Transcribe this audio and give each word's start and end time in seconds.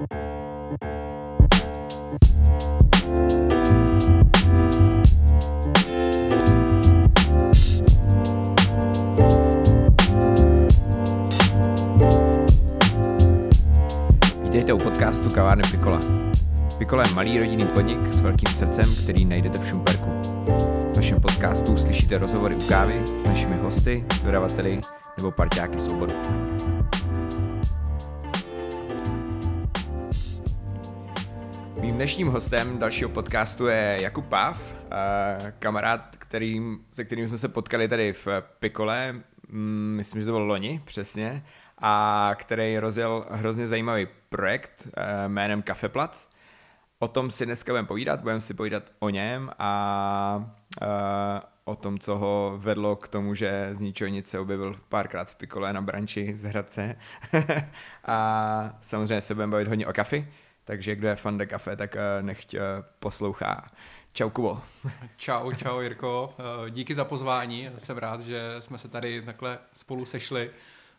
Vítejte 0.00 0.12
u 14.72 14.78
podcastu 14.78 15.30
Kavárny 15.34 15.62
Pikola. 15.70 15.98
Pikola 16.78 17.02
je 17.08 17.14
malý 17.14 17.40
rodinný 17.40 17.66
podnik 17.66 18.12
s 18.12 18.20
velkým 18.20 18.48
srdcem, 18.48 18.84
který 19.02 19.24
najdete 19.24 19.58
v 19.58 19.68
Šumperku. 19.68 20.10
V 20.92 20.96
našem 20.96 21.20
podcastu 21.20 21.78
slyšíte 21.78 22.18
rozhovory 22.18 22.56
u 22.56 22.60
kávy 22.68 23.02
s 23.06 23.24
našimi 23.24 23.56
hosty, 23.56 24.04
dodavateli 24.24 24.80
nebo 25.18 25.30
parťáky 25.30 25.78
z 25.78 25.86
Mým 31.80 31.94
dnešním 31.94 32.26
hostem 32.26 32.78
dalšího 32.78 33.10
podcastu 33.10 33.66
je 33.66 33.98
Jakub 34.00 34.26
Páv, 34.26 34.76
eh, 34.90 35.52
kamarád, 35.58 36.16
kterým, 36.16 36.84
se 36.92 37.04
kterým 37.04 37.28
jsme 37.28 37.38
se 37.38 37.48
potkali 37.48 37.88
tady 37.88 38.12
v 38.12 38.28
Pikole, 38.58 39.12
mm, 39.48 39.94
myslím, 39.96 40.20
že 40.20 40.26
to 40.26 40.32
bylo 40.32 40.44
loni, 40.44 40.80
přesně, 40.84 41.44
a 41.78 42.30
který 42.34 42.78
rozjel 42.78 43.26
hrozně 43.30 43.68
zajímavý 43.68 44.08
projekt 44.28 44.88
eh, 44.96 45.28
jménem 45.28 45.62
Kafeplac. 45.62 46.28
O 46.98 47.08
tom 47.08 47.30
si 47.30 47.46
dneska 47.46 47.72
budeme 47.72 47.88
povídat, 47.88 48.20
budeme 48.20 48.40
si 48.40 48.54
povídat 48.54 48.82
o 48.98 49.10
něm 49.10 49.50
a 49.58 50.52
uh, 50.82 50.88
o 51.64 51.76
tom, 51.76 51.98
co 51.98 52.18
ho 52.18 52.54
vedlo 52.58 52.96
k 52.96 53.08
tomu, 53.08 53.34
že 53.34 53.68
z 53.72 53.80
ničeho 53.80 54.08
nic 54.08 54.28
se 54.28 54.38
objevil 54.38 54.76
párkrát 54.88 55.30
v 55.30 55.34
Pikole 55.34 55.72
na 55.72 55.82
branči 55.82 56.36
z 56.36 56.44
Hradce. 56.44 56.96
a 58.04 58.76
samozřejmě 58.80 59.20
se 59.20 59.34
budeme 59.34 59.50
bavit 59.50 59.68
hodně 59.68 59.86
o 59.86 59.92
kafi, 59.92 60.28
takže 60.64 60.96
kdo 60.96 61.08
je 61.08 61.16
fan 61.16 61.38
de 61.38 61.46
kafe, 61.46 61.76
tak 61.76 61.94
uh, 61.94 62.26
nechť 62.26 62.54
uh, 62.54 62.60
poslouchá. 62.98 63.66
Čau 64.12 64.30
Kubo. 64.30 64.62
Čau, 65.16 65.52
čau 65.52 65.80
Jirko. 65.80 66.34
Díky 66.70 66.94
za 66.94 67.04
pozvání. 67.04 67.70
Jsem 67.78 67.98
rád, 67.98 68.20
že 68.20 68.56
jsme 68.60 68.78
se 68.78 68.88
tady 68.88 69.22
takhle 69.22 69.58
spolu 69.72 70.04
sešli 70.04 70.50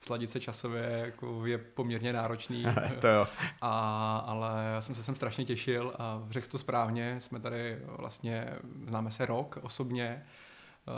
sladit 0.01 0.29
se 0.29 0.39
časově 0.39 1.01
jako 1.05 1.45
je 1.45 1.57
poměrně 1.57 2.13
náročný. 2.13 2.65
to 2.99 3.07
jo. 3.07 3.27
A, 3.61 4.17
ale 4.27 4.49
já 4.73 4.81
jsem 4.81 4.95
se 4.95 5.03
sem 5.03 5.15
strašně 5.15 5.45
těšil 5.45 5.93
a 5.99 6.23
řekl 6.29 6.47
to 6.47 6.57
správně, 6.57 7.21
jsme 7.21 7.39
tady 7.39 7.77
vlastně, 7.85 8.47
známe 8.87 9.11
se 9.11 9.25
rok 9.25 9.57
osobně, 9.61 10.25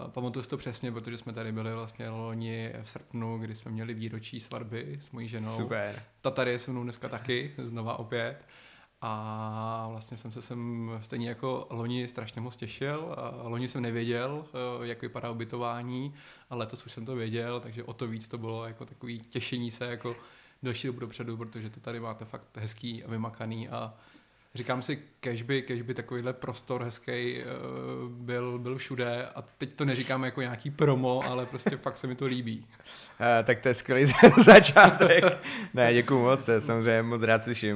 Pamatuju 0.07 0.43
si 0.43 0.49
to 0.49 0.57
přesně, 0.57 0.91
protože 0.91 1.17
jsme 1.17 1.33
tady 1.33 1.51
byli 1.51 1.73
vlastně 1.73 2.09
loni 2.09 2.73
v 2.83 2.89
srpnu, 2.89 3.37
kdy 3.37 3.55
jsme 3.55 3.71
měli 3.71 3.93
výročí 3.93 4.39
svatby 4.39 4.97
s 4.99 5.11
mojí 5.11 5.27
ženou. 5.27 5.57
Super. 5.57 6.03
Ta 6.21 6.31
tady 6.31 6.51
je 6.51 6.59
se 6.59 6.71
mnou 6.71 6.83
dneska 6.83 7.09
taky, 7.09 7.53
znova 7.57 7.99
opět. 7.99 8.45
A 9.01 9.87
vlastně 9.89 10.17
jsem 10.17 10.31
se 10.31 10.41
sem 10.41 10.91
stejně 11.01 11.29
jako 11.29 11.67
loni 11.69 12.07
strašně 12.07 12.41
moc 12.41 12.55
těšil. 12.55 13.15
A 13.17 13.47
loni 13.47 13.67
jsem 13.67 13.81
nevěděl, 13.81 14.45
eh, 14.47 14.87
jak 14.87 15.01
vypadá 15.01 15.29
ubytování, 15.29 16.13
ale 16.49 16.59
letos 16.59 16.85
už 16.85 16.91
jsem 16.91 17.05
to 17.05 17.15
věděl, 17.15 17.59
takže 17.59 17.83
o 17.83 17.93
to 17.93 18.07
víc 18.07 18.27
to 18.27 18.37
bylo 18.37 18.65
jako 18.65 18.85
takový 18.85 19.19
těšení 19.19 19.71
se 19.71 19.85
jako 19.85 20.15
další 20.63 20.87
dobu 20.87 20.99
dopředu, 20.99 21.37
protože 21.37 21.69
to 21.69 21.79
tady 21.79 21.99
máte 21.99 22.25
fakt 22.25 22.57
hezký 22.57 23.03
a 23.03 23.11
vymakaný 23.11 23.69
a 23.69 23.93
říkám 24.55 24.81
si, 24.81 24.99
kež 25.19 25.41
by, 25.41 25.61
kež 25.61 25.81
by 25.81 25.93
takovýhle 25.93 26.33
prostor 26.33 26.83
hezký 26.83 27.41
uh, 27.41 28.09
byl, 28.11 28.59
byl 28.59 28.77
všude 28.77 29.27
a 29.35 29.41
teď 29.57 29.69
to 29.75 29.85
neříkám 29.85 30.23
jako 30.23 30.41
nějaký 30.41 30.71
promo, 30.71 31.21
ale 31.25 31.45
prostě 31.45 31.77
fakt 31.77 31.97
se 31.97 32.07
mi 32.07 32.15
to 32.15 32.25
líbí. 32.25 32.59
Uh, 32.59 33.25
tak 33.43 33.59
to 33.59 33.67
je 33.67 33.73
skvělý 33.73 34.05
začátek. 34.45 35.23
ne, 35.73 35.93
děkuji 35.93 36.19
moc, 36.23 36.45
to 36.45 36.61
samozřejmě 36.61 37.01
moc 37.01 37.21
rád 37.21 37.41
slyším. 37.43 37.75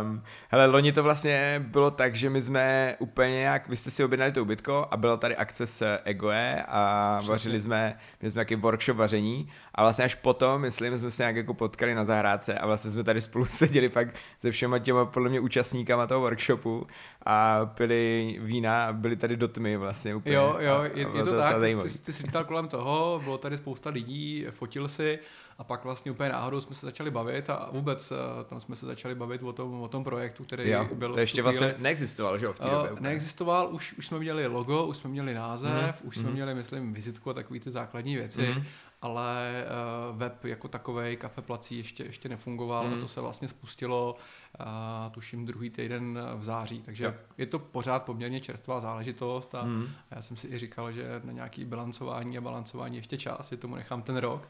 Um, 0.00 0.22
hele, 0.48 0.66
loni 0.66 0.92
to 0.92 1.02
vlastně 1.02 1.64
bylo 1.66 1.90
tak, 1.90 2.14
že 2.14 2.30
my 2.30 2.42
jsme 2.42 2.96
úplně 2.98 3.42
jak, 3.42 3.68
vy 3.68 3.76
jste 3.76 3.90
si 3.90 4.04
objednali 4.04 4.32
to 4.32 4.42
ubytko 4.42 4.88
a 4.90 4.96
byla 4.96 5.16
tady 5.16 5.36
akce 5.36 5.66
s 5.66 5.98
Egoe 6.04 6.64
a 6.68 7.14
Přesně. 7.18 7.30
vařili 7.30 7.60
jsme, 7.60 7.98
měli 8.20 8.30
jsme 8.30 8.38
nějaký 8.38 8.54
workshop 8.54 8.96
vaření 8.96 9.52
a 9.74 9.82
vlastně 9.82 10.04
až 10.04 10.14
potom, 10.14 10.60
myslím, 10.60 10.98
jsme 10.98 11.10
se 11.10 11.22
nějak 11.22 11.36
jako 11.36 11.54
potkali 11.54 11.94
na 11.94 12.04
zahrádce 12.04 12.58
a 12.58 12.66
vlastně 12.66 12.90
jsme 12.90 13.04
tady 13.04 13.20
spolu 13.20 13.44
seděli 13.44 13.88
pak 13.88 14.08
se 14.40 14.50
všema 14.50 14.78
těma 14.78 15.04
podle 15.04 15.28
mě 15.28 15.40
účastníkama 15.40 16.06
toho 16.06 16.17
workshopu 16.20 16.86
a 17.26 17.66
pili 17.66 18.36
vína 18.42 18.86
a 18.86 18.92
byli 18.92 19.16
tady 19.16 19.36
do 19.36 19.48
tmy 19.48 19.76
vlastně 19.76 20.14
úplně. 20.14 20.34
Jo, 20.34 20.56
jo, 20.60 20.82
je, 20.82 21.00
je 21.00 21.24
to, 21.24 21.30
to 21.30 21.36
tak, 21.36 21.56
ty, 21.60 21.76
ty, 21.88 21.98
ty 21.98 22.12
jsi 22.12 22.22
lítal 22.22 22.44
kolem 22.44 22.68
toho, 22.68 23.20
bylo 23.24 23.38
tady 23.38 23.56
spousta 23.56 23.90
lidí, 23.90 24.46
fotil 24.50 24.88
si 24.88 25.18
a 25.58 25.64
pak 25.64 25.84
vlastně 25.84 26.10
úplně 26.10 26.28
náhodou 26.28 26.60
jsme 26.60 26.74
se 26.74 26.86
začali 26.86 27.10
bavit 27.10 27.50
a 27.50 27.68
vůbec 27.72 28.12
eh, 28.12 28.44
tam 28.44 28.60
jsme 28.60 28.76
se 28.76 28.86
začali 28.86 29.14
bavit 29.14 29.42
o 29.42 29.52
tom, 29.52 29.80
o 29.80 29.88
tom 29.88 30.04
projektu, 30.04 30.44
který 30.44 30.70
jo, 30.70 30.88
byl... 30.94 31.14
To 31.14 31.20
ještě 31.20 31.42
vlastně 31.42 31.74
neexistoval, 31.78 32.38
že 32.38 32.46
jo, 32.46 32.52
v 32.52 32.58
té 32.58 32.70
době? 32.70 32.92
Uh, 32.92 33.00
neexistoval, 33.00 33.68
už, 33.72 33.92
už 33.92 34.06
jsme 34.06 34.18
měli 34.18 34.46
logo, 34.46 34.86
už 34.86 34.96
jsme 34.96 35.10
měli 35.10 35.34
název, 35.34 35.72
mm-hmm. 35.72 36.06
už 36.08 36.16
jsme 36.16 36.28
mm-hmm. 36.28 36.32
měli, 36.32 36.54
myslím, 36.54 36.92
vizitku 36.92 37.30
a 37.30 37.34
takové 37.34 37.60
ty 37.60 37.70
základní 37.70 38.16
věci. 38.16 38.40
Mm-hmm 38.40 38.62
ale 39.02 39.64
uh, 40.10 40.18
web 40.18 40.44
jako 40.44 40.68
takový 40.68 41.16
kafe 41.16 41.42
plací 41.42 41.78
ještě, 41.78 42.04
ještě 42.04 42.28
nefungoval 42.28 42.88
mm. 42.88 42.94
a 42.94 42.96
to 43.00 43.08
se 43.08 43.20
vlastně 43.20 43.48
spustilo 43.48 44.16
uh, 44.60 45.12
tuším 45.12 45.46
druhý 45.46 45.70
týden 45.70 46.18
v 46.36 46.44
září, 46.44 46.82
takže 46.82 47.04
yep. 47.04 47.26
je 47.38 47.46
to 47.46 47.58
pořád 47.58 48.02
poměrně 48.02 48.40
čerstvá 48.40 48.80
záležitost 48.80 49.54
a 49.54 49.64
mm. 49.64 49.88
já 50.10 50.22
jsem 50.22 50.36
si 50.36 50.46
i 50.46 50.58
říkal, 50.58 50.92
že 50.92 51.20
na 51.24 51.32
nějaký 51.32 51.64
bilancování 51.64 52.38
a 52.38 52.40
balancování 52.40 52.96
ještě 52.96 53.18
čas, 53.18 53.48
že 53.48 53.56
tomu 53.56 53.76
nechám 53.76 54.02
ten 54.02 54.16
rok, 54.16 54.48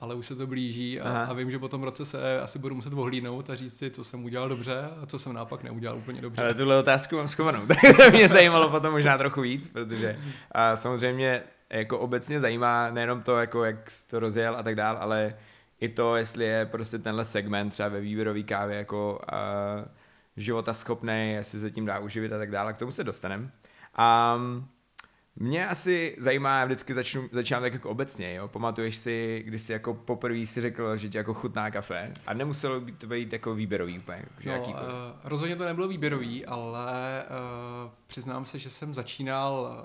ale 0.00 0.14
už 0.14 0.26
se 0.26 0.36
to 0.36 0.46
blíží 0.46 1.00
a, 1.00 1.24
a 1.24 1.32
vím, 1.32 1.50
že 1.50 1.58
po 1.58 1.68
tom 1.68 1.82
roce 1.82 2.04
se 2.04 2.40
asi 2.40 2.58
budu 2.58 2.74
muset 2.74 2.92
ohlídnout 2.92 3.50
a 3.50 3.54
říct 3.54 3.78
si, 3.78 3.90
co 3.90 4.04
jsem 4.04 4.24
udělal 4.24 4.48
dobře 4.48 4.90
a 5.02 5.06
co 5.06 5.18
jsem 5.18 5.32
naopak 5.32 5.62
neudělal 5.62 5.98
úplně 5.98 6.20
dobře. 6.20 6.42
Ale 6.42 6.54
tuhle 6.54 6.78
otázku 6.78 7.16
mám 7.16 7.28
schovanou, 7.28 7.66
mě 8.10 8.28
zajímalo 8.28 8.70
potom 8.70 8.92
možná 8.92 9.18
trochu 9.18 9.40
víc, 9.40 9.70
protože 9.70 10.18
a 10.52 10.76
samozřejmě 10.76 11.42
jako 11.70 11.98
obecně 11.98 12.40
zajímá 12.40 12.90
nejenom 12.90 13.22
to, 13.22 13.36
jako 13.36 13.64
jak 13.64 13.90
jsi 13.90 14.08
to 14.08 14.18
rozjel 14.18 14.56
a 14.56 14.62
tak 14.62 14.74
dál, 14.74 14.96
ale 15.00 15.34
i 15.80 15.88
to, 15.88 16.16
jestli 16.16 16.44
je 16.44 16.66
prostě 16.66 16.98
tenhle 16.98 17.24
segment 17.24 17.70
třeba 17.70 17.88
ve 17.88 18.00
výběrové 18.00 18.42
kávě 18.42 18.76
jako 18.78 19.20
uh, 19.32 19.88
života 20.36 20.74
schopný, 20.74 21.32
jestli 21.32 21.60
se 21.60 21.70
tím 21.70 21.86
dá 21.86 21.98
uživit 21.98 22.32
a 22.32 22.38
tak 22.38 22.50
dále, 22.50 22.72
k 22.72 22.78
tomu 22.78 22.92
se 22.92 23.04
dostaneme. 23.04 23.50
Um, 24.34 24.68
mě 25.40 25.68
asi 25.68 26.16
zajímá, 26.18 26.64
vždycky 26.64 26.94
začnu, 26.94 27.28
začínám 27.32 27.62
tak 27.62 27.72
jako 27.72 27.90
obecně, 27.90 28.34
jo. 28.34 28.48
Pamatuješ 28.48 28.96
si, 28.96 29.42
když 29.46 29.62
jsi 29.62 29.72
jako 29.72 29.94
poprvé 29.94 30.46
si 30.46 30.60
řekl, 30.60 30.96
že 30.96 31.08
ti 31.08 31.18
jako 31.18 31.34
chutná 31.34 31.70
kafe 31.70 32.12
a 32.26 32.34
nemuselo 32.34 32.80
být, 32.80 32.98
to 32.98 33.06
být 33.06 33.32
jako 33.32 33.54
výběrový 33.54 33.98
úplně, 33.98 34.24
že 34.40 34.50
no, 34.50 34.62
uh, 34.68 34.74
rozhodně 35.24 35.56
to 35.56 35.64
nebylo 35.64 35.88
výběrový, 35.88 36.46
ale 36.46 37.24
uh, 37.24 37.90
přiznám 38.06 38.44
se, 38.44 38.58
že 38.58 38.70
jsem 38.70 38.94
začínal, 38.94 39.78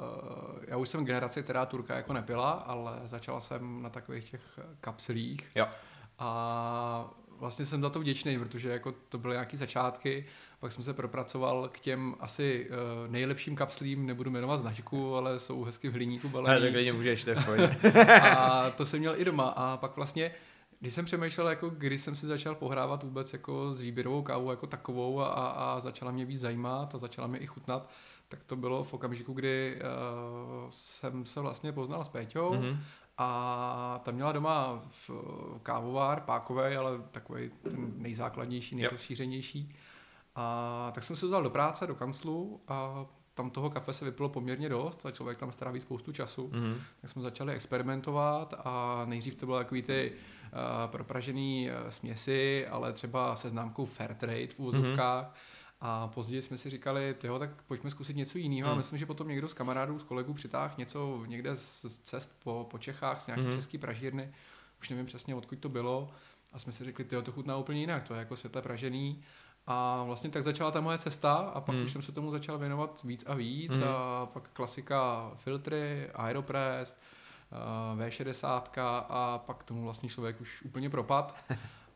uh, 0.57 0.63
já 0.67 0.77
už 0.77 0.89
jsem 0.89 1.05
generace, 1.05 1.43
která 1.43 1.65
Turka 1.65 1.95
jako 1.95 2.13
nepila, 2.13 2.51
ale 2.51 2.99
začala 3.05 3.41
jsem 3.41 3.81
na 3.81 3.89
takových 3.89 4.29
těch 4.29 4.59
kapslích. 4.81 5.51
Jo. 5.55 5.67
A 6.19 7.09
vlastně 7.39 7.65
jsem 7.65 7.81
za 7.81 7.89
to 7.89 7.99
vděčný, 7.99 8.39
protože 8.39 8.69
jako 8.69 8.93
to 9.09 9.17
byly 9.17 9.33
nějaké 9.33 9.57
začátky, 9.57 10.25
pak 10.63 10.71
jsem 10.71 10.83
se 10.83 10.93
propracoval 10.93 11.69
k 11.71 11.79
těm 11.79 12.15
asi 12.19 12.69
uh, 12.69 13.11
nejlepším 13.11 13.55
kapslím, 13.55 14.05
nebudu 14.05 14.31
jmenovat 14.31 14.59
značku, 14.59 15.15
ale 15.15 15.39
jsou 15.39 15.63
hezky 15.63 15.89
v 15.89 15.93
hliníku 15.93 16.29
balený. 16.29 16.67
Ale 16.67 16.71
tak 16.71 16.95
můžeš, 16.95 17.23
to 17.23 17.31
A 18.21 18.69
to 18.69 18.85
jsem 18.85 18.99
měl 18.99 19.15
i 19.17 19.25
doma 19.25 19.49
a 19.49 19.77
pak 19.77 19.95
vlastně 19.95 20.31
když 20.79 20.93
jsem 20.93 21.05
přemýšlel, 21.05 21.47
jako 21.47 21.69
když 21.69 22.01
jsem 22.01 22.15
si 22.15 22.27
začal 22.27 22.55
pohrávat 22.55 23.03
vůbec 23.03 23.33
jako 23.33 23.73
s 23.73 23.81
výběrovou 23.81 24.21
kávou 24.21 24.49
jako 24.49 24.67
takovou 24.67 25.19
a, 25.19 25.27
a 25.27 25.79
začala 25.79 26.11
mě 26.11 26.25
víc 26.25 26.41
zajímat 26.41 26.95
a 26.95 26.97
začala 26.97 27.27
mě 27.27 27.39
i 27.39 27.47
chutnat, 27.47 27.89
tak 28.27 28.43
to 28.43 28.55
bylo 28.55 28.83
v 28.83 28.93
okamžiku, 28.93 29.33
kdy 29.33 29.75
uh, 29.75 30.69
jsem 30.69 31.25
se 31.25 31.39
vlastně 31.39 31.71
poznal 31.71 32.03
s 32.03 32.09
Péťou 32.09 32.53
mm-hmm. 32.53 32.77
a 33.17 34.01
tam 34.03 34.15
měla 34.15 34.31
doma 34.31 34.81
v 34.89 35.09
kávovár, 35.63 36.21
pákový, 36.21 36.75
ale 36.75 36.91
takový 37.11 37.51
ten 37.63 37.93
nejzákladnější, 37.95 38.75
nejrozšířenější. 38.75 39.59
Yep. 39.59 39.92
A 40.35 40.91
tak 40.95 41.03
jsem 41.03 41.15
se 41.15 41.25
vzal 41.25 41.43
do 41.43 41.49
práce, 41.49 41.87
do 41.87 41.95
kanclu 41.95 42.61
a 42.67 43.05
tam 43.33 43.49
toho 43.49 43.69
kafe 43.69 43.93
se 43.93 44.05
vypilo 44.05 44.29
poměrně 44.29 44.69
dost 44.69 45.05
a 45.05 45.11
člověk 45.11 45.37
tam 45.37 45.51
stráví 45.51 45.81
spoustu 45.81 46.11
času. 46.11 46.47
Mm-hmm. 46.47 46.75
Tak 47.01 47.09
jsme 47.09 47.21
začali 47.21 47.53
experimentovat 47.53 48.53
a 48.57 49.01
nejdřív 49.05 49.35
to 49.35 49.45
bylo 49.45 49.57
takový 49.57 49.81
ty 49.81 50.11
uh, 50.11 50.91
propražený 50.91 51.69
uh, 51.69 51.89
směsi, 51.89 52.67
ale 52.67 52.93
třeba 52.93 53.35
se 53.35 53.49
známkou 53.49 53.85
Fairtrade 53.85 54.47
v 54.47 54.59
úvozovkách. 54.59 55.25
Mm-hmm. 55.25 55.63
A 55.85 56.07
později 56.07 56.41
jsme 56.41 56.57
si 56.57 56.69
říkali, 56.69 57.13
tyho, 57.13 57.39
tak 57.39 57.49
pojďme 57.67 57.91
zkusit 57.91 58.15
něco 58.15 58.37
jiného. 58.37 58.67
Mm. 58.69 58.73
A 58.73 58.77
myslím, 58.77 58.99
že 58.99 59.05
potom 59.05 59.27
někdo 59.27 59.49
z 59.49 59.53
kamarádů, 59.53 59.99
z 59.99 60.03
kolegů 60.03 60.33
přitáhl 60.33 60.73
něco 60.77 61.23
někde 61.25 61.55
z 61.55 61.99
cest 62.03 62.31
po, 62.43 62.67
po 62.71 62.77
Čechách, 62.77 63.21
z 63.21 63.27
nějaké 63.27 63.43
mm. 63.43 63.51
české 63.51 63.77
pražírny. 63.77 64.33
Už 64.79 64.89
nevím 64.89 65.05
přesně, 65.05 65.35
odkud 65.35 65.59
to 65.59 65.69
bylo. 65.69 66.09
A 66.53 66.59
jsme 66.59 66.71
si 66.71 66.83
řekli, 66.83 67.05
tyho, 67.05 67.21
to 67.21 67.31
chutná 67.31 67.57
úplně 67.57 67.79
jinak. 67.79 68.03
To 68.03 68.13
je 68.13 68.19
jako 68.19 68.35
světle 68.35 68.61
pražený. 68.61 69.23
A 69.67 70.03
vlastně 70.03 70.29
tak 70.29 70.43
začala 70.43 70.71
ta 70.71 70.81
moje 70.81 70.97
cesta 70.97 71.33
a 71.33 71.61
pak 71.61 71.75
hmm. 71.75 71.85
už 71.85 71.91
jsem 71.91 72.01
se 72.01 72.11
tomu 72.11 72.31
začal 72.31 72.57
věnovat 72.57 73.03
víc 73.03 73.23
a 73.27 73.33
víc 73.35 73.73
hmm. 73.73 73.83
a 73.83 74.25
pak 74.25 74.49
klasika 74.53 75.31
filtry, 75.35 76.09
Aeropress, 76.13 76.97
uh, 77.93 77.99
V60 77.99 78.61
a 79.09 79.37
pak 79.37 79.63
tomu 79.63 79.83
vlastně 79.83 80.09
člověk 80.09 80.41
už 80.41 80.61
úplně 80.61 80.89
propad. 80.89 81.35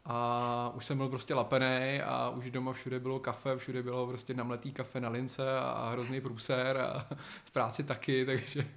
a 0.10 0.72
už 0.76 0.86
jsem 0.86 0.98
byl 0.98 1.10
prostě 1.10 1.34
lapený 1.34 2.02
a 2.02 2.30
už 2.30 2.52
doma 2.52 2.74
všude 2.74 3.00
bylo 3.00 3.20
kafe, 3.20 3.58
všude 3.58 3.84
bylo 3.84 4.08
prostě 4.08 4.34
namletý 4.34 4.72
kafe 4.72 5.00
na 5.00 5.10
lince 5.10 5.60
a 5.60 5.90
hrozný 5.92 6.22
průser 6.22 6.78
a 6.78 7.08
v 7.46 7.52
práci 7.52 7.84
taky, 7.84 8.26
takže 8.26 8.68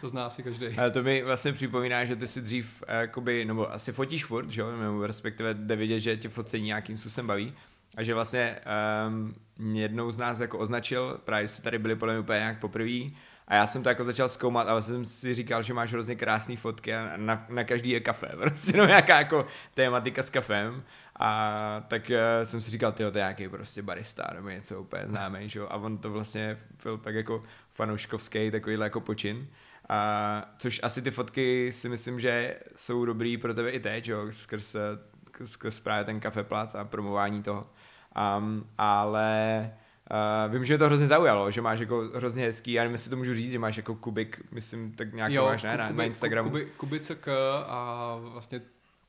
to 0.00 0.08
zná 0.08 0.30
si 0.30 0.42
každý. 0.42 0.66
Ale 0.78 0.90
to 0.90 1.02
mi 1.02 1.22
vlastně 1.22 1.52
připomíná, 1.52 2.04
že 2.04 2.16
ty 2.16 2.28
si 2.28 2.40
dřív, 2.42 2.82
eh, 2.86 3.00
jakoby, 3.00 3.44
nebo 3.44 3.72
asi 3.72 3.92
fotíš 3.92 4.24
furt, 4.24 4.50
že 4.50 4.60
jo, 4.60 4.76
nebo 4.76 5.06
respektive 5.06 5.54
jde 5.54 5.76
vidět, 5.76 6.00
že 6.00 6.16
tě 6.16 6.28
focení 6.28 6.66
nějakým 6.66 6.98
způsobem 6.98 7.26
baví. 7.26 7.54
A 7.96 8.02
že 8.02 8.14
vlastně 8.14 8.58
um, 9.08 9.76
jednou 9.76 10.10
z 10.10 10.18
nás 10.18 10.40
jako 10.40 10.58
označil, 10.58 11.20
právě 11.24 11.48
jste 11.48 11.62
tady 11.62 11.78
byli 11.78 11.96
podle 11.96 12.14
mě 12.14 12.20
úplně 12.20 12.38
nějak 12.38 12.60
poprvé, 12.60 13.10
a 13.48 13.54
já 13.54 13.66
jsem 13.66 13.82
to 13.82 13.88
jako 13.88 14.04
začal 14.04 14.28
zkoumat 14.28 14.68
a 14.68 14.82
jsem 14.82 15.04
si 15.04 15.34
říkal, 15.34 15.62
že 15.62 15.74
máš 15.74 15.92
hrozně 15.92 16.16
krásné 16.16 16.56
fotky 16.56 16.94
a 16.94 17.12
na, 17.16 17.46
na 17.48 17.64
každý 17.64 17.90
je 17.90 18.00
kafe, 18.00 18.26
prostě 18.36 18.76
no 18.76 18.86
nějaká 18.86 19.18
jako 19.18 19.46
tématika 19.74 20.22
s 20.22 20.30
kafem. 20.30 20.82
A 21.16 21.84
tak 21.88 22.10
uh, 22.10 22.44
jsem 22.44 22.60
si 22.60 22.70
říkal, 22.70 22.92
tyjo, 22.92 23.10
to 23.10 23.18
je 23.18 23.22
nějaký 23.22 23.48
prostě 23.48 23.82
barista 23.82 24.30
nebo 24.34 24.48
něco 24.48 24.80
úplně 24.80 25.02
známý, 25.06 25.48
že 25.48 25.58
jo. 25.58 25.66
A 25.70 25.76
on 25.76 25.98
to 25.98 26.10
vlastně 26.10 26.58
byl 26.82 26.98
tak 26.98 27.14
jako 27.14 27.42
fanouškovský 27.74 28.50
takovýhle 28.50 28.86
jako 28.86 29.00
počin. 29.00 29.48
A, 29.88 30.54
což 30.58 30.80
asi 30.82 31.02
ty 31.02 31.10
fotky 31.10 31.72
si 31.72 31.88
myslím, 31.88 32.20
že 32.20 32.56
jsou 32.76 33.04
dobrý 33.04 33.36
pro 33.36 33.54
tebe 33.54 33.70
i 33.70 33.80
teď, 33.80 34.08
jo, 34.08 34.26
skrz, 34.30 34.76
skrz 35.44 35.80
právě 35.80 36.04
ten 36.04 36.20
kafeplac 36.20 36.74
a 36.74 36.84
promování 36.84 37.42
toho. 37.42 37.66
Um, 38.38 38.66
ale 38.78 39.70
Uh, 40.46 40.52
vím, 40.52 40.64
že 40.64 40.78
to 40.78 40.86
hrozně 40.86 41.06
zaujalo, 41.06 41.50
že 41.50 41.62
máš 41.62 41.80
jako 41.80 42.10
hrozně 42.14 42.44
hezký, 42.44 42.72
já 42.72 42.82
nevím, 42.82 42.94
jestli 42.94 43.10
to 43.10 43.16
můžu 43.16 43.34
říct, 43.34 43.50
že 43.50 43.58
máš 43.58 43.76
jako 43.76 43.94
kubik, 43.94 44.40
myslím, 44.50 44.92
tak 44.92 45.12
nějak 45.12 45.32
jo, 45.32 45.44
máš, 45.44 45.62
ne, 45.62 45.76
na, 45.76 45.90
na 45.90 46.04
Instagramu. 46.04 46.50
Kuby, 46.50 46.68
kubicek 46.76 47.28
a 47.66 48.16
vlastně 48.20 48.62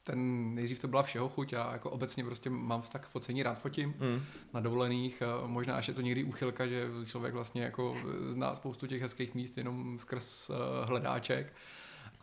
ten 0.04 0.56
nejdřív 0.56 0.80
to 0.80 0.88
byla 0.88 1.04
všeho 1.04 1.30
chuť 1.30 1.54
a 1.54 1.70
jako 1.74 1.90
obecně 1.90 2.24
prostě 2.24 2.50
mám 2.50 2.82
vztah 2.82 3.02
k 3.02 3.10
focení, 3.10 3.44
rád 3.44 3.60
fotím 3.60 3.94
mm. 4.00 4.22
na 4.54 4.60
dovolených, 4.60 5.24
možná 5.46 5.76
až 5.76 5.88
je 5.88 5.94
to 5.94 6.02
někdy 6.02 6.24
úchylka, 6.24 6.68
že 6.68 6.88
člověk 7.06 7.34
vlastně 7.34 7.64
jako 7.64 7.96
zná 8.30 8.56
spoustu 8.56 8.88
těch 8.88 9.02
hezkých 9.02 9.36
míst 9.36 9.58
jenom 9.58 10.00
skrz 10.00 10.50
uh, 10.50 10.56
hledáček, 10.88 11.54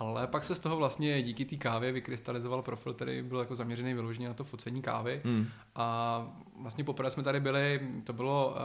ale 0.01 0.27
pak 0.27 0.45
se 0.45 0.55
z 0.55 0.59
toho 0.59 0.77
vlastně 0.77 1.23
díky 1.23 1.45
té 1.45 1.57
kávě 1.57 1.93
vykrystalizoval 1.93 2.63
profil, 2.63 2.95
který 2.95 3.23
byl 3.23 3.39
jako 3.39 3.55
zaměřený 3.55 3.95
vyloženě 3.95 4.29
na 4.29 4.35
to 4.35 4.45
focení 4.45 4.83
kávy. 4.83 5.21
Hmm. 5.25 5.47
A 5.75 6.27
vlastně 6.61 6.85
poprvé 6.85 7.11
jsme 7.11 7.23
tady 7.23 7.41
byli, 7.41 7.81
to 8.05 8.13
bylo 8.13 8.49
uh, 8.49 8.57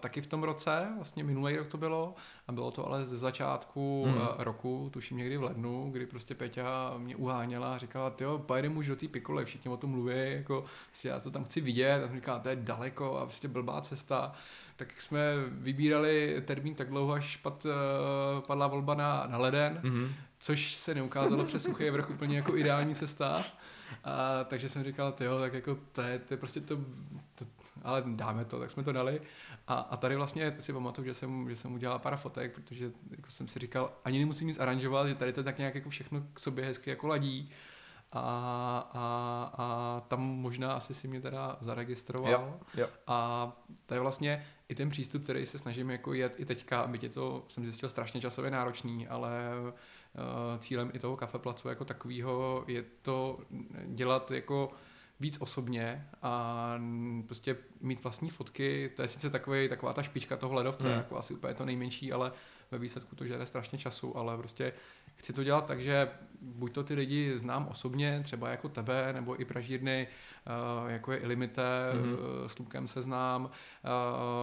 taky 0.00 0.20
v 0.20 0.26
tom 0.26 0.42
roce, 0.42 0.88
vlastně 0.96 1.24
minulý 1.24 1.56
rok 1.56 1.68
to 1.68 1.78
bylo, 1.78 2.14
a 2.48 2.52
bylo 2.52 2.70
to 2.70 2.86
ale 2.86 3.06
ze 3.06 3.18
začátku 3.18 4.04
hmm. 4.06 4.16
uh, 4.16 4.22
roku, 4.38 4.90
tuším 4.92 5.16
někdy 5.16 5.36
v 5.36 5.42
lednu, 5.42 5.90
kdy 5.92 6.06
prostě 6.06 6.34
Peťa 6.34 6.94
mě 6.98 7.16
uháněla 7.16 7.74
a 7.74 7.78
říkala, 7.78 8.12
jo, 8.20 8.38
pojedeme 8.38 8.74
už 8.74 8.86
do 8.86 8.96
té 8.96 9.08
pikole, 9.08 9.44
všichni 9.44 9.70
o 9.70 9.76
tom 9.76 9.90
mluví, 9.90 10.14
jako, 10.16 10.64
prostě 10.86 11.08
já 11.08 11.20
to 11.20 11.30
tam 11.30 11.44
chci 11.44 11.60
vidět, 11.60 12.02
a 12.04 12.06
jsem 12.06 12.16
říkala, 12.16 12.38
to 12.38 12.48
je 12.48 12.56
daleko 12.56 13.18
a 13.18 13.26
prostě 13.26 13.48
blbá 13.48 13.80
cesta 13.80 14.32
tak 14.80 15.00
jsme 15.00 15.20
vybírali 15.48 16.42
termín 16.46 16.74
tak 16.74 16.88
dlouho, 16.88 17.12
až 17.12 17.36
pad, 17.36 17.66
uh, 17.66 18.40
padla 18.40 18.66
volba 18.66 18.94
na, 18.94 19.26
na 19.26 19.38
leden, 19.38 19.80
mm-hmm 19.82 20.08
což 20.40 20.74
se 20.74 20.94
neukázalo 20.94 21.44
přes 21.44 21.62
suchý 21.62 21.90
vrch 21.90 22.10
úplně 22.10 22.36
jako 22.36 22.56
ideální 22.56 22.94
cesta. 22.94 23.44
A, 24.04 24.44
takže 24.44 24.68
jsem 24.68 24.84
říkal, 24.84 25.14
jo, 25.20 25.40
tak 25.40 25.54
jako 25.54 25.78
to 25.92 26.02
je, 26.02 26.18
to 26.18 26.34
je 26.34 26.38
prostě 26.38 26.60
to, 26.60 26.76
to, 27.34 27.44
ale 27.82 28.02
dáme 28.06 28.44
to, 28.44 28.60
tak 28.60 28.70
jsme 28.70 28.82
to 28.82 28.92
dali. 28.92 29.20
A, 29.68 29.74
a 29.74 29.96
tady 29.96 30.16
vlastně 30.16 30.56
si 30.58 30.72
pamatuju, 30.72 31.04
že 31.04 31.14
jsem, 31.14 31.50
že 31.50 31.56
jsem 31.56 31.74
udělal 31.74 31.98
pár 31.98 32.16
fotek, 32.16 32.54
protože 32.54 32.90
jako 33.10 33.30
jsem 33.30 33.48
si 33.48 33.58
říkal, 33.58 33.92
ani 34.04 34.18
nemusím 34.18 34.48
nic 34.48 34.58
aranžovat, 34.58 35.08
že 35.08 35.14
tady 35.14 35.32
to 35.32 35.42
tak 35.42 35.58
nějak 35.58 35.74
jako 35.74 35.90
všechno 35.90 36.22
k 36.34 36.40
sobě 36.40 36.64
hezky 36.64 36.90
jako 36.90 37.06
ladí. 37.06 37.50
A, 38.12 38.90
a, 38.92 39.52
a 39.58 40.00
tam 40.08 40.20
možná 40.20 40.72
asi 40.72 40.94
si 40.94 41.08
mě 41.08 41.20
teda 41.20 41.56
zaregistroval. 41.60 42.32
Jo, 42.32 42.60
jo. 42.74 42.86
A 43.06 43.52
to 43.86 43.94
je 43.94 44.00
vlastně 44.00 44.46
i 44.68 44.74
ten 44.74 44.90
přístup, 44.90 45.22
který 45.22 45.46
se 45.46 45.58
snažím 45.58 45.90
jako 45.90 46.12
jet 46.12 46.40
i 46.40 46.44
teďka, 46.44 46.80
aby 46.80 46.98
tě 46.98 47.08
to, 47.08 47.44
jsem 47.48 47.64
zjistil, 47.64 47.88
strašně 47.88 48.20
časově 48.20 48.50
náročný, 48.50 49.08
ale 49.08 49.30
Eh, 50.14 50.58
cílem 50.58 50.90
i 50.94 50.98
toho 50.98 51.16
kafeplacu 51.16 51.68
jako 51.68 51.84
takového 51.84 52.64
je 52.66 52.84
to 53.02 53.38
dělat 53.86 54.30
jako 54.30 54.70
víc 55.20 55.36
osobně 55.40 56.06
a 56.22 56.74
prostě 57.26 57.56
mít 57.80 58.02
vlastní 58.02 58.30
fotky, 58.30 58.92
to 58.96 59.02
je 59.02 59.08
sice 59.08 59.30
takový, 59.30 59.68
taková 59.68 59.92
ta 59.92 60.02
špička 60.02 60.36
toho 60.36 60.54
ledovce, 60.54 60.88
hmm. 60.88 60.96
jako 60.96 61.16
asi 61.16 61.34
úplně 61.34 61.54
to 61.54 61.64
nejmenší, 61.64 62.12
ale 62.12 62.32
ve 62.70 62.78
výsledku 62.78 63.16
to 63.16 63.26
žere 63.26 63.46
strašně 63.46 63.78
času, 63.78 64.16
ale 64.16 64.38
prostě 64.38 64.72
chci 65.16 65.32
to 65.32 65.44
dělat 65.44 65.66
tak, 65.66 65.80
že 65.80 66.08
buď 66.40 66.72
to 66.72 66.84
ty 66.84 66.94
lidi 66.94 67.38
znám 67.38 67.68
osobně, 67.70 68.20
třeba 68.24 68.48
jako 68.48 68.68
tebe, 68.68 69.12
nebo 69.12 69.40
i 69.40 69.44
pražírny, 69.44 70.08
eh, 70.88 70.92
jako 70.92 71.12
je 71.12 71.18
Ilimite, 71.18 71.62
mm-hmm. 71.62 72.46
s 72.46 72.58
Lukem 72.58 72.88
se 72.88 73.02
znám, 73.02 73.50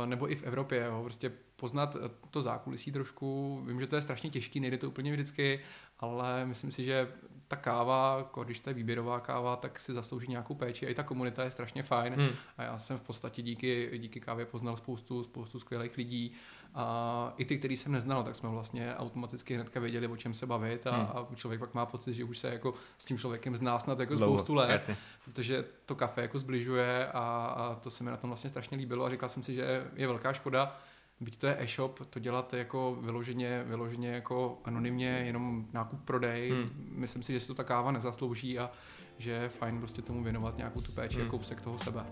nebo 0.06 0.32
i 0.32 0.36
v 0.36 0.44
Evropě, 0.44 0.86
jo, 0.86 1.02
prostě 1.04 1.32
poznat 1.56 1.98
to 2.30 2.42
zákulisí 2.42 2.92
trošku. 2.92 3.62
Vím, 3.68 3.80
že 3.80 3.88
to 3.88 3.96
je 3.96 4.02
strašně 4.02 4.30
těžký, 4.30 4.60
nejde 4.60 4.78
to 4.78 4.88
úplně 4.88 5.12
vždycky, 5.12 5.60
ale 6.00 6.46
myslím 6.46 6.72
si, 6.72 6.84
že 6.84 7.08
ta 7.48 7.56
káva, 7.56 8.32
když 8.44 8.60
to 8.60 8.70
je 8.70 8.74
výběrová 8.74 9.20
káva, 9.20 9.56
tak 9.56 9.80
si 9.80 9.94
zaslouží 9.94 10.28
nějakou 10.28 10.56
péči 10.56 10.88
a 10.88 10.90
i 10.90 10.96
ta 10.96 11.04
komunita 11.04 11.44
je 11.44 11.52
strašně 11.52 11.84
fajn 11.84 12.14
hmm. 12.14 12.30
a 12.58 12.64
já 12.64 12.78
jsem 12.78 12.98
v 12.98 13.02
podstatě 13.02 13.42
díky, 13.42 13.92
díky 13.98 14.20
kávě 14.20 14.46
poznal 14.46 14.78
spoustu, 14.78 15.24
spoustu 15.24 15.60
skvělých 15.60 15.98
lidí 15.98 16.34
a 16.76 17.34
i 17.38 17.46
ty, 17.46 17.58
který 17.58 17.78
jsem 17.78 17.92
neznal, 17.92 18.24
tak 18.24 18.36
jsme 18.36 18.50
vlastně 18.50 18.96
automaticky 18.96 19.56
hnedka 19.56 19.80
věděli, 19.80 20.08
o 20.08 20.18
čem 20.18 20.34
se 20.34 20.46
bavit 20.46 20.88
a, 20.88 20.92
hmm. 20.92 21.08
a 21.08 21.36
člověk 21.36 21.60
pak 21.60 21.74
má 21.74 21.86
pocit, 21.86 22.14
že 22.14 22.24
už 22.24 22.38
se 22.38 22.50
jako 22.50 22.74
s 22.98 23.06
tím 23.06 23.18
člověkem 23.18 23.56
zná 23.56 23.80
snad 23.80 24.00
jako 24.00 24.16
Dlouho, 24.16 24.38
spoustu 24.38 24.54
let, 24.54 24.70
jasně. 24.70 24.98
protože 25.26 25.66
to 25.86 25.96
kafe 25.96 26.22
jako 26.22 26.40
zbližuje 26.40 27.08
a, 27.08 27.46
a 27.58 27.76
to 27.76 27.90
se 27.90 28.04
mi 28.04 28.10
na 28.10 28.18
tom 28.18 28.30
vlastně 28.30 28.50
strašně 28.50 28.78
líbilo 28.78 29.06
a 29.06 29.10
říkal 29.10 29.30
jsem 29.30 29.44
si, 29.44 29.56
že 29.56 29.88
je 29.96 30.08
velká 30.08 30.34
škoda, 30.34 30.78
byť 31.20 31.38
to 31.38 31.48
je 31.48 31.56
e-shop, 31.60 32.00
to 32.10 32.20
dělat 32.20 32.54
jako 32.54 32.98
vyloženě, 33.02 33.64
vyloženě 33.68 34.10
jako 34.10 34.60
anonymně, 34.64 35.08
jenom 35.26 35.68
nákup 35.74 36.06
prodej, 36.06 36.52
hmm. 36.52 36.70
myslím 36.92 37.24
si, 37.24 37.34
že 37.34 37.40
si 37.40 37.48
to 37.48 37.54
ta 37.54 37.64
káva 37.64 37.92
nezaslouží 37.92 38.60
a 38.60 38.72
že 39.18 39.32
je 39.32 39.50
fajn 39.50 39.80
prostě 39.80 40.02
tomu 40.02 40.24
věnovat 40.24 40.58
nějakou 40.58 40.82
tu 40.82 40.92
péči 40.92 41.20
hmm. 41.20 41.28
a 41.28 41.32
kousek 41.32 41.62
toho 41.62 41.80
sebe. 41.80 42.04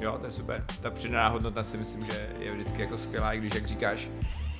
Jo, 0.00 0.18
to 0.20 0.26
je 0.26 0.32
super. 0.32 0.64
Ta 0.82 0.90
přidaná 0.90 1.28
hodnota 1.28 1.62
si 1.62 1.76
myslím, 1.76 2.04
že 2.04 2.30
je 2.38 2.52
vždycky 2.52 2.82
jako 2.82 2.98
skvělá, 2.98 3.32
i 3.32 3.38
když 3.38 3.54
jak 3.54 3.66
říkáš, 3.66 4.08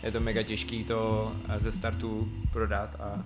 je 0.03 0.13
to 0.13 0.21
mega 0.21 0.43
těžký 0.43 0.85
to 0.85 1.33
ze 1.59 1.73
startu 1.73 2.33
prodat 2.53 3.01
a, 3.01 3.25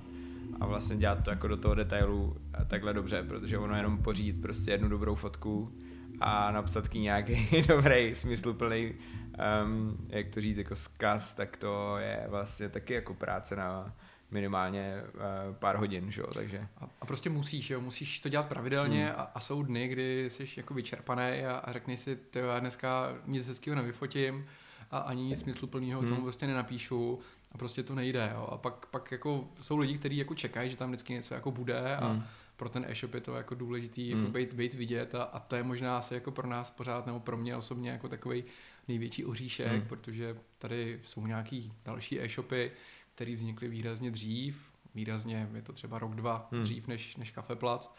a 0.60 0.66
vlastně 0.66 0.96
dělat 0.96 1.24
to 1.24 1.30
jako 1.30 1.48
do 1.48 1.56
toho 1.56 1.74
detailu 1.74 2.36
takhle 2.66 2.94
dobře, 2.94 3.22
protože 3.22 3.58
ono 3.58 3.76
jenom 3.76 4.02
pořídit 4.02 4.42
prostě 4.42 4.70
jednu 4.70 4.88
dobrou 4.88 5.14
fotku 5.14 5.72
a 6.20 6.50
napsat 6.50 6.94
nějaký 6.94 7.48
dobrý, 7.68 8.14
smysluplný 8.14 8.94
um, 9.64 9.96
jak 10.08 10.28
to 10.28 10.40
říct, 10.40 10.56
jako 10.56 10.76
zkaz, 10.76 11.34
tak 11.34 11.56
to 11.56 11.96
je 11.98 12.26
vlastně 12.28 12.68
taky 12.68 12.94
jako 12.94 13.14
práce 13.14 13.56
na 13.56 13.94
minimálně 14.30 14.94
uh, 15.14 15.56
pár 15.56 15.76
hodin, 15.76 16.10
že 16.12 16.20
jo, 16.20 16.26
takže. 16.34 16.68
A, 16.78 16.88
a 17.00 17.06
prostě 17.06 17.30
musíš, 17.30 17.70
jo, 17.70 17.80
musíš 17.80 18.20
to 18.20 18.28
dělat 18.28 18.48
pravidelně 18.48 19.06
hmm. 19.06 19.14
a, 19.16 19.22
a 19.22 19.40
jsou 19.40 19.62
dny, 19.62 19.88
kdy 19.88 20.30
jsi 20.30 20.46
jako 20.56 20.74
vyčerpaný 20.74 21.44
a, 21.46 21.56
a 21.56 21.72
řekneš 21.72 22.00
si, 22.00 22.16
ty 22.16 22.38
já 22.38 22.58
dneska 22.58 23.08
nic 23.26 23.48
hezkého 23.48 23.76
nevyfotím 23.76 24.46
a 24.90 24.98
ani 24.98 25.22
nic 25.22 25.40
smysluplného 25.40 26.00
hmm. 26.00 26.08
tomu 26.10 26.22
prostě 26.22 26.46
nenapíšu 26.46 27.18
a 27.52 27.58
prostě 27.58 27.82
to 27.82 27.94
nejde, 27.94 28.30
jo. 28.34 28.48
A 28.52 28.56
pak, 28.56 28.86
pak 28.86 29.12
jako 29.12 29.48
jsou 29.60 29.76
lidi, 29.76 29.98
kteří 29.98 30.16
jako 30.16 30.34
čekají, 30.34 30.70
že 30.70 30.76
tam 30.76 30.88
vždycky 30.88 31.12
něco 31.12 31.34
jako 31.34 31.50
bude 31.50 31.96
a 31.96 32.08
hmm. 32.08 32.22
pro 32.56 32.68
ten 32.68 32.84
e-shop 32.88 33.14
je 33.14 33.20
to 33.20 33.36
jako 33.36 33.54
důležitý 33.54 34.08
jako 34.08 34.22
hmm. 34.22 34.32
být, 34.32 34.52
být 34.52 34.74
vidět 34.74 35.14
a, 35.14 35.22
a 35.22 35.38
to 35.40 35.56
je 35.56 35.62
možná 35.62 35.98
asi 35.98 36.14
jako 36.14 36.30
pro 36.30 36.46
nás 36.46 36.70
pořád, 36.70 37.06
nebo 37.06 37.20
pro 37.20 37.36
mě 37.36 37.56
osobně 37.56 37.90
jako 37.90 38.08
takový 38.08 38.44
největší 38.88 39.24
oříšek, 39.24 39.72
hmm. 39.72 39.88
protože 39.88 40.36
tady 40.58 41.00
jsou 41.04 41.26
nějaký 41.26 41.72
další 41.84 42.20
e-shopy, 42.20 42.70
které 43.18 43.34
vznikly 43.34 43.68
výrazně 43.68 44.10
dřív, 44.10 44.70
výrazně 44.94 45.48
je 45.54 45.62
to 45.62 45.72
třeba 45.72 45.98
rok, 45.98 46.14
dva 46.14 46.48
hmm. 46.52 46.62
dřív 46.62 46.86
než, 46.88 47.16
než 47.16 47.30
Kafeplac 47.30 47.94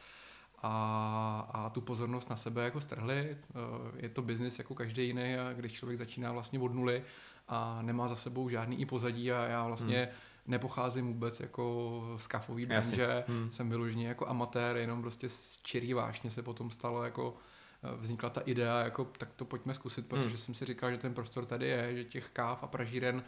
a, 0.63 1.49
a 1.53 1.69
tu 1.69 1.81
pozornost 1.81 2.29
na 2.29 2.35
sebe 2.35 2.63
jako 2.63 2.81
strhli. 2.81 3.19
Eh, 3.19 3.55
je 3.95 4.09
to 4.09 4.21
biznis 4.21 4.57
jako 4.57 4.75
každý 4.75 5.07
jiný 5.07 5.35
a 5.35 5.53
když 5.53 5.71
člověk 5.71 5.97
začíná 5.97 6.31
vlastně 6.31 6.59
od 6.59 6.73
nuly 6.73 7.03
a 7.47 7.81
nemá 7.81 8.07
za 8.07 8.15
sebou 8.15 8.49
žádný 8.49 8.81
i 8.81 8.85
pozadí 8.85 9.31
a 9.31 9.43
já 9.43 9.67
vlastně 9.67 9.97
hmm. 9.97 10.13
nepocházím 10.47 11.07
vůbec 11.07 11.39
jako 11.39 12.01
z 12.17 12.27
kafový 12.27 12.65
branže, 12.65 13.23
hmm. 13.27 13.51
jsem 13.51 13.69
vyloženě 13.69 14.07
jako 14.07 14.27
amatér, 14.27 14.77
jenom 14.77 15.01
prostě 15.01 15.29
z 15.29 15.59
čirý 15.63 15.93
vášně 15.93 16.31
se 16.31 16.43
potom 16.43 16.71
stalo 16.71 17.03
jako 17.03 17.37
Eh, 17.83 17.97
vznikla 17.97 18.29
ta 18.29 18.41
idea, 18.41 18.79
jako 18.79 19.05
tak 19.17 19.33
to 19.35 19.45
pojďme 19.45 19.73
zkusit, 19.73 20.07
protože 20.07 20.27
hmm. 20.27 20.37
jsem 20.37 20.53
si 20.53 20.65
říkal, 20.65 20.91
že 20.91 20.97
ten 20.97 21.13
prostor 21.13 21.45
tady 21.45 21.67
je, 21.67 21.95
že 21.95 22.03
těch 22.03 22.29
káv 22.29 22.63
a 22.63 22.67
pražíren 22.67 23.23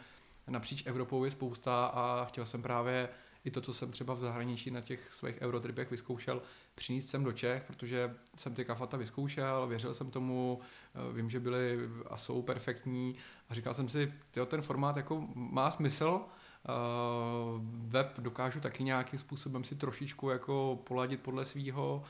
napříč 0.48 0.82
Evropou 0.86 1.24
je 1.24 1.30
spousta 1.30 1.86
a 1.86 2.24
chtěl 2.24 2.46
jsem 2.46 2.62
právě 2.62 3.08
i 3.44 3.50
to, 3.50 3.60
co 3.60 3.74
jsem 3.74 3.90
třeba 3.90 4.14
v 4.14 4.20
zahraničí 4.20 4.70
na 4.70 4.80
těch 4.80 5.12
svých 5.12 5.40
eurotripech 5.40 5.90
vyzkoušel, 5.90 6.42
přinést 6.74 7.08
sem 7.08 7.24
do 7.24 7.32
Čech, 7.32 7.62
protože 7.62 8.14
jsem 8.36 8.54
ty 8.54 8.64
kafata 8.64 8.96
vyzkoušel, 8.96 9.66
věřil 9.66 9.94
jsem 9.94 10.10
tomu, 10.10 10.60
eh, 10.94 11.12
vím, 11.12 11.30
že 11.30 11.40
byly 11.40 11.78
a 12.10 12.16
jsou 12.16 12.42
perfektní. 12.42 13.16
A 13.48 13.54
říkal 13.54 13.74
jsem 13.74 13.88
si, 13.88 14.12
tyjo, 14.30 14.46
ten 14.46 14.62
formát 14.62 14.96
jako 14.96 15.28
má 15.34 15.70
smysl, 15.70 16.20
Uh, 16.68 17.60
web 17.64 18.18
dokážu 18.18 18.60
taky 18.60 18.84
nějakým 18.84 19.18
způsobem 19.18 19.64
si 19.64 19.74
trošičku 19.74 20.30
jako 20.30 20.78
poladit 20.84 21.20
podle 21.20 21.44
svýho, 21.44 22.04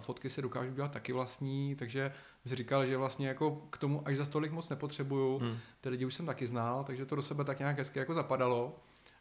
fotky 0.00 0.30
se 0.30 0.42
dokážu 0.42 0.74
dělat 0.74 0.92
taky 0.92 1.12
vlastní, 1.12 1.76
takže 1.76 2.12
si 2.46 2.56
říkal, 2.56 2.86
že 2.86 2.96
vlastně 2.96 3.28
jako 3.28 3.62
k 3.70 3.78
tomu 3.78 4.02
až 4.04 4.16
za 4.16 4.24
stolik 4.24 4.52
moc 4.52 4.68
nepotřebuju. 4.68 5.38
Hmm. 5.38 5.56
Ty 5.80 5.88
lidi 5.88 6.04
už 6.04 6.14
jsem 6.14 6.26
taky 6.26 6.46
znal, 6.46 6.84
takže 6.84 7.06
to 7.06 7.16
do 7.16 7.22
sebe 7.22 7.44
tak 7.44 7.58
nějak 7.58 7.78
hezky 7.78 7.98
jako 7.98 8.14
zapadalo. 8.14 8.76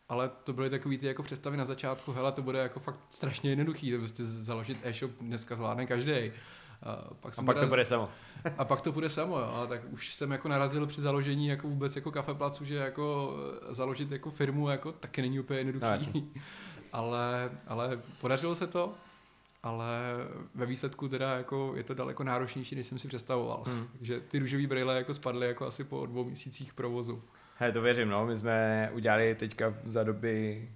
Ale 0.10 0.32
to 0.44 0.54
byly 0.54 0.70
takový 0.70 0.98
ty 0.98 1.06
jako 1.06 1.24
představy 1.24 1.58
na 1.58 1.66
začátku, 1.66 2.12
hele, 2.12 2.32
to 2.32 2.42
bude 2.42 2.60
jako 2.60 2.80
fakt 2.80 3.00
strašně 3.10 3.50
jednoduchý, 3.50 3.92
to 3.92 3.98
prostě 3.98 4.26
založit 4.26 4.78
e-shop 4.84 5.12
dneska 5.12 5.56
zvládne 5.56 5.86
každý. 5.86 6.32
A 6.84 7.14
pak, 7.20 7.40
a 7.40 7.44
pak 7.44 7.60
to 7.60 7.68
bude 7.68 7.86
samo. 7.86 8.10
a 8.58 8.66
pak 8.66 8.82
to 8.82 8.92
bude 8.92 9.10
samo, 9.10 9.40
jo. 9.40 9.46
A 9.46 9.68
tak 9.68 9.82
už 9.92 10.14
jsem 10.14 10.32
jako 10.32 10.48
narazil 10.48 10.88
při 10.88 11.02
založení 11.02 11.48
jako 11.48 11.68
vůbec 11.68 11.96
jako 11.96 12.12
kafeplacu, 12.12 12.66
že 12.66 12.76
jako 12.76 13.36
založit 13.70 14.12
jako 14.12 14.32
firmu 14.32 14.70
jako 14.70 14.92
taky 14.92 15.22
není 15.22 15.40
úplně 15.40 15.60
jednoduchý. 15.60 16.32
No, 16.36 16.42
ale, 16.94 17.52
ale 17.68 18.02
podařilo 18.22 18.56
se 18.56 18.68
to, 18.68 18.94
ale 19.64 19.90
ve 20.56 20.66
výsledku 20.66 21.10
teda 21.10 21.38
jako 21.38 21.74
je 21.76 21.84
to 21.84 21.94
daleko 21.94 22.24
náročnější, 22.24 22.76
než 22.76 22.88
jsem 22.88 23.00
si 23.00 23.08
představoval. 23.08 23.64
Hmm. 23.68 23.88
Takže 23.98 24.20
ty 24.20 24.40
růžové 24.40 24.68
brýle 24.68 24.96
jako 24.96 25.14
spadly 25.14 25.48
jako 25.48 25.66
asi 25.66 25.84
po 25.84 26.06
dvou 26.06 26.24
měsících 26.24 26.74
provozu. 26.74 27.24
He, 27.58 27.72
to 27.72 27.82
věřím, 27.82 28.10
no. 28.10 28.26
My 28.26 28.38
jsme 28.38 28.90
udělali 28.94 29.36
teďka 29.36 29.74
za 29.84 30.04
doby 30.04 30.70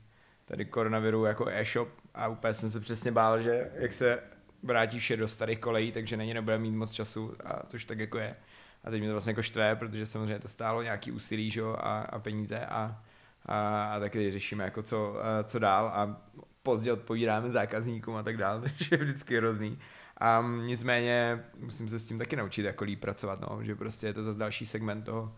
tady 0.46 0.66
koronaviru 0.66 1.26
jako 1.26 1.48
e-shop 1.50 1.90
a 2.14 2.28
úplně 2.28 2.54
jsem 2.54 2.70
se 2.70 2.80
přesně 2.80 3.12
bál, 3.12 3.42
že 3.42 3.72
jak 3.74 3.94
se 3.94 4.20
vrátí 4.64 5.00
vše 5.00 5.18
do 5.18 5.28
starých 5.28 5.60
kolejí, 5.60 5.92
takže 5.92 6.18
na 6.18 6.24
ně 6.24 6.34
nebude 6.34 6.58
mít 6.58 6.72
moc 6.72 6.92
času, 6.92 7.36
a 7.46 7.66
což 7.68 7.86
tak 7.86 8.00
jako 8.00 8.18
je. 8.18 8.36
A 8.84 8.90
teď 8.90 9.02
mi 9.02 9.08
to 9.08 9.14
vlastně 9.14 9.32
jako 9.32 9.42
štve, 9.42 9.76
protože 9.76 10.06
samozřejmě 10.06 10.40
to 10.40 10.48
stálo 10.48 10.82
nějaký 10.82 11.12
úsilí 11.12 11.52
že, 11.52 11.62
a, 11.62 12.06
a 12.10 12.20
peníze 12.20 12.60
a, 12.60 13.02
a, 13.46 13.84
a 13.94 14.00
taky 14.00 14.32
řešíme 14.32 14.64
jako 14.64 14.84
co, 14.84 15.16
co 15.44 15.60
dál 15.60 15.88
a 15.88 16.22
pozdě 16.64 16.94
odpovídáme 16.94 17.50
zákazníkům 17.50 18.16
a 18.16 18.24
tak 18.24 18.38
dále, 18.38 18.62
takže 18.62 18.88
je 18.92 18.98
vždycky 18.98 19.38
hrozný. 19.38 19.80
A 20.18 20.46
nicméně 20.66 21.44
musím 21.60 21.90
se 21.90 22.00
s 22.00 22.06
tím 22.06 22.18
taky 22.18 22.36
naučit 22.36 22.66
jako 22.66 22.84
líp 22.84 23.00
pracovat, 23.00 23.40
no, 23.50 23.64
že 23.64 23.76
prostě 23.76 24.08
je 24.08 24.14
to 24.14 24.24
zase 24.24 24.40
další 24.40 24.66
segment 24.66 25.02
toho, 25.04 25.36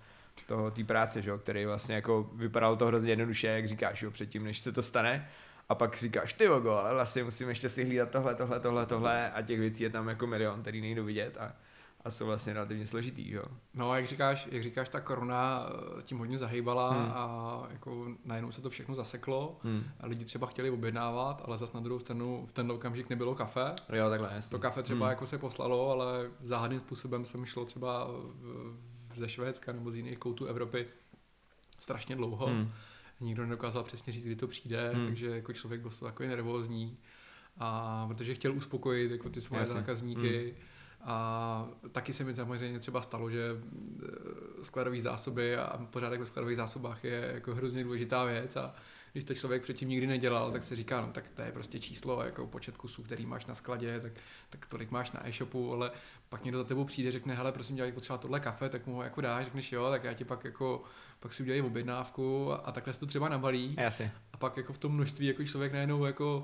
toho 0.47 0.71
té 0.71 0.83
práce, 0.83 1.21
že, 1.21 1.31
který 1.37 1.65
vlastně 1.65 1.95
jako 1.95 2.29
vypadalo 2.33 2.75
to 2.75 2.85
hrozně 2.85 3.11
jednoduše, 3.11 3.47
jak 3.47 3.67
říkáš, 3.67 4.01
jo, 4.01 4.11
předtím, 4.11 4.43
než 4.43 4.59
se 4.59 4.71
to 4.71 4.81
stane, 4.81 5.29
a 5.69 5.75
pak 5.75 5.97
říkáš, 5.97 6.33
ty 6.33 6.47
vogo, 6.47 6.71
ale 6.71 6.93
vlastně 6.93 7.23
musím 7.23 7.49
ještě 7.49 7.69
si 7.69 7.83
hlídat 7.83 8.11
tohle, 8.11 8.35
tohle, 8.35 8.59
tohle, 8.59 8.85
tohle 8.85 9.31
a 9.31 9.41
těch 9.41 9.59
věcí 9.59 9.83
je 9.83 9.89
tam 9.89 10.09
jako 10.09 10.27
milion, 10.27 10.61
který 10.61 10.81
nejdu 10.81 11.03
vidět 11.03 11.37
a, 11.37 11.53
a 12.05 12.11
jsou 12.11 12.25
vlastně 12.25 12.53
relativně 12.53 12.87
složitý, 12.87 13.31
jo. 13.31 13.43
No 13.73 13.91
a 13.91 13.97
jak 13.97 14.07
říkáš, 14.07 14.47
jak 14.51 14.63
říkáš, 14.63 14.89
ta 14.89 14.99
korona 14.99 15.65
eh, 15.99 16.01
tím 16.01 16.17
hodně 16.17 16.37
zahýbala 16.37 16.91
hmm. 16.91 17.11
a 17.11 17.67
jako 17.71 18.07
najednou 18.25 18.51
se 18.51 18.61
to 18.61 18.69
všechno 18.69 18.95
zaseklo 18.95 19.59
hmm. 19.63 19.83
a 19.99 20.07
lidi 20.07 20.25
třeba 20.25 20.47
chtěli 20.47 20.69
objednávat, 20.69 21.41
ale 21.45 21.57
zase 21.57 21.77
na 21.77 21.83
druhou 21.83 21.99
stranu 21.99 22.45
v 22.49 22.51
ten 22.51 22.71
okamžik 22.71 23.09
nebylo 23.09 23.35
kafe. 23.35 23.73
Jo, 23.93 24.09
takhle, 24.09 24.29
jasný. 24.33 24.49
To 24.49 24.59
kafe 24.59 24.83
třeba 24.83 25.05
hmm. 25.05 25.09
jako 25.09 25.25
se 25.25 25.37
poslalo, 25.37 25.91
ale 25.91 26.31
záhadným 26.41 26.79
způsobem 26.79 27.25
jsem 27.25 27.45
šlo 27.45 27.65
třeba 27.65 28.07
v, 28.07 28.77
ze 29.15 29.29
Švédska 29.29 29.71
nebo 29.71 29.91
z 29.91 29.95
jiných 29.95 30.17
koutů 30.17 30.45
Evropy 30.45 30.87
strašně 31.79 32.15
dlouho. 32.15 32.45
Hmm. 32.45 32.71
Nikdo 33.19 33.43
nedokázal 33.43 33.83
přesně 33.83 34.13
říct, 34.13 34.25
kdy 34.25 34.35
to 34.35 34.47
přijde, 34.47 34.91
hmm. 34.93 35.05
takže 35.05 35.29
jako 35.29 35.53
člověk 35.53 35.81
byl 35.81 35.91
takový 35.91 36.29
nervózní. 36.29 36.97
A 37.57 38.07
protože 38.07 38.35
chtěl 38.35 38.53
uspokojit 38.53 39.11
jako 39.11 39.29
ty 39.29 39.41
svoje 39.41 39.59
Jasně. 39.59 39.75
zákazníky. 39.75 40.43
Hmm. 40.43 40.74
A 41.05 41.67
taky 41.91 42.13
se 42.13 42.23
mi 42.23 42.33
samozřejmě 42.33 42.79
třeba 42.79 43.01
stalo, 43.01 43.29
že 43.29 43.49
eh, 43.49 44.63
skladové 44.63 45.01
zásoby 45.01 45.57
a 45.57 45.77
pořádek 45.89 46.19
ve 46.19 46.25
skladových 46.25 46.57
zásobách 46.57 47.03
je 47.03 47.31
jako 47.33 47.55
hrozně 47.55 47.83
důležitá 47.83 48.23
věc 48.23 48.55
a 48.55 48.75
když 49.15 49.23
to 49.23 49.33
člověk 49.33 49.61
předtím 49.61 49.89
nikdy 49.89 50.07
nedělal, 50.07 50.51
tak 50.51 50.63
se 50.63 50.75
říká, 50.75 51.01
no 51.01 51.11
tak 51.11 51.23
to 51.35 51.41
je 51.41 51.51
prostě 51.51 51.79
číslo, 51.79 52.23
jako 52.23 52.47
počet 52.47 52.77
kusů, 52.77 53.03
který 53.03 53.25
máš 53.25 53.45
na 53.45 53.55
skladě, 53.55 53.99
tak, 53.99 54.11
tak 54.49 54.65
tolik 54.65 54.91
máš 54.91 55.11
na 55.11 55.27
e-shopu, 55.27 55.73
ale 55.73 55.91
pak 56.29 56.43
někdo 56.43 56.57
za 56.57 56.63
tebou 56.63 56.83
přijde, 56.83 57.11
řekne, 57.11 57.35
hele, 57.35 57.51
prosím 57.51 57.75
tě, 57.75 57.91
potřeba 57.91 58.17
tohle 58.17 58.39
kafe, 58.39 58.69
tak 58.69 58.85
mu 58.85 58.95
ho 58.95 59.03
jako 59.03 59.21
dáš, 59.21 59.45
řekneš 59.45 59.71
jo, 59.71 59.89
tak 59.89 60.03
já 60.03 60.13
ti 60.13 60.25
pak 60.25 60.43
jako, 60.43 60.83
pak 61.19 61.33
si 61.33 61.43
udělají 61.43 61.61
objednávku 61.61 62.51
a, 62.51 62.55
a 62.55 62.71
takhle 62.71 62.93
se 62.93 62.99
to 62.99 63.05
třeba 63.05 63.29
nabalí. 63.29 63.75
Jasně. 63.79 64.11
A 64.33 64.37
pak 64.37 64.57
jako 64.57 64.73
v 64.73 64.77
tom 64.77 64.93
množství 64.93 65.27
jako 65.27 65.43
člověk 65.43 65.73
najednou 65.73 66.05
jako 66.05 66.43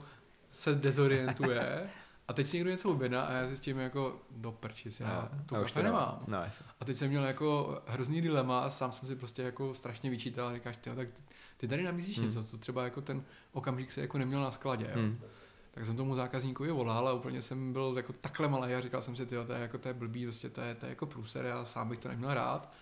se 0.50 0.76
dezorientuje 0.76 1.90
a 2.32 2.34
teď 2.34 2.48
si 2.48 2.58
někdo 2.58 2.72
něco 2.72 2.90
objedná 2.90 3.22
a 3.22 3.34
já 3.34 3.48
zjistím 3.48 3.80
jako, 3.80 4.22
do 4.32 4.52
prčic, 4.52 5.00
já 5.00 5.30
no, 5.34 5.44
tu 5.46 5.56
kafe 5.56 5.84
nemám. 5.84 6.24
No, 6.28 6.38
a 6.80 6.86
teď 6.86 6.98
jsem 6.98 7.10
měl 7.10 7.26
jako 7.26 7.82
hrozný 7.88 8.22
dilema 8.22 8.60
a 8.60 8.70
sám 8.70 8.92
jsem 8.92 9.08
si 9.08 9.16
prostě 9.16 9.42
jako 9.42 9.74
strašně 9.74 10.10
vyčítal 10.10 10.48
a 10.48 10.54
říkáš, 10.54 10.78
tak 10.78 11.08
ty 11.58 11.68
tady 11.68 11.84
nabízíš 11.84 12.18
hmm. 12.18 12.28
něco, 12.28 12.44
co 12.44 12.58
třeba 12.58 12.84
jako 12.84 13.02
ten 13.02 13.24
okamžik 13.52 13.92
se 13.92 14.02
jako 14.02 14.18
neměl 14.18 14.42
na 14.42 14.52
skladě. 14.52 14.86
Jo? 14.86 15.02
Hmm. 15.02 15.20
Tak 15.72 15.86
jsem 15.86 15.96
tomu 15.96 16.16
zákazníkovi 16.16 16.72
volal 16.72 17.08
a 17.08 17.14
úplně 17.14 17.42
jsem 17.42 17.74
byl 17.74 17.94
jako 17.98 18.14
takhle 18.14 18.50
malý 18.50 18.74
a 18.74 18.82
říkal 18.82 19.02
jsem 19.02 19.16
si, 19.16 19.26
tyjo, 19.26 19.46
to 19.46 19.54
je 19.54 19.62
jako 19.62 19.78
to 19.78 19.88
je 19.88 19.94
blbý, 19.94 20.26
prostě 20.26 20.50
to 20.50 20.62
je, 20.62 20.76
to 20.76 20.86
je 20.86 20.90
jako 20.90 21.06
průser, 21.06 21.46
já 21.46 21.66
sám 21.66 21.90
bych 21.90 22.00
to 22.00 22.10
neměl 22.10 22.34
rád. 22.34 22.74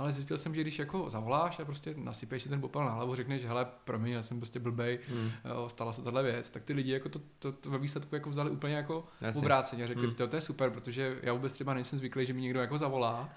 Ale 0.00 0.12
zjistil 0.12 0.38
jsem, 0.38 0.54
že 0.54 0.60
když 0.60 0.78
jako 0.78 1.10
zavoláš 1.10 1.60
a 1.60 1.64
prostě 1.64 1.94
nasypeš 1.96 2.42
si 2.42 2.48
ten 2.48 2.60
popel 2.60 2.84
na 2.84 2.90
hlavu, 2.90 3.14
řekneš, 3.14 3.44
hele, 3.44 3.66
promiň, 3.84 4.12
já 4.12 4.22
jsem 4.22 4.36
prostě 4.36 4.58
blbej, 4.58 4.98
hmm. 5.08 5.30
jo, 5.44 5.68
stala 5.68 5.92
se 5.92 6.02
tahle 6.02 6.22
věc, 6.22 6.50
tak 6.50 6.64
ty 6.64 6.72
lidi 6.72 6.92
jako 6.92 7.08
to, 7.08 7.20
to, 7.38 7.52
to 7.52 7.70
ve 7.70 7.78
výsledku 7.78 8.14
jako 8.14 8.30
vzali 8.30 8.50
úplně 8.50 8.74
jako 8.74 9.04
obráceně. 9.34 9.86
Řekli, 9.86 10.06
hmm. 10.06 10.14
to, 10.14 10.28
to 10.28 10.36
je 10.36 10.42
super, 10.42 10.70
protože 10.70 11.18
já 11.22 11.32
vůbec 11.32 11.52
třeba 11.52 11.74
nejsem 11.74 11.98
zvyklý, 11.98 12.26
že 12.26 12.32
mi 12.32 12.40
někdo 12.40 12.60
jako 12.60 12.78
zavolá 12.78 13.28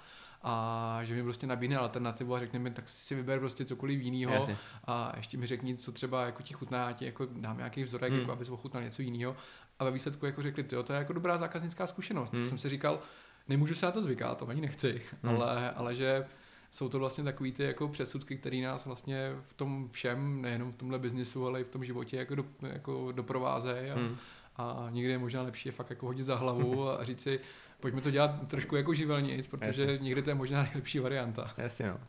a 0.41 1.00
že 1.03 1.15
mi 1.15 1.24
prostě 1.24 1.48
nabídne 1.48 1.77
alternativu 1.77 2.36
a 2.36 2.39
řekne 2.39 2.60
mi, 2.60 2.72
tak 2.72 2.89
si 2.89 3.15
vyber 3.15 3.39
prostě 3.39 3.65
cokoliv 3.65 4.01
jiného 4.01 4.48
a 4.84 5.13
ještě 5.17 5.38
mi 5.38 5.48
řekni, 5.48 5.77
co 5.77 5.91
třeba 5.91 6.25
jako 6.25 6.43
ti 6.43 6.53
chutná, 6.53 6.88
já 6.88 6.91
ti 6.91 7.05
jako 7.05 7.27
dám 7.32 7.58
nějaký 7.58 7.84
vzorek, 7.84 8.12
hmm. 8.12 8.22
jako 8.22 8.32
abys 8.32 8.50
ochutnal 8.50 8.84
něco 8.84 9.01
jiného 9.01 9.36
a 9.79 9.84
ve 9.84 9.91
výsledku 9.91 10.25
jako 10.25 10.41
řekli, 10.41 10.63
to 10.63 10.75
je 10.93 11.00
jako 11.00 11.13
dobrá 11.13 11.38
zákaznická 11.38 11.88
zkušenost. 11.88 12.34
Hmm. 12.34 12.41
Tak 12.41 12.50
jsem 12.50 12.58
si 12.58 12.70
říkal, 12.70 13.00
nemůžu 13.48 13.75
se 13.75 13.86
na 13.86 13.91
to 13.91 14.01
zvykat, 14.01 14.38
to 14.38 14.48
ani 14.48 14.62
nechci, 14.62 15.01
hmm. 15.24 15.36
ale, 15.36 15.72
ale 15.72 15.96
že 15.96 16.25
jsou 16.74 16.89
to 16.89 17.00
vlastně 17.00 17.24
takový 17.24 17.51
ty 17.51 17.63
jako 17.63 17.88
předsudky, 17.88 18.38
které 18.38 18.58
nás 18.58 18.86
vlastně 18.86 19.32
v 19.42 19.53
tom 19.53 19.89
všem, 19.92 20.42
nejenom 20.42 20.72
v 20.72 20.75
tomhle 20.75 21.00
biznisu, 21.00 21.48
ale 21.48 21.62
i 21.62 21.63
v 21.63 21.70
tom 21.70 21.84
životě 21.84 22.18
jako, 22.18 22.36
do, 22.36 22.46
jako 22.62 23.12
doprovázejí 23.12 23.92
a, 23.92 23.96
hmm. 23.96 24.18
a 24.58 24.88
někdy 24.89 25.12
je 25.12 25.18
možná 25.18 25.42
lepší 25.42 25.70
je 25.70 25.74
fakt 25.74 25.89
jako 25.89 26.06
hodit 26.06 26.24
za 26.24 26.36
hlavu 26.36 26.89
a 27.00 27.03
říct 27.03 27.22
si, 27.22 27.39
pojďme 27.80 28.01
to 28.01 28.12
dělat 28.12 28.48
trošku 28.48 28.75
jako 28.75 28.94
živelněji, 28.94 29.44
protože 29.44 29.82
Jasně. 29.82 29.98
někdy 29.98 30.22
to 30.22 30.30
je 30.30 30.36
možná 30.36 30.63
nejlepší 30.63 31.00
varianta. 31.00 31.53
Jasně 31.58 31.88
no. 31.88 32.00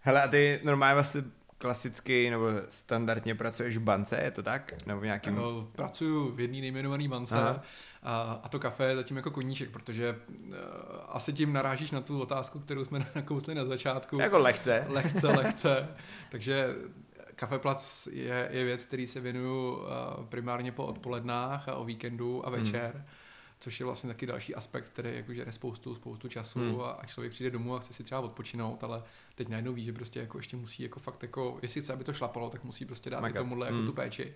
Hele, 0.00 0.22
a 0.22 0.28
ty 0.28 0.60
normálně 0.64 0.94
vlastně 0.94 1.22
klasicky 1.58 2.30
nebo 2.30 2.46
standardně 2.68 3.34
pracuješ 3.34 3.76
v 3.76 3.80
bance, 3.80 4.20
je 4.24 4.30
to 4.30 4.42
tak? 4.42 4.86
Nebo 4.86 5.00
v 5.00 5.04
nějakým... 5.04 5.34
No, 5.34 5.68
pracuju 5.72 6.30
v 6.34 6.40
jedné 6.40 6.60
nejmenované 6.60 7.08
bance 7.08 7.36
a, 8.02 8.40
a 8.42 8.48
to 8.48 8.58
kafe 8.58 8.84
je 8.84 8.96
zatím 8.96 9.16
jako 9.16 9.30
koníček, 9.30 9.70
protože 9.70 10.16
uh, 10.28 10.54
asi 11.08 11.32
tím 11.32 11.52
narážíš 11.52 11.90
na 11.90 12.00
tu 12.00 12.20
otázku, 12.20 12.58
kterou 12.58 12.84
jsme 12.84 13.06
nakousli 13.14 13.54
na 13.54 13.64
začátku. 13.64 14.18
Jako 14.18 14.38
lehce. 14.38 14.84
Lehce, 14.88 15.26
lehce. 15.26 15.88
Takže 16.30 16.74
Kafeplac 17.34 18.08
je, 18.12 18.48
je 18.52 18.64
věc, 18.64 18.84
který 18.84 19.06
se 19.06 19.20
věnuju 19.20 19.76
uh, 19.76 19.86
primárně 20.28 20.72
po 20.72 20.86
odpolednách 20.86 21.68
a 21.68 21.74
o 21.74 21.84
víkendu 21.84 22.46
a 22.46 22.50
večer. 22.50 22.92
Hmm 22.94 23.04
což 23.60 23.80
je 23.80 23.86
vlastně 23.86 24.08
taky 24.08 24.26
další 24.26 24.54
aspekt, 24.54 24.90
který 24.90 25.16
jako 25.16 25.34
žere 25.34 25.52
spoustu, 25.52 25.94
spoustu 25.94 26.28
času 26.28 26.58
hmm. 26.58 26.80
a, 26.80 26.90
a 26.90 27.06
člověk 27.06 27.32
přijde 27.32 27.50
domů 27.50 27.74
a 27.74 27.78
chce 27.78 27.92
si 27.92 28.04
třeba 28.04 28.20
odpočinout, 28.20 28.84
ale 28.84 29.02
teď 29.34 29.48
najednou 29.48 29.72
ví, 29.72 29.84
že 29.84 29.92
prostě 29.92 30.20
jako 30.20 30.38
ještě 30.38 30.56
musí 30.56 30.82
jako 30.82 31.00
fakt 31.00 31.22
jako, 31.22 31.58
jestli 31.62 31.82
chce, 31.82 31.92
aby 31.92 32.04
to 32.04 32.12
šlapalo, 32.12 32.50
tak 32.50 32.64
musí 32.64 32.84
prostě 32.84 33.10
dát 33.10 33.32
tomuhle 33.34 33.66
jako 33.66 33.78
hmm. 33.78 33.86
tu 33.86 33.92
péči. 33.92 34.34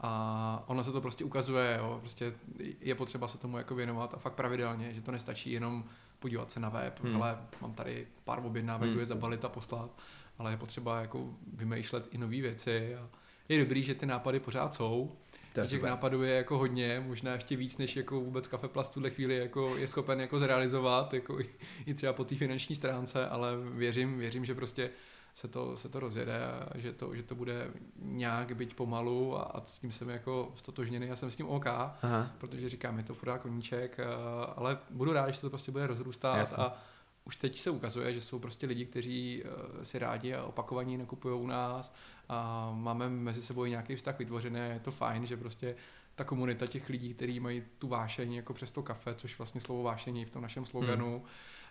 A 0.00 0.64
ono 0.66 0.84
se 0.84 0.92
to 0.92 1.00
prostě 1.00 1.24
ukazuje, 1.24 1.76
jo, 1.78 1.98
prostě 2.00 2.32
je 2.80 2.94
potřeba 2.94 3.28
se 3.28 3.38
tomu 3.38 3.58
jako 3.58 3.74
věnovat 3.74 4.14
a 4.14 4.18
fakt 4.18 4.34
pravidelně, 4.34 4.94
že 4.94 5.00
to 5.00 5.12
nestačí 5.12 5.52
jenom 5.52 5.84
podívat 6.18 6.50
se 6.50 6.60
na 6.60 6.68
web, 6.68 7.00
hmm. 7.00 7.16
ale 7.16 7.38
mám 7.60 7.74
tady 7.74 8.06
pár 8.24 8.46
objednávek, 8.46 8.90
hmm. 8.90 8.98
je 8.98 9.06
zabalit 9.06 9.44
a 9.44 9.48
poslat, 9.48 9.90
ale 10.38 10.50
je 10.50 10.56
potřeba 10.56 11.00
jako 11.00 11.30
vymýšlet 11.52 12.08
i 12.10 12.18
nové 12.18 12.40
věci 12.40 12.96
a 12.96 13.08
je 13.48 13.58
dobrý, 13.58 13.82
že 13.82 13.94
ty 13.94 14.06
nápady 14.06 14.40
pořád 14.40 14.74
jsou, 14.74 15.16
těch 15.66 15.82
nápadů 15.82 16.22
je 16.22 16.34
jako 16.34 16.58
hodně, 16.58 17.04
možná 17.06 17.32
ještě 17.32 17.56
víc, 17.56 17.78
než 17.78 17.96
jako 17.96 18.20
vůbec 18.20 18.48
Kafeplast 18.48 18.90
v 18.90 18.94
tuhle 18.94 19.10
chvíli 19.10 19.36
jako 19.36 19.76
je 19.76 19.86
schopen 19.86 20.20
jako 20.20 20.38
zrealizovat, 20.38 21.14
jako 21.14 21.40
i, 21.40 21.48
i 21.86 21.94
třeba 21.94 22.12
po 22.12 22.24
té 22.24 22.36
finanční 22.36 22.76
stránce, 22.76 23.28
ale 23.28 23.50
věřím, 23.72 24.18
věřím, 24.18 24.44
že 24.44 24.54
prostě 24.54 24.90
se 25.34 25.48
to, 25.48 25.76
se 25.76 25.88
to 25.88 26.00
rozjede 26.00 26.44
a 26.44 26.78
že 26.78 26.92
to, 26.92 27.14
že 27.14 27.22
to 27.22 27.34
bude 27.34 27.70
nějak 28.02 28.56
být 28.56 28.74
pomalu 28.74 29.38
a, 29.38 29.42
a 29.42 29.60
s 29.64 29.78
tím 29.78 29.92
jsem 29.92 30.08
jako 30.08 30.52
stotožněný, 30.54 31.06
já 31.06 31.16
jsem 31.16 31.30
s 31.30 31.36
tím 31.36 31.48
OK, 31.48 31.66
Aha. 31.66 32.30
protože 32.38 32.68
říkám, 32.68 32.98
je 32.98 33.04
to 33.04 33.14
furt 33.14 33.38
koníček, 33.38 34.00
ale 34.56 34.78
budu 34.90 35.12
rád, 35.12 35.30
že 35.30 35.36
se 35.36 35.40
to 35.40 35.50
prostě 35.50 35.72
bude 35.72 35.86
rozrůstat 35.86 36.36
Jasně. 36.36 36.56
a 36.56 36.76
už 37.28 37.36
teď 37.36 37.58
se 37.58 37.70
ukazuje, 37.70 38.14
že 38.14 38.20
jsou 38.20 38.38
prostě 38.38 38.66
lidi, 38.66 38.86
kteří 38.86 39.42
eh, 39.44 39.84
si 39.84 39.98
rádi 39.98 40.34
a 40.34 40.44
opakovaní 40.44 40.96
nakupují 40.96 41.40
u 41.40 41.46
nás 41.46 41.94
a 42.28 42.70
máme 42.74 43.08
mezi 43.08 43.42
sebou 43.42 43.64
nějaký 43.64 43.96
vztah 43.96 44.18
vytvořený 44.18 44.60
je 44.60 44.80
to 44.84 44.90
fajn, 44.90 45.26
že 45.26 45.36
prostě 45.36 45.74
ta 46.14 46.24
komunita 46.24 46.66
těch 46.66 46.88
lidí, 46.88 47.14
kteří 47.14 47.40
mají 47.40 47.62
tu 47.78 47.88
vášeň 47.88 48.32
jako 48.32 48.54
přes 48.54 48.70
to 48.70 48.82
kafe, 48.82 49.14
což 49.14 49.38
vlastně 49.38 49.60
slovo 49.60 49.82
vášení 49.82 50.24
v 50.24 50.30
tom 50.30 50.42
našem 50.42 50.66
sloganu, 50.66 51.16
hmm. 51.16 51.26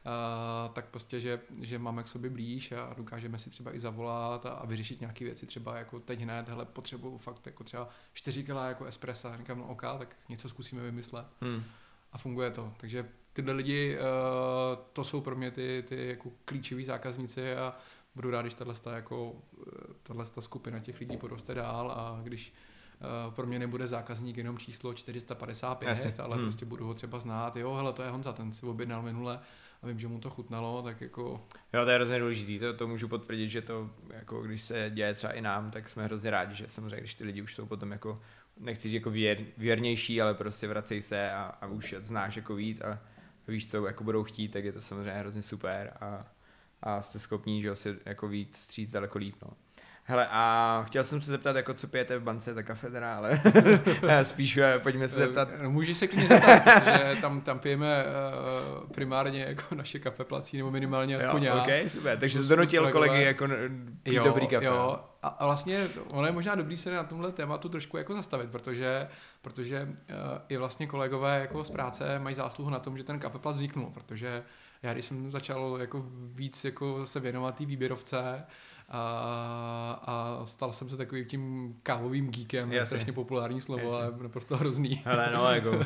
a, 0.05 0.67
tak 0.67 0.85
prostě, 0.85 1.19
že, 1.19 1.39
že 1.61 1.79
máme 1.79 2.03
k 2.03 2.07
sobě 2.07 2.29
blíž 2.29 2.71
a 2.71 2.93
dokážeme 2.97 3.39
si 3.39 3.49
třeba 3.49 3.75
i 3.75 3.79
zavolat 3.79 4.45
a, 4.45 4.49
a 4.49 4.65
vyřešit 4.65 5.01
nějaké 5.01 5.25
věci, 5.25 5.45
třeba 5.45 5.77
jako 5.77 5.99
teď 5.99 6.21
hned, 6.21 6.49
hele, 6.49 6.65
potřebuju 6.65 7.17
fakt 7.17 7.45
jako 7.45 7.63
třeba 7.63 7.89
4 8.13 8.43
kg 8.43 8.49
jako 8.67 8.85
espressa, 8.85 9.37
říkám, 9.37 9.57
no 9.57 9.67
ok, 9.67 9.81
tak 9.97 10.15
něco 10.29 10.49
zkusíme 10.49 10.81
vymyslet. 10.81 11.27
Hmm. 11.41 11.63
A 12.11 12.17
funguje 12.17 12.51
to, 12.51 12.73
takže 12.77 13.05
tyhle 13.33 13.53
lidi, 13.53 13.97
uh, 13.97 14.05
to 14.93 15.03
jsou 15.03 15.21
pro 15.21 15.35
mě 15.35 15.51
ty, 15.51 15.83
ty 15.87 16.07
jako 16.07 16.31
klíčoví 16.45 16.85
zákazníci 16.85 17.55
a 17.55 17.73
budu 18.15 18.31
rád, 18.31 18.41
když 18.41 18.53
tato, 18.53 18.89
jako, 18.89 19.35
eh, 20.11 20.13
tato 20.13 20.41
skupina 20.41 20.79
těch 20.79 20.99
lidí 20.99 21.17
poroste 21.17 21.53
dál 21.53 21.91
a 21.91 22.19
když 22.23 22.53
uh, 23.27 23.33
pro 23.33 23.47
mě 23.47 23.59
nebude 23.59 23.87
zákazník 23.87 24.37
jenom 24.37 24.57
číslo 24.57 24.93
455, 24.93 25.89
Jasně. 25.89 26.13
ale 26.23 26.35
hmm. 26.35 26.45
prostě 26.45 26.65
budu 26.65 26.85
ho 26.85 26.93
třeba 26.93 27.19
znát, 27.19 27.55
jo, 27.55 27.73
hele, 27.73 27.93
to 27.93 28.03
je 28.03 28.09
Honza, 28.09 28.33
ten 28.33 28.53
si 28.53 28.65
objednal 28.65 29.01
minule 29.01 29.39
a 29.81 29.87
vím, 29.87 29.99
že 29.99 30.07
mu 30.07 30.19
to 30.19 30.29
chutnalo, 30.29 30.81
tak 30.81 31.01
jako... 31.01 31.43
Jo, 31.73 31.83
to 31.83 31.89
je 31.89 31.95
hrozně 31.95 32.19
důležitý, 32.19 32.59
to, 32.59 32.73
to 32.73 32.87
můžu 32.87 33.07
potvrdit, 33.07 33.49
že 33.49 33.61
to, 33.61 33.89
jako 34.09 34.41
když 34.41 34.61
se 34.61 34.91
děje 34.93 35.13
třeba 35.13 35.33
i 35.33 35.41
nám, 35.41 35.71
tak 35.71 35.89
jsme 35.89 36.03
hrozně 36.03 36.29
rádi, 36.29 36.55
že 36.55 36.65
samozřejmě, 36.67 36.99
když 36.99 37.15
ty 37.15 37.23
lidi 37.23 37.41
už 37.41 37.55
jsou 37.55 37.65
potom 37.65 37.91
jako, 37.91 38.21
nechci 38.59 38.87
říct 38.87 38.93
jako 38.93 39.09
věr, 39.09 39.37
věrnější, 39.57 40.21
ale 40.21 40.33
prostě 40.33 40.67
vracej 40.67 41.01
se 41.01 41.31
a, 41.31 41.43
a 41.61 41.67
už 41.67 41.95
znáš 41.99 42.35
jako 42.35 42.55
víc 42.55 42.81
a 42.81 42.99
víš, 43.47 43.71
co 43.71 43.85
jako 43.85 44.03
budou 44.03 44.23
chtít, 44.23 44.47
tak 44.47 44.65
je 44.65 44.71
to 44.71 44.81
samozřejmě 44.81 45.11
hrozně 45.11 45.41
super 45.41 45.93
a, 46.01 46.25
a 46.81 47.01
jste 47.01 47.19
schopní, 47.19 47.61
že 47.61 47.75
si 47.75 47.95
jako 48.05 48.27
víc 48.27 48.57
stříct 48.57 48.93
daleko 48.93 49.17
líp, 49.17 49.35
no. 49.41 49.49
Hele, 50.09 50.27
a 50.31 50.83
chtěl 50.87 51.03
jsem 51.03 51.21
se 51.21 51.31
zeptat, 51.31 51.55
jako 51.55 51.73
co 51.73 51.87
pijete 51.87 52.19
v 52.19 52.23
bance, 52.23 52.53
ta 52.53 52.63
kafe 52.63 52.89
teda, 52.89 53.17
ale 53.17 53.41
spíš 54.23 54.57
eh, 54.57 54.79
pojďme 54.83 55.07
se 55.07 55.19
zeptat. 55.19 55.49
Eh, 55.59 55.67
můžeš 55.67 55.97
se 55.97 56.07
klidně 56.07 56.27
zeptat, 56.27 56.63
protože 56.63 57.21
tam, 57.21 57.41
tam 57.41 57.59
pijeme 57.59 58.05
uh, 58.05 58.89
primárně 58.91 59.43
jako 59.43 59.75
naše 59.75 59.99
kafe 59.99 60.23
plací, 60.23 60.57
nebo 60.57 60.71
minimálně 60.71 61.17
aspoň 61.17 61.43
jo, 61.43 61.55
já. 61.55 61.63
Okay, 61.63 61.89
super, 61.89 62.17
takže 62.19 62.43
jsi 62.43 62.49
donutil 62.49 62.91
kolegy 62.91 63.23
jako 63.23 63.47
pít 64.03 64.13
jo, 64.13 64.23
dobrý 64.23 64.47
kafe. 64.47 64.65
Jo, 64.65 64.99
a, 65.27 65.35
a 65.39 65.45
vlastně 65.45 65.89
ono 66.09 66.27
je 66.27 66.33
možná 66.33 66.55
dobrý 66.55 66.77
se 66.77 66.91
na 66.91 67.03
tomhle 67.03 67.31
tématu 67.31 67.69
trošku 67.69 67.97
jako 67.97 68.13
zastavit, 68.13 68.49
protože, 68.51 69.07
protože 69.41 69.83
uh, 69.83 70.15
i 70.49 70.57
vlastně 70.57 70.87
kolegové 70.87 71.39
jako 71.39 71.63
z 71.63 71.69
práce 71.69 72.19
mají 72.19 72.35
zásluhu 72.35 72.69
na 72.69 72.79
tom, 72.79 72.97
že 72.97 73.03
ten 73.03 73.19
kafeplac 73.19 73.55
vzniknul, 73.55 73.91
protože 73.93 74.43
já 74.83 74.93
když 74.93 75.05
jsem 75.05 75.31
začal 75.31 75.77
jako 75.79 76.05
víc 76.35 76.65
jako 76.65 77.05
se 77.05 77.19
věnovat 77.19 77.55
té 77.55 77.65
výběrovce, 77.65 78.45
a, 78.89 80.01
a 80.03 80.45
stal 80.45 80.73
jsem 80.73 80.89
se 80.89 80.97
takovým 80.97 81.25
tím 81.25 81.75
kávovým 81.83 82.31
geekem, 82.31 82.71
je 82.71 82.85
strašně 82.85 83.13
populární 83.13 83.61
slovo, 83.61 83.81
Jasně. 83.81 83.97
ale 83.97 84.23
naprosto 84.23 84.57
hrozný. 84.57 85.03
Ale 85.05 85.31
no, 85.35 85.51
jako 85.53 85.71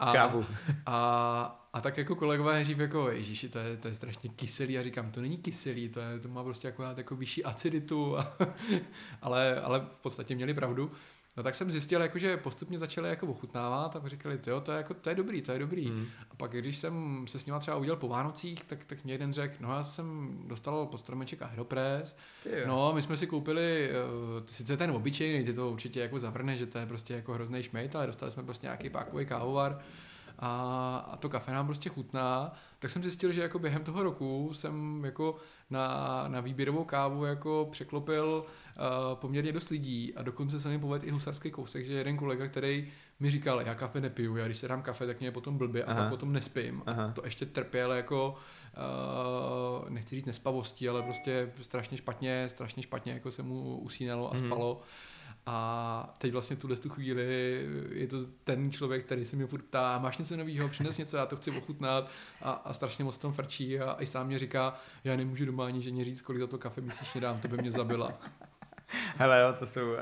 a, 0.00 0.12
kávu. 0.12 0.46
A, 0.86 1.67
a 1.67 1.67
tak 1.80 1.98
jako 1.98 2.14
kolegové 2.14 2.62
dřív 2.62 2.78
jako, 2.78 3.10
ježíši, 3.10 3.48
to 3.48 3.58
je, 3.58 3.76
to 3.76 3.88
je 3.88 3.94
strašně 3.94 4.30
kyselý 4.30 4.78
a 4.78 4.82
říkám, 4.82 5.10
to 5.10 5.20
není 5.20 5.38
kyselý, 5.38 5.88
to, 5.88 6.00
je, 6.00 6.18
to 6.18 6.28
má 6.28 6.44
prostě 6.44 6.68
jako, 6.68 6.82
jako 6.96 7.16
vyšší 7.16 7.44
aciditu, 7.44 8.18
a, 8.18 8.36
ale, 9.22 9.60
ale 9.60 9.86
v 9.92 10.00
podstatě 10.00 10.34
měli 10.34 10.54
pravdu. 10.54 10.92
No 11.38 11.44
tak 11.44 11.54
jsem 11.54 11.70
zjistil, 11.70 12.00
jako, 12.00 12.18
že 12.18 12.36
postupně 12.36 12.78
začali 12.78 13.08
jako 13.08 13.26
ochutnávat 13.26 13.96
a 13.96 14.08
říkali, 14.08 14.38
jo, 14.46 14.60
to 14.60 14.72
je, 14.72 14.76
jako, 14.76 14.94
to 14.94 15.08
je 15.08 15.14
dobrý, 15.14 15.42
to 15.42 15.52
je 15.52 15.58
dobrý. 15.58 15.88
Hmm. 15.88 16.06
A 16.30 16.34
pak, 16.34 16.50
když 16.50 16.76
jsem 16.76 17.24
se 17.28 17.38
s 17.38 17.46
nima 17.46 17.58
třeba 17.58 17.76
udělal 17.76 18.00
po 18.00 18.08
Vánocích, 18.08 18.64
tak, 18.64 18.84
tak 18.84 19.04
mě 19.04 19.14
jeden 19.14 19.32
řekl, 19.32 19.54
no 19.60 19.74
já 19.74 19.82
jsem 19.82 20.38
dostal 20.46 20.86
po 20.86 20.98
stromeček 20.98 21.42
Aeropress, 21.42 22.16
no 22.66 22.92
my 22.94 23.02
jsme 23.02 23.16
si 23.16 23.26
koupili, 23.26 23.90
uh, 23.90 24.46
sice 24.46 24.76
ten 24.76 24.90
obyčejný, 24.90 25.44
ty 25.44 25.52
to 25.52 25.70
určitě 25.70 26.00
jako 26.00 26.18
zavrne, 26.18 26.56
že 26.56 26.66
to 26.66 26.78
je 26.78 26.86
prostě 26.86 27.14
jako 27.14 27.32
hrozný 27.32 27.62
šmejt, 27.62 27.96
ale 27.96 28.06
dostali 28.06 28.32
jsme 28.32 28.42
prostě 28.42 28.66
nějaký 28.66 28.90
pákový 28.90 29.26
kávovar 29.26 29.82
a, 30.38 30.96
a 31.12 31.16
to 31.16 31.28
kafe 31.28 31.52
nám 31.52 31.66
prostě 31.66 31.88
chutná, 31.88 32.52
tak 32.78 32.90
jsem 32.90 33.02
zjistil, 33.02 33.32
že 33.32 33.42
jako 33.42 33.58
během 33.58 33.84
toho 33.84 34.02
roku 34.02 34.50
jsem 34.52 35.04
jako 35.04 35.36
na, 35.70 36.24
na 36.28 36.40
výběrovou 36.40 36.84
kávu 36.84 37.24
jako 37.24 37.68
překlopil 37.70 38.44
uh, 38.44 39.14
poměrně 39.14 39.52
dost 39.52 39.68
lidí 39.68 40.14
a 40.16 40.22
dokonce 40.22 40.60
se 40.60 40.68
mi 40.68 40.78
povedl 40.78 41.06
i 41.06 41.10
husarský 41.10 41.50
kousek, 41.50 41.86
že 41.86 41.92
jeden 41.92 42.16
kolega, 42.16 42.48
který 42.48 42.92
mi 43.20 43.30
říkal, 43.30 43.60
já 43.60 43.74
kafe 43.74 44.00
nepiju, 44.00 44.36
já 44.36 44.46
když 44.46 44.58
se 44.58 44.68
dám 44.68 44.82
kafe, 44.82 45.06
tak 45.06 45.20
mě 45.20 45.30
potom 45.30 45.58
blbě 45.58 45.84
a 45.84 45.90
Aha. 45.90 46.00
pak 46.00 46.10
potom 46.10 46.32
nespím. 46.32 46.82
Aha. 46.86 47.04
A 47.04 47.12
to 47.12 47.24
ještě 47.24 47.46
trpěl 47.46 47.92
jako 47.92 48.36
uh, 49.84 49.90
nechci 49.90 50.16
říct 50.16 50.26
nespavostí, 50.26 50.88
ale 50.88 51.02
prostě 51.02 51.52
strašně 51.60 51.96
špatně, 51.96 52.48
strašně 52.48 52.82
špatně 52.82 53.12
jako 53.12 53.30
se 53.30 53.42
mu 53.42 53.78
usínalo 53.78 54.34
a 54.34 54.36
mm. 54.36 54.46
spalo. 54.46 54.82
A 55.46 56.14
teď 56.18 56.32
vlastně 56.32 56.56
tuhle 56.56 56.76
tu 56.76 56.88
chvíli 56.88 57.66
je 57.92 58.06
to 58.06 58.16
ten 58.44 58.72
člověk, 58.72 59.04
který 59.04 59.24
se 59.24 59.36
mě 59.36 59.46
furt 59.46 59.62
ptá, 59.62 59.98
máš 59.98 60.18
něco 60.18 60.36
nového, 60.36 60.68
přines 60.68 60.98
něco, 60.98 61.16
já 61.16 61.26
to 61.26 61.36
chci 61.36 61.50
ochutnat 61.50 62.10
a, 62.42 62.50
a 62.50 62.72
strašně 62.72 63.04
moc 63.04 63.18
tom 63.18 63.32
frčí 63.32 63.80
a 63.80 63.96
i 63.98 64.06
sám 64.06 64.26
mě 64.26 64.38
říká, 64.38 64.80
já 65.04 65.16
nemůžu 65.16 65.46
doma 65.46 65.66
ani 65.66 65.82
ženě 65.82 66.04
říct, 66.04 66.20
kolik 66.20 66.40
za 66.40 66.46
to 66.46 66.58
kafe 66.58 66.80
měsíčně 66.80 67.20
dám, 67.20 67.40
to 67.40 67.48
by 67.48 67.56
mě 67.56 67.70
zabila. 67.70 68.18
Hele 69.16 69.40
jo, 69.40 69.54
to 69.58 69.66
jsou, 69.66 69.90
uh, 69.90 69.98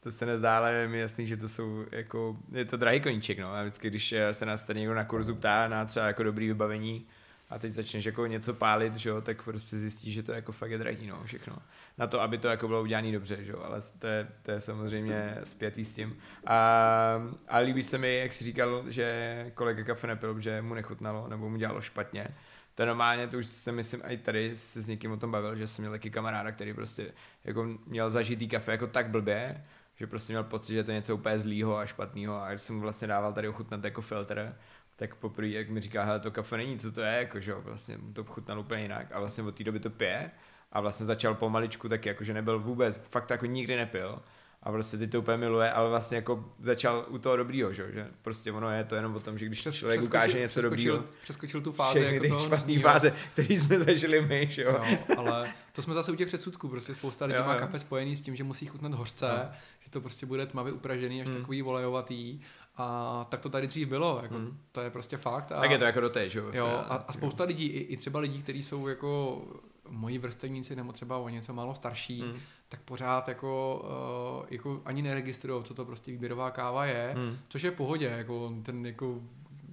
to 0.00 0.10
se 0.10 0.26
nezdá, 0.26 0.56
ale 0.56 0.72
je 0.72 0.88
mi 0.88 1.00
jasný, 1.00 1.26
že 1.26 1.36
to 1.36 1.48
jsou 1.48 1.84
jako, 1.92 2.36
je 2.52 2.64
to 2.64 2.76
drahý 2.76 3.00
koníček, 3.00 3.38
no. 3.38 3.54
A 3.54 3.62
vždycky, 3.62 3.90
když 3.90 4.12
eh, 4.12 4.34
se 4.34 4.46
nás 4.46 4.64
tady 4.64 4.80
někdo 4.80 4.94
na 4.94 5.04
kurzu 5.04 5.34
ptá 5.34 5.68
na 5.68 5.84
třeba 5.84 6.06
jako 6.06 6.22
dobrý 6.22 6.46
vybavení, 6.46 7.06
a 7.50 7.58
teď 7.58 7.72
začneš 7.72 8.04
jako 8.04 8.26
něco 8.26 8.54
pálit, 8.54 8.96
že 8.96 9.10
jo, 9.10 9.20
tak 9.20 9.42
prostě 9.42 9.78
zjistíš, 9.78 10.14
že 10.14 10.22
to 10.22 10.32
jako 10.32 10.52
fakt 10.52 10.70
je 10.70 10.78
drahý, 10.78 11.06
no, 11.06 11.24
všechno. 11.24 11.56
Na 11.98 12.06
to, 12.06 12.20
aby 12.20 12.38
to 12.38 12.48
jako 12.48 12.68
bylo 12.68 12.82
udělané 12.82 13.12
dobře, 13.12 13.44
že 13.44 13.52
jo, 13.52 13.62
ale 13.64 13.80
to 13.98 14.06
je, 14.06 14.28
to 14.42 14.50
je 14.50 14.60
samozřejmě 14.60 15.38
spjatý 15.44 15.84
s 15.84 15.94
tím. 15.94 16.18
A, 16.46 16.56
a 17.48 17.58
líbí 17.58 17.82
se 17.82 17.98
mi, 17.98 18.18
jak 18.18 18.32
jsi 18.32 18.44
říkal, 18.44 18.84
že 18.88 19.46
kolega 19.54 19.84
kafe 19.84 20.06
nepil, 20.06 20.40
že 20.40 20.62
mu 20.62 20.74
nechutnalo, 20.74 21.28
nebo 21.28 21.48
mu 21.48 21.56
dělalo 21.56 21.80
špatně. 21.80 22.28
To 22.74 22.86
normálně, 22.86 23.26
to 23.26 23.38
už 23.38 23.46
jsem 23.46 23.74
myslím 23.74 24.02
i 24.04 24.16
tady 24.16 24.56
se 24.56 24.82
s 24.82 24.88
někým 24.88 25.12
o 25.12 25.16
tom 25.16 25.30
bavil, 25.30 25.56
že 25.56 25.68
jsem 25.68 25.82
měl 25.82 25.92
taky 25.92 26.10
kamaráda, 26.10 26.52
který 26.52 26.74
prostě 26.74 27.12
jako 27.44 27.68
měl 27.86 28.10
zažitý 28.10 28.48
kafe 28.48 28.72
jako 28.72 28.86
tak 28.86 29.08
blbě, 29.08 29.64
že 29.96 30.06
prostě 30.06 30.32
měl 30.32 30.44
pocit, 30.44 30.74
že 30.74 30.84
to 30.84 30.90
je 30.90 30.94
něco 30.94 31.14
úplně 31.14 31.38
zlýho 31.38 31.76
a 31.76 31.86
špatného 31.86 32.42
a 32.42 32.48
když 32.48 32.60
jsem 32.60 32.74
mu 32.74 32.82
vlastně 32.82 33.08
dával 33.08 33.32
tady 33.32 33.48
ochutnat 33.48 33.84
jako 33.84 34.00
filtr, 34.00 34.54
tak 35.00 35.14
poprvé, 35.14 35.48
jak 35.48 35.68
mi 35.68 35.80
říká, 35.80 36.04
hele, 36.04 36.20
to 36.20 36.30
kafe 36.30 36.56
není, 36.56 36.78
co 36.78 36.92
to 36.92 37.00
je, 37.00 37.12
jako, 37.12 37.40
že 37.40 37.54
vlastně 37.54 37.98
mu 37.98 38.12
to 38.12 38.24
chutnal 38.24 38.60
úplně 38.60 38.82
jinak 38.82 39.06
a 39.12 39.20
vlastně 39.20 39.44
od 39.44 39.54
té 39.54 39.64
doby 39.64 39.80
to 39.80 39.90
pije 39.90 40.30
a 40.72 40.80
vlastně 40.80 41.06
začal 41.06 41.34
pomaličku 41.34 41.88
taky, 41.88 42.08
jako, 42.08 42.24
že 42.24 42.34
nebyl 42.34 42.58
vůbec, 42.58 42.96
fakt 43.10 43.30
jako 43.30 43.46
nikdy 43.46 43.76
nepil 43.76 44.22
a 44.62 44.72
prostě 44.72 44.98
ty 44.98 45.06
to 45.06 45.18
úplně 45.18 45.36
miluje, 45.36 45.72
ale 45.72 45.90
vlastně 45.90 46.16
jako 46.16 46.44
začal 46.58 47.06
u 47.08 47.18
toho 47.18 47.36
dobrýho, 47.36 47.72
že, 47.72 47.92
že 47.92 48.08
prostě 48.22 48.52
ono 48.52 48.70
je 48.70 48.84
to 48.84 48.94
jenom 48.94 49.16
o 49.16 49.20
tom, 49.20 49.38
že 49.38 49.46
když 49.46 49.60
Přes, 49.60 49.74
člověk 49.74 50.02
ukáže 50.02 50.38
něco 50.38 50.60
dobrýho, 50.60 51.04
přeskočil 51.22 51.60
tu 51.60 51.72
fázi, 51.72 52.04
jako 52.04 52.28
toho 52.28 52.46
špatný 52.46 52.78
fáze, 52.78 53.14
který 53.32 53.60
jsme 53.60 53.78
zažili 53.78 54.20
my, 54.20 54.46
že 54.50 54.62
jo. 54.62 54.84
No, 55.08 55.18
ale 55.18 55.52
to 55.72 55.82
jsme 55.82 55.94
zase 55.94 56.12
u 56.12 56.14
těch 56.14 56.28
předsudků, 56.28 56.68
prostě 56.68 56.94
spousta 56.94 57.24
lidí 57.24 57.38
jo, 57.38 57.44
má 57.44 57.54
jo. 57.54 57.60
kafe 57.60 57.78
spojený 57.78 58.16
s 58.16 58.20
tím, 58.20 58.36
že 58.36 58.44
musí 58.44 58.66
chutnat 58.66 58.94
hořce, 58.94 59.26
no. 59.26 59.50
že 59.80 59.90
to 59.90 60.00
prostě 60.00 60.26
bude 60.26 60.46
tmavě 60.46 60.72
upražený, 60.72 61.22
až 61.22 61.28
hmm. 61.28 61.36
takový 61.36 61.62
volejovatý 61.62 62.40
a 62.80 63.26
tak 63.28 63.40
to 63.40 63.48
tady 63.48 63.66
dřív 63.66 63.88
bylo, 63.88 64.20
jako, 64.22 64.34
hmm. 64.34 64.58
to 64.72 64.80
je 64.80 64.90
prostě 64.90 65.16
fakt. 65.16 65.52
A, 65.52 65.60
tak 65.60 65.70
je 65.70 65.78
to 65.78 65.84
jako 65.84 66.00
do 66.00 66.10
té, 66.10 66.28
že 66.28 66.38
jo? 66.52 66.66
A, 66.66 66.94
a 66.94 67.12
spousta 67.12 67.44
lidí, 67.44 67.66
i, 67.66 67.78
i 67.78 67.96
třeba 67.96 68.20
lidí, 68.20 68.42
kteří 68.42 68.62
jsou 68.62 68.88
jako 68.88 69.42
moji 69.88 70.18
vrstevníci 70.18 70.76
nebo 70.76 70.92
třeba 70.92 71.16
o 71.16 71.28
něco 71.28 71.54
málo 71.54 71.74
starší, 71.74 72.22
hmm. 72.22 72.38
tak 72.68 72.80
pořád 72.80 73.28
jako, 73.28 73.82
uh, 74.40 74.46
jako 74.50 74.82
ani 74.84 75.02
neregistrují, 75.02 75.64
co 75.64 75.74
to 75.74 75.84
prostě 75.84 76.12
výběrová 76.12 76.50
káva 76.50 76.86
je, 76.86 77.12
hmm. 77.16 77.38
což 77.48 77.62
je 77.62 77.70
v 77.70 77.74
pohodě, 77.74 78.06
jako 78.06 78.52
ten 78.62 78.86
jako 78.86 79.20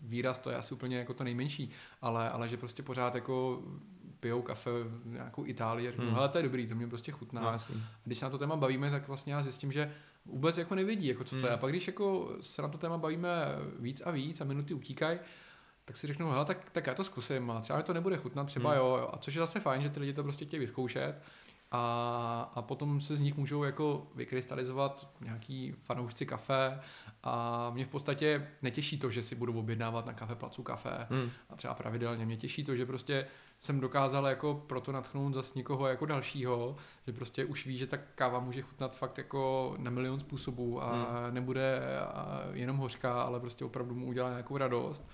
výraz 0.03 0.39
to 0.39 0.49
je 0.49 0.55
asi 0.55 0.73
úplně 0.73 0.97
jako 0.97 1.13
to 1.13 1.23
nejmenší, 1.23 1.71
ale, 2.01 2.29
ale 2.29 2.47
že 2.47 2.57
prostě 2.57 2.83
pořád 2.83 3.15
jako 3.15 3.61
pijou 4.19 4.41
kafe 4.41 4.71
v 4.83 5.13
nějakou 5.13 5.45
Itálii 5.45 5.87
a 5.87 5.91
řeknou, 5.91 6.05
hmm. 6.05 6.29
to 6.29 6.37
je 6.37 6.43
dobrý, 6.43 6.67
to 6.67 6.75
mě 6.75 6.87
prostě 6.87 7.11
chutná. 7.11 7.41
No, 7.41 7.47
a 7.47 7.59
když 8.05 8.17
se 8.17 8.25
na 8.25 8.31
to 8.31 8.37
téma 8.37 8.55
bavíme, 8.55 8.91
tak 8.91 9.07
vlastně 9.07 9.33
já 9.33 9.41
zjistím, 9.41 9.71
že 9.71 9.91
vůbec 10.27 10.57
jako 10.57 10.75
nevidí, 10.75 11.07
jako 11.07 11.23
co 11.23 11.29
to 11.29 11.35
hmm. 11.35 11.45
je. 11.45 11.51
A 11.51 11.57
pak 11.57 11.71
když 11.71 11.87
jako 11.87 12.35
se 12.41 12.61
na 12.61 12.67
to 12.67 12.77
téma 12.77 12.97
bavíme 12.97 13.31
víc 13.79 14.01
a 14.05 14.11
víc 14.11 14.41
a 14.41 14.43
minuty 14.43 14.73
utíkají, 14.73 15.19
tak 15.85 15.97
si 15.97 16.07
řeknu, 16.07 16.29
hele, 16.29 16.45
tak, 16.45 16.69
tak 16.69 16.87
já 16.87 16.93
to 16.93 17.03
zkusím 17.03 17.51
a 17.51 17.61
třeba 17.61 17.77
mi 17.77 17.83
to 17.83 17.93
nebude 17.93 18.17
chutnat, 18.17 18.47
třeba 18.47 18.69
hmm. 18.69 18.79
jo, 18.79 18.85
jo. 18.85 19.09
A 19.13 19.17
což 19.17 19.33
je 19.33 19.39
zase 19.39 19.59
fajn, 19.59 19.81
že 19.81 19.89
ty 19.89 19.99
lidi 19.99 20.13
to 20.13 20.23
prostě 20.23 20.45
chtějí 20.45 20.59
vyzkoušet 20.59 21.21
a, 21.71 22.51
a 22.55 22.61
potom 22.61 23.01
se 23.01 23.15
z 23.15 23.19
nich 23.19 23.37
můžou 23.37 23.63
jako 23.63 24.07
vykrystalizovat 24.15 25.07
nějaký 25.21 25.71
fanoušci 25.71 26.25
kafe 26.25 26.79
a 27.23 27.69
mě 27.73 27.85
v 27.85 27.87
podstatě 27.87 28.47
netěší 28.61 28.99
to, 28.99 29.11
že 29.11 29.23
si 29.23 29.35
budu 29.35 29.59
objednávat 29.59 30.05
na 30.05 30.13
kafe 30.13 30.35
placu 30.35 30.63
kafe 30.63 31.07
hmm. 31.09 31.29
a 31.49 31.55
třeba 31.55 31.73
pravidelně. 31.73 32.25
Mě 32.25 32.37
těší 32.37 32.63
to, 32.63 32.75
že 32.75 32.85
prostě 32.85 33.27
jsem 33.59 33.79
dokázal 33.79 34.27
jako 34.27 34.63
proto 34.67 34.91
natchnout 34.91 35.33
zase 35.33 35.53
někoho 35.55 35.87
jako 35.87 36.05
dalšího, 36.05 36.75
že 37.07 37.13
prostě 37.13 37.45
už 37.45 37.65
ví, 37.65 37.77
že 37.77 37.87
ta 37.87 37.97
káva 37.97 38.39
může 38.39 38.61
chutnat 38.61 38.95
fakt 38.95 39.17
jako 39.17 39.75
na 39.77 39.91
milion 39.91 40.19
způsobů 40.19 40.83
a 40.83 40.91
hmm. 40.91 41.33
nebude 41.33 41.81
jenom 42.53 42.77
hořká, 42.77 43.21
ale 43.21 43.39
prostě 43.39 43.65
opravdu 43.65 43.95
mu 43.95 44.05
udělá 44.05 44.29
nějakou 44.29 44.57
radost. 44.57 45.05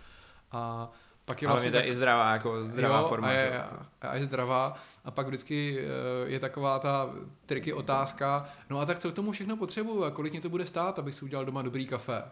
A 0.52 0.92
pak 1.26 1.42
je 1.42 1.48
vlastně... 1.48 1.72
Ale 1.72 1.80
je 1.80 1.88
i 1.88 1.96
zdravá, 1.96 2.34
jako 2.34 2.66
zdravá 2.66 3.00
jo, 3.00 3.08
forma. 3.08 3.28
A 3.28 3.32
je, 3.32 3.64
a, 3.64 3.88
a 4.02 4.16
je 4.16 4.26
zdravá. 4.26 4.76
A 5.06 5.12
pak 5.12 5.28
vždycky 5.28 5.80
eh, 5.80 6.30
je 6.30 6.40
taková 6.40 6.80
ta 6.80 7.10
triky 7.46 7.74
otázka, 7.74 8.46
no 8.70 8.80
a 8.80 8.86
tak 8.86 9.00
co 9.00 9.12
k 9.12 9.16
tomu 9.16 9.32
všechno 9.32 9.58
potřebuju 9.58 10.04
a 10.04 10.12
kolik 10.12 10.34
mě 10.34 10.42
to 10.42 10.50
bude 10.50 10.66
stát, 10.66 11.00
abych 11.00 11.16
si 11.16 11.26
udělal 11.26 11.46
doma 11.46 11.62
dobrý 11.62 11.88
kafe. 11.88 12.24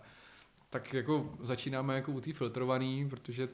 Tak 0.72 0.94
jako 0.94 1.30
začínáme 1.42 1.96
jako 1.96 2.12
u 2.12 2.22
té 2.22 2.34
filtrovaný, 2.34 3.10
protože 3.10 3.50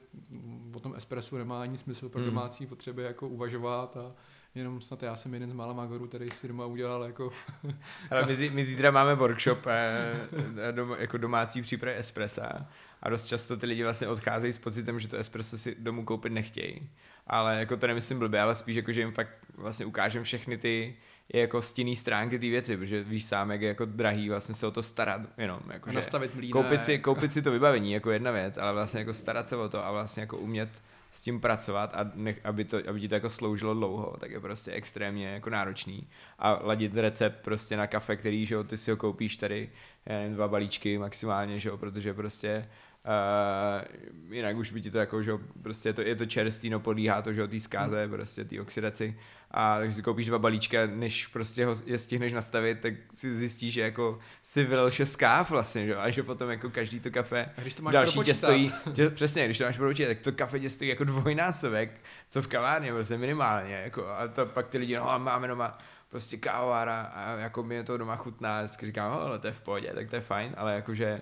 o 0.74 0.80
tom 0.80 0.94
espresso 0.96 1.38
nemá 1.38 1.62
ani 1.62 1.78
smysl 1.78 2.10
pro 2.10 2.22
Hmm. 2.22 2.30
domácí 2.30 2.66
potřeby 2.66 3.04
jako 3.04 3.28
uvažovat 3.28 3.98
a 3.98 4.16
jenom 4.56 4.82
snad 4.82 5.04
já 5.04 5.16
jsem 5.16 5.34
jeden 5.34 5.50
z 5.50 5.54
mála 5.54 5.74
magorů, 5.74 6.08
který 6.08 6.30
si 6.30 6.48
doma 6.48 6.66
udělal 6.66 7.04
jako 7.04 7.32
Ale 8.12 8.26
my, 8.26 8.50
my 8.50 8.66
zítra 8.66 8.92
máme 8.92 9.16
workshop 9.16 9.68
eh, 9.68 10.72
dom, 10.72 10.96
jako 11.00 11.18
domácí 11.18 11.62
přípravy 11.62 11.98
espressa 11.98 12.68
a 13.02 13.10
dost 13.10 13.26
často 13.26 13.58
ty 13.58 13.66
lidi 13.66 13.84
vlastně 13.84 14.08
odcházejí 14.08 14.54
s 14.54 14.58
pocitem, 14.58 15.00
že 15.00 15.08
to 15.08 15.18
espresso 15.18 15.58
si 15.58 15.76
domů 15.80 16.06
koupit 16.06 16.30
nechtějí. 16.30 16.90
Ale 17.28 17.60
jako 17.60 17.78
to 17.78 17.88
nemyslím 17.88 18.20
blbě, 18.20 18.42
ale 18.42 18.56
spíš 18.56 18.76
jako, 18.76 18.92
že 18.92 19.02
jim 19.02 19.12
fakt 19.12 19.30
vlastně 19.56 19.86
ukážem 19.86 20.24
všechny 20.24 20.58
ty 20.58 20.96
jako 21.34 21.62
stinný 21.62 21.96
stránky 21.96 22.40
té 22.40 22.50
věci, 22.50 22.78
protože 22.78 23.04
víš 23.04 23.26
sám, 23.26 23.52
jak 23.52 23.62
je 23.62 23.68
jako 23.68 23.86
drahý 23.86 24.30
vlastně 24.30 24.56
se 24.56 24.68
o 24.68 24.72
to 24.72 24.84
starat 24.84 25.22
jenom. 25.38 25.60
Jako, 25.74 25.92
nastavit 25.92 26.36
mlínek. 26.36 26.54
koupit, 26.54 26.84
si, 26.84 27.00
koupit 27.00 27.32
si 27.32 27.42
to 27.42 27.52
vybavení 27.52 27.92
jako 27.92 28.12
jedna 28.12 28.32
věc, 28.32 28.58
ale 28.58 28.74
vlastně 28.74 29.00
jako 29.00 29.14
starat 29.14 29.50
se 29.50 29.56
o 29.56 29.70
to 29.70 29.86
a 29.86 29.92
vlastně 29.92 30.22
jako 30.22 30.38
umět 30.38 30.70
s 31.12 31.22
tím 31.22 31.42
pracovat 31.42 31.92
a 31.94 32.12
nech, 32.16 32.40
aby, 32.44 32.66
to, 32.66 32.78
aby 32.90 33.00
ti 33.00 33.08
to 33.08 33.16
jako 33.16 33.30
sloužilo 33.30 33.74
dlouho, 33.74 34.18
tak 34.20 34.32
je 34.32 34.40
prostě 34.40 34.72
extrémně 34.72 35.28
jako 35.28 35.50
náročný. 35.50 36.08
A 36.40 36.60
ladit 36.64 36.96
recept 36.96 37.44
prostě 37.44 37.78
na 37.78 37.88
kafe, 37.88 38.16
který, 38.16 38.46
že 38.46 38.56
jo, 38.56 38.64
ty 38.64 38.78
si 38.78 38.92
ho 38.92 38.98
koupíš 38.98 39.38
tady, 39.38 39.70
nevím, 40.06 40.34
dva 40.34 40.48
balíčky 40.48 40.98
maximálně, 40.98 41.60
že 41.60 41.70
jo, 41.70 41.78
protože 41.78 42.14
prostě 42.14 42.68
Uh, 43.08 44.34
jinak 44.36 44.58
už 44.58 44.72
by 44.72 44.82
ti 44.82 44.92
to 44.92 44.98
jako, 44.98 45.24
že 45.24 45.32
jo, 45.32 45.40
prostě 45.64 45.90
je 45.90 45.94
to, 45.94 46.02
je 46.02 46.16
to 46.16 46.26
čerstvý, 46.26 46.70
no 46.70 46.80
podíhá 46.80 47.22
to, 47.22 47.34
že 47.34 47.42
jo, 47.42 47.48
té 47.48 47.60
zkáze, 47.60 48.08
prostě 48.08 48.46
té 48.46 48.62
oxidaci 48.62 49.16
a 49.58 49.78
takže 49.78 49.96
si 49.96 50.02
koupíš 50.02 50.26
dva 50.26 50.40
balíčka, 50.40 50.78
než 50.86 51.28
prostě 51.28 51.66
ho 51.66 51.76
je 51.86 52.00
stihneš 52.00 52.34
nastavit, 52.34 52.80
tak 52.80 52.94
si 53.14 53.36
zjistíš, 53.36 53.74
že 53.74 53.82
jako 53.82 54.20
si 54.44 54.64
vylil 54.64 54.92
šest 54.92 55.16
káv 55.16 55.50
vlastně, 55.50 55.86
že 55.86 55.96
a 55.96 56.10
že 56.10 56.24
potom 56.24 56.50
jako 56.50 56.70
každý 56.70 57.00
to 57.00 57.12
kafe 57.12 57.50
A 57.58 57.62
když 57.62 57.74
to 57.74 57.84
máš 57.84 57.94
další 57.94 58.20
tě 58.20 58.34
stojí, 58.34 58.74
tě, 58.94 59.10
přesně, 59.10 59.46
když 59.46 59.58
to 59.58 59.64
máš 59.64 59.78
propočítat, 59.78 60.08
tak 60.08 60.20
to 60.20 60.32
kafe 60.32 60.60
tě 60.60 60.70
stojí 60.70 60.90
jako 60.90 61.04
dvojnásobek, 61.04 61.92
co 62.30 62.42
v 62.42 62.48
kavárně, 62.48 62.94
prostě 62.94 63.18
minimálně, 63.18 63.74
jako, 63.74 64.08
a 64.08 64.28
to 64.28 64.46
pak 64.46 64.68
ty 64.68 64.78
lidi, 64.78 64.96
no 64.96 65.12
a 65.12 65.18
máme 65.18 65.48
doma 65.48 65.78
prostě 66.10 66.38
kávovára 66.38 67.02
a 67.02 67.32
jako 67.32 67.64
mi 67.64 67.84
to 67.84 67.98
doma 67.98 68.16
chutná, 68.16 68.62
vždycky 68.62 68.86
říkám, 68.86 69.12
no, 69.12 69.22
ale 69.22 69.40
to 69.40 69.48
je 69.48 69.54
v 69.54 69.62
pohodě, 69.62 69.92
tak 69.96 70.10
to 70.10 70.16
je 70.16 70.22
fajn, 70.22 70.54
ale 70.58 70.76
jakože 70.76 71.22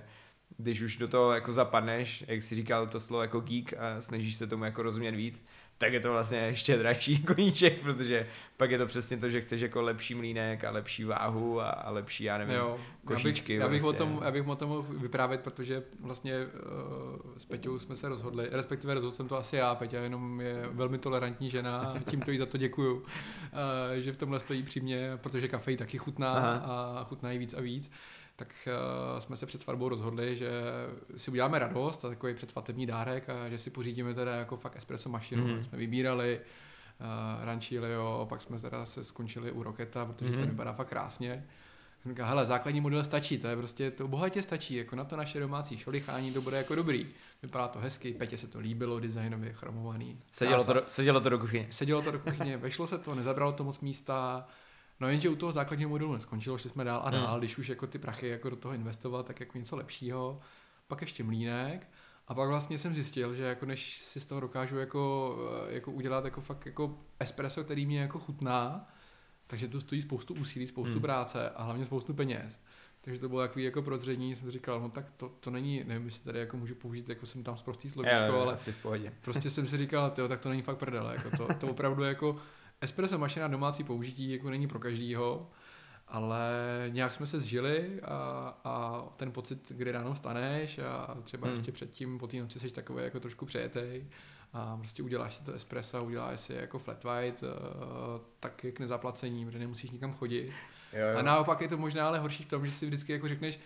když 0.57 0.81
už 0.81 0.97
do 0.97 1.07
toho 1.07 1.31
jako 1.33 1.51
zapadneš, 1.51 2.25
jak 2.27 2.41
jsi 2.41 2.55
říkal 2.55 2.87
to 2.87 2.99
slovo 2.99 3.21
jako 3.21 3.39
geek 3.39 3.73
a 3.73 4.01
snažíš 4.01 4.35
se 4.35 4.47
tomu 4.47 4.65
jako 4.65 4.83
rozumět 4.83 5.11
víc, 5.11 5.45
tak 5.77 5.93
je 5.93 5.99
to 5.99 6.11
vlastně 6.11 6.37
ještě 6.37 6.77
dražší 6.77 7.23
koníček, 7.23 7.81
protože 7.81 8.27
pak 8.57 8.71
je 8.71 8.77
to 8.77 8.85
přesně 8.85 9.17
to, 9.17 9.29
že 9.29 9.41
chceš 9.41 9.61
jako 9.61 9.81
lepší 9.81 10.15
mlínek 10.15 10.63
a 10.63 10.71
lepší 10.71 11.03
váhu 11.03 11.61
a, 11.61 11.69
a 11.69 11.91
lepší, 11.91 12.23
já 12.23 12.37
nevím, 12.37 12.55
Jo, 12.55 12.79
košíčky 13.05 13.53
Já 13.53 13.59
bych, 13.59 13.63
já, 13.63 13.69
bych 13.69 13.83
o 13.83 13.85
vlastně. 13.85 14.05
tom, 14.05 14.21
já 14.25 14.31
bych 14.31 14.47
o 14.47 14.55
tom 14.55 14.69
mohl 14.69 14.85
vyprávět, 14.89 15.41
protože 15.41 15.83
vlastně 15.99 16.33
uh, 16.45 16.51
s 17.37 17.45
Peťou 17.45 17.79
jsme 17.79 17.95
se 17.95 18.09
rozhodli, 18.09 18.47
respektive 18.51 18.93
rozhodl 18.93 19.15
jsem 19.15 19.27
to 19.27 19.37
asi 19.37 19.55
já, 19.55 19.75
Peťa 19.75 19.99
jenom 19.99 20.41
je 20.41 20.69
velmi 20.71 20.97
tolerantní 20.97 21.49
žena, 21.49 21.79
a 21.79 21.99
tímto 22.09 22.31
jí 22.31 22.37
za 22.37 22.45
to 22.45 22.57
děkuju, 22.57 22.95
uh, 22.95 23.03
že 23.95 24.13
v 24.13 24.17
tomhle 24.17 24.39
stojí 24.39 24.63
při 24.63 24.79
mě, 24.81 25.11
protože 25.17 25.47
kafe 25.47 25.71
jí 25.71 25.77
taky 25.77 25.97
chutná 25.97 26.31
Aha. 26.33 26.53
a 26.99 27.03
chutná 27.03 27.31
jí 27.31 27.37
víc 27.37 27.53
a 27.53 27.61
víc. 27.61 27.91
Tak 28.35 28.67
uh, 29.13 29.19
jsme 29.19 29.37
se 29.37 29.45
před 29.45 29.61
svatbou 29.61 29.89
rozhodli, 29.89 30.37
že 30.37 30.49
si 31.17 31.31
uděláme 31.31 31.59
radost 31.59 32.05
a 32.05 32.09
takový 32.09 32.33
předsvatební 32.33 32.85
dárek 32.85 33.29
a 33.29 33.49
že 33.49 33.57
si 33.57 33.69
pořídíme 33.69 34.13
teda 34.13 34.35
jako 34.35 34.57
fakt 34.57 34.75
espresso 34.75 35.09
mašinu. 35.09 35.43
Mhm. 35.47 35.55
Mm. 35.57 35.63
Jsme 35.63 35.77
vybírali 35.77 36.39
uh, 36.99 37.45
Ranchilio, 37.45 38.25
pak 38.29 38.41
jsme 38.41 38.59
teda 38.59 38.85
se 38.85 39.03
skončili 39.03 39.51
u 39.51 39.63
Roketa, 39.63 40.05
protože 40.05 40.29
Mhm. 40.31 40.39
ten 40.39 40.49
vypadá 40.49 40.73
fakt 40.73 40.87
krásně. 40.89 41.45
Jsem 42.01 42.11
říkal, 42.11 42.27
hele, 42.27 42.45
základní 42.45 42.81
model 42.81 43.03
stačí, 43.03 43.37
to 43.37 43.47
je 43.47 43.55
prostě, 43.57 43.91
to 43.91 44.07
bohatě 44.07 44.41
stačí, 44.41 44.75
jako 44.75 44.95
na 44.95 45.03
to 45.03 45.15
naše 45.17 45.39
domácí 45.39 45.77
šolichání 45.77 46.33
to 46.33 46.41
bude 46.41 46.57
jako 46.57 46.75
dobrý. 46.75 47.07
Vypadá 47.43 47.67
to 47.67 47.79
hezky, 47.79 48.13
Petě 48.13 48.37
se 48.37 48.47
to 48.47 48.59
líbilo, 48.59 48.99
designově 48.99 49.53
chromovaný. 49.53 50.19
Sedělo 50.31 50.63
to, 50.63 50.73
do, 50.73 50.83
sedělo 50.87 51.21
to 51.21 51.29
do 51.29 51.39
kuchyně. 51.39 51.67
Sedělo 51.71 52.01
to 52.01 52.11
do 52.11 52.19
kuchyně, 52.19 52.57
vešlo 52.57 52.87
se 52.87 52.97
to, 52.97 53.15
nezabralo 53.15 53.51
to 53.51 53.63
moc 53.63 53.79
místa, 53.79 54.47
no 54.99 55.09
jenže 55.09 55.29
u 55.29 55.35
toho 55.35 55.51
základního 55.51 55.89
modelu 55.89 56.13
neskončilo, 56.13 56.57
šli 56.57 56.69
jsme 56.69 56.83
dál 56.83 57.01
a 57.05 57.09
dál, 57.09 57.27
Hmm. 57.27 57.39
když 57.39 57.57
už 57.57 57.67
jako 57.69 57.87
ty 57.87 57.99
prachy 57.99 58.27
jako 58.27 58.49
do 58.49 58.55
toho 58.55 58.73
investovat, 58.73 59.25
tak 59.25 59.39
jako 59.39 59.57
něco 59.57 59.75
lepšího, 59.75 60.39
pak 60.87 61.01
ještě 61.01 61.23
mlínek, 61.23 61.87
a 62.27 62.33
pak 62.33 62.49
vlastně 62.49 62.77
jsem 62.77 62.93
zjistil, 62.95 63.33
že 63.33 63.43
jako 63.43 63.65
než 63.65 63.97
si 63.97 64.19
z 64.19 64.25
toho 64.25 64.41
dokážu 64.41 64.77
jako, 64.77 65.35
eh, 65.69 65.73
jako 65.73 65.91
udělat 65.91 66.25
jako 66.25 66.41
fakt 66.41 66.65
jako 66.65 66.97
espresso, 67.19 67.63
který 67.63 67.85
mě 67.85 67.99
jako 68.01 68.19
chutná, 68.19 68.87
takže 69.47 69.67
to 69.67 69.81
stojí 69.81 70.01
spoustu 70.01 70.33
úsilí, 70.33 70.67
spoustu 70.67 70.93
Hmm. 70.93 71.01
práce 71.01 71.49
a 71.49 71.63
hlavně 71.63 71.85
spoustu 71.85 72.13
peněz. 72.13 72.59
Takže 73.01 73.21
to 73.21 73.29
bylo 73.29 73.41
takový 73.41 73.65
jako 73.65 73.81
prozření, 73.81 74.35
jsem 74.35 74.47
si 74.47 74.51
říkal, 74.51 74.79
no 74.81 74.89
tak 74.89 75.05
to, 75.17 75.29
to 75.39 75.51
není, 75.51 75.83
nevím, 75.83 76.05
jestli 76.05 76.23
tady 76.25 76.39
jako 76.39 76.57
můžu 76.57 76.75
použít, 76.75 77.09
jako 77.09 77.25
jsem 77.25 77.43
tam 77.43 77.57
sprostý 77.57 77.89
slovíčko, 77.89 78.17
Jo, 78.17 78.33
jo, 78.33 78.39
ale 78.41 78.53
asi 78.53 78.71
v 78.71 78.81
pohodě. 78.81 79.13
prostě 79.21 79.49
jsem 79.49 79.67
si 79.67 79.77
říkal, 79.77 80.11
tyjo, 80.11 80.27
tak 80.27 80.39
to 80.39 80.49
není 80.49 80.61
fakt 80.61 80.77
prdele, 80.77 81.15
jako 81.15 81.37
to, 81.37 81.53
to 81.53 81.67
opravdu 81.67 82.03
jako 82.03 82.35
espresso 82.81 83.17
mašina 83.17 83.47
domácí 83.47 83.83
použití 83.83 84.31
jako 84.31 84.49
není 84.49 84.67
pro 84.67 84.79
každýho, 84.79 85.49
ale 86.07 86.49
nějak 86.89 87.13
jsme 87.13 87.27
se 87.27 87.39
zžili 87.39 88.01
a, 88.01 88.17
a 88.63 89.03
ten 89.17 89.31
pocit, 89.31 89.71
kdy 89.71 89.91
ráno 89.91 90.15
staneš 90.15 90.79
a 90.79 91.17
třeba 91.23 91.47
Hmm. 91.47 91.55
ještě 91.57 91.71
předtím 91.71 92.19
po 92.19 92.27
té 92.27 92.37
noci 92.37 92.59
jsi 92.59 92.69
takový 92.71 93.03
jako 93.03 93.19
trošku 93.19 93.45
přejetej 93.45 94.05
a 94.53 94.77
prostě 94.77 95.03
uděláš 95.03 95.35
si 95.35 95.43
to 95.43 95.53
espresso, 95.53 96.03
uděláš 96.03 96.39
si 96.39 96.53
jako 96.53 96.79
flat 96.79 97.03
white, 97.03 97.43
uh, 97.43 97.49
tak 98.39 98.63
je 98.63 98.71
k 98.71 98.79
nezaplacení, 98.79 99.45
protože 99.45 99.59
nemusíš 99.59 99.91
nikam 99.91 100.13
chodit. 100.13 100.51
Jo, 100.93 101.07
jo. 101.13 101.19
A 101.19 101.21
naopak 101.21 101.61
je 101.61 101.67
to 101.67 101.77
možná 101.77 102.07
ale 102.07 102.19
horší 102.19 102.43
v 102.43 102.49
tom, 102.49 102.65
že 102.65 102.71
si 102.71 102.85
vždycky 102.85 103.11
jako 103.11 103.27
řekneš, 103.27 103.59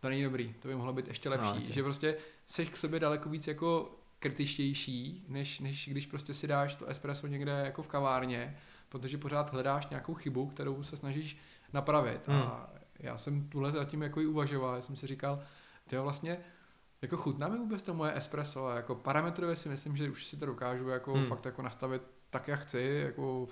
to 0.00 0.08
není 0.08 0.22
dobrý, 0.24 0.54
to 0.60 0.68
by 0.68 0.74
mohlo 0.74 0.92
být 0.92 1.08
ještě 1.08 1.28
lepší. 1.28 1.44
No, 1.46 1.50
No, 1.54 1.56
jasně. 1.60 1.74
že 1.74 1.82
prostě 1.82 2.16
seš 2.46 2.68
k 2.68 2.76
sobě 2.76 3.00
daleko 3.00 3.28
víc 3.28 3.46
jako 3.46 3.90
kritičtější, 4.24 5.24
než, 5.28 5.60
než 5.60 5.88
když 5.88 6.06
prostě 6.06 6.34
si 6.34 6.46
dáš 6.46 6.74
to 6.74 6.86
espresso 6.86 7.26
někde 7.26 7.52
jako 7.52 7.82
v 7.82 7.86
kavárně, 7.86 8.56
protože 8.88 9.18
pořád 9.18 9.52
hledáš 9.52 9.86
nějakou 9.86 10.14
chybu, 10.14 10.46
kterou 10.46 10.82
se 10.82 10.96
snažíš 10.96 11.38
napravit. 11.72 12.28
Hmm. 12.28 12.42
A 12.42 12.70
já 12.98 13.18
jsem 13.18 13.48
tuhle 13.48 13.72
zatím 13.72 14.02
jako 14.02 14.20
i 14.20 14.26
uvažoval, 14.26 14.74
já 14.74 14.82
jsem 14.82 14.96
si 14.96 15.06
říkal, 15.06 15.42
ty 15.86 15.98
vlastně 15.98 16.38
jako 17.02 17.16
chutná 17.16 17.48
mi 17.48 17.58
vůbec 17.58 17.82
to 17.82 17.94
moje 17.94 18.16
espresso 18.16 18.66
a 18.66 18.76
jako 18.76 18.94
parametrově 18.94 19.56
si 19.56 19.68
myslím, 19.68 19.96
že 19.96 20.10
už 20.10 20.26
si 20.26 20.36
to 20.36 20.46
dokážu 20.46 20.88
jako 20.88 21.12
Hmm. 21.12 21.20
hmm. 21.20 21.28
fakt 21.28 21.44
jako 21.44 21.62
nastavit 21.62 22.02
tak, 22.30 22.48
jak 22.48 22.60
chci, 22.60 23.02
jako 23.04 23.48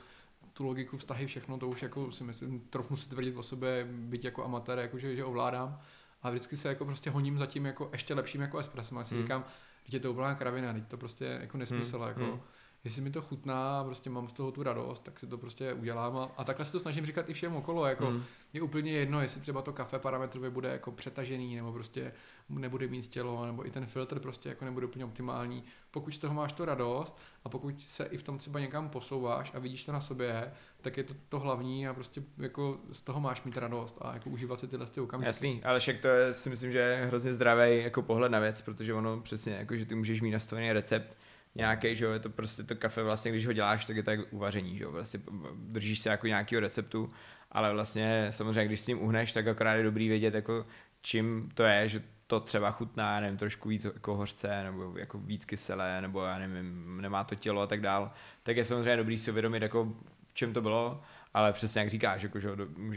tu 0.53 0.65
logiku, 0.67 0.97
vztahy, 0.97 1.27
všechno, 1.27 1.59
to 1.59 1.69
už 1.69 1.83
jako 1.83 2.13
si 2.13 2.25
myslím, 2.25 2.61
trofnu 2.61 2.97
si 2.97 3.09
tvrdit 3.09 3.37
o 3.37 3.43
sobě, 3.43 3.87
být 3.91 4.25
jako 4.25 4.45
amatér, 4.45 4.79
jako 4.79 4.99
že, 4.99 5.17
že 5.17 5.25
ovládám. 5.25 5.81
A 6.23 6.31
vždycky 6.31 6.57
se 6.57 6.69
jako 6.69 6.85
prostě 6.85 7.11
honím 7.11 7.39
za 7.39 7.47
tím 7.47 7.67
jako 7.67 7.89
ještě 7.93 8.15
lepším 8.15 8.41
jako 8.41 8.59
espresso. 8.59 8.99
A 8.99 9.05
si 9.05 9.15
Hmm. 9.15 9.23
říkám, 9.25 9.45
že 9.85 9.97
je 9.97 10.01
to 10.01 10.13
úplná 10.13 10.35
kravina, 10.35 10.73
teď 10.73 10.89
to 10.89 10.97
prostě 10.97 11.25
jako 11.25 11.59
nesmysl, 11.59 11.99
Hmm, 11.99 12.09
jako 12.09 12.21
hmm. 12.21 12.41
Jestli 12.85 13.03
mi 13.03 13.11
to 13.11 13.23
chutná, 13.23 13.81
a 13.81 13.85
prostě 13.85 14.11
mám 14.11 14.29
z 14.29 14.33
toho 14.33 14.53
tu 14.53 14.63
radost, 14.63 15.01
tak 15.05 15.21
si 15.21 15.27
to 15.27 15.39
prostě 15.39 15.73
udělám 15.73 16.17
a, 16.17 16.31
a 16.37 16.45
takhle 16.45 16.65
si 16.65 16.73
to 16.73 16.81
snažím 16.81 17.07
říkat 17.07 17.31
i 17.31 17.33
všem 17.33 17.57
okolo, 17.57 17.87
jako 17.87 18.07
Hmm. 18.07 18.23
je 18.53 18.63
úplně 18.63 18.93
jedno, 18.93 19.23
jestli 19.23 19.41
třeba 19.41 19.63
to 19.63 19.73
kafe 19.73 19.99
parametrově 19.99 20.51
bude 20.51 20.69
jako 20.69 20.93
přetažený, 20.93 21.57
nebo 21.57 21.73
prostě 21.73 22.13
nebude 22.49 22.87
mít 22.89 23.07
tělo, 23.07 23.47
nebo 23.47 23.67
i 23.67 23.71
ten 23.71 23.87
filtr 23.87 24.19
prostě 24.21 24.49
jako 24.49 24.65
nebude 24.65 24.87
úplně 24.87 25.05
optimální. 25.05 25.65
Pokud 25.91 26.15
z 26.15 26.19
toho 26.19 26.35
máš 26.35 26.53
to 26.53 26.65
radost 26.65 27.19
a 27.45 27.49
pokud 27.49 27.75
se 27.87 28.05
i 28.05 28.17
v 28.17 28.23
tom 28.23 28.39
třeba 28.39 28.61
někam 28.61 28.89
posouváš 28.89 29.53
a 29.55 29.59
vidíš 29.59 29.85
to 29.85 29.93
na 29.93 30.01
sobě, 30.01 30.53
tak 30.81 30.97
je 30.97 31.05
to 31.05 31.15
to 31.29 31.39
hlavní 31.39 31.89
a 31.89 31.95
prostě 31.95 32.23
jako 32.39 32.79
z 32.93 33.03
toho 33.03 33.21
máš 33.21 33.43
mít 33.43 33.57
radost 33.57 33.99
a 34.01 34.15
jako 34.15 34.31
užívat 34.31 34.61
si 34.61 34.69
tyhle 34.69 34.87
ty 34.87 35.01
okamžiky. 35.01 35.29
Jasný, 35.29 35.65
ale 35.65 35.81
však 35.81 36.01
to 36.01 36.09
je, 36.09 36.35
si 36.35 36.51
myslím, 36.51 36.73
že 36.73 36.79
je 36.79 37.07
hrozně 37.07 37.33
zdravý 37.33 37.83
jako 37.83 38.03
pohled 38.03 38.33
na 38.33 38.39
věc, 38.39 38.61
protože 38.61 38.95
ono 38.95 39.21
přesně, 39.21 39.53
jako, 39.53 39.77
že 39.77 39.87
ty 39.87 39.95
můžeš 39.95 40.21
mít 40.21 40.31
nastavený 40.31 40.73
recept 40.73 41.17
nějaký, 41.55 41.97
že 41.97 42.05
jo, 42.05 42.13
je 42.13 42.19
to 42.19 42.31
prostě 42.31 42.63
to 42.63 42.75
kafe 42.75 43.03
vlastně, 43.03 43.31
když 43.31 43.47
ho 43.47 43.53
děláš, 43.53 43.87
tak 43.87 43.97
je 43.97 44.03
to 44.03 44.11
jak 44.11 44.33
uvaření, 44.33 44.79
že 44.79 44.85
jo, 44.85 44.93
vlastně 44.93 45.21
držíš 45.55 46.01
se 46.01 46.09
jako 46.09 46.27
nějakého 46.27 46.61
receptu, 46.61 47.11
ale 47.51 47.73
vlastně 47.73 48.27
samozřejmě, 48.31 48.65
když 48.65 48.81
s 48.81 48.87
tím 48.87 49.03
uhneš, 49.03 49.33
tak 49.33 49.47
akorát 49.47 49.75
je 49.75 49.83
dobrý 49.83 50.09
vědět, 50.09 50.35
jako 50.35 50.67
čím 51.03 51.51
to 51.55 51.63
je, 51.63 51.89
že 51.89 52.03
to 52.27 52.41
třeba 52.41 52.71
chutná, 52.71 53.21
nevím, 53.21 53.39
trošku 53.39 53.69
víc 53.69 53.85
jako 53.85 54.17
hořce, 54.17 54.63
nebo 54.65 54.99
jako 54.99 55.19
víc 55.19 55.45
kyselé, 55.45 56.01
nebo 56.01 56.23
já 56.23 56.39
nevím, 56.39 56.99
nemá 57.01 57.25
to 57.25 57.35
tělo 57.35 57.63
a 57.63 57.67
tak 57.67 57.81
dál, 57.81 58.13
tak 58.43 58.57
je 58.57 58.65
samozřejmě 58.65 58.97
dobrý 58.97 59.19
si 59.19 59.31
uvědomit, 59.31 59.63
jako 59.63 59.85
v 60.29 60.35
čem 60.35 60.53
to 60.53 60.63
bylo, 60.63 61.03
ale 61.35 61.53
přesně 61.53 61.79
jak 61.81 61.91
říkáš, 61.91 62.23
jako, 62.23 62.41
že 62.41 62.51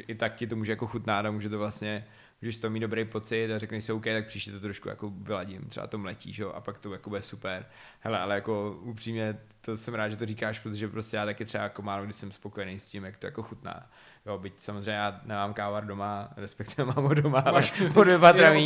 i 0.07 0.15
tak 0.15 0.35
ti 0.35 0.47
to 0.47 0.55
může 0.55 0.71
jako 0.71 0.87
chutnát 0.87 1.25
a 1.25 1.31
může 1.31 1.49
to 1.49 1.57
vlastně 1.57 2.05
můžeš 2.41 2.57
toho 2.57 2.71
mít 2.71 2.79
dobrý 2.79 3.05
pocit 3.05 3.51
a 3.51 3.59
řekneš 3.59 3.83
si 3.83 3.91
OK, 3.93 4.03
tak 4.03 4.27
příště 4.27 4.51
to 4.51 4.59
trošku 4.59 4.89
jako 4.89 5.09
vyladím, 5.09 5.61
třeba 5.61 5.87
to 5.87 5.97
mletí, 5.97 6.33
že 6.33 6.43
jo, 6.43 6.51
a 6.51 6.61
pak 6.61 6.77
to 6.77 6.93
jako 6.93 7.09
bude 7.09 7.21
super. 7.21 7.65
Hele, 7.99 8.19
ale 8.19 8.35
jako 8.35 8.77
upřímně, 8.81 9.37
to 9.61 9.77
jsem 9.77 9.93
rád, 9.93 10.09
že 10.09 10.17
to 10.17 10.25
říkáš, 10.25 10.59
protože 10.59 10.87
prostě 10.87 11.17
já 11.17 11.25
taky 11.25 11.45
třeba 11.45 11.63
jako 11.63 11.81
málo, 11.81 12.03
když 12.03 12.15
jsem 12.15 12.31
spokojený 12.31 12.79
s 12.79 12.89
tím, 12.89 13.03
jak 13.03 13.17
to 13.17 13.25
jako 13.27 13.43
chutná. 13.43 13.89
Jo, 14.25 14.37
byť 14.37 14.53
samozřejmě 14.57 14.91
já 14.91 15.21
nemám 15.25 15.53
kávar 15.53 15.85
doma, 15.85 16.29
respektive 16.37 16.85
mám 16.95 17.05
ho 17.05 17.13
doma, 17.13 17.39
ale 17.39 17.51
Máš- 17.51 17.73
po 17.93 18.03
dvě 18.03 18.15
opatrání. 18.17 18.65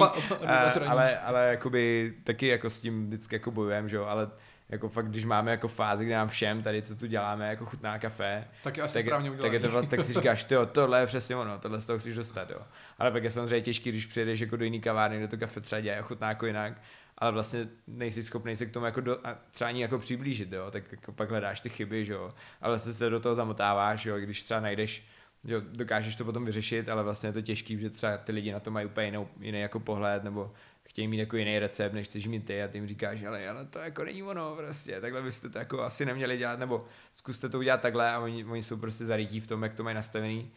ale, 0.88 1.20
ale 1.20 1.48
jakoby 1.50 2.14
taky 2.24 2.48
jako 2.48 2.70
s 2.70 2.82
tím 2.82 3.08
vždycky 3.08 3.36
jako 3.36 3.52
bojujem, 3.52 3.90
že 3.90 3.96
jo, 3.96 4.06
ale 4.06 4.30
jako 4.70 4.90
fakt, 4.90 5.08
když 5.08 5.26
máme 5.26 5.52
jako 5.52 5.68
fázi, 5.68 6.06
kde 6.06 6.16
nám 6.16 6.28
všem 6.28 6.64
tady, 6.64 6.82
co 6.82 6.96
tu 6.96 7.08
děláme, 7.08 7.50
jako 7.50 7.66
chutná 7.66 8.00
kafe, 8.00 8.48
tak 8.64 8.78
je 8.78 8.84
asi 8.84 8.94
tak, 8.94 9.06
správně 9.06 9.32
tak, 9.32 9.54
je 9.54 9.60
to, 9.60 9.86
tak 9.88 10.02
si 10.02 10.14
říkáš, 10.20 10.46
jo, 10.52 10.66
tohle 10.66 11.00
je 11.00 11.08
přesně 11.08 11.36
ono, 11.36 11.60
tohle 11.60 11.82
z 11.82 11.86
toho 11.86 12.00
chceš 12.00 12.16
dostat, 12.16 12.50
jo. 12.50 12.62
Ale 13.00 13.12
pak 13.12 13.24
je 13.24 13.32
samozřejmě 13.32 13.62
těžký, 13.62 13.90
když 13.90 14.06
přijedeš 14.06 14.40
jako 14.40 14.58
do 14.58 14.64
jiný 14.64 14.82
kavárny, 14.82 15.18
kde 15.18 15.28
to 15.28 15.38
kafe 15.38 15.62
třeba 15.62 15.82
dělá 15.82 16.02
chutná 16.02 16.30
jako 16.30 16.46
jinak, 16.46 16.82
ale 17.18 17.32
vlastně 17.32 17.68
nejsi 17.88 18.24
schopný 18.24 18.56
se 18.56 18.66
k 18.66 18.72
tomu 18.72 18.86
jako 18.86 19.02
do, 19.02 19.28
a 19.28 19.38
třeba 19.52 19.68
ani 19.68 19.82
jako 19.82 20.00
přiblížit, 20.00 20.54
jo, 20.54 20.72
tak 20.72 20.92
jako 20.92 21.12
pak 21.12 21.30
hledáš 21.30 21.62
ty 21.62 21.70
chyby, 21.70 22.06
jo, 22.10 22.34
ale 22.62 22.72
vlastně 22.72 22.94
se 22.94 23.10
do 23.10 23.20
toho 23.20 23.36
zamotáváš, 23.36 24.06
jo, 24.06 24.20
když 24.20 24.44
třeba 24.44 24.60
najdeš, 24.60 25.08
jo, 25.44 25.62
dokážeš 25.72 26.16
to 26.16 26.26
potom 26.26 26.46
vyřešit, 26.46 26.90
ale 26.90 27.04
vlastně 27.04 27.30
je 27.30 27.34
to 27.34 27.42
těžký, 27.42 27.78
že 27.78 27.90
třeba 27.90 28.18
ty 28.18 28.32
lidi 28.32 28.52
na 28.52 28.60
to 28.60 28.72
mají 28.72 28.86
úplně 28.86 29.08
jinou, 29.08 29.30
jiný 29.40 29.60
jako 29.60 29.80
pohled, 29.80 30.24
nebo 30.24 30.54
chtějí 30.90 31.08
mít 31.08 31.18
jako 31.18 31.38
jiný 31.38 31.60
recept, 31.60 31.94
než 31.94 32.08
chceš 32.08 32.28
mít 32.28 32.46
ty 32.46 32.64
a 32.64 32.68
ty 32.68 32.78
jim 32.78 32.88
říkáš, 32.88 33.24
ale, 33.24 33.50
ale 33.50 33.66
to 33.66 33.80
jako 33.80 34.04
není 34.04 34.24
ono 34.24 34.56
prostě, 34.56 35.02
takhle 35.02 35.22
byste 35.22 35.50
to 35.50 35.60
jako 35.60 35.82
asi 35.82 36.06
neměli 36.06 36.38
dělat, 36.38 36.60
nebo 36.60 36.86
zkuste 37.14 37.50
to 37.50 37.60
udělat 37.60 37.82
takhle 37.82 38.12
a 38.12 38.20
oni, 38.20 38.46
oni 38.46 38.64
jsou 38.64 38.78
prostě 38.78 39.06
zarytí 39.06 39.40
v 39.40 39.48
tom, 39.48 39.64
jak 39.64 39.74
to 39.74 39.84
mají 39.84 39.96
nastavený, 39.96 40.52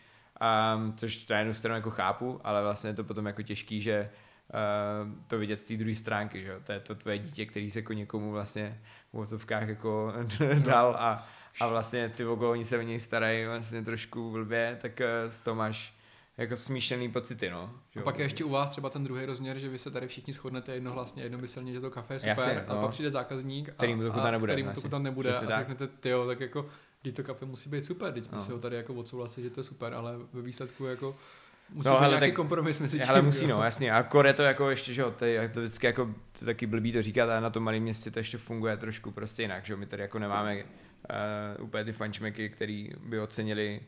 um, 0.74 0.92
což 0.96 1.28
na 1.28 1.38
jednu 1.38 1.54
stranu 1.54 1.74
jako 1.74 1.90
chápu, 1.90 2.40
ale 2.44 2.62
vlastně 2.62 2.90
je 2.90 2.94
to 2.94 3.04
potom 3.04 3.26
jako 3.26 3.42
těžký, 3.42 3.80
že 3.80 4.10
uh, 4.54 5.22
to 5.26 5.38
vidět 5.38 5.56
z 5.56 5.64
té 5.64 5.76
druhé 5.76 5.94
stránky, 5.94 6.42
že 6.42 6.60
to 6.66 6.72
je 6.72 6.80
to 6.80 6.94
tvoje 6.94 7.18
dítě, 7.18 7.46
který 7.46 7.70
se 7.70 7.78
jako 7.78 7.92
někomu 7.92 8.32
vlastně 8.32 8.80
v 9.10 9.16
vozovkách 9.16 9.68
jako 9.68 10.12
dal 10.64 10.96
a, 10.98 11.28
a 11.60 11.66
vlastně 11.66 12.08
ty 12.08 12.24
vogo, 12.24 12.50
oni 12.50 12.64
se 12.64 12.78
o 12.78 12.82
něj 12.82 13.00
starají 13.00 13.46
vlastně 13.46 13.82
trošku 13.82 14.30
blbě, 14.30 14.78
tak 14.80 15.00
uh, 15.00 15.30
z 15.30 15.40
toho 15.40 15.54
máš 15.54 16.01
jako 16.42 16.56
smíšený 16.56 17.12
pocity, 17.12 17.50
no. 17.50 17.74
A 18.00 18.02
pak 18.02 18.18
je 18.18 18.24
ještě 18.24 18.44
u 18.44 18.48
vás 18.48 18.70
třeba 18.70 18.90
ten 18.90 19.04
druhý 19.04 19.24
rozměr, 19.24 19.58
že 19.58 19.68
vy 19.68 19.78
se 19.78 19.90
tady 19.90 20.08
všichni 20.08 20.32
shodnete 20.32 20.74
jednohlasně, 20.74 21.22
jednomyslně, 21.22 21.72
že 21.72 21.80
to 21.80 21.90
kafe 21.90 22.14
je 22.14 22.20
super, 22.20 22.38
Jasně, 22.38 22.64
no. 22.68 22.78
a 22.78 22.82
pak 22.82 22.90
přijde 22.90 23.10
zákazník, 23.10 23.68
a, 23.68 23.72
který 23.72 23.94
mu 23.94 24.02
to 24.02 24.12
chutnat 24.12 24.30
nebude. 24.30 24.52
Který 24.52 24.62
mu 24.62 24.72
to 24.72 24.80
chutnat 24.80 25.02
nebude 25.02 25.36
a 25.36 25.40
tak. 25.40 25.58
řeknete, 25.58 25.86
tyjo, 25.86 26.26
tak 26.26 26.40
jako, 26.40 26.66
když 27.02 27.14
to 27.14 27.22
kafe 27.22 27.46
musí 27.46 27.70
být 27.70 27.84
super, 27.84 28.12
když 28.12 28.24
jsme 28.24 28.38
no. 28.38 28.44
si 28.44 28.52
ho 28.52 28.58
tady 28.58 28.76
jako 28.76 28.94
odsouhlasili, 28.94 29.44
že 29.44 29.50
to 29.50 29.60
je 29.60 29.64
super, 29.64 29.94
ale 29.94 30.12
ve 30.32 30.42
výsledku 30.42 30.84
jako 30.84 31.16
Musí 31.74 31.88
no, 31.88 32.00
být 32.00 32.08
nějaký 32.08 32.26
tak, 32.26 32.34
kompromis 32.34 32.80
mezi 32.80 32.98
tím. 32.98 33.10
Ale 33.10 33.22
musí, 33.22 33.46
no, 33.46 33.62
jasně. 33.62 33.92
A 33.92 34.02
kore 34.02 34.32
to 34.32 34.42
jako 34.42 34.70
ještě, 34.70 34.94
že 34.94 35.02
jo, 35.02 35.10
to, 35.10 35.24
to 35.54 35.60
vždycky 35.60 35.86
jako, 35.86 36.14
to 36.38 36.44
taky 36.44 36.66
blbý 36.66 36.92
to 36.92 37.02
říkat, 37.02 37.30
ale 37.30 37.40
na 37.40 37.50
tom 37.50 37.62
malém 37.62 37.82
městě 37.82 38.10
to 38.10 38.18
ještě 38.18 38.38
funguje 38.38 38.76
trošku 38.76 39.10
prostě 39.10 39.42
jinak, 39.42 39.66
že 39.66 39.72
jo. 39.72 39.76
My 39.76 39.86
tady 39.86 40.02
jako 40.02 40.18
nemáme 40.18 40.56
uh, 40.56 41.64
úplně 41.64 41.84
ty 41.84 41.92
fančmeky, 41.92 42.48
který 42.48 42.90
by 43.04 43.20
ocenili 43.20 43.80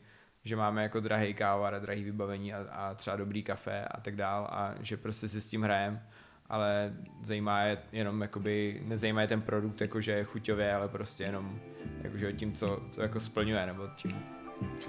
že 0.45 0.55
máme 0.55 0.83
jako 0.83 0.99
drahý 0.99 1.33
kávar 1.33 1.75
a 1.75 1.79
drahý 1.79 2.03
vybavení 2.03 2.53
a, 2.53 2.65
a 2.71 2.93
třeba 2.93 3.15
dobrý 3.15 3.43
kafe 3.43 3.85
a 3.85 4.01
tak 4.01 4.15
dál 4.15 4.47
a 4.51 4.73
že 4.79 4.97
prostě 4.97 5.27
si 5.27 5.41
s 5.41 5.45
tím 5.45 5.63
hrajeme 5.63 6.01
ale 6.49 6.93
zajímá 7.23 7.61
je 7.61 7.77
jenom 7.91 8.21
jakoby, 8.21 8.81
nezajímá 8.85 9.21
je 9.21 9.27
ten 9.27 9.41
produkt 9.41 9.81
jakože 9.81 10.11
je 10.11 10.23
chuťově, 10.23 10.75
ale 10.75 10.87
prostě 10.87 11.23
jenom 11.23 11.59
jakože 12.01 12.33
tím, 12.33 12.53
co, 12.53 12.79
co 12.89 13.01
jako 13.01 13.19
splňuje, 13.19 13.65
nebo 13.65 13.87
tím, 13.95 14.11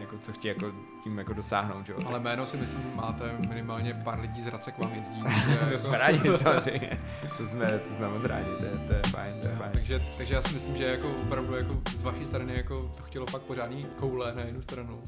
jako 0.00 0.18
co 0.18 0.32
chtějí 0.32 0.54
jako 0.54 0.72
tím 1.04 1.18
jako 1.18 1.32
dosáhnout, 1.32 1.86
že. 1.86 1.94
Ale 2.06 2.20
jméno 2.20 2.46
si 2.46 2.56
myslím, 2.56 2.92
máte 2.94 3.32
minimálně 3.48 3.94
pár 3.94 4.20
lidí 4.20 4.42
z 4.42 4.44
Hradce 4.44 4.72
k 4.72 4.78
vám 4.78 4.94
jezdí. 4.94 5.22
to 5.58 5.64
jako... 5.64 5.78
jsme 5.78 5.98
rádi 5.98 6.34
samozřejmě, 6.36 7.00
to 7.36 7.46
jsme, 7.46 7.78
to 7.78 7.94
jsme 7.94 8.08
moc 8.08 8.24
rádi, 8.24 8.50
to 8.58 8.64
je, 8.64 8.70
to 8.86 8.92
je 8.92 9.02
fajn, 9.10 9.40
to 9.40 9.48
je 9.48 9.54
fajn. 9.54 9.72
Takže, 9.72 10.00
takže 10.16 10.34
já 10.34 10.42
si 10.42 10.54
myslím, 10.54 10.76
že 10.76 10.84
jako 10.84 11.14
opravdu 11.22 11.56
jako 11.56 11.82
z 11.96 12.02
vaší 12.02 12.24
strany 12.24 12.52
jako 12.56 12.90
to 12.96 13.02
chtělo 13.02 13.26
fakt 13.26 13.42
pořádný 13.42 13.86
koule 13.96 14.34
na 14.34 14.42
jednu 14.42 14.62
stranu 14.62 15.02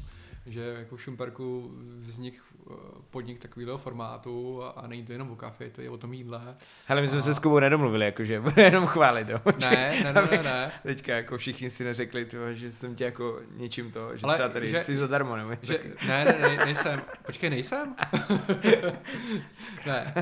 že 0.45 0.75
jako 0.79 0.95
v 0.95 1.01
Šumperku 1.01 1.71
vznik 1.99 2.41
eh, 2.71 2.73
podnik 3.09 3.39
takového 3.39 3.77
formátu 3.77 4.63
a, 4.63 4.69
a 4.69 4.87
není 4.87 5.05
to 5.05 5.11
jenom 5.11 5.31
o 5.31 5.35
kafe, 5.35 5.69
to 5.69 5.81
je 5.81 5.89
o 5.89 5.97
tom 5.97 6.13
jídle. 6.13 6.55
Hele, 6.85 7.01
my 7.01 7.07
jsme 7.07 7.17
a... 7.17 7.21
se 7.21 7.33
s 7.33 7.39
Kubou 7.39 7.59
nedomluvili, 7.59 8.05
jakože 8.05 8.39
bude 8.41 8.63
jenom 8.63 8.87
chválit, 8.87 9.29
jo. 9.29 9.39
Ne, 9.61 9.99
ne, 10.03 10.13
ne, 10.13 10.27
ne, 10.31 10.43
ne. 10.43 10.71
Teďka 10.83 11.15
jako 11.15 11.37
všichni 11.37 11.69
si 11.69 11.83
neřekli, 11.83 12.25
to, 12.25 12.53
že 12.53 12.71
jsem 12.71 12.95
tě 12.95 13.03
jako 13.03 13.39
něčím 13.55 13.91
to, 13.91 14.17
že 14.17 14.23
Ale 14.23 14.33
třeba 14.33 14.49
tady 14.49 14.69
že, 14.69 14.83
jsi 14.83 14.95
zadarmo, 14.95 15.35
nebo 15.35 15.51
že, 15.61 15.79
ne, 16.07 16.25
ne, 16.25 16.37
ne, 16.41 16.65
nejsem. 16.65 17.01
Počkej, 17.25 17.49
nejsem? 17.49 17.95
ne. 19.85 20.13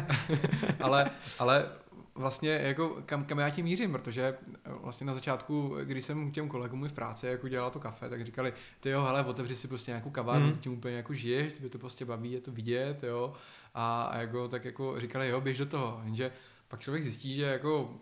ale, 0.82 1.12
ale 1.40 1.70
vlastně 2.18 2.50
jako 2.50 3.02
kam, 3.06 3.26
kam 3.26 3.40
já 3.40 3.50
tím 3.50 3.66
mířím, 3.66 3.92
protože 3.92 4.38
eh, 4.66 4.72
vlastně 4.82 5.08
na 5.08 5.14
začátku, 5.14 5.76
když 5.84 6.06
jsem 6.06 6.32
těm 6.32 6.50
kolegům 6.50 6.88
v 6.88 6.94
práci 6.94 7.28
jako 7.28 7.48
dělal 7.48 7.72
to 7.72 7.80
kafe, 7.80 8.10
tak 8.10 8.26
říkali, 8.26 8.54
ty 8.80 8.90
jo, 8.90 9.04
hele, 9.04 9.26
otevři 9.26 9.56
si 9.56 9.68
prostě 9.68 9.92
nějakou 9.92 10.10
kavárnu, 10.10 10.48
mm. 10.48 10.54
ty 10.54 10.60
tím 10.60 10.74
úplně 10.74 10.96
jako 10.96 11.14
žiješ, 11.14 11.54
ty 11.54 11.70
to 11.70 11.78
prostě 11.78 12.06
baví, 12.06 12.32
je 12.32 12.42
to 12.42 12.52
vidět, 12.52 13.04
jo, 13.04 13.34
a, 13.74 14.04
a 14.04 14.18
jako, 14.18 14.48
tak 14.48 14.66
jako 14.66 15.00
říkali, 15.00 15.30
jo, 15.30 15.42
běž 15.42 15.58
do 15.58 15.66
toho, 15.66 16.02
jenže 16.04 16.32
pak 16.68 16.80
člověk 16.80 17.04
zjistí, 17.04 17.36
že 17.36 17.44
jako 17.44 17.94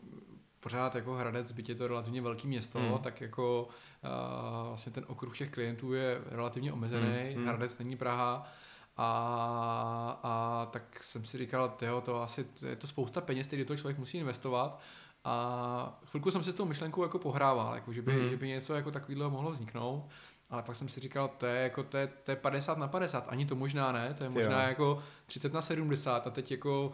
pořád 0.59 0.95
jako 0.95 1.13
Hradec, 1.13 1.51
byť 1.51 1.69
je 1.69 1.75
to 1.75 1.87
relativně 1.87 2.21
velké 2.21 2.47
město, 2.47 2.79
mm. 2.79 2.97
tak 2.97 3.21
jako 3.21 3.67
uh, 4.03 4.67
vlastně 4.67 4.91
ten 4.91 5.05
okruh 5.07 5.37
těch 5.37 5.49
klientů 5.49 5.93
je 5.93 6.21
relativně 6.25 6.73
omezený, 6.73 7.35
mm. 7.35 7.45
Hradec 7.45 7.77
není 7.77 7.97
Praha, 7.97 8.51
a, 8.97 10.19
a 10.23 10.65
tak 10.71 11.03
jsem 11.03 11.25
si 11.25 11.37
říkal, 11.37 11.69
tyjo, 11.69 12.01
to 12.01 12.21
asi 12.21 12.45
je 12.69 12.75
to 12.75 12.87
spousta 12.87 13.21
peněz, 13.21 13.47
který 13.47 13.65
to 13.65 13.77
člověk 13.77 13.97
musí 13.97 14.17
investovat. 14.17 14.79
A 15.23 15.99
chvilku 16.05 16.31
jsem 16.31 16.43
si 16.43 16.51
s 16.51 16.55
tou 16.55 16.65
myšlenkou 16.65 17.03
jako 17.03 17.19
pohrával, 17.19 17.75
jako 17.75 17.93
že, 17.93 18.01
by, 18.01 18.13
mm. 18.13 18.29
že 18.29 18.37
by 18.37 18.47
něco 18.47 18.73
jako 18.73 18.91
takového 18.91 19.29
mohlo 19.29 19.51
vzniknout. 19.51 20.09
Ale 20.49 20.63
pak 20.63 20.75
jsem 20.75 20.89
si 20.89 20.99
říkal, 20.99 21.27
to 21.27 21.45
je, 21.45 21.61
jako, 21.61 21.83
to, 21.83 21.97
je, 21.97 22.07
to 22.23 22.31
je 22.31 22.35
50 22.35 22.77
na 22.77 22.87
50, 22.87 23.25
ani 23.27 23.45
to 23.45 23.55
možná 23.55 23.91
ne, 23.91 24.13
to 24.13 24.23
je 24.23 24.29
možná 24.29 24.63
jo. 24.63 24.69
jako 24.69 25.03
30 25.25 25.53
na 25.53 25.61
70 25.61 26.27
a 26.27 26.29
teď 26.29 26.51
jako 26.51 26.87
uh, 26.87 26.93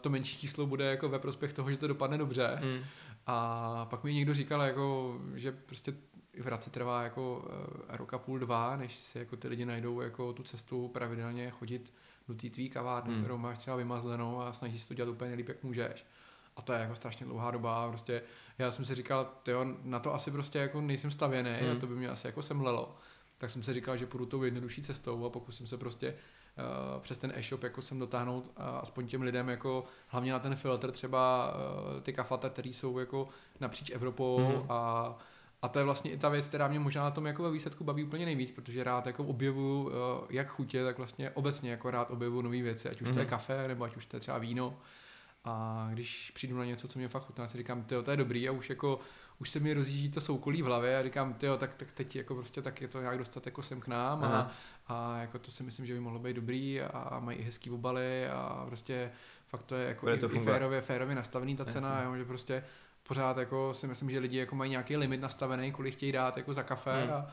to 0.00 0.10
menší 0.10 0.38
číslo 0.38 0.66
bude 0.66 0.84
jako 0.84 1.08
ve 1.08 1.18
prospěch 1.18 1.52
toho, 1.52 1.70
že 1.70 1.76
to 1.76 1.88
dopadne 1.88 2.18
dobře. 2.18 2.58
Mm. 2.62 2.84
A 3.26 3.86
pak 3.90 4.04
mi 4.04 4.14
někdo 4.14 4.34
říkal, 4.34 4.62
jako, 4.62 5.16
že 5.34 5.52
prostě 5.52 5.94
v 6.40 6.44
Hradci 6.44 6.70
trvá 6.70 7.02
jako 7.02 7.36
uh, 7.36 7.96
roka 7.96 8.18
půl, 8.18 8.38
dva, 8.38 8.76
než 8.76 8.96
si 8.96 9.18
jako 9.18 9.36
ty 9.36 9.48
lidi 9.48 9.64
najdou 9.64 10.00
jako 10.00 10.32
tu 10.32 10.42
cestu 10.42 10.88
pravidelně 10.88 11.50
chodit 11.50 11.92
do 12.28 12.34
té 12.34 12.50
tvý 12.50 12.70
kavárny, 12.70 13.12
hmm. 13.12 13.22
kterou 13.22 13.38
máš 13.38 13.58
třeba 13.58 13.76
vymazlenou 13.76 14.40
a 14.40 14.52
snažíš 14.52 14.80
se 14.80 14.88
to 14.88 14.94
dělat 14.94 15.10
úplně 15.10 15.28
nejlíp, 15.28 15.48
jak 15.48 15.62
můžeš. 15.62 16.06
A 16.56 16.62
to 16.62 16.72
je 16.72 16.80
jako 16.80 16.94
strašně 16.94 17.26
dlouhá 17.26 17.50
doba. 17.50 17.88
Prostě 17.88 18.22
já 18.58 18.70
jsem 18.70 18.84
si 18.84 18.94
říkal, 18.94 19.30
tyjo, 19.42 19.66
na 19.82 19.98
to 19.98 20.14
asi 20.14 20.30
prostě 20.30 20.58
jako 20.58 20.80
nejsem 20.80 21.10
stavěný, 21.10 21.50
hmm. 21.60 21.76
a 21.76 21.80
to 21.80 21.86
by 21.86 21.94
mě 21.94 22.08
asi 22.08 22.26
jako 22.26 22.42
semlelo. 22.42 22.96
Tak 23.38 23.50
jsem 23.50 23.62
si 23.62 23.74
říkal, 23.74 23.96
že 23.96 24.06
půjdu 24.06 24.26
tou 24.26 24.42
jednodušší 24.42 24.82
cestou 24.82 25.26
a 25.26 25.30
pokusím 25.30 25.66
se 25.66 25.76
prostě 25.76 26.14
uh, 26.14 27.02
přes 27.02 27.18
ten 27.18 27.32
e-shop 27.36 27.62
jako 27.62 27.82
sem 27.82 27.98
dotáhnout 27.98 28.44
uh, 28.44 28.64
aspoň 28.64 29.06
těm 29.06 29.22
lidem 29.22 29.48
jako 29.48 29.84
hlavně 30.08 30.32
na 30.32 30.38
ten 30.38 30.56
filtr 30.56 30.92
třeba 30.92 31.54
uh, 31.54 32.00
ty 32.00 32.12
kafata, 32.12 32.48
které 32.48 32.68
jsou 32.68 32.98
jako 32.98 33.28
napříč 33.60 33.90
Evropou 33.90 34.36
hmm. 34.36 34.66
a 34.68 35.14
a 35.62 35.68
to 35.68 35.78
je 35.78 35.84
vlastně 35.84 36.10
i 36.10 36.18
ta 36.18 36.28
věc, 36.28 36.48
která 36.48 36.68
mě 36.68 36.78
možná 36.78 37.02
na 37.02 37.10
tom 37.10 37.26
jako 37.26 37.42
ve 37.42 37.50
výsledku 37.50 37.84
baví 37.84 38.04
úplně 38.04 38.24
nejvíc, 38.24 38.52
protože 38.52 38.84
rád 38.84 39.06
jako 39.06 39.24
objevu 39.24 39.90
eh, 39.90 40.26
jak 40.30 40.48
chutě, 40.48 40.84
tak 40.84 40.98
vlastně 40.98 41.30
obecně 41.30 41.70
jako 41.70 41.90
rád 41.90 42.10
objevu 42.10 42.42
nové 42.42 42.62
věci, 42.62 42.88
ať 42.88 43.02
už 43.02 43.08
mm-hmm. 43.08 43.12
to 43.12 43.18
je 43.18 43.24
mhm. 43.24 43.30
kafe, 43.30 43.68
nebo 43.68 43.84
ať 43.84 43.96
už 43.96 44.06
to 44.06 44.16
je 44.16 44.20
třeba 44.20 44.38
víno. 44.38 44.78
A 45.44 45.88
když 45.92 46.30
přijdu 46.30 46.58
na 46.58 46.64
něco, 46.64 46.88
co 46.88 46.98
mě 46.98 47.08
fakt 47.08 47.26
chutná, 47.26 47.48
si 47.48 47.58
říkám, 47.58 47.84
to 47.84 48.10
je 48.10 48.16
dobrý 48.16 48.48
a 48.48 48.52
už 48.52 48.70
jako 48.70 49.00
už 49.38 49.50
se 49.50 49.60
mi 49.60 49.74
rozjíždí 49.74 50.10
to 50.10 50.20
soukolí 50.20 50.62
v 50.62 50.64
hlavě 50.64 50.98
a 50.98 51.02
říkám, 51.02 51.34
tyjo, 51.34 51.56
tak, 51.56 51.72
tak 51.72 51.92
teď 51.92 52.16
jako 52.16 52.34
prostě 52.34 52.62
tak 52.62 52.80
je 52.80 52.88
to 52.88 53.00
nějak 53.00 53.18
dostat 53.18 53.46
jako 53.46 53.62
sem 53.62 53.80
k 53.80 53.86
nám 53.86 54.24
a, 54.24 54.52
a, 54.88 55.18
jako 55.18 55.38
to 55.38 55.50
si 55.50 55.62
myslím, 55.62 55.86
že 55.86 55.94
by 55.94 56.00
mohlo 56.00 56.18
být 56.18 56.36
dobrý 56.36 56.80
a 56.80 57.20
mají 57.20 57.38
i 57.38 57.42
hezký 57.42 57.70
obaly 57.70 58.28
a 58.28 58.64
prostě 58.66 59.12
fakt 59.48 59.62
to 59.62 59.74
je 59.74 59.88
jako 59.88 60.08
i, 60.08 60.18
to 60.18 60.34
i 60.34 60.40
férově, 60.40 60.80
férově 60.80 61.14
nastavený 61.14 61.56
ta 61.56 61.64
cena, 61.64 62.02
jo, 62.02 62.16
že 62.16 62.24
prostě 62.24 62.64
pořád 63.12 63.36
jako 63.36 63.74
si 63.74 63.86
myslím, 63.86 64.10
že 64.10 64.18
lidi 64.18 64.38
jako 64.38 64.54
mají 64.54 64.70
nějaký 64.70 64.96
limit 64.96 65.20
nastavený, 65.20 65.72
kolik 65.72 65.94
chtějí 65.94 66.12
dát 66.12 66.36
jako 66.36 66.54
za 66.54 66.62
kafe 66.62 67.02
hmm. 67.02 67.12
a 67.12 67.26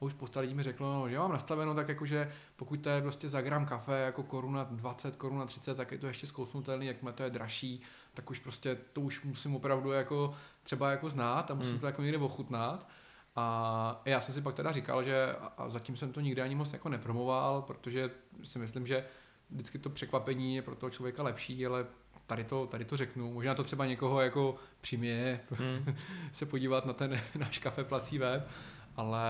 už 0.00 0.12
spousta 0.12 0.40
lidí 0.40 0.54
mi 0.54 0.62
řeklo, 0.62 0.94
no, 0.94 1.08
že 1.08 1.18
mám 1.18 1.32
nastaveno 1.32 1.74
tak 1.74 1.88
jako, 1.88 2.06
že 2.06 2.32
pokud 2.56 2.80
to 2.80 2.88
je 2.88 3.02
prostě 3.02 3.28
za 3.28 3.40
gram 3.40 3.66
kafe 3.66 3.98
jako 3.98 4.22
koruna 4.22 4.64
20, 4.64 5.16
koruna 5.16 5.46
30, 5.46 5.74
tak 5.74 5.92
je 5.92 5.98
to 5.98 6.06
ještě 6.06 6.26
zkousnutelný, 6.26 6.86
jakmile 6.86 7.12
to 7.12 7.22
je 7.22 7.30
dražší, 7.30 7.82
tak 8.14 8.30
už 8.30 8.38
prostě 8.38 8.78
to 8.92 9.00
už 9.00 9.24
musím 9.24 9.56
opravdu 9.56 9.92
jako 9.92 10.34
třeba 10.62 10.90
jako 10.90 11.10
znát 11.10 11.50
a 11.50 11.54
musím 11.54 11.72
hmm. 11.72 11.80
to 11.80 11.86
jako 11.86 12.02
někde 12.02 12.18
ochutnat. 12.18 12.88
A 13.36 14.02
já 14.04 14.20
jsem 14.20 14.34
si 14.34 14.40
pak 14.40 14.54
teda 14.54 14.72
říkal, 14.72 15.02
že 15.02 15.36
a 15.58 15.68
zatím 15.68 15.96
jsem 15.96 16.12
to 16.12 16.20
nikdy 16.20 16.42
ani 16.42 16.54
moc 16.54 16.72
jako 16.72 16.88
nepromoval, 16.88 17.62
protože 17.62 18.10
si 18.44 18.58
myslím, 18.58 18.86
že 18.86 19.04
vždycky 19.50 19.78
to 19.78 19.90
překvapení 19.90 20.56
je 20.56 20.62
pro 20.62 20.74
toho 20.74 20.90
člověka 20.90 21.22
lepší, 21.22 21.66
ale 21.66 21.86
tady 22.26 22.44
to, 22.44 22.66
tady 22.66 22.84
to 22.84 22.96
řeknu. 22.96 23.32
Možná 23.32 23.54
to 23.54 23.64
třeba 23.64 23.86
někoho 23.86 24.20
jako 24.20 24.56
přiměje 24.80 25.40
hmm. 25.50 25.96
se 26.32 26.46
podívat 26.46 26.86
na 26.86 26.92
ten 26.92 27.20
náš 27.38 27.58
kafe 27.58 27.84
plací 27.84 28.18
web, 28.18 28.48
ale 28.96 29.22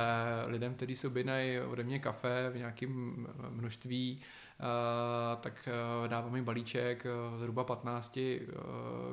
lidem, 0.46 0.74
kteří 0.74 0.96
se 0.96 1.06
objednají 1.06 1.60
ode 1.60 1.82
mě 1.82 1.98
kafe 1.98 2.50
v 2.50 2.56
nějakém 2.56 3.26
množství, 3.50 4.20
Uh, 4.60 5.40
tak 5.40 5.68
uh, 6.02 6.08
dávám 6.08 6.32
mi 6.32 6.42
balíček 6.42 7.06
uh, 7.32 7.38
zhruba 7.38 7.64
15 7.64 8.18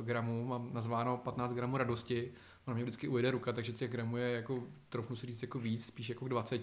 gramů, 0.02 0.46
mám 0.46 0.69
nazváno 0.74 1.17
15 1.17 1.54
gramů 1.54 1.78
radosti, 1.78 2.32
na 2.67 2.74
mě 2.74 2.84
vždycky 2.84 3.08
ujede 3.08 3.32
ruka, 3.32 3.54
takže 3.54 3.72
těch 3.72 3.91
gramů 3.91 4.17
je 4.17 4.32
jako, 4.32 4.63
trofnu 4.89 5.15
si 5.15 5.28
říct, 5.28 5.41
jako 5.41 5.60
víc, 5.60 5.86
spíš 5.86 6.10
jako 6.10 6.26
k 6.26 6.30
20 6.30 6.62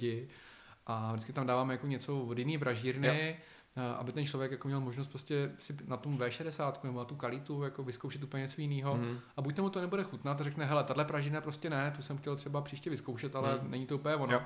a 0.87 1.13
vždycky 1.13 1.33
tam 1.33 1.47
dávám 1.47 1.71
jako 1.71 1.87
něco 1.87 2.21
od 2.21 2.39
jiný 2.39 2.57
vražírny, 2.57 3.07
jo. 3.07 3.15
eh, 3.17 3.37
aby 3.97 4.13
ten 4.13 4.27
člověk 4.27 4.53
jako 4.53 4.69
měl 4.69 4.81
možnost 4.81 5.09
prostě 5.09 5.53
si 5.59 5.77
na 5.87 5.97
tom 5.97 6.19
V60 6.19 6.75
nebo 6.83 6.99
na 6.99 7.05
tu 7.05 7.17
kalitu 7.17 7.63
jako 7.63 7.83
vyzkoušet 7.83 8.23
úplně 8.23 8.43
něco 8.43 8.61
jiného. 8.61 8.97
Mm. 8.97 9.19
A 9.37 9.43
buď 9.43 9.57
tomu 9.57 9.71
to 9.71 9.81
nebude 9.81 10.03
chutnat 10.03 10.41
a 10.41 10.45
řekne, 10.45 10.65
hele, 10.65 10.85
tahle 10.85 11.05
pražina 11.05 11.41
prostě 11.41 11.71
ne, 11.71 11.93
tu 11.97 12.03
jsem 12.03 12.19
chtěl 12.19 12.37
třeba 12.37 12.61
příště 12.61 12.91
vyzkoušet, 12.91 13.37
ale 13.37 13.59
mm. 13.63 13.71
není 13.71 13.87
to 13.87 13.95
úplně 13.95 14.15
ono. 14.15 14.33
Jo. 14.33 14.43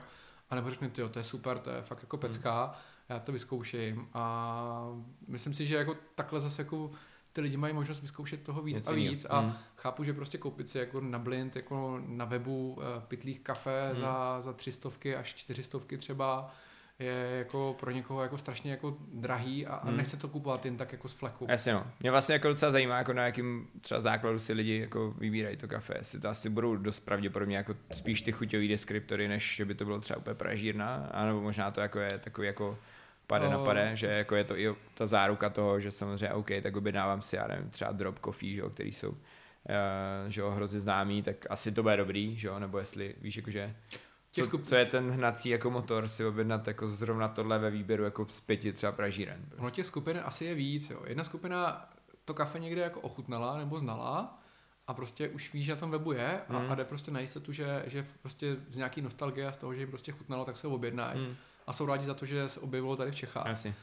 A 0.50 0.54
nebo 0.54 0.70
řekne, 0.70 0.90
jo, 0.98 1.08
to 1.08 1.18
je 1.18 1.22
super, 1.22 1.58
to 1.58 1.70
je 1.70 1.82
fakt 1.82 2.02
jako 2.02 2.16
pecká, 2.16 2.66
mm. 2.66 2.72
já 3.08 3.18
to 3.18 3.32
vyzkouším. 3.32 4.08
A 4.14 4.88
myslím 5.28 5.54
si, 5.54 5.66
že 5.66 5.76
jako 5.76 5.96
takhle 6.14 6.40
zase 6.40 6.62
jako 6.62 6.90
ty 7.32 7.40
lidi 7.40 7.56
mají 7.56 7.74
možnost 7.74 8.00
vyzkoušet 8.00 8.42
toho 8.42 8.62
víc 8.62 8.76
Něco 8.76 8.90
a 8.90 8.94
víc 8.94 9.26
a 9.30 9.40
mm. 9.40 9.52
chápu, 9.76 10.04
že 10.04 10.12
prostě 10.12 10.38
koupit 10.38 10.68
si 10.68 10.78
jako 10.78 11.00
na 11.00 11.18
blind, 11.18 11.56
jako 11.56 12.00
na 12.06 12.24
webu 12.24 12.72
uh, 12.72 12.84
pitlích 13.08 13.40
kafe 13.40 13.90
mm. 13.92 14.00
za, 14.00 14.40
za 14.40 14.52
tři 14.52 14.72
stovky 14.72 15.16
až 15.16 15.34
čtyři 15.34 15.62
stovky 15.62 15.98
třeba 15.98 16.54
je 16.98 17.36
jako 17.38 17.76
pro 17.80 17.90
někoho 17.90 18.22
jako 18.22 18.38
strašně 18.38 18.70
jako 18.70 18.96
drahý 19.12 19.66
a, 19.66 19.74
a 19.74 19.88
hmm. 19.88 19.96
nechce 19.96 20.16
to 20.16 20.28
kupovat 20.28 20.64
jen 20.64 20.76
tak 20.76 20.92
jako 20.92 21.08
z 21.08 21.14
fleku. 21.14 21.46
Jasně 21.50 21.72
no. 21.72 21.86
Mě 22.00 22.10
vlastně 22.10 22.32
jako 22.32 22.48
docela 22.48 22.72
zajímá, 22.72 22.98
jako 22.98 23.12
na 23.12 23.24
jakým 23.24 23.68
třeba 23.80 24.00
základu 24.00 24.38
si 24.38 24.52
lidi 24.52 24.78
jako 24.78 25.10
vybírají 25.10 25.56
to 25.56 25.68
kafe. 25.68 25.94
Jestli 25.98 26.20
to 26.20 26.28
asi 26.28 26.48
budou 26.48 26.76
dost 26.76 27.00
pravděpodobně 27.00 27.56
jako 27.56 27.74
spíš 27.92 28.22
ty 28.22 28.32
chuťové 28.32 28.68
deskriptory, 28.68 29.28
než 29.28 29.56
že 29.56 29.64
by 29.64 29.74
to 29.74 29.84
bylo 29.84 30.00
třeba 30.00 30.18
úplně 30.18 30.34
pražírna, 30.34 31.08
anebo 31.12 31.40
možná 31.40 31.70
to 31.70 31.80
jako 31.80 31.98
je 31.98 32.18
takový 32.18 32.46
jako 32.46 32.78
pade 33.26 33.48
na 33.48 33.58
pade, 33.58 33.90
že 33.94 34.06
jako 34.06 34.36
je 34.36 34.44
to 34.44 34.58
i 34.58 34.74
ta 34.94 35.06
záruka 35.06 35.50
toho, 35.50 35.80
že 35.80 35.90
samozřejmě 35.90 36.32
OK, 36.32 36.50
tak 36.62 36.76
objednávám 36.76 37.22
si, 37.22 37.36
já 37.36 37.46
nevím, 37.46 37.70
třeba 37.70 37.92
drop 37.92 38.18
coffee, 38.24 38.54
že 38.54 38.60
jo, 38.60 38.70
který 38.70 38.92
jsou 38.92 39.08
uh, 39.08 39.16
že 40.28 40.40
jo, 40.40 40.50
hrozně 40.50 40.80
známý, 40.80 41.22
tak 41.22 41.36
asi 41.50 41.72
to 41.72 41.82
bude 41.82 41.96
dobrý, 41.96 42.36
že 42.36 42.48
jo, 42.48 42.58
nebo 42.58 42.78
jestli 42.78 43.14
víš, 43.20 43.36
jakože 43.36 43.74
co, 44.42 44.44
skup... 44.44 44.64
co, 44.64 44.74
je 44.74 44.86
ten 44.86 45.10
hnací 45.10 45.48
jako 45.48 45.70
motor 45.70 46.08
si 46.08 46.26
objednat 46.26 46.66
jako 46.66 46.88
zrovna 46.88 47.28
tohle 47.28 47.58
ve 47.58 47.70
výběru 47.70 48.04
jako 48.04 48.26
z 48.28 48.40
pěti 48.40 48.72
třeba 48.72 48.92
pražíren. 48.92 49.40
Prostě. 49.48 49.60
Ono 49.60 49.70
těch 49.70 49.86
skupin 49.86 50.20
asi 50.24 50.44
je 50.44 50.54
víc, 50.54 50.90
jo. 50.90 51.02
Jedna 51.06 51.24
skupina 51.24 51.88
to 52.24 52.34
kafe 52.34 52.58
někde 52.58 52.80
jako 52.80 53.00
ochutnala 53.00 53.58
nebo 53.58 53.78
znala 53.78 54.38
a 54.86 54.94
prostě 54.94 55.28
už 55.28 55.52
ví, 55.52 55.64
že 55.64 55.72
na 55.74 55.80
tom 55.80 55.90
webu 55.90 56.12
je 56.12 56.40
a, 56.48 56.58
mm. 56.58 56.72
a 56.72 56.74
jde 56.74 56.84
prostě 56.84 57.10
na 57.10 57.20
jistotu, 57.20 57.52
že, 57.52 57.82
že 57.86 58.06
prostě 58.20 58.56
z 58.70 58.76
nějaký 58.76 59.02
nostalgie 59.02 59.48
a 59.48 59.52
z 59.52 59.56
toho, 59.56 59.74
že 59.74 59.80
jim 59.80 59.88
prostě 59.88 60.12
chutnalo, 60.12 60.44
tak 60.44 60.56
se 60.56 60.66
objednají. 60.66 61.20
Mm 61.20 61.36
a 61.66 61.72
jsou 61.72 61.86
rádi 61.86 62.04
za 62.04 62.14
to, 62.14 62.26
že 62.26 62.48
se 62.48 62.60
objevilo 62.60 62.96
tady 62.96 63.10
v 63.10 63.14
Čechách. 63.14 63.46
Jasně. 63.46 63.74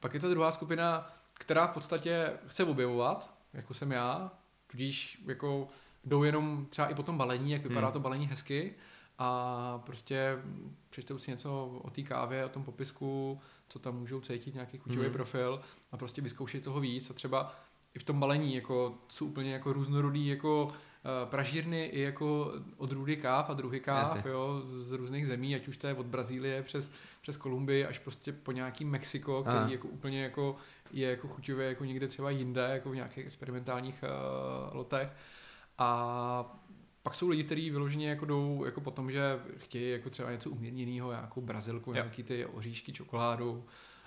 Pak 0.00 0.14
je 0.14 0.20
to 0.20 0.30
druhá 0.30 0.50
skupina, 0.50 1.12
která 1.34 1.66
v 1.66 1.70
podstatě 1.70 2.32
chce 2.46 2.64
objevovat, 2.64 3.34
jako 3.52 3.74
jsem 3.74 3.92
já, 3.92 4.30
tudíž 4.66 5.22
jako 5.26 5.68
jdou 6.04 6.22
jenom 6.22 6.66
třeba 6.70 6.88
i 6.88 6.94
po 6.94 7.02
tom 7.02 7.18
balení, 7.18 7.52
jak 7.52 7.62
vypadá 7.62 7.86
hmm. 7.86 7.92
to 7.92 8.00
balení 8.00 8.26
hezky 8.26 8.74
a 9.18 9.82
prostě 9.86 10.38
přečtou 10.90 11.18
si 11.18 11.30
něco 11.30 11.80
o 11.82 11.90
té 11.90 12.02
kávě, 12.02 12.44
o 12.44 12.48
tom 12.48 12.64
popisku, 12.64 13.40
co 13.68 13.78
tam 13.78 13.98
můžou 13.98 14.20
cítit, 14.20 14.54
nějaký 14.54 14.78
chuťový 14.78 15.04
hmm. 15.04 15.12
profil 15.12 15.60
a 15.92 15.96
prostě 15.96 16.22
vyzkoušet 16.22 16.64
toho 16.64 16.80
víc 16.80 17.10
a 17.10 17.14
třeba 17.14 17.54
i 17.94 17.98
v 17.98 18.04
tom 18.04 18.20
balení 18.20 18.54
jako 18.54 18.94
jsou 19.08 19.26
úplně 19.26 19.52
jako 19.52 19.72
různorodý 19.72 20.26
jako 20.26 20.72
Eh, 21.06 21.26
pražírny 21.26 21.84
i 21.84 22.00
jako 22.00 22.52
odrůdy 22.76 23.16
káv 23.16 23.50
a 23.50 23.54
druhy 23.54 23.80
káv 23.80 24.26
jo, 24.26 24.62
z 24.80 24.92
různých 24.92 25.26
zemí, 25.26 25.54
ať 25.54 25.68
už 25.68 25.76
to 25.76 25.86
je 25.86 25.94
od 25.94 26.06
Brazílie 26.06 26.62
přes, 26.62 26.90
přes 27.22 27.36
Kolumbii 27.36 27.86
až 27.86 27.98
prostě 27.98 28.32
po 28.32 28.52
nějaký 28.52 28.84
Mexiko, 28.84 29.42
který 29.42 29.56
Aha. 29.56 29.70
jako 29.70 29.88
úplně 29.88 30.22
jako 30.22 30.56
je 30.92 31.10
jako 31.10 31.28
chuťově 31.28 31.68
jako 31.68 31.84
někde 31.84 32.08
třeba 32.08 32.30
jinde, 32.30 32.68
jako 32.72 32.90
v 32.90 32.94
nějakých 32.94 33.26
experimentálních 33.26 34.04
uh, 34.04 34.76
lotech. 34.76 35.08
A 35.78 36.63
pak 37.04 37.14
jsou 37.14 37.28
lidi, 37.28 37.44
kteří 37.44 37.70
vyloženě 37.70 38.08
jako 38.08 38.24
jdou 38.24 38.64
jako 38.64 38.80
potom, 38.80 39.10
že 39.10 39.38
chtějí 39.56 39.90
jako 39.90 40.10
třeba 40.10 40.30
něco 40.30 40.50
umírněného, 40.50 41.10
nějakou 41.10 41.40
brazilku, 41.40 41.90
yep. 41.90 41.94
nějaký 41.94 42.22
ty 42.22 42.46
oříšky, 42.46 42.92
čokoládu, 42.92 43.64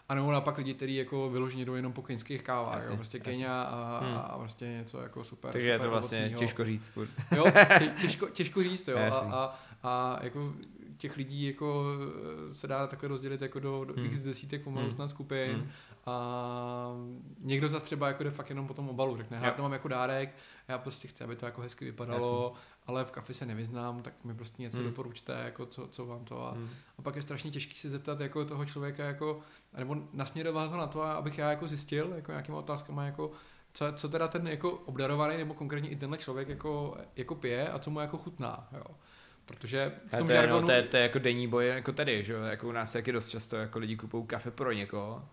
a 0.09 0.15
nebo 0.15 0.31
naopak 0.31 0.57
lidi, 0.57 0.73
kteří 0.73 0.95
jako 0.95 1.29
vyloženě 1.29 1.65
jdou 1.65 1.73
jenom 1.73 1.93
po 1.93 2.01
keňských 2.01 2.43
kávách, 2.43 2.75
jasně, 2.75 2.91
jo, 2.91 2.95
prostě 2.95 3.19
Kenia 3.19 3.61
a, 3.61 3.99
hmm. 4.05 4.17
a 4.17 4.37
prostě 4.37 4.65
něco 4.65 5.01
jako 5.01 5.23
super. 5.23 5.51
Takže 5.51 5.67
super 5.67 5.81
je 5.81 5.85
to 5.85 5.91
vlastně 5.91 6.17
ovocnýho. 6.17 6.39
těžko 6.39 6.65
říct. 6.65 6.87
Furt. 6.87 7.09
Jo, 7.35 7.45
tě, 7.79 7.93
těžko, 8.01 8.29
těžko 8.29 8.63
říct, 8.63 8.87
jo. 8.87 8.97
A, 8.97 9.17
a, 9.17 9.59
a, 9.83 10.19
jako 10.23 10.53
těch 10.97 11.17
lidí 11.17 11.47
jako 11.47 11.85
se 12.51 12.67
dá 12.67 12.87
takhle 12.87 13.09
rozdělit 13.09 13.41
jako 13.41 13.59
do, 13.59 13.85
do 13.85 13.93
hmm. 13.93 14.05
x 14.05 14.19
desítek 14.19 14.63
pomalu 14.63 14.85
hmm. 14.85 14.95
snad 14.95 15.09
skupin 15.09 15.53
hmm. 15.53 15.69
a 16.05 16.91
někdo 17.39 17.69
zase 17.69 17.85
třeba 17.85 18.07
jako 18.07 18.23
jde 18.23 18.31
fakt 18.31 18.49
jenom 18.49 18.67
po 18.67 18.73
tom 18.73 18.89
obalu, 18.89 19.17
řekne, 19.17 19.39
já 19.43 19.51
to 19.51 19.61
mám 19.61 19.73
jako 19.73 19.87
dárek, 19.87 20.35
já 20.67 20.77
prostě 20.77 21.07
chci, 21.07 21.23
aby 21.23 21.35
to 21.35 21.45
jako 21.45 21.61
hezky 21.61 21.85
vypadalo, 21.85 22.53
Jasný. 22.55 22.76
Ale 22.87 23.05
v 23.05 23.11
kafi 23.11 23.33
se 23.33 23.45
nevyznám, 23.45 24.01
tak 24.01 24.13
mi 24.23 24.33
prostě 24.33 24.61
něco 24.61 24.77
hmm. 24.77 24.87
doporučte, 24.87 25.41
jako 25.45 25.65
co, 25.65 25.87
co 25.87 26.05
vám 26.05 26.25
to 26.25 26.47
a, 26.47 26.51
hmm. 26.51 26.69
a 26.97 27.01
pak 27.01 27.15
je 27.15 27.21
strašně 27.21 27.51
těžký 27.51 27.77
se 27.77 27.89
zeptat 27.89 28.19
jako 28.19 28.45
toho 28.45 28.65
člověka 28.65 29.05
jako, 29.05 29.39
nebo 29.77 29.95
nasměrovat 30.13 30.71
ho 30.71 30.77
na 30.77 30.87
to, 30.87 31.03
abych 31.03 31.37
já 31.37 31.49
jako 31.49 31.67
zjistil, 31.67 32.13
jako 32.15 32.31
nějakýma 32.31 32.57
otázkama, 32.57 33.05
jako 33.05 33.31
co, 33.73 33.85
co 33.93 34.09
teda 34.09 34.27
ten 34.27 34.47
jako 34.47 34.71
obdarovaný 34.71 35.37
nebo 35.37 35.53
konkrétně 35.53 35.89
i 35.89 35.95
tenhle 35.95 36.17
člověk 36.17 36.49
jako, 36.49 36.97
jako 37.15 37.35
pije 37.35 37.69
a 37.69 37.79
co 37.79 37.91
mu 37.91 37.99
jako 37.99 38.17
chutná, 38.17 38.67
jo. 38.73 38.95
Protože 39.45 39.91
v 40.07 40.17
tom 40.17 40.27
to, 40.27 40.31
je, 40.31 40.37
žargonu... 40.37 40.61
no, 40.61 40.67
to, 40.67 40.71
je, 40.71 40.83
to 40.83 40.97
je 40.97 41.03
jako 41.03 41.19
denní 41.19 41.47
boj 41.47 41.67
jako 41.67 41.91
tady, 41.91 42.23
že 42.23 42.33
jako 42.33 42.67
u 42.67 42.71
nás 42.71 42.95
je 42.95 43.01
dost 43.01 43.29
často 43.29 43.55
jako 43.55 43.79
lidi 43.79 43.95
kupují 43.95 44.27
kafe 44.27 44.51
pro 44.51 44.71
někoho 44.71 45.29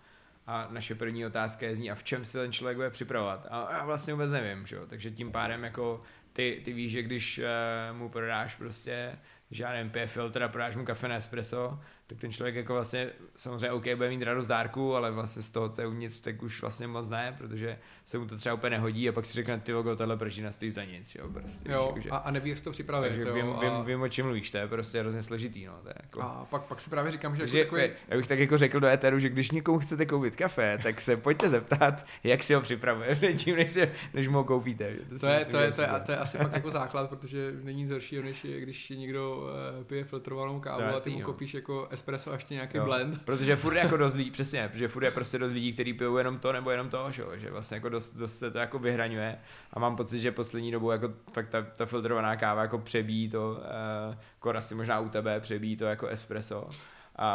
a 0.46 0.68
naše 0.70 0.94
první 0.94 1.26
otázka 1.26 1.66
je 1.66 1.76
zní, 1.76 1.90
a 1.90 1.94
v 1.94 2.04
čem 2.04 2.24
se 2.24 2.38
ten 2.38 2.52
člověk 2.52 2.76
bude 2.76 2.90
připravovat? 2.90 3.46
A 3.50 3.72
já 3.72 3.84
vlastně 3.84 4.14
vůbec 4.14 4.30
nevím, 4.30 4.66
že? 4.66 4.78
takže 4.88 5.10
tím 5.10 5.32
pádem 5.32 5.64
jako 5.64 6.02
ty, 6.34 6.62
ty 6.64 6.72
víš, 6.72 6.92
že 6.92 7.02
když 7.02 7.38
uh, 7.38 7.98
mu 7.98 8.08
prodáš 8.08 8.54
prostě 8.54 9.18
žádný 9.50 9.90
pije 9.90 10.06
filtr 10.06 10.42
a 10.42 10.48
prodáš 10.48 10.76
mu 10.76 10.84
kafe 10.84 11.08
na 11.08 11.16
espresso, 11.16 11.80
tak 12.06 12.18
ten 12.18 12.32
člověk 12.32 12.54
jako 12.54 12.74
vlastně 12.74 13.10
samozřejmě 13.36 13.72
OK, 13.72 13.84
bude 13.94 14.08
mít 14.08 14.22
radost 14.22 14.46
dárku, 14.46 14.96
ale 14.96 15.10
vlastně 15.10 15.42
z 15.42 15.50
toho, 15.50 15.68
co 15.68 15.80
je 15.80 15.86
uvnitř, 15.86 16.20
tak 16.20 16.42
už 16.42 16.60
vlastně 16.60 16.86
moc 16.86 17.10
ne, 17.10 17.34
protože 17.38 17.78
se 18.06 18.18
mu 18.18 18.26
to 18.26 18.36
třeba 18.36 18.54
úplně 18.54 18.70
nehodí 18.70 19.08
a 19.08 19.12
pak 19.12 19.26
si 19.26 19.32
řekne, 19.32 19.60
ty 19.60 19.72
logo, 19.72 19.96
tohle 19.96 20.16
pržina 20.16 20.52
stojí 20.52 20.70
za 20.70 20.84
nic, 20.84 21.14
jo, 21.14 21.28
prostě. 21.28 21.72
Jo, 21.72 21.90
takže, 21.94 22.10
a, 22.10 22.16
a 22.16 22.30
neví, 22.30 22.50
jak 22.50 22.60
to 22.60 22.70
připravit, 22.70 23.08
takže 23.08 23.22
jo, 23.22 23.34
vím, 23.34 23.52
a... 23.52 23.60
vím, 23.60 23.84
vím, 23.84 24.02
o 24.02 24.08
čem 24.08 24.26
mluvíš, 24.26 24.50
to 24.50 24.58
je 24.58 24.68
prostě 24.68 25.00
hrozně 25.00 25.22
složitý, 25.22 25.64
no, 25.64 25.72
to 25.82 25.88
je 25.88 25.94
jako... 26.02 26.22
A 26.22 26.46
pak, 26.50 26.62
pak 26.62 26.80
si 26.80 26.90
právě 26.90 27.12
říkám, 27.12 27.36
že, 27.36 27.48
že 27.48 27.58
jako 27.58 27.76
takový... 27.76 27.92
Já 28.08 28.16
bych 28.16 28.26
tak 28.26 28.38
jako 28.38 28.58
řekl 28.58 28.80
do 28.80 28.86
éteru, 28.86 29.18
že 29.18 29.28
když 29.28 29.50
někomu 29.50 29.78
chcete 29.78 30.06
koupit 30.06 30.36
kafe, 30.36 30.78
tak 30.82 31.00
se 31.00 31.16
pojďte 31.16 31.48
zeptat, 31.48 32.06
jak 32.24 32.42
si 32.42 32.54
ho 32.54 32.60
připravuje, 32.60 33.16
tím, 33.36 33.56
než, 33.56 33.72
si, 33.72 33.92
než 34.14 34.28
mu 34.28 34.36
ho 34.36 34.44
koupíte. 34.44 34.94
To, 35.08 35.18
to, 35.18 35.26
je, 35.26 35.44
to, 35.44 35.58
je, 35.58 35.72
to, 35.72 35.82
je, 35.82 35.88
to 36.06 36.12
je 36.12 36.18
asi 36.18 36.38
fakt 36.38 36.52
jako 36.52 36.70
základ, 36.70 37.10
protože 37.10 37.52
není 37.62 37.82
nic 37.82 37.90
horšího, 37.90 38.22
než 38.22 38.46
když 38.58 38.88
někdo 38.88 39.36
uh, 39.36 39.84
pije 39.84 40.04
filtrovanou 40.04 40.60
kávu 40.60 40.96
a 40.96 41.00
ty 41.00 41.10
mu 41.10 41.20
kopíš 41.20 41.54
jako 41.54 41.88
espresso 41.90 42.30
a 42.30 42.34
ještě 42.34 42.54
nějaký 42.54 42.76
jo. 42.76 42.84
blend. 42.84 43.24
Protože 43.24 43.56
furt 43.64 43.76
jako 43.76 43.96
dost 43.96 44.14
lidí, 44.14 44.30
přesně, 44.30 44.68
protože 44.68 44.88
furt 44.88 45.04
je 45.04 45.10
prostě 45.10 45.38
dost 45.38 45.52
lidí, 45.52 45.72
kteří 45.72 45.92
pijou 45.92 46.16
jenom 46.16 46.38
to 46.38 46.52
nebo 46.52 46.70
jenom 46.70 46.88
to, 46.88 47.06
že, 47.10 47.24
že 47.34 47.50
vlastně 47.50 47.74
jako 47.74 47.88
dost, 47.94 48.16
dost 48.16 48.38
se 48.38 48.50
to 48.50 48.58
jako 48.58 48.78
vyhraňuje 48.78 49.38
a 49.72 49.78
mám 49.78 49.96
pocit, 49.96 50.18
že 50.18 50.32
poslední 50.32 50.70
dobou 50.70 50.90
jako 50.90 51.12
fakt 51.32 51.48
ta, 51.48 51.62
ta 51.62 51.86
filtrovaná 51.86 52.36
káva 52.36 52.62
jako 52.62 52.78
přebíjí 52.78 53.28
to, 53.28 53.50
uh, 53.50 54.16
kor 54.38 54.56
asi 54.56 54.74
možná 54.74 55.00
u 55.00 55.08
tebe 55.08 55.40
přebíjí 55.40 55.76
to 55.76 55.84
jako 55.84 56.06
espresso. 56.06 56.70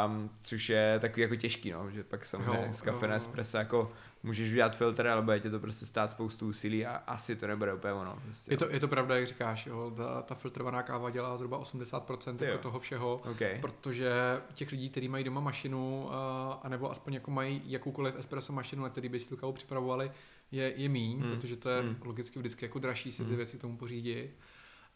Um, 0.06 0.30
což 0.44 0.70
je 0.70 0.98
takový 1.02 1.22
jako 1.22 1.36
těžký, 1.36 1.72
no, 1.72 1.92
že 1.92 2.04
pak 2.04 2.26
samozřejmě 2.26 2.66
jo, 2.68 2.74
z 2.74 2.82
kafe 2.82 3.08
na 3.08 3.16
espresso 3.16 3.58
jako 3.58 3.92
můžeš 4.24 4.52
udělat 4.52 4.76
filtr, 4.76 5.08
ale 5.08 5.22
bude 5.22 5.40
tě 5.40 5.50
to 5.50 5.60
prostě 5.60 5.86
stát 5.86 6.12
spoustu 6.12 6.48
úsilí 6.48 6.86
a 6.86 6.96
asi 6.96 7.36
to 7.36 7.48
nebude 7.48 7.74
úplně 7.74 7.94
ono. 7.94 8.20
Prostě, 8.26 8.54
je, 8.54 8.58
to, 8.58 8.70
je 8.70 8.80
to 8.80 8.88
pravda, 8.88 9.16
jak 9.16 9.28
říkáš, 9.28 9.66
jo, 9.66 9.94
ta, 9.98 10.22
ta 10.22 10.36
filtrovaná 10.36 10.84
káva 10.84 11.10
dělá 11.10 11.38
zhruba 11.38 11.62
80% 11.62 12.44
jako 12.46 12.58
toho 12.58 12.80
všeho, 12.80 13.22
okay. 13.32 13.58
protože 13.62 14.12
těch 14.54 14.72
lidí, 14.72 14.90
kteří 14.90 15.08
mají 15.08 15.24
doma 15.24 15.42
mašinu, 15.42 16.06
uh, 16.06 16.12
anebo 16.64 16.92
aspoň 16.92 17.14
jako 17.14 17.32
mají 17.32 17.62
jakoukoliv 17.66 18.16
espresso 18.20 18.54
mašinu, 18.54 18.84
na 18.84 18.90
který 18.90 19.10
by 19.10 19.20
si 19.20 19.30
tu 19.30 19.38
kávu 19.38 19.54
připravovali, 19.54 20.12
je, 20.52 20.74
je 20.76 20.90
míň, 20.90 21.20
hmm. 21.20 21.30
protože 21.30 21.56
to 21.56 21.70
je 21.70 21.82
hmm. 21.82 21.96
logicky 22.06 22.40
vždycky 22.40 22.66
jako 22.66 22.80
dražší 22.80 23.12
si 23.12 23.24
ty 23.24 23.28
hmm. 23.28 23.38
věci 23.38 23.58
k 23.58 23.62
tomu 23.62 23.78
pořídit. 23.78 24.30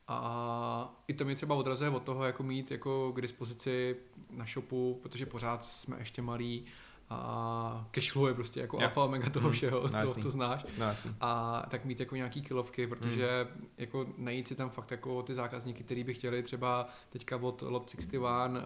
A 0.08 1.04
i 1.08 1.14
to 1.14 1.26
mě 1.26 1.36
třeba 1.36 1.56
odrazuje 1.56 1.90
od 1.90 2.04
toho, 2.04 2.24
jako 2.24 2.44
mít 2.44 2.72
jako 2.72 3.12
k 3.16 3.22
dispozici 3.22 3.96
na 4.32 4.46
shopu, 4.46 5.00
protože 5.04 5.26
pořád 5.26 5.64
jsme 5.64 6.00
ještě 6.00 6.22
malí, 6.22 6.66
a 7.10 7.88
cashflow 7.92 8.28
je 8.28 8.34
prostě 8.34 8.60
jako 8.60 8.78
yeah. 8.78 8.92
alfa 8.92 9.04
omega 9.04 9.30
toho 9.30 9.48
mm. 9.48 9.54
všeho, 9.54 9.90
no, 9.90 10.14
to, 10.14 10.22
to 10.22 10.32
znáš. 10.32 10.66
No, 10.78 10.86
a 11.22 11.64
tak 11.70 11.86
mít 11.86 12.00
jako 12.00 12.16
nějaký 12.16 12.42
kilovky, 12.42 12.88
protože 12.88 13.48
mm. 13.56 13.68
jako 13.78 14.08
najít 14.18 14.48
si 14.48 14.56
tam 14.56 14.70
fakt 14.70 14.92
jako 14.92 15.24
ty 15.24 15.36
zákazníky, 15.36 15.84
který 15.84 16.04
by 16.04 16.14
chtěli 16.14 16.44
třeba 16.44 16.90
teďka 17.10 17.38
od 17.38 17.62
Lot 17.62 17.90
61 17.90 18.62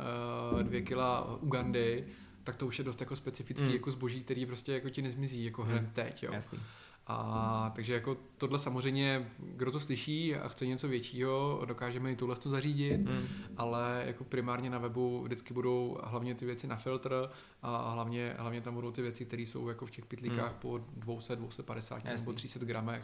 uh, 0.54 0.64
dvě 0.64 0.82
kila 0.82 1.38
Ugandy, 1.42 2.08
tak 2.48 2.56
to 2.56 2.68
už 2.68 2.78
je 2.78 2.86
dost 2.86 3.00
jako 3.00 3.16
specifický 3.16 3.66
mm. 3.66 3.72
jako 3.72 3.92
zboží, 3.92 4.24
který 4.24 4.46
prostě 4.46 4.74
jako 4.74 4.90
ti 4.90 5.02
nezmizí 5.02 5.46
jako 5.46 5.64
hned 5.64 5.82
mm. 5.82 5.90
teď, 5.94 6.24
jo. 6.24 6.34
Jasný. 6.34 6.60
A 7.08 7.72
takže 7.76 7.94
jako 7.94 8.18
tohle 8.38 8.60
samozřejmě, 8.60 9.32
kdo 9.40 9.72
to 9.72 9.80
slyší 9.80 10.36
a 10.36 10.48
chce 10.48 10.66
něco 10.66 10.88
většího, 10.88 11.64
dokážeme 11.66 12.12
i 12.12 12.16
tohle 12.16 12.36
to 12.36 12.50
zařídit, 12.50 12.98
mm. 12.98 13.28
ale 13.58 14.04
jako 14.06 14.24
primárně 14.24 14.70
na 14.70 14.78
webu 14.78 15.24
vždycky 15.24 15.54
budou 15.54 15.98
hlavně 16.04 16.36
ty 16.36 16.46
věci 16.46 16.68
na 16.68 16.76
filtr 16.76 17.30
a 17.62 17.92
hlavně, 17.92 18.36
hlavně 18.38 18.62
tam 18.62 18.74
budou 18.74 18.92
ty 18.92 19.02
věci, 19.02 19.26
které 19.26 19.42
jsou 19.42 19.70
jako 19.70 19.86
v 19.86 19.92
těch 19.92 20.06
pitlíkách 20.06 20.52
mm. 20.52 20.60
po 20.60 20.78
200, 20.78 21.36
250 21.36 21.96
Jasný. 21.96 22.20
nebo 22.20 22.34
300 22.34 22.66
gramech. 22.66 23.04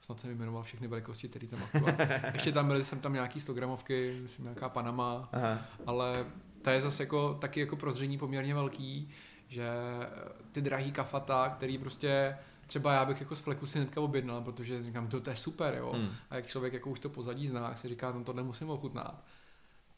Snad 0.00 0.20
jsem 0.20 0.30
vyjmenoval 0.30 0.62
všechny 0.62 0.88
velikosti, 0.88 1.28
které 1.28 1.46
tam 1.46 1.62
aktuálně. 1.62 2.22
Ještě 2.32 2.52
tam 2.52 2.66
byly 2.66 2.84
jsem 2.84 3.00
tam 3.00 3.12
nějaký 3.12 3.40
100 3.40 3.54
gramovky, 3.54 4.18
myslím 4.22 4.44
nějaká 4.44 4.68
Panama, 4.68 5.28
Aha. 5.32 5.58
ale 5.86 6.26
ta 6.62 6.72
je 6.72 6.82
zase 6.82 7.02
jako, 7.02 7.38
taky 7.40 7.60
jako 7.60 7.76
prozření 7.76 8.18
poměrně 8.18 8.54
velký, 8.54 9.10
že 9.48 9.70
ty 10.52 10.60
drahý 10.60 10.92
kafata, 10.92 11.48
který 11.48 11.78
prostě 11.78 12.36
třeba 12.66 12.92
já 12.92 13.04
bych 13.04 13.20
jako 13.20 13.36
z 13.36 13.40
fleku 13.40 13.66
si 13.66 13.78
hnedka 13.78 14.00
objednal, 14.00 14.42
protože 14.42 14.82
říkám, 14.82 15.08
to, 15.08 15.20
to 15.20 15.30
je 15.30 15.36
super, 15.36 15.74
jo. 15.78 15.92
Hmm. 15.92 16.08
A 16.30 16.36
jak 16.36 16.46
člověk 16.46 16.72
jako 16.72 16.90
už 16.90 17.00
to 17.00 17.08
pozadí 17.08 17.46
zná, 17.46 17.74
si 17.76 17.88
říká, 17.88 18.12
no 18.12 18.24
tohle 18.24 18.42
musím 18.42 18.70
ochutnat 18.70 19.24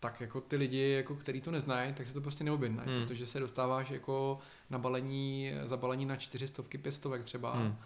tak 0.05 0.21
jako 0.21 0.41
ty 0.41 0.57
lidi, 0.57 0.91
jako, 0.91 1.15
který 1.15 1.41
to 1.41 1.51
neznají, 1.51 1.93
tak 1.93 2.07
se 2.07 2.15
to 2.15 2.21
prostě 2.21 2.45
neobjednají, 2.45 2.89
hmm. 2.91 3.03
protože 3.03 3.27
se 3.27 3.41
dostáváš 3.41 3.91
jako 3.91 4.39
na 4.71 4.79
balení, 4.79 5.53
zabalení 5.65 6.07
na 6.07 6.17
čtyřistovky, 6.17 6.79
pěstovek 6.79 7.25
třeba. 7.25 7.55
Hmm. 7.55 7.77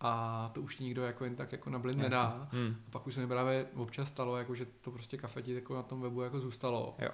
A 0.00 0.50
to 0.54 0.60
už 0.60 0.76
ti 0.76 0.84
nikdo 0.84 1.02
jako 1.02 1.24
jen 1.24 1.36
tak 1.36 1.52
jako 1.52 1.70
na 1.70 1.78
blin 1.78 1.98
nedá. 1.98 2.48
Hmm. 2.52 2.76
A 2.86 2.90
pak 2.90 3.06
už 3.06 3.14
se 3.14 3.20
mi 3.20 3.26
právě 3.26 3.66
občas 3.74 4.08
stalo, 4.08 4.36
jako, 4.36 4.54
že 4.54 4.66
to 4.80 4.90
prostě 4.90 5.16
kafe 5.16 5.42
ti 5.42 5.54
jako 5.54 5.74
na 5.74 5.82
tom 5.82 6.00
webu 6.00 6.22
jako 6.22 6.40
zůstalo. 6.40 6.94
Jo. 6.98 7.10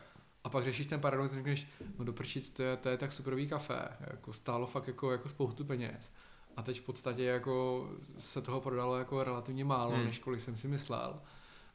A 0.49 0.51
pak 0.51 0.65
řešíš 0.65 0.87
ten 0.87 1.01
paradox, 1.01 1.33
řekneš, 1.33 1.67
no 1.99 2.05
doprčit, 2.05 2.55
to 2.55 2.63
je, 2.63 2.77
to 2.77 2.89
je 2.89 2.97
tak 2.97 3.13
superový 3.13 3.49
kafe, 3.49 3.89
jako 4.01 4.33
stálo 4.33 4.67
fakt 4.67 4.87
jako, 4.87 5.13
jako 5.13 5.29
spoustu 5.29 5.65
peněz. 5.65 6.13
A 6.57 6.63
teď 6.63 6.81
v 6.81 6.85
podstatě 6.85 7.25
jako 7.25 7.89
se 8.19 8.43
toho 8.43 8.61
prodalo 8.61 8.99
jako 8.99 9.25
relativně 9.25 9.65
málo, 9.65 9.91
hmm. 9.91 10.05
než 10.05 10.19
kolik 10.19 10.41
jsem 10.41 10.57
si 10.57 10.69
myslel. 10.69 11.21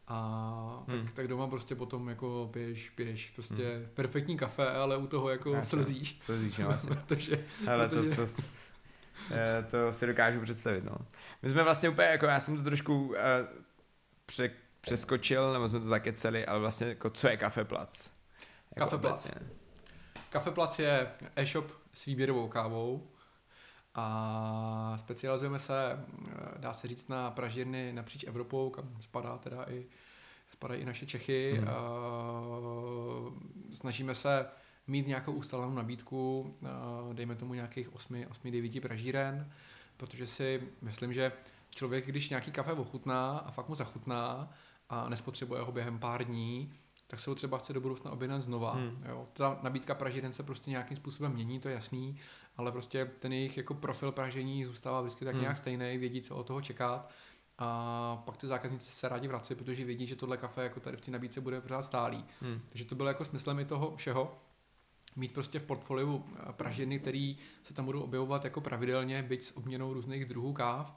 A 0.08 0.84
tak, 0.86 0.96
hmm. 0.96 1.08
tak 1.14 1.28
doma 1.28 1.48
prostě 1.48 1.76
potom 1.76 2.10
jako 2.10 2.50
piješ, 2.54 2.90
piješ 2.90 3.30
prostě 3.30 3.76
hmm. 3.76 3.88
perfektní 3.94 4.38
kafe, 4.38 4.70
ale 4.70 4.98
u 4.98 5.08
toho 5.08 5.30
jako 5.30 5.54
Já 5.54 5.64
slzíš. 5.64 6.20
Slzíš, 6.26 6.58
no 6.58 6.78
protože, 6.88 7.46
ale 7.68 7.90
protože... 7.90 8.10
To, 8.10 8.26
to, 8.26 8.32
eh, 9.32 9.66
to 9.72 9.94
si 9.94 10.08
dokážu 10.08 10.42
představit, 10.42 10.84
no. 10.84 10.96
My 11.42 11.50
jsme 11.50 11.64
vlastně 11.64 11.90
úplně, 11.90 12.08
jako 12.08 12.26
já 12.26 12.40
jsem 12.40 12.58
to 12.58 12.64
trošku 12.64 13.08
uh, 13.08 13.16
pře, 14.26 14.52
přeskočil, 14.82 15.54
nebo 15.54 15.70
jsme 15.70 15.80
to 15.80 15.86
zakeceli, 15.86 16.46
ale 16.46 16.60
vlastně 16.60 16.88
jako 16.88 17.10
co 17.10 17.28
je 17.28 17.38
Kafeplac? 17.38 18.13
Jako 18.76 18.90
Kafeplac. 18.90 19.32
Kafeplac 20.30 20.80
je 20.80 21.12
e-shop 21.36 21.72
s 21.94 22.06
výběrovou 22.06 22.48
kávou, 22.48 23.08
a 23.96 24.96
specializujeme 24.98 25.60
se, 25.60 26.06
dá 26.58 26.74
se 26.74 26.88
říct, 26.88 27.10
na 27.10 27.32
pražírny 27.32 27.94
napříč 27.94 28.24
Evropou, 28.24 28.70
kam 28.70 28.90
spadá 29.00 29.38
teda 29.38 29.66
i, 29.70 29.86
spadají 30.52 30.82
i 30.82 30.86
naše 30.86 31.06
Čechy. 31.06 31.62
Mm. 31.62 31.68
Snažíme 33.74 34.16
se 34.16 34.46
mít 34.88 35.08
nějakou 35.08 35.32
ustalenou 35.32 35.74
nabídku, 35.74 36.56
dejme 37.14 37.36
tomu 37.36 37.54
nějakých 37.54 37.92
8-9 37.92 38.82
pražíren, 38.82 39.52
protože 39.98 40.28
si 40.28 40.62
myslím, 40.82 41.14
že 41.14 41.32
člověk, 41.70 42.06
když 42.06 42.30
nějaký 42.30 42.52
kafe 42.52 42.74
ochutná 42.74 43.38
a 43.38 43.52
fakt 43.52 43.70
mu 43.70 43.76
zachutná 43.76 44.54
a 44.90 45.10
nespotřebuje 45.10 45.62
ho 45.62 45.72
během 45.72 46.00
pár 46.00 46.24
dní, 46.24 46.74
tak 47.14 47.20
se 47.20 47.30
ho 47.30 47.36
třeba 47.36 47.58
chce 47.58 47.74
do 47.74 47.82
budoucna 47.82 48.12
objednat 48.12 48.42
znova. 48.42 48.74
Hmm. 48.74 49.04
Jo. 49.10 49.28
Ta 49.34 49.60
nabídka 49.64 49.96
pražíren 49.96 50.34
se 50.34 50.44
prostě 50.44 50.70
nějakým 50.70 50.98
způsobem 50.98 51.34
mění, 51.34 51.60
to 51.60 51.68
je 51.68 51.74
jasný, 51.74 52.20
ale 52.58 52.72
prostě 52.72 53.12
ten 53.20 53.34
jejich 53.34 53.58
jako 53.58 53.74
profil 53.74 54.12
pražení 54.12 54.66
zůstává 54.66 55.02
vždycky 55.02 55.26
tak 55.26 55.34
hmm. 55.34 55.42
nějak 55.42 55.58
stejný, 55.58 55.98
vědí, 55.98 56.22
co 56.22 56.36
od 56.36 56.48
toho 56.48 56.62
čekat. 56.62 57.10
A 57.58 58.24
pak 58.26 58.38
ty 58.38 58.48
zákazníci 58.48 58.92
se 58.92 59.10
rádi 59.10 59.28
vrací, 59.28 59.56
protože 59.56 59.86
vědí, 59.86 60.08
že 60.08 60.16
tohle 60.16 60.38
kafe 60.38 60.64
jako 60.64 60.80
tady 60.80 60.98
v 60.98 61.02
té 61.02 61.12
nabídce 61.12 61.42
bude 61.42 61.62
pořád 61.62 61.82
stálý. 61.82 62.26
Hmm. 62.42 62.62
Takže 62.70 62.86
to 62.86 62.96
bylo 62.96 63.08
jako 63.08 63.26
smyslem 63.26 63.60
i 63.60 63.66
toho 63.66 63.96
všeho, 63.96 64.38
mít 65.16 65.34
prostě 65.34 65.60
v 65.60 65.64
portfoliu 65.64 66.26
eh, 66.36 66.54
pražiny, 66.54 67.00
které 67.00 67.34
se 67.64 67.74
tam 67.74 67.86
budou 67.86 68.02
objevovat 68.02 68.44
jako 68.44 68.62
pravidelně, 68.62 69.24
byť 69.24 69.44
s 69.44 69.58
obměnou 69.58 69.94
různých 69.94 70.26
druhů 70.26 70.54
káv. 70.54 70.96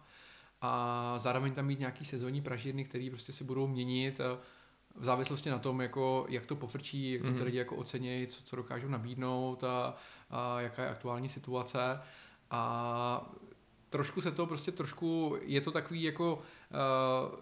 A 0.60 1.14
zároveň 1.18 1.52
tam 1.52 1.66
mít 1.66 1.78
nějaký 1.78 2.04
sezónní 2.04 2.42
pražiny, 2.42 2.84
které 2.84 3.08
prostě 3.10 3.32
se 3.32 3.44
budou 3.44 3.66
měnit 3.66 4.20
eh, 4.20 4.38
v 4.96 5.04
závislosti 5.04 5.50
na 5.50 5.58
tom, 5.58 5.80
jako, 5.80 6.26
jak 6.28 6.46
to 6.46 6.56
pofrčí, 6.56 7.12
jak 7.12 7.22
to 7.22 7.28
ty 7.28 7.34
mhm. 7.34 7.44
lidi 7.44 7.58
jako 7.58 7.76
ocenějí, 7.76 8.26
co, 8.26 8.42
co 8.42 8.56
dokážou 8.56 8.88
nabídnout 8.88 9.64
a, 9.64 9.96
a 10.30 10.60
jaká 10.60 10.82
je 10.82 10.88
aktuální 10.88 11.28
situace. 11.28 12.00
A 12.50 13.30
trošku 13.90 14.20
se 14.20 14.30
to 14.30 14.46
prostě 14.46 14.72
trošku, 14.72 15.36
je 15.42 15.60
to 15.60 15.70
takový 15.70 16.02
jako 16.02 16.34
uh, 16.34 17.38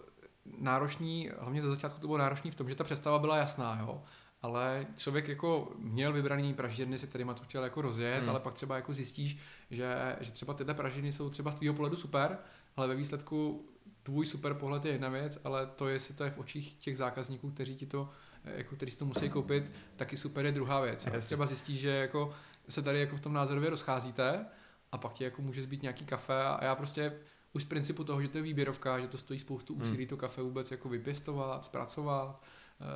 náročný, 0.57 1.29
hlavně 1.39 1.61
ze 1.61 1.69
začátku 1.69 2.01
to 2.01 2.07
bylo 2.07 2.17
náročný 2.17 2.51
v 2.51 2.55
tom, 2.55 2.69
že 2.69 2.75
ta 2.75 2.83
představa 2.83 3.19
byla 3.19 3.37
jasná, 3.37 3.79
jo. 3.81 4.03
Ale 4.41 4.87
člověk 4.97 5.27
jako 5.27 5.71
měl 5.77 6.13
vybraný 6.13 6.53
pražírny, 6.53 6.99
se 6.99 7.07
kterýma 7.07 7.33
to 7.33 7.43
chtěl 7.43 7.63
jako 7.63 7.81
rozjet, 7.81 8.19
hmm. 8.19 8.29
ale 8.29 8.39
pak 8.39 8.53
třeba 8.53 8.75
jako 8.75 8.93
zjistíš, 8.93 9.37
že, 9.71 10.15
že 10.19 10.31
třeba 10.31 10.53
tyhle 10.53 10.73
pražírny 10.73 11.13
jsou 11.13 11.29
třeba 11.29 11.51
z 11.51 11.55
tvýho 11.55 11.73
pohledu 11.73 11.95
super, 11.95 12.37
ale 12.75 12.87
ve 12.87 12.95
výsledku 12.95 13.65
tvůj 14.03 14.25
super 14.25 14.53
pohled 14.53 14.85
je 14.85 14.91
jedna 14.91 15.09
věc, 15.09 15.39
ale 15.43 15.65
to, 15.65 15.87
jestli 15.87 16.13
to 16.13 16.23
je 16.23 16.31
v 16.31 16.37
očích 16.37 16.73
těch 16.73 16.97
zákazníků, 16.97 17.51
kteří 17.51 17.75
ti 17.75 17.85
to, 17.85 18.09
jako, 18.43 18.75
kteří 18.75 18.91
si 18.91 18.97
to 18.97 19.05
musí 19.05 19.29
koupit, 19.29 19.71
taky 19.95 20.17
super 20.17 20.45
je 20.45 20.51
druhá 20.51 20.81
věc. 20.81 21.07
Yes. 21.13 21.25
Třeba 21.25 21.45
zjistíš, 21.45 21.79
že 21.79 21.89
jako 21.89 22.33
se 22.69 22.81
tady 22.81 22.99
jako 22.99 23.17
v 23.17 23.21
tom 23.21 23.33
názorově 23.33 23.69
rozcházíte 23.69 24.45
a 24.91 24.97
pak 24.97 25.13
ti 25.13 25.23
jako 25.23 25.41
může 25.41 25.63
zbýt 25.63 25.81
nějaký 25.81 26.05
kafe 26.05 26.43
a 26.43 26.65
já 26.65 26.75
prostě 26.75 27.13
už 27.53 27.61
z 27.61 27.65
principu 27.65 28.03
toho, 28.03 28.21
že 28.21 28.27
to 28.27 28.37
je 28.37 28.43
výběrovka, 28.43 28.99
že 28.99 29.07
to 29.07 29.17
stojí 29.17 29.39
spoustu 29.39 29.73
úsilí 29.73 29.97
hmm. 29.97 30.07
to 30.07 30.17
kafe 30.17 30.41
vůbec 30.41 30.71
jako 30.71 30.89
vypěstovat, 30.89 31.65
zpracovat, 31.65 32.41
Eh, 32.41 32.54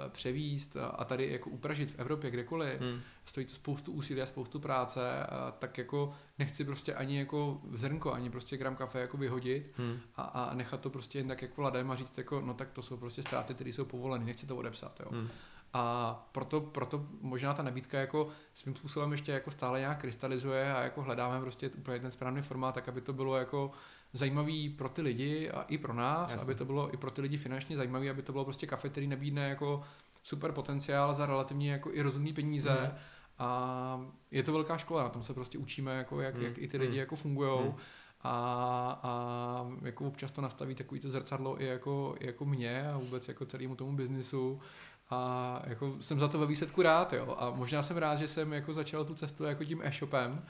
převíst 0.09 0.77
a 0.97 1.05
tady 1.05 1.31
jako 1.31 1.49
upražit 1.49 1.91
v 1.91 1.99
Evropě 1.99 2.31
kdekoliv, 2.31 2.81
hmm. 2.81 3.01
stojí 3.25 3.45
to 3.45 3.53
spoustu 3.53 3.91
úsilí 3.91 4.21
a 4.21 4.25
spoustu 4.25 4.59
práce, 4.59 5.25
a 5.25 5.51
tak 5.51 5.77
jako 5.77 6.13
nechci 6.39 6.65
prostě 6.65 6.93
ani 6.93 7.19
jako 7.19 7.61
zrnko, 7.73 8.13
ani 8.13 8.29
prostě 8.29 8.57
gram 8.57 8.75
kafe 8.75 8.99
jako 8.99 9.17
vyhodit 9.17 9.71
hmm. 9.77 9.99
a, 10.15 10.21
a 10.21 10.53
nechat 10.53 10.81
to 10.81 10.89
prostě 10.89 11.19
jen 11.19 11.27
tak 11.27 11.41
jako 11.41 11.61
ladem 11.61 11.91
a 11.91 11.95
říct 11.95 12.17
jako, 12.17 12.41
no 12.41 12.53
tak 12.53 12.71
to 12.71 12.81
jsou 12.81 12.97
prostě 12.97 13.23
ztráty, 13.23 13.53
které 13.53 13.69
jsou 13.69 13.85
povoleny, 13.85 14.25
nechci 14.25 14.47
to 14.47 14.57
odepsat, 14.57 14.99
jo. 14.99 15.07
Hmm. 15.11 15.29
A 15.73 16.13
proto, 16.31 16.61
proto 16.61 17.05
možná 17.21 17.53
ta 17.53 17.63
nabídka 17.63 17.99
jako 17.99 18.29
svým 18.53 18.75
způsobem 18.75 19.11
ještě 19.11 19.31
jako 19.31 19.51
stále 19.51 19.79
nějak 19.79 20.01
krystalizuje 20.01 20.73
a 20.73 20.81
jako 20.81 21.01
hledáme 21.01 21.41
prostě 21.41 21.69
úplně 21.69 21.99
ten 21.99 22.11
správný 22.11 22.41
formát, 22.41 22.75
tak 22.75 22.89
aby 22.89 23.01
to 23.01 23.13
bylo 23.13 23.37
jako 23.37 23.71
zajímavý 24.13 24.69
pro 24.69 24.89
ty 24.89 25.01
lidi 25.01 25.49
a 25.49 25.61
i 25.61 25.77
pro 25.77 25.93
nás, 25.93 26.31
Jasně. 26.31 26.43
aby 26.43 26.55
to 26.55 26.65
bylo 26.65 26.93
i 26.93 26.97
pro 26.97 27.11
ty 27.11 27.21
lidi 27.21 27.37
finančně 27.37 27.77
zajímavý, 27.77 28.09
aby 28.09 28.21
to 28.21 28.31
bylo 28.31 28.45
prostě 28.45 28.67
kafe, 28.67 28.89
který 28.89 29.07
nabídne 29.07 29.49
jako 29.49 29.83
super 30.23 30.51
potenciál 30.51 31.13
za 31.13 31.25
relativně 31.25 31.71
jako 31.71 31.93
i 31.93 32.01
rozumný 32.01 32.33
peníze. 32.33 32.77
Mm. 32.81 32.97
A 33.39 34.01
je 34.31 34.43
to 34.43 34.53
velká 34.53 34.77
škola, 34.77 35.03
na 35.03 35.09
tom 35.09 35.23
se 35.23 35.33
prostě 35.33 35.57
učíme, 35.57 35.95
jako 35.95 36.21
jak, 36.21 36.35
mm. 36.35 36.43
jak 36.43 36.57
i 36.57 36.67
ty 36.67 36.77
lidi 36.77 36.93
mm. 36.93 36.99
jako 36.99 37.15
fungují. 37.15 37.59
Mm. 37.65 37.75
A, 38.21 38.99
a 39.03 39.67
jako 39.81 40.07
občas 40.07 40.31
to 40.31 40.41
nastaví 40.41 40.75
takový 40.75 40.99
to 40.99 41.09
zrcadlo 41.09 41.61
i 41.61 41.65
jako, 41.65 42.15
i 42.19 42.25
jako 42.25 42.45
mě 42.45 42.91
a 42.91 42.97
vůbec 42.97 43.27
jako 43.27 43.45
celému 43.45 43.75
tomu 43.75 43.95
biznisu. 43.95 44.61
A 45.09 45.61
jako 45.67 45.95
jsem 45.99 46.19
za 46.19 46.27
to 46.27 46.39
ve 46.39 46.45
výsledku 46.45 46.81
rád, 46.81 47.13
jo. 47.13 47.35
A 47.39 47.49
možná 47.49 47.83
jsem 47.83 47.97
rád, 47.97 48.15
že 48.15 48.27
jsem 48.27 48.53
jako 48.53 48.73
začal 48.73 49.05
tu 49.05 49.15
cestu 49.15 49.43
jako 49.43 49.65
tím 49.65 49.81
e-shopem, 49.83 50.43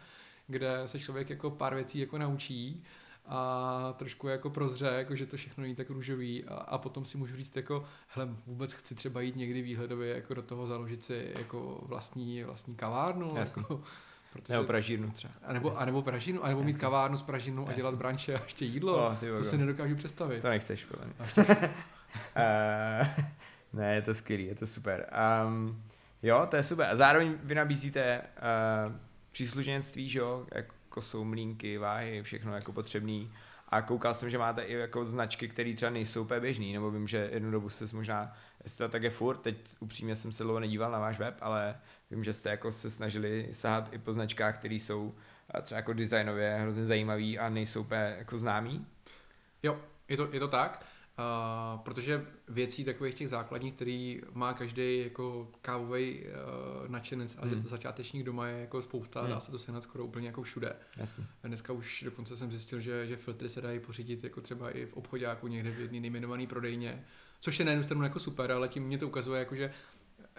kde 0.47 0.81
se 0.85 0.99
člověk 0.99 1.29
jako 1.29 1.51
pár 1.51 1.75
věcí 1.75 1.99
jako 1.99 2.17
naučí 2.17 2.83
a 3.29 3.93
trošku 3.97 4.27
jako 4.27 4.49
prozře, 4.49 4.85
jako 4.85 5.15
že 5.15 5.25
to 5.25 5.37
všechno 5.37 5.61
není 5.61 5.75
tak 5.75 5.89
růžový 5.89 6.45
a, 6.45 6.53
a 6.53 6.77
potom 6.77 7.05
si 7.05 7.17
můžu 7.17 7.35
říct 7.35 7.55
jako, 7.55 7.85
hele, 8.07 8.29
vůbec 8.47 8.73
chci 8.73 8.95
třeba 8.95 9.21
jít 9.21 9.35
někdy 9.35 9.61
výhledově 9.61 10.15
jako 10.15 10.33
do 10.33 10.41
toho 10.41 10.67
založit 10.67 11.03
si 11.03 11.31
jako 11.37 11.83
vlastní, 11.87 12.43
vlastní 12.43 12.75
kavárnu, 12.75 13.35
jako, 13.37 13.83
Protože, 14.33 14.53
nebo 14.53 14.65
pražírnu 14.65 15.11
třeba. 15.11 15.33
A 15.43 15.53
nebo, 15.53 15.77
a 15.77 15.85
nebo 15.85 16.01
pražírnu, 16.01 16.45
a 16.45 16.47
nebo 16.47 16.63
mít 16.63 16.77
kavárnu 16.77 17.17
s 17.17 17.21
pražírnou 17.21 17.67
a 17.67 17.73
dělat 17.73 17.95
branče 17.95 18.35
a 18.35 18.43
ještě 18.43 18.65
jídlo. 18.65 19.07
Oh, 19.07 19.37
to 19.37 19.43
si 19.43 19.57
nedokážu 19.57 19.95
představit. 19.95 20.41
To 20.41 20.49
nechceš, 20.49 20.85
podle 20.85 21.05
mě. 21.05 21.15
uh, 21.37 23.25
ne, 23.73 23.95
je 23.95 24.01
to 24.01 24.15
skvělý, 24.15 24.45
je 24.45 24.55
to 24.55 24.67
super. 24.67 25.09
Um, 25.45 25.83
jo, 26.23 26.47
to 26.49 26.55
je 26.55 26.63
super. 26.63 26.89
A 26.89 26.95
zároveň 26.95 27.37
vy 27.43 27.55
nabízíte 27.55 28.21
uh, 28.87 28.93
příslušenství, 29.31 30.09
že 30.09 30.19
jo, 30.19 30.45
jak 30.55 30.65
jako 30.89 31.01
jsou 31.01 31.23
mlínky, 31.23 31.77
váhy, 31.77 32.23
všechno 32.23 32.55
jako 32.55 32.73
potřebný. 32.73 33.31
A 33.69 33.81
koukal 33.81 34.13
jsem, 34.13 34.29
že 34.29 34.37
máte 34.37 34.61
i 34.61 34.73
jako 34.73 35.05
značky, 35.05 35.47
které 35.47 35.73
třeba 35.73 35.89
nejsou 35.89 36.21
úplně 36.21 36.39
běžný, 36.39 36.73
nebo 36.73 36.91
vím, 36.91 37.07
že 37.07 37.29
jednu 37.33 37.51
dobu 37.51 37.69
jste 37.69 37.85
možná, 37.93 38.33
jestli 38.63 38.77
to 38.77 38.89
tak 38.89 39.03
je 39.03 39.09
furt, 39.09 39.37
teď 39.37 39.75
upřímně 39.79 40.15
jsem 40.15 40.31
se 40.31 40.43
dlouho 40.43 40.59
nedíval 40.59 40.91
na 40.91 40.99
váš 40.99 41.19
web, 41.19 41.37
ale 41.41 41.75
vím, 42.11 42.23
že 42.23 42.33
jste 42.33 42.49
jako 42.49 42.71
se 42.71 42.89
snažili 42.89 43.49
sahat 43.51 43.93
i 43.93 43.97
po 43.97 44.13
značkách, 44.13 44.57
které 44.57 44.75
jsou 44.75 45.15
třeba 45.61 45.77
jako 45.77 45.93
designově 45.93 46.57
hrozně 46.59 46.83
zajímavý 46.83 47.39
a 47.39 47.49
nejsou 47.49 47.81
úplně 47.81 48.15
jako 48.17 48.37
známý. 48.37 48.85
Jo, 49.63 49.79
je 50.07 50.17
to, 50.17 50.29
je 50.31 50.39
to 50.39 50.47
tak. 50.47 50.85
Uh, 51.19 51.79
protože 51.79 52.25
věcí 52.47 52.85
takových 52.85 53.15
těch 53.15 53.29
základních, 53.29 53.73
který 53.73 54.21
má 54.33 54.53
každý 54.53 54.99
jako 55.03 55.47
kávový 55.61 56.19
uh, 56.19 56.87
nadšenec 56.87 57.37
a 57.39 57.41
hmm. 57.41 57.49
že 57.49 57.61
to 57.61 57.69
začátečník 57.69 58.25
doma 58.25 58.47
je 58.47 58.61
jako 58.61 58.81
spousta, 58.81 59.21
hmm. 59.21 59.29
dá 59.29 59.39
se 59.39 59.51
to 59.51 59.59
sehnat 59.59 59.83
skoro 59.83 60.05
úplně 60.05 60.27
jako 60.27 60.43
všude. 60.43 60.75
Jasně. 60.97 61.23
Dneska 61.43 61.73
už 61.73 62.03
dokonce 62.05 62.37
jsem 62.37 62.51
zjistil, 62.51 62.79
že, 62.79 63.07
že 63.07 63.17
filtry 63.17 63.49
se 63.49 63.61
dají 63.61 63.79
pořídit 63.79 64.23
jako 64.23 64.41
třeba 64.41 64.69
i 64.69 64.85
v 64.85 64.93
obchodáku 64.93 65.47
někde 65.47 65.71
v 65.71 65.79
jedné 65.79 65.99
nejmenované 65.99 66.47
prodejně, 66.47 67.05
což 67.39 67.59
je 67.59 67.65
na 67.65 67.71
jednu 67.71 67.83
stranu 67.83 68.03
jako 68.03 68.19
super, 68.19 68.51
ale 68.51 68.67
tím 68.67 68.83
mě 68.83 68.97
to 68.97 69.07
ukazuje, 69.07 69.39
jako, 69.39 69.55
že 69.55 69.71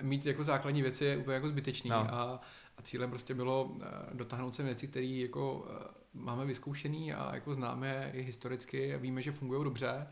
mít 0.03 0.26
jako 0.26 0.45
základní 0.45 0.83
věci 0.83 1.05
je 1.05 1.16
úplně 1.16 1.35
jako 1.35 1.49
zbytečný 1.49 1.91
no. 1.91 1.97
a, 1.97 2.41
a 2.78 2.83
cílem 2.83 3.11
prostě 3.11 3.35
bylo 3.35 3.64
uh, 3.64 3.83
dotáhnout 4.12 4.55
se 4.55 4.62
věci, 4.62 4.89
které 4.89 5.07
jako 5.07 5.55
uh, 5.55 6.22
máme 6.22 6.47
vyzkoušený 6.47 7.12
a 7.12 7.35
jako 7.35 7.55
známe 7.55 8.11
i 8.14 8.22
historicky 8.22 8.95
a 8.95 8.99
víme, 8.99 9.22
že 9.22 9.33
fungují 9.33 9.64
dobře 9.64 10.07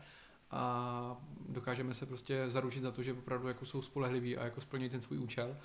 a 0.51 1.17
dokážeme 1.49 1.93
se 1.93 2.05
prostě 2.05 2.49
zaručit 2.49 2.83
za 2.83 2.91
to, 2.91 3.03
že 3.03 3.13
opravdu 3.13 3.47
jako 3.47 3.65
jsou 3.65 3.81
spolehliví 3.81 4.37
a 4.37 4.43
jako 4.43 4.61
splní 4.61 4.89
ten 4.89 5.01
svůj 5.01 5.19
účel 5.19 5.57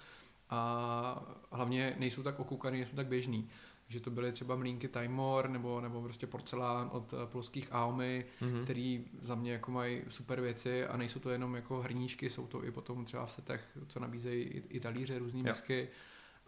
a 0.51 1.37
hlavně 1.51 1.97
nejsou 1.99 2.22
tak 2.22 2.41
okoukaný, 2.41 2.78
nejsou 2.78 2.97
tak 2.97 3.07
běžný. 3.07 3.51
že 3.89 4.01
to 4.01 4.11
byly 4.11 4.32
třeba 4.32 4.57
mlínky 4.57 4.89
Timor 4.89 5.49
nebo, 5.49 5.80
nebo 5.80 6.03
prostě 6.03 6.26
porcelán 6.26 6.91
od 6.93 7.12
uh, 7.12 7.18
polských 7.24 7.72
Aomy, 7.72 8.24
mm-hmm. 8.41 8.62
který 8.62 9.05
za 9.22 9.35
mě 9.35 9.53
jako 9.53 9.70
mají 9.70 10.03
super 10.09 10.41
věci 10.41 10.87
a 10.87 10.97
nejsou 10.97 11.20
to 11.20 11.30
jenom 11.30 11.55
jako 11.55 11.80
hrníčky, 11.80 12.30
jsou 12.30 12.47
to 12.47 12.64
i 12.64 12.70
potom 12.70 13.05
třeba 13.05 13.26
v 13.26 13.32
setech, 13.32 13.78
co 13.87 14.01
nabízejí 14.01 14.43
i, 14.68 14.80
talíře, 14.80 15.18
různé 15.18 15.43
misky, 15.43 15.89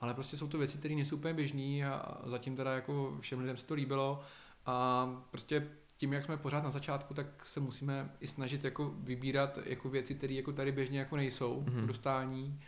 ale 0.01 0.15
prostě 0.15 0.37
jsou 0.37 0.49
to 0.49 0.59
věci, 0.59 0.79
které 0.79 0.95
nejsou 0.95 1.17
úplně 1.17 1.35
běžný 1.35 1.85
a 1.85 2.21
zatím 2.25 2.57
teda 2.57 2.75
jako 2.75 3.17
všem 3.21 3.41
lidem 3.41 3.57
se 3.57 3.67
to 3.67 3.75
líbilo 3.75 4.23
a 4.67 5.07
prostě 5.31 5.69
tím, 5.97 6.13
jak 6.13 6.25
jsme 6.25 6.37
pořád 6.37 6.65
na 6.65 6.71
začátku, 6.71 7.15
tak 7.15 7.47
se 7.47 7.61
musíme 7.61 8.11
i 8.21 8.27
snažit 8.27 8.65
jako 8.65 8.95
vybírat 8.99 9.59
jako 9.65 9.89
věci, 9.89 10.15
které 10.15 10.35
jako 10.35 10.53
tady 10.53 10.73
běžně 10.73 10.99
jako 10.99 11.17
nejsou 11.17 11.63
mm-hmm. 11.63 11.87
dostání 11.87 12.61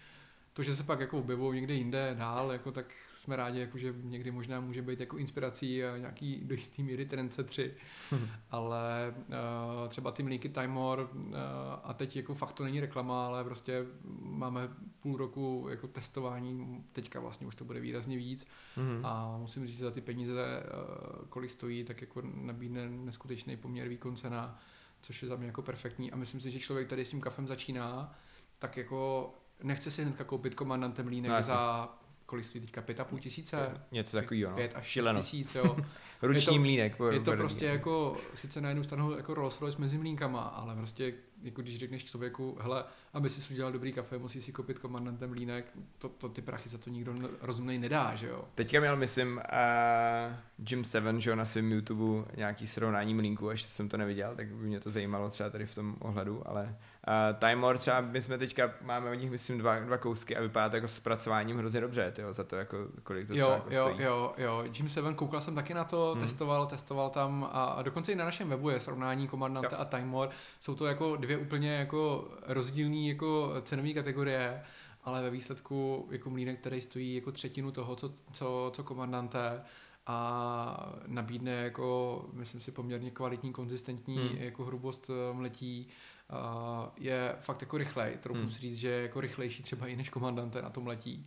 to, 0.59 0.63
že 0.63 0.77
se 0.77 0.83
pak 0.83 1.01
jako 1.01 1.19
objevují 1.19 1.61
někde 1.61 1.75
jinde 1.75 2.15
dál, 2.19 2.53
jako, 2.53 2.73
tak 2.73 2.95
jsme 3.09 3.37
rádi, 3.37 3.61
jako, 3.61 3.79
že 3.79 3.95
někdy 4.03 4.31
možná 4.31 4.61
může 4.61 4.83
být 4.83 5.01
jako 5.01 5.17
inspirací 5.17 5.85
a 5.85 5.97
nějaký 5.97 6.41
do 6.45 6.55
jistý 6.55 6.83
míry 6.83 7.07
trendce 7.07 7.45
3, 7.45 7.75
hmm. 8.11 8.29
ale 8.51 9.15
uh, 9.17 9.89
třeba 9.89 10.13
ty 10.13 10.23
mlíky 10.23 10.49
Timor 10.49 11.11
uh, 11.13 11.37
a 11.83 11.95
teď 11.95 12.17
jako 12.17 12.35
fakt 12.35 12.53
to 12.53 12.65
není 12.65 12.81
reklama, 12.81 13.27
ale 13.27 13.45
prostě 13.45 13.87
máme 14.21 14.69
půl 15.01 15.17
roku 15.17 15.67
jako 15.71 15.87
testování, 15.87 16.85
teďka 16.93 17.21
vlastně 17.21 17.47
už 17.47 17.55
to 17.55 17.65
bude 17.65 17.81
výrazně 17.81 18.17
víc 18.17 18.47
hmm. 18.77 19.07
a 19.07 19.37
musím 19.39 19.67
říct, 19.67 19.79
že 19.79 19.85
za 19.85 19.91
ty 19.91 20.01
peníze, 20.01 20.33
uh, 20.33 21.27
kolik 21.29 21.51
stojí, 21.51 21.85
tak 21.85 22.01
jako 22.01 22.23
nabídne 22.35 22.89
neskutečný 22.89 23.57
poměr 23.57 23.89
výkon 23.89 24.17
cena, 24.17 24.59
což 25.01 25.23
je 25.23 25.29
za 25.29 25.37
mě 25.37 25.47
jako 25.47 25.63
perfektní 25.63 26.13
a 26.13 26.17
myslím 26.17 26.41
si, 26.41 26.51
že 26.51 26.59
člověk 26.59 26.89
tady 26.89 27.05
s 27.05 27.11
tím 27.11 27.21
kafem 27.21 27.47
začíná, 27.47 28.15
tak 28.59 28.77
jako 28.77 29.35
nechce 29.63 29.91
si 29.91 30.03
hnedka 30.03 30.25
koupit 30.25 30.55
komandantem 30.55 31.07
línek 31.07 31.31
no, 31.31 31.43
za 31.43 31.89
kolik 32.27 32.47
stojí 32.47 32.63
teďka, 32.65 32.83
pět 32.83 33.01
a 33.01 33.05
půl 33.05 33.19
tisíce? 33.19 33.81
Něco 33.93 34.17
takového, 34.17 34.51
no. 34.51 34.57
Pět 34.57 34.73
až 34.75 34.87
šest 34.87 35.07
tisíc, 35.17 35.55
jo. 35.55 35.77
Ruční 36.23 36.55
je 36.55 36.59
to, 36.59 36.61
mlínek. 36.61 36.97
Je 37.11 37.21
to 37.21 37.33
prostě 37.33 37.67
jako, 37.67 38.17
sice 38.35 38.61
na 38.61 38.69
jednu 38.69 38.85
stranu 38.85 39.17
jako 39.17 39.35
Rolls 39.35 39.61
Royce 39.61 39.79
mezi 39.79 39.99
mlínkama, 39.99 40.41
ale 40.41 40.77
prostě 40.77 41.15
jako 41.43 41.63
když 41.63 41.79
řekneš 41.79 42.05
člověku, 42.05 42.59
hele, 42.61 42.85
aby 43.13 43.31
si 43.31 43.53
udělal 43.53 43.73
dobrý 43.73 43.93
kafe, 43.93 44.19
musí 44.19 44.43
si 44.43 44.53
koupit 44.53 44.79
komandantem 44.79 45.33
línek, 45.33 45.73
to, 45.99 46.09
to 46.09 46.29
ty 46.29 46.43
prachy 46.43 46.69
za 46.69 46.79
to 46.79 46.91
nikdo 46.91 47.15
rozumnej 47.43 47.79
nedá, 47.79 48.15
že 48.15 48.27
jo. 48.27 48.45
Teďka 48.55 48.81
měl, 48.81 48.97
myslím, 48.97 49.37
uh, 49.37 50.35
Jim 50.71 50.85
Seven, 50.85 51.21
že 51.21 51.31
jo, 51.31 51.37
na 51.37 51.45
svém 51.45 51.73
YouTube 51.73 52.25
nějaký 52.37 52.67
srovnání 52.67 53.15
mlínku, 53.15 53.51
ještě 53.51 53.69
jsem 53.69 53.89
to 53.89 53.97
neviděl, 53.97 54.33
tak 54.37 54.47
by 54.49 54.67
mě 54.67 54.81
to 54.81 54.91
zajímalo 54.91 55.31
třeba 55.31 55.51
tady 55.51 55.67
v 55.67 55.75
tom 55.75 55.97
ohledu, 56.01 56.43
ale 56.49 56.77
Uh, 57.09 57.39
Timor 57.39 57.79
třeba, 57.79 58.01
my 58.01 58.23
jsme 58.23 58.39
teďka, 58.39 58.71
máme 58.83 59.11
od 59.11 59.15
nich 59.15 59.31
myslím 59.31 59.59
dva, 59.59 59.79
dva 59.79 59.99
kousky 59.99 60.37
a 60.37 60.41
vypadá 60.41 60.69
to 60.69 60.77
jako 60.77 60.89
zpracováním 60.89 61.59
hrozně 61.59 61.81
dobře, 61.81 62.13
tyjo, 62.17 62.33
za 62.33 62.45
to 62.45 62.57
jako, 62.57 62.77
kolik 63.03 63.27
to 63.27 63.35
jo, 63.35 63.51
jako 63.51 63.75
jo, 63.75 63.89
stojí. 63.89 64.03
Jo, 64.05 64.35
jo, 64.39 64.65
Jim 64.75 64.89
7, 64.89 65.15
koukal 65.15 65.41
jsem 65.41 65.55
taky 65.55 65.75
na 65.75 65.85
to, 65.85 66.08
hmm. 66.13 66.21
testoval, 66.21 66.67
testoval 66.67 67.11
tam 67.11 67.49
a, 67.53 67.65
a 67.65 67.83
dokonce 67.83 68.13
i 68.13 68.17
na 68.17 68.25
našem 68.25 68.49
webu 68.49 68.71
je 68.71 68.81
srovnání 68.81 69.29
Komandante 69.29 69.77
a 69.77 69.85
Timor, 69.85 70.31
jsou 70.61 70.75
to 70.75 70.87
jako 70.87 71.17
dvě 71.17 71.39
úplně 71.39 71.71
jako 71.75 72.29
rozdílné 72.47 73.09
jako 73.09 73.55
cenové 73.63 73.93
kategorie, 73.93 74.63
ale 75.05 75.23
ve 75.23 75.31
výsledku 75.31 76.09
jako 76.11 76.31
mlínek, 76.31 76.61
který 76.61 76.81
stojí 76.81 77.15
jako 77.15 77.33
třetinu 77.33 77.71
toho, 77.71 77.97
co, 77.97 78.13
co, 78.33 78.71
co 78.75 78.85
Komandante, 78.85 79.63
a 80.11 80.93
nabídne 81.07 81.51
jako, 81.51 82.25
myslím 82.33 82.61
si, 82.61 82.73
poměrně 82.73 83.11
kvalitní, 83.11 83.53
konzistentní 83.53 84.17
hmm. 84.17 84.37
jako 84.39 84.65
hrubost 84.65 85.11
eh, 85.11 85.35
mletí, 85.35 85.89
uh, 86.31 86.89
je 86.97 87.37
fakt 87.41 87.61
jako 87.61 87.79
rychlej. 87.79 88.17
Trochu 88.21 88.41
hmm. 88.41 88.51
si 88.51 88.61
říct, 88.61 88.77
že 88.77 88.89
je 88.89 89.03
jako 89.03 89.21
rychlejší 89.21 89.63
třeba 89.63 89.87
i 89.87 89.97
než 89.97 90.09
komandante 90.09 90.63
na 90.63 90.71
tom 90.71 90.87
letí. 90.87 91.27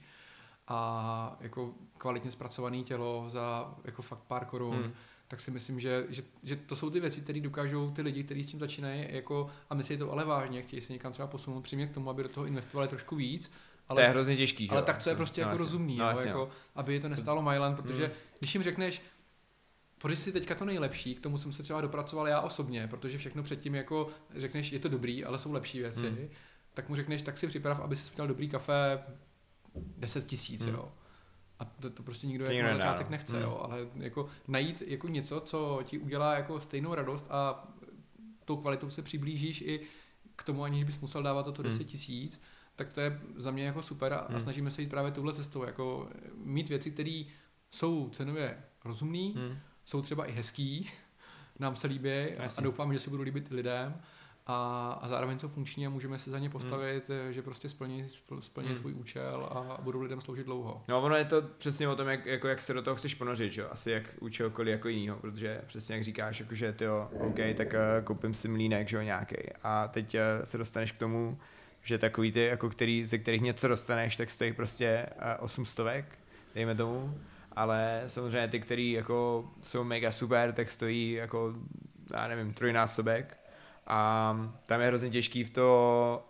A 0.73 1.37
jako 1.39 1.73
kvalitně 1.97 2.31
zpracované 2.31 2.83
tělo 2.83 3.25
za 3.27 3.75
jako 3.83 4.01
fakt 4.01 4.23
pár 4.27 4.45
korun. 4.45 4.75
Hmm 4.75 4.93
tak 5.31 5.39
si 5.39 5.51
myslím, 5.51 5.79
že, 5.79 6.05
že, 6.09 6.23
že 6.43 6.55
to 6.55 6.75
jsou 6.75 6.89
ty 6.89 6.99
věci, 6.99 7.21
které 7.21 7.39
dokážou 7.39 7.91
ty 7.91 8.01
lidi, 8.01 8.23
kteří 8.23 8.43
s 8.43 8.47
tím 8.47 8.59
začínají 8.59 9.05
jako, 9.09 9.49
a 9.69 9.75
myslí 9.75 9.97
to 9.97 10.11
ale 10.11 10.25
vážně, 10.25 10.61
chtějí 10.61 10.81
se 10.81 10.93
někam 10.93 11.11
třeba 11.11 11.27
posunout, 11.27 11.61
přímě 11.61 11.87
k 11.87 11.91
tomu, 11.91 12.09
aby 12.09 12.23
do 12.23 12.29
toho 12.29 12.45
investovali 12.45 12.87
trošku 12.87 13.15
víc. 13.15 13.51
Ale, 13.89 13.95
to 13.97 14.01
je 14.01 14.09
hrozně 14.09 14.37
těžký. 14.37 14.69
Ale 14.69 14.81
tak, 14.81 14.97
co 14.97 15.09
je 15.09 15.15
prostě 15.15 15.41
no, 15.41 15.47
jako 15.47 15.57
rozumný, 15.57 15.97
no, 15.97 16.11
jo, 16.11 16.19
jako, 16.19 16.37
no. 16.37 16.49
aby 16.75 16.93
je 16.93 16.99
to 16.99 17.09
nestálo 17.09 17.41
Myland, 17.41 17.75
protože 17.75 18.05
hmm. 18.05 18.13
když 18.39 18.55
jim 18.55 18.63
řekneš, 18.63 19.01
Pořiď 19.97 20.19
si 20.19 20.31
teďka 20.31 20.55
to 20.55 20.65
nejlepší, 20.65 21.15
k 21.15 21.19
tomu 21.19 21.37
jsem 21.37 21.51
se 21.51 21.63
třeba 21.63 21.81
dopracoval 21.81 22.27
já 22.27 22.41
osobně, 22.41 22.87
protože 22.87 23.17
všechno 23.17 23.43
předtím 23.43 23.75
jako 23.75 24.07
řekneš, 24.35 24.71
je 24.71 24.79
to 24.79 24.89
dobrý, 24.89 25.25
ale 25.25 25.37
jsou 25.37 25.51
lepší 25.51 25.79
věci, 25.79 26.09
hmm. 26.09 26.29
tak 26.73 26.89
mu 26.89 26.95
řekneš, 26.95 27.21
tak 27.21 27.37
si 27.37 27.47
připrav, 27.47 27.79
aby 27.79 27.95
si 27.95 28.11
měl 28.15 28.27
dobrý 28.27 28.49
kafe 28.49 29.03
10 29.75 30.25
tisíc, 30.25 30.65
hmm. 30.65 30.73
jo. 30.73 30.91
A 31.59 31.65
to, 31.65 31.89
to 31.89 32.03
prostě 32.03 32.27
nikdo 32.27 32.45
to 32.45 32.51
jako 32.51 32.67
na 32.67 32.75
začátek 32.75 33.07
no. 33.07 33.11
nechce, 33.11 33.33
hmm. 33.33 33.43
jo, 33.43 33.61
ale 33.63 33.87
jako 33.95 34.29
najít 34.47 34.83
jako 34.87 35.07
něco, 35.07 35.41
co 35.41 35.81
ti 35.83 35.97
udělá 35.97 36.35
jako 36.35 36.59
stejnou 36.59 36.95
radost 36.95 37.25
a 37.29 37.67
tou 38.45 38.57
kvalitou 38.57 38.89
se 38.89 39.01
přiblížíš 39.01 39.61
i 39.61 39.81
k 40.35 40.43
tomu, 40.43 40.63
aniž 40.63 40.83
bys 40.83 40.99
musel 40.99 41.23
dávat 41.23 41.45
za 41.45 41.51
to 41.51 41.63
10 41.63 41.77
hmm. 41.77 41.87
tisíc, 41.87 42.33
hmm. 42.33 42.43
tak 42.75 42.93
to 42.93 43.01
je 43.01 43.21
za 43.35 43.51
mě 43.51 43.65
jako 43.65 43.81
super 43.81 44.13
a, 44.13 44.25
hmm. 44.27 44.35
a 44.35 44.39
snažíme 44.39 44.71
se 44.71 44.81
jít 44.81 44.89
právě 44.89 45.11
touhle 45.11 45.33
cestou, 45.33 45.63
jako 45.63 46.09
mít 46.35 46.69
věci, 46.69 46.91
které 46.91 47.23
jsou 47.71 48.09
cenově 48.09 48.63
rozumný, 48.85 49.33
hmm 49.37 49.57
jsou 49.85 50.01
třeba 50.01 50.25
i 50.25 50.31
hezký, 50.31 50.89
nám 51.59 51.75
se 51.75 51.87
líbí 51.87 52.09
a 52.11 52.61
doufám, 52.61 52.93
že 52.93 52.99
se 52.99 53.09
budou 53.09 53.23
líbit 53.23 53.49
lidem 53.49 54.01
a, 54.47 54.91
a 55.01 55.07
zároveň 55.07 55.39
jsou 55.39 55.47
funkční 55.47 55.87
a 55.87 55.89
můžeme 55.89 56.19
se 56.19 56.31
za 56.31 56.39
ně 56.39 56.49
postavit, 56.49 57.09
hmm. 57.09 57.33
že 57.33 57.41
prostě 57.41 57.69
splní, 57.69 58.07
splní 58.39 58.67
hmm. 58.67 58.77
svůj 58.77 58.93
účel 58.93 59.49
a 59.51 59.81
budou 59.81 60.01
lidem 60.01 60.21
sloužit 60.21 60.45
dlouho. 60.45 60.83
No 60.87 61.01
ono 61.01 61.15
je 61.15 61.25
to 61.25 61.41
přesně 61.41 61.87
o 61.87 61.95
tom, 61.95 62.07
jak, 62.07 62.25
jako 62.25 62.47
jak 62.47 62.61
se 62.61 62.73
do 62.73 62.81
toho 62.81 62.95
chceš 62.95 63.15
ponořit, 63.15 63.51
že? 63.53 63.67
asi 63.67 63.91
jak 63.91 64.03
u 64.19 64.29
čehokoliv 64.29 64.71
jako 64.71 64.87
jiného, 64.87 65.19
protože 65.19 65.61
přesně 65.67 65.95
jak 65.95 66.03
říkáš, 66.03 66.39
jako 66.39 66.55
že 66.55 66.73
ty 66.73 66.83
jo, 66.83 67.09
OK, 67.19 67.37
tak 67.55 67.67
uh, 67.67 68.03
koupím 68.03 68.33
si 68.33 68.47
mlínek, 68.47 68.87
že 68.87 68.97
jo, 68.97 69.01
nějaký. 69.01 69.35
A 69.63 69.87
teď 69.87 70.15
uh, 70.15 70.45
se 70.45 70.57
dostaneš 70.57 70.91
k 70.91 70.99
tomu, 70.99 71.37
že 71.83 71.97
takový 71.97 72.31
ty, 72.31 72.45
jako 72.45 72.69
který, 72.69 73.05
ze 73.05 73.17
kterých 73.17 73.41
něco 73.41 73.67
dostaneš, 73.67 74.15
tak 74.15 74.31
stojí 74.31 74.53
prostě 74.53 75.05
uh, 75.39 75.43
800, 75.45 76.05
dejme 76.55 76.75
tomu 76.75 77.15
ale 77.55 78.03
samozřejmě 78.07 78.47
ty, 78.47 78.59
který 78.59 78.91
jako 78.91 79.49
jsou 79.61 79.83
mega 79.83 80.11
super, 80.11 80.53
tak 80.53 80.69
stojí 80.69 81.11
jako, 81.11 81.53
já 82.13 82.27
nevím, 82.27 82.53
trojnásobek 82.53 83.37
a 83.91 84.35
tam 84.65 84.81
je 84.81 84.87
hrozně 84.87 85.09
těžký 85.09 85.43
v 85.43 85.49
to, 85.49 86.27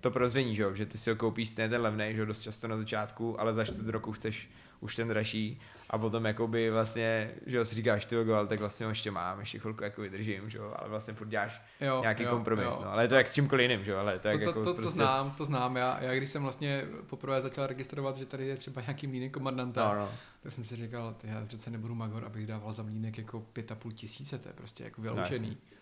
to 0.00 0.10
prozření, 0.10 0.56
že, 0.56 0.64
že 0.74 0.86
ty 0.86 0.98
si 0.98 1.10
ho 1.10 1.16
koupíš 1.16 1.48
stejně 1.48 1.68
ten 1.68 1.82
levný, 1.82 2.14
že 2.14 2.26
dost 2.26 2.40
často 2.40 2.68
na 2.68 2.76
začátku, 2.76 3.40
ale 3.40 3.54
za 3.54 3.64
čtvrt 3.64 3.88
roku 3.88 4.12
chceš 4.12 4.50
už 4.80 4.96
ten 4.96 5.08
dražší. 5.08 5.60
A 5.90 5.98
potom 5.98 6.24
jakoby 6.24 6.70
vlastně, 6.70 7.30
že 7.46 7.56
jo, 7.56 7.64
si 7.64 7.74
říkáš 7.74 8.06
ty 8.06 8.16
ale 8.16 8.46
tak 8.46 8.60
vlastně 8.60 8.86
ho 8.86 8.90
ještě 8.90 9.10
mám, 9.10 9.40
ještě 9.40 9.58
chvilku 9.58 9.84
jako 9.84 10.02
vydržím, 10.02 10.50
že 10.50 10.58
jo, 10.58 10.74
ale 10.76 10.88
vlastně 10.88 11.14
furt 11.14 11.28
děláš 11.28 11.62
jo, 11.80 12.00
nějaký 12.00 12.22
jo, 12.22 12.30
kompromis, 12.30 12.64
jo. 12.64 12.80
no, 12.84 12.92
ale 12.92 13.04
je 13.04 13.08
to 13.08 13.14
jak 13.14 13.28
s 13.28 13.34
čímkoliv 13.34 13.70
jiným, 13.70 13.84
že 13.84 13.90
jo, 13.92 13.98
ale 13.98 14.18
to, 14.18 14.28
to, 14.30 14.38
to, 14.38 14.38
jako 14.38 14.52
to, 14.52 14.74
prostě... 14.74 14.82
to 14.82 14.90
znám, 14.90 15.30
to 15.30 15.44
znám, 15.44 15.76
já, 15.76 16.02
já 16.02 16.14
když 16.14 16.30
jsem 16.30 16.42
vlastně 16.42 16.84
poprvé 17.06 17.40
začal 17.40 17.66
registrovat, 17.66 18.16
že 18.16 18.26
tady 18.26 18.46
je 18.46 18.56
třeba 18.56 18.80
nějaký 18.80 19.06
mlínek 19.06 19.32
komandanta, 19.32 19.94
no, 19.94 20.00
no. 20.00 20.08
tak 20.42 20.52
jsem 20.52 20.64
si 20.64 20.76
říkal, 20.76 21.14
ty, 21.14 21.28
já 21.28 21.46
přece 21.46 21.70
nebudu 21.70 21.94
magor, 21.94 22.24
abych 22.24 22.46
dával 22.46 22.72
za 22.72 22.82
mlínek 22.82 23.18
jako 23.18 23.40
pět 23.40 23.72
a 23.72 23.74
půl 23.74 23.92
tisíce, 23.92 24.38
to 24.38 24.48
je 24.48 24.54
prostě 24.54 24.84
jako 24.84 25.02
vyloučený. 25.02 25.48
No, 25.50 25.72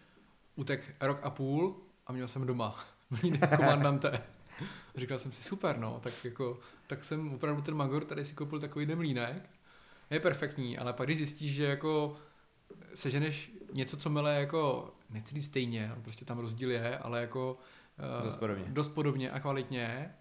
Utek 0.60 0.94
rok 1.00 1.20
a 1.22 1.30
půl 1.30 1.76
a 2.06 2.12
měl 2.12 2.28
jsem 2.28 2.46
doma 2.46 2.84
mlínek 3.10 3.56
komandante. 3.56 4.22
Říkal 4.96 5.18
jsem 5.18 5.32
si, 5.32 5.42
super, 5.42 5.78
no, 5.78 6.00
tak 6.02 6.24
jako, 6.24 6.58
tak 6.86 7.04
jsem 7.04 7.34
opravdu 7.34 7.62
ten 7.62 7.74
Magor 7.74 8.04
tady 8.04 8.24
si 8.24 8.34
koupil 8.34 8.60
takový 8.60 8.86
mlínek 8.86 9.50
je 10.10 10.20
perfektní, 10.20 10.78
ale 10.78 10.92
pak 10.92 11.06
když 11.06 11.18
zjistíš, 11.18 11.54
že 11.54 11.64
jako 11.64 12.16
seženeš 12.94 13.52
něco, 13.72 13.96
co 13.96 14.10
mele 14.10 14.34
jako 14.34 14.94
nechci 15.10 15.34
říct 15.34 15.46
stejně, 15.46 15.92
prostě 16.02 16.24
tam 16.24 16.38
rozdíl 16.38 16.70
je, 16.70 16.98
ale 16.98 17.20
jako 17.20 17.58
uh, 18.18 18.24
dost, 18.24 18.36
podobně. 18.36 18.64
dost 18.68 18.88
podobně 18.88 19.30
a 19.30 19.40
kvalitně 19.40 20.14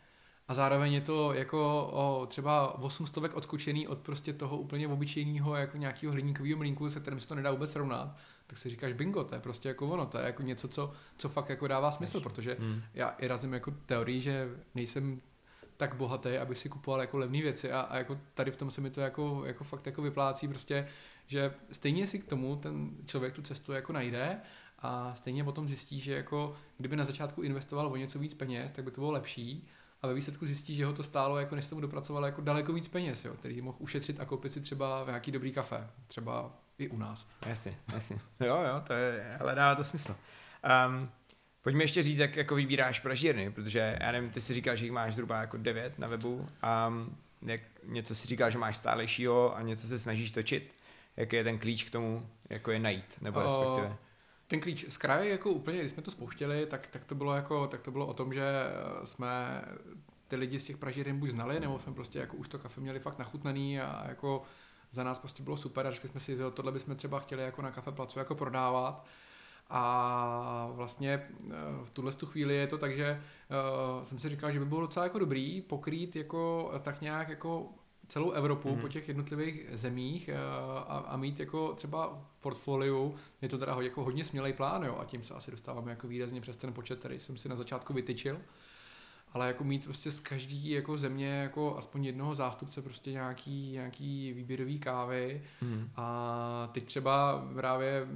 a 0.47 0.53
zároveň 0.53 0.93
je 0.93 1.01
to 1.01 1.33
jako 1.33 1.89
o 1.91 2.25
třeba 2.25 2.79
800 2.79 3.33
odskočený 3.33 3.87
od 3.87 3.99
prostě 3.99 4.33
toho 4.33 4.57
úplně 4.57 4.87
obyčejného 4.87 5.55
jako 5.55 5.77
nějakého 5.77 6.13
hliníkového 6.13 6.57
mlínku, 6.57 6.89
se 6.89 6.99
kterým 6.99 7.19
se 7.19 7.27
to 7.27 7.35
nedá 7.35 7.51
vůbec 7.51 7.71
srovnat, 7.71 8.17
tak 8.49 8.57
si 8.57 8.69
říkáš 8.69 8.93
bingo, 8.93 9.23
to 9.23 9.35
je 9.35 9.41
prostě 9.41 9.67
jako 9.67 9.87
ono, 9.87 10.05
to 10.05 10.17
je 10.17 10.25
jako 10.25 10.43
něco, 10.43 10.67
co, 10.67 10.91
co 11.17 11.29
fakt 11.29 11.49
jako 11.49 11.67
dává 11.67 11.91
smysl, 11.91 12.19
protože 12.19 12.57
hmm. 12.59 12.81
já 12.93 13.09
i 13.09 13.27
razím 13.27 13.53
jako 13.53 13.71
teorii, 13.85 14.21
že 14.21 14.49
nejsem 14.75 15.21
tak 15.77 15.95
bohatý, 15.95 16.37
aby 16.37 16.55
si 16.55 16.69
kupoval 16.69 17.01
jako 17.01 17.17
levné 17.17 17.41
věci 17.41 17.71
a, 17.71 17.81
a, 17.81 17.97
jako 17.97 18.19
tady 18.33 18.51
v 18.51 18.57
tom 18.57 18.71
se 18.71 18.81
mi 18.81 18.89
to 18.89 19.01
jako, 19.01 19.43
jako 19.45 19.63
fakt 19.63 19.85
jako 19.85 20.01
vyplácí 20.01 20.47
prostě, 20.47 20.87
že 21.27 21.53
stejně 21.71 22.07
si 22.07 22.19
k 22.19 22.25
tomu 22.25 22.55
ten 22.55 22.91
člověk 23.05 23.33
tu 23.33 23.41
cestu 23.41 23.71
jako 23.71 23.93
najde 23.93 24.41
a 24.79 25.15
stejně 25.15 25.43
potom 25.43 25.67
zjistí, 25.67 25.99
že 25.99 26.13
jako 26.13 26.55
kdyby 26.77 26.95
na 26.95 27.05
začátku 27.05 27.41
investoval 27.41 27.87
o 27.87 27.95
něco 27.95 28.19
víc 28.19 28.33
peněz, 28.33 28.71
tak 28.71 28.85
by 28.85 28.91
to 28.91 29.01
bylo 29.01 29.11
lepší 29.11 29.67
a 30.01 30.07
ve 30.07 30.13
výsledku 30.13 30.45
zjistí, 30.45 30.75
že 30.75 30.85
ho 30.85 30.93
to 30.93 31.03
stálo, 31.03 31.37
jako 31.37 31.55
než 31.55 31.65
se 31.65 31.75
mu 31.75 31.81
dopracoval 31.81 32.25
jako 32.25 32.41
daleko 32.41 32.73
víc 32.73 32.87
peněz, 32.87 33.25
jo, 33.25 33.33
který 33.33 33.61
mohl 33.61 33.77
ušetřit 33.79 34.19
a 34.19 34.25
koupit 34.25 34.51
si 34.51 34.61
třeba 34.61 35.03
nějaký 35.07 35.31
dobrý 35.31 35.51
kafe, 35.51 35.87
třeba 36.07 36.59
i 36.79 36.89
u 36.89 36.97
nás. 36.97 37.27
Jasně, 37.45 37.77
jasně. 37.93 38.19
Jo, 38.39 38.57
jo, 38.67 38.81
to 38.87 38.93
je, 38.93 39.37
ale 39.39 39.55
dává 39.55 39.75
to 39.75 39.83
smysl. 39.83 40.15
Um, 40.87 41.09
Pojďme 41.61 41.83
ještě 41.83 42.03
říct, 42.03 42.17
jak 42.17 42.35
jako 42.35 42.55
vybíráš 42.55 42.99
pražírny, 42.99 43.51
protože 43.51 43.97
já 44.01 44.11
nevím, 44.11 44.29
ty 44.29 44.41
si 44.41 44.53
říkal, 44.53 44.75
že 44.75 44.85
jich 44.85 44.91
máš 44.91 45.13
zhruba 45.13 45.41
jako 45.41 45.57
devět 45.57 45.99
na 45.99 46.07
webu 46.07 46.49
a 46.61 46.93
jak 47.41 47.61
něco 47.83 48.15
si 48.15 48.27
říkal, 48.27 48.51
že 48.51 48.57
máš 48.57 48.77
stálejšího 48.77 49.55
a 49.55 49.61
něco 49.61 49.87
se 49.87 49.99
snažíš 49.99 50.31
točit, 50.31 50.75
jaký 51.17 51.35
je 51.35 51.43
ten 51.43 51.59
klíč 51.59 51.83
k 51.83 51.89
tomu, 51.89 52.29
jako 52.49 52.71
je 52.71 52.79
najít, 52.79 53.21
nebo 53.21 53.41
respektive? 53.41 53.97
Ten 54.47 54.59
klíč 54.59 54.85
z 54.89 54.97
kraje, 54.97 55.31
jako 55.31 55.49
úplně, 55.49 55.79
když 55.79 55.91
jsme 55.91 56.03
to 56.03 56.11
spouštěli, 56.11 56.65
tak, 56.65 56.87
tak, 56.87 57.05
to 57.05 57.15
bylo 57.15 57.35
jako, 57.35 57.67
tak 57.67 57.81
to 57.81 57.91
bylo 57.91 58.07
o 58.07 58.13
tom, 58.13 58.33
že 58.33 58.43
eh, 58.43 59.05
jsme 59.05 59.61
ty 60.27 60.35
lidi 60.35 60.59
z 60.59 60.65
těch 60.65 60.77
pražíren 60.77 61.19
buď 61.19 61.29
znali, 61.29 61.59
nebo 61.59 61.79
jsme 61.79 61.93
prostě 61.93 62.19
jako 62.19 62.37
už 62.37 62.47
to 62.47 62.59
kafe 62.59 62.81
měli 62.81 62.99
fakt 62.99 63.19
nachutnaný 63.19 63.79
a 63.79 64.05
jako 64.07 64.43
za 64.91 65.03
nás 65.03 65.19
prostě 65.19 65.43
bylo 65.43 65.57
super 65.57 65.87
a 65.87 65.91
řekli 65.91 66.09
jsme 66.09 66.19
si, 66.19 66.35
že 66.35 66.51
tohle 66.51 66.71
bychom 66.71 66.95
třeba 66.95 67.19
chtěli 67.19 67.43
jako 67.43 67.61
na 67.61 67.71
kafe 67.71 67.91
placu 67.91 68.19
jako 68.19 68.35
prodávat. 68.35 69.05
A 69.69 70.69
vlastně 70.73 71.13
eh, 71.13 71.53
v 71.83 71.89
tuhle 71.89 72.13
tu 72.13 72.25
chvíli 72.25 72.55
je 72.55 72.67
to 72.67 72.77
tak, 72.77 72.95
že 72.95 73.21
uh, 73.97 74.03
jsem 74.03 74.19
si 74.19 74.29
říkal, 74.29 74.51
že 74.51 74.59
by 74.59 74.65
bylo 74.65 74.81
docela 74.81 75.05
jako 75.05 75.19
dobrý 75.19 75.61
pokrýt 75.61 76.15
jako 76.15 76.71
tak 76.81 77.01
nějak 77.01 77.29
jako 77.29 77.69
celou 78.07 78.31
Evropu 78.31 78.69
mm-hmm. 78.69 78.81
po 78.81 78.87
těch 78.87 79.07
jednotlivých 79.07 79.67
zemích 79.73 80.29
a, 80.87 80.97
a 80.97 81.17
mít 81.17 81.39
jako 81.39 81.73
třeba 81.73 82.25
portfoliu, 82.39 83.15
je 83.41 83.49
to 83.49 83.57
teda 83.57 83.77
jako 83.81 84.03
hodně 84.03 84.25
smělej 84.25 84.53
plán, 84.53 84.83
jo, 84.83 84.97
a 84.99 85.05
tím 85.05 85.23
se 85.23 85.33
asi 85.33 85.51
dostáváme 85.51 85.91
jako 85.91 86.07
výrazně 86.07 86.41
přes 86.41 86.57
ten 86.57 86.73
počet, 86.73 86.99
který 86.99 87.19
jsem 87.19 87.37
si 87.37 87.49
na 87.49 87.55
začátku 87.55 87.93
vytyčil 87.93 88.37
ale 89.33 89.47
jako 89.47 89.63
mít 89.63 89.83
prostě 89.83 90.11
z 90.11 90.19
každý 90.19 90.69
jako 90.69 90.97
země 90.97 91.27
jako 91.27 91.77
aspoň 91.77 92.05
jednoho 92.05 92.35
zástupce 92.35 92.81
prostě 92.81 93.11
nějaký, 93.11 93.71
nějaký 93.71 94.33
výběrový 94.33 94.79
kávy 94.79 95.41
hmm. 95.61 95.89
a 95.95 96.69
teď 96.71 96.85
třeba 96.85 97.45
právě 97.55 98.07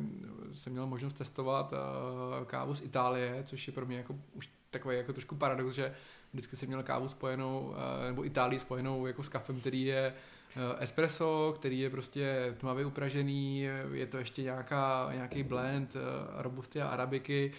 jsem 0.54 0.72
měl 0.74 0.88
možnost 0.88 1.14
testovat 1.14 1.74
uh, 1.74 2.46
kávu 2.46 2.76
z 2.76 2.82
Itálie, 2.82 3.44
což 3.44 3.68
je 3.68 3.74
pro 3.74 3.86
mě 3.86 3.98
jako 3.98 4.16
už 4.34 4.50
takový 4.70 4.98
jako 4.98 5.14
trošku 5.14 5.36
paradox, 5.36 5.74
že 5.74 5.94
vždycky 6.34 6.56
jsem 6.56 6.68
měl 6.68 6.84
kávu 6.84 7.08
spojenou, 7.08 7.62
uh, 7.62 7.76
nebo 8.08 8.26
Itálii 8.26 8.60
spojenou 8.60 9.06
jako 9.06 9.24
s 9.24 9.30
kafem, 9.30 9.60
který 9.60 9.86
je 9.86 10.14
uh, 10.56 10.84
espresso, 10.84 11.54
který 11.58 11.80
je 11.80 11.90
prostě 11.90 12.56
tmavě 12.58 12.86
upražený, 12.86 13.62
je 13.92 14.08
to 14.08 14.18
ještě 14.18 14.44
nějaká, 14.44 15.10
nějaký 15.14 15.44
blend 15.44 15.96
robusty 16.38 16.82
a 16.82 16.88
arabiky, 16.88 17.54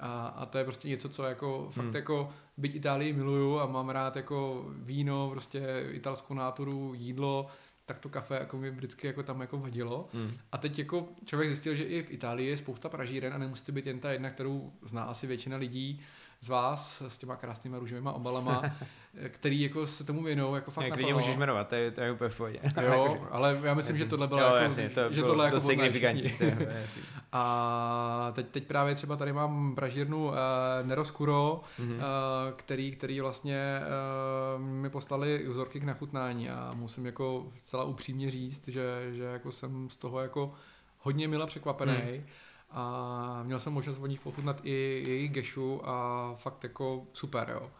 a, 0.00 0.26
a 0.26 0.46
to 0.46 0.58
je 0.58 0.64
prostě 0.64 0.88
něco, 0.88 1.08
co 1.08 1.24
jako 1.24 1.68
fakt 1.70 1.84
hmm. 1.84 1.96
jako 1.96 2.32
byť 2.60 2.74
Itálii 2.74 3.12
miluju 3.12 3.60
a 3.60 3.66
mám 3.66 3.88
rád 3.88 4.16
jako 4.16 4.66
víno, 4.68 5.30
prostě 5.30 5.86
italskou 5.90 6.34
náturu, 6.34 6.94
jídlo, 6.96 7.46
tak 7.86 7.98
to 7.98 8.08
kafe 8.08 8.34
jako 8.34 8.56
mi 8.56 8.70
vždycky 8.70 9.06
jako 9.06 9.22
tam 9.22 9.40
jako 9.40 9.58
vadilo. 9.58 10.08
Hmm. 10.12 10.32
A 10.52 10.58
teď 10.58 10.78
jako 10.78 11.08
člověk 11.24 11.48
zjistil, 11.50 11.74
že 11.74 11.84
i 11.84 12.02
v 12.02 12.10
Itálii 12.10 12.48
je 12.48 12.56
spousta 12.56 12.88
pražíren 12.88 13.34
a 13.34 13.38
nemusí 13.38 13.64
to 13.64 13.72
být 13.72 13.86
jen 13.86 14.00
ta 14.00 14.12
jedna, 14.12 14.30
kterou 14.30 14.72
zná 14.82 15.02
asi 15.02 15.26
většina 15.26 15.56
lidí 15.56 16.00
z 16.40 16.48
vás 16.48 17.02
s 17.08 17.18
těma 17.18 17.36
krásnýma 17.36 17.78
růžovými 17.78 18.08
obalama, 18.12 18.62
který 19.28 19.60
jako 19.60 19.86
se 19.86 20.04
tomu 20.04 20.22
věnou 20.22 20.54
jako 20.54 20.70
fakt 20.70 20.86
Jak 20.86 21.14
můžeš 21.14 21.36
jmenovat, 21.36 21.68
to 21.68 21.74
je, 21.74 21.90
to 21.90 22.00
je 22.00 22.12
úplně 22.12 22.30
v 22.30 22.36
pohodě. 22.36 22.60
Jo, 22.82 23.26
ale 23.30 23.60
já 23.62 23.74
myslím, 23.74 23.96
že 23.96 24.06
tohle 24.06 24.28
bylo 24.28 24.40
jo, 24.40 24.46
jako, 24.46 24.56
jasně, 24.56 24.90
to 24.90 25.12
že 25.12 25.22
tohle 25.22 25.44
jako 25.44 25.60
signifikantní. 25.60 26.34
A 27.32 28.32
teď, 28.34 28.48
teď 28.48 28.66
právě 28.66 28.94
třeba 28.94 29.16
tady 29.16 29.32
mám 29.32 29.74
pražírnu 29.74 30.26
uh, 30.26 30.34
Neroskuro, 30.82 31.60
mm-hmm. 31.78 31.94
uh, 31.94 32.00
který, 32.56 32.92
který 32.92 33.20
vlastně 33.20 33.80
uh, 34.56 34.62
mi 34.62 34.90
poslali 34.90 35.46
vzorky 35.48 35.80
k 35.80 35.84
nachutnání 35.84 36.50
a 36.50 36.70
musím 36.74 37.06
jako 37.06 37.52
celá 37.62 37.84
upřímně 37.84 38.30
říct, 38.30 38.68
že, 38.68 39.08
že 39.10 39.24
jako 39.24 39.52
jsem 39.52 39.90
z 39.90 39.96
toho 39.96 40.20
jako 40.20 40.54
hodně 40.98 41.28
mile 41.28 41.46
překvapený. 41.46 41.92
Mm 41.92 42.24
a 42.70 43.42
měl 43.42 43.60
jsem 43.60 43.72
možnost 43.72 43.98
od 43.98 44.06
nich 44.06 44.20
pochutnat 44.20 44.60
i 44.62 45.04
jejich 45.06 45.30
gešu 45.30 45.88
a 45.88 46.34
fakt 46.36 46.64
jako 46.64 47.06
super, 47.12 47.50
jo. 47.52 47.70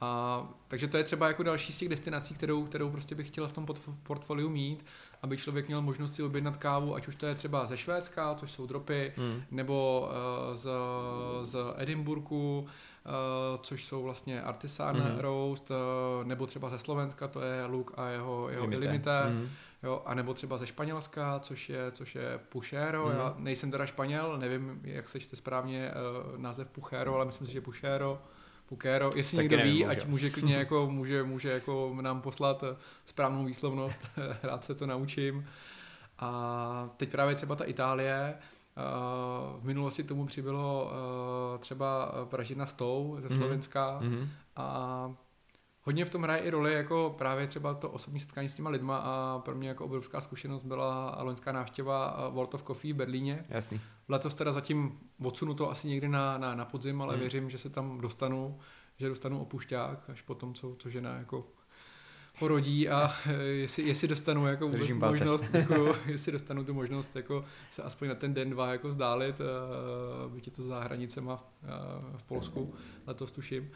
A, 0.00 0.42
takže 0.68 0.88
to 0.88 0.96
je 0.96 1.04
třeba 1.04 1.28
jako 1.28 1.42
další 1.42 1.72
z 1.72 1.76
těch 1.76 1.88
destinací, 1.88 2.34
kterou, 2.34 2.64
kterou 2.64 2.90
prostě 2.90 3.14
bych 3.14 3.26
chtěl 3.28 3.48
v 3.48 3.52
tom 3.52 3.66
portfoliu 4.02 4.48
mít, 4.48 4.84
aby 5.22 5.36
člověk 5.36 5.66
měl 5.66 5.82
možnost 5.82 6.14
si 6.14 6.22
objednat 6.22 6.56
kávu, 6.56 6.94
ať 6.94 7.08
už 7.08 7.16
to 7.16 7.26
je 7.26 7.34
třeba 7.34 7.66
ze 7.66 7.76
Švédska, 7.76 8.34
což 8.34 8.50
jsou 8.50 8.66
dropy, 8.66 9.12
hmm. 9.16 9.42
nebo 9.50 10.08
uh, 10.48 10.56
z, 10.56 10.68
z 11.42 11.58
Edinburgu, 11.76 12.60
uh, 12.60 12.66
což 13.62 13.84
jsou 13.84 14.02
vlastně 14.02 14.42
Artisan 14.42 14.96
hmm. 14.96 15.18
Roast, 15.18 15.70
uh, 15.70 16.26
nebo 16.26 16.46
třeba 16.46 16.68
ze 16.68 16.78
Slovenska, 16.78 17.28
to 17.28 17.42
je 17.42 17.64
Luk 17.64 17.92
a 17.96 18.08
jeho, 18.08 18.48
jeho 18.50 18.64
Ilimité. 18.64 18.86
Ilimité. 18.86 19.22
Hmm 19.22 19.48
jo, 19.82 20.02
anebo 20.06 20.34
třeba 20.34 20.58
ze 20.58 20.66
Španělska, 20.66 21.40
což 21.40 21.68
je, 21.68 21.90
což 21.90 22.14
je 22.14 22.40
Puchero, 22.48 23.06
mm. 23.06 23.12
já 23.12 23.34
nejsem 23.38 23.70
teda 23.70 23.86
Španěl, 23.86 24.38
nevím, 24.38 24.80
jak 24.84 25.08
se 25.08 25.20
čte 25.20 25.36
správně 25.36 25.90
uh, 25.90 26.38
název 26.38 26.68
Puchero, 26.68 27.14
ale 27.14 27.24
myslím 27.24 27.46
si, 27.46 27.52
že 27.52 27.60
Puchero, 27.60 28.22
Pukero, 28.66 29.10
jestli 29.16 29.36
Taky 29.36 29.44
někdo 29.44 29.56
nevím, 29.56 29.74
ví, 29.74 29.86
ať 29.86 30.06
může 30.06 30.30
klidně 30.30 30.54
jako, 30.64 30.90
může, 30.90 31.22
může 31.22 31.50
jako 31.50 31.96
nám 32.00 32.20
poslat 32.20 32.62
eh, 32.62 32.76
správnou 33.06 33.44
výslovnost, 33.44 33.98
rád 34.42 34.64
se 34.64 34.74
to 34.74 34.86
naučím. 34.86 35.46
A 36.18 36.90
teď 36.96 37.10
právě 37.10 37.34
třeba 37.34 37.56
ta 37.56 37.64
Itálie, 37.64 38.34
Uh, 38.76 39.60
v 39.60 39.64
minulosti 39.64 40.02
tomu 40.02 40.26
přibylo 40.26 40.92
třeba 41.58 42.12
pražina 42.24 42.66
Stou 42.66 43.16
ze 43.20 43.28
mhm. 43.28 43.38
Slovenska 43.38 44.00
mm-hmm. 44.02 44.28
a 44.56 45.14
hodně 45.90 46.04
v 46.04 46.10
tom 46.10 46.22
hraje 46.22 46.40
i 46.40 46.50
roli 46.50 46.72
jako 46.72 47.14
právě 47.18 47.46
třeba 47.46 47.74
to 47.74 47.90
osobní 47.90 48.20
setkání 48.20 48.48
s 48.48 48.54
těma 48.54 48.70
lidma 48.70 48.96
a 48.96 49.38
pro 49.38 49.54
mě 49.54 49.68
jako 49.68 49.84
obrovská 49.84 50.20
zkušenost 50.20 50.64
byla 50.64 51.22
loňská 51.22 51.52
návštěva 51.52 52.28
World 52.28 52.54
of 52.54 52.62
Coffee 52.62 52.92
v 52.92 52.96
Berlíně. 52.96 53.44
Jasný. 53.48 53.80
Letos 54.08 54.34
teda 54.34 54.52
zatím 54.52 54.98
odsunu 55.24 55.54
to 55.54 55.70
asi 55.70 55.88
někdy 55.88 56.08
na, 56.08 56.38
na, 56.38 56.54
na 56.54 56.64
podzim, 56.64 57.02
ale 57.02 57.12
hmm. 57.12 57.20
věřím, 57.20 57.50
že 57.50 57.58
se 57.58 57.70
tam 57.70 58.00
dostanu, 58.00 58.58
že 58.96 59.08
dostanu 59.08 59.42
opušťák 59.42 60.10
až 60.10 60.22
po 60.22 60.34
tom, 60.34 60.54
co, 60.54 60.76
co 60.78 60.90
žena 60.90 61.16
jako 61.16 61.46
porodí 62.38 62.88
a 62.88 63.14
jestli, 63.50 63.82
jestli 63.82 64.08
dostanu 64.08 64.46
jako 64.46 64.68
vůbec 64.68 64.90
možnost, 64.90 65.54
jako, 65.54 65.96
jestli 66.06 66.32
dostanu 66.32 66.64
tu 66.64 66.74
možnost 66.74 67.16
jako 67.16 67.44
se 67.70 67.82
aspoň 67.82 68.08
na 68.08 68.14
ten 68.14 68.34
den, 68.34 68.50
dva 68.50 68.72
jako 68.72 68.88
vzdálit, 68.88 69.36
byť 70.28 70.46
je 70.46 70.52
to 70.52 70.62
za 70.62 70.80
hranicema 70.80 71.36
v, 71.36 71.44
v 72.18 72.22
Polsku, 72.22 72.74
letos 73.06 73.32
tuším, 73.32 73.70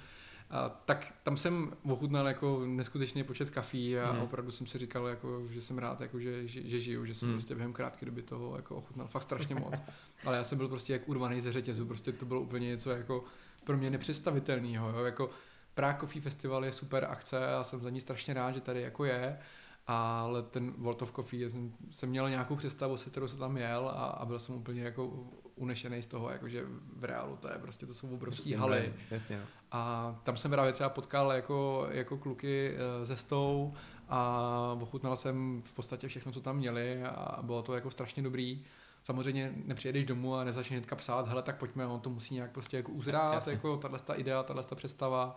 a, 0.50 0.68
tak 0.68 1.14
tam 1.22 1.36
jsem 1.36 1.72
ochutnal 1.82 2.28
jako 2.28 2.62
neskutečný 2.66 3.24
počet 3.24 3.50
kafí 3.50 3.98
a 3.98 4.12
hmm. 4.12 4.22
opravdu 4.22 4.52
jsem 4.52 4.66
si 4.66 4.78
říkal, 4.78 5.06
jako, 5.06 5.42
že 5.50 5.60
jsem 5.60 5.78
rád, 5.78 6.00
jako, 6.00 6.20
že, 6.20 6.48
že, 6.48 6.68
že 6.68 6.80
žiju, 6.80 7.06
že 7.06 7.14
jsem 7.14 7.28
hmm. 7.28 7.36
prostě 7.38 7.54
během 7.54 7.72
krátké 7.72 8.06
doby 8.06 8.22
toho 8.22 8.56
jako 8.56 8.76
ochutnal 8.76 9.06
fakt 9.06 9.22
strašně 9.22 9.54
moc. 9.54 9.82
Ale 10.24 10.36
já 10.36 10.44
jsem 10.44 10.58
byl 10.58 10.68
prostě 10.68 10.92
jak 10.92 11.08
urvaný 11.08 11.40
ze 11.40 11.52
řetězu, 11.52 11.86
prostě 11.86 12.12
to 12.12 12.26
bylo 12.26 12.40
úplně 12.40 12.68
něco 12.68 12.90
jako 12.90 13.24
pro 13.64 13.76
mě 13.76 13.90
nepředstavitelného. 13.90 15.04
Jako 15.04 15.30
Prague 15.74 16.00
Coffee 16.00 16.22
Festival 16.22 16.64
je 16.64 16.72
super 16.72 17.06
akce 17.10 17.54
a 17.54 17.64
jsem 17.64 17.80
za 17.80 17.90
ní 17.90 18.00
strašně 18.00 18.34
rád, 18.34 18.54
že 18.54 18.60
tady 18.60 18.82
jako 18.82 19.04
je 19.04 19.38
ale 19.86 20.42
ten 20.42 20.72
World 20.78 21.02
of 21.02 21.12
Coffee, 21.12 21.50
jsem, 21.50 21.72
jsem 21.90 22.08
měl 22.08 22.30
nějakou 22.30 22.56
představu, 22.56 22.96
se 22.96 23.10
kterou 23.10 23.28
jsem 23.28 23.38
tam 23.38 23.56
jel 23.56 23.88
a, 23.88 24.06
a 24.06 24.24
byl 24.24 24.38
jsem 24.38 24.54
úplně 24.54 24.82
jako 24.82 25.26
unešený 25.56 26.02
z 26.02 26.06
toho, 26.06 26.30
jakože 26.30 26.64
v 26.96 27.04
reálu 27.04 27.36
to 27.36 27.48
je 27.48 27.58
prostě, 27.58 27.86
to 27.86 27.94
jsou 27.94 28.08
obrovské 28.08 28.56
haly. 28.56 28.92
Jasně, 29.10 29.36
no. 29.36 29.44
A 29.72 30.14
tam 30.22 30.36
jsem 30.36 30.50
právě 30.50 30.72
třeba 30.72 30.88
potkal 30.88 31.32
jako, 31.32 31.88
jako 31.90 32.18
kluky 32.18 32.74
eh, 32.74 33.04
ze 33.04 33.16
Stou 33.16 33.74
a 34.08 34.76
ochutnal 34.80 35.16
jsem 35.16 35.62
v 35.64 35.72
podstatě 35.72 36.08
všechno, 36.08 36.32
co 36.32 36.40
tam 36.40 36.56
měli 36.56 37.02
a 37.04 37.38
bylo 37.42 37.62
to 37.62 37.74
jako 37.74 37.90
strašně 37.90 38.22
dobrý. 38.22 38.64
Samozřejmě 39.04 39.52
nepřijedeš 39.64 40.04
domů 40.04 40.34
a 40.36 40.44
nezačneš 40.44 40.78
hnedka 40.78 40.96
psát, 40.96 41.28
hele, 41.28 41.42
tak 41.42 41.58
pojďme, 41.58 41.86
on 41.86 42.00
to 42.00 42.10
musí 42.10 42.34
nějak 42.34 42.50
prostě 42.50 42.76
jako 42.76 42.92
uzrát, 42.92 43.34
Jasně. 43.34 43.52
jako 43.52 43.76
tahle 43.76 43.98
idea, 44.16 44.42
tahle 44.42 44.62
představa 44.74 45.36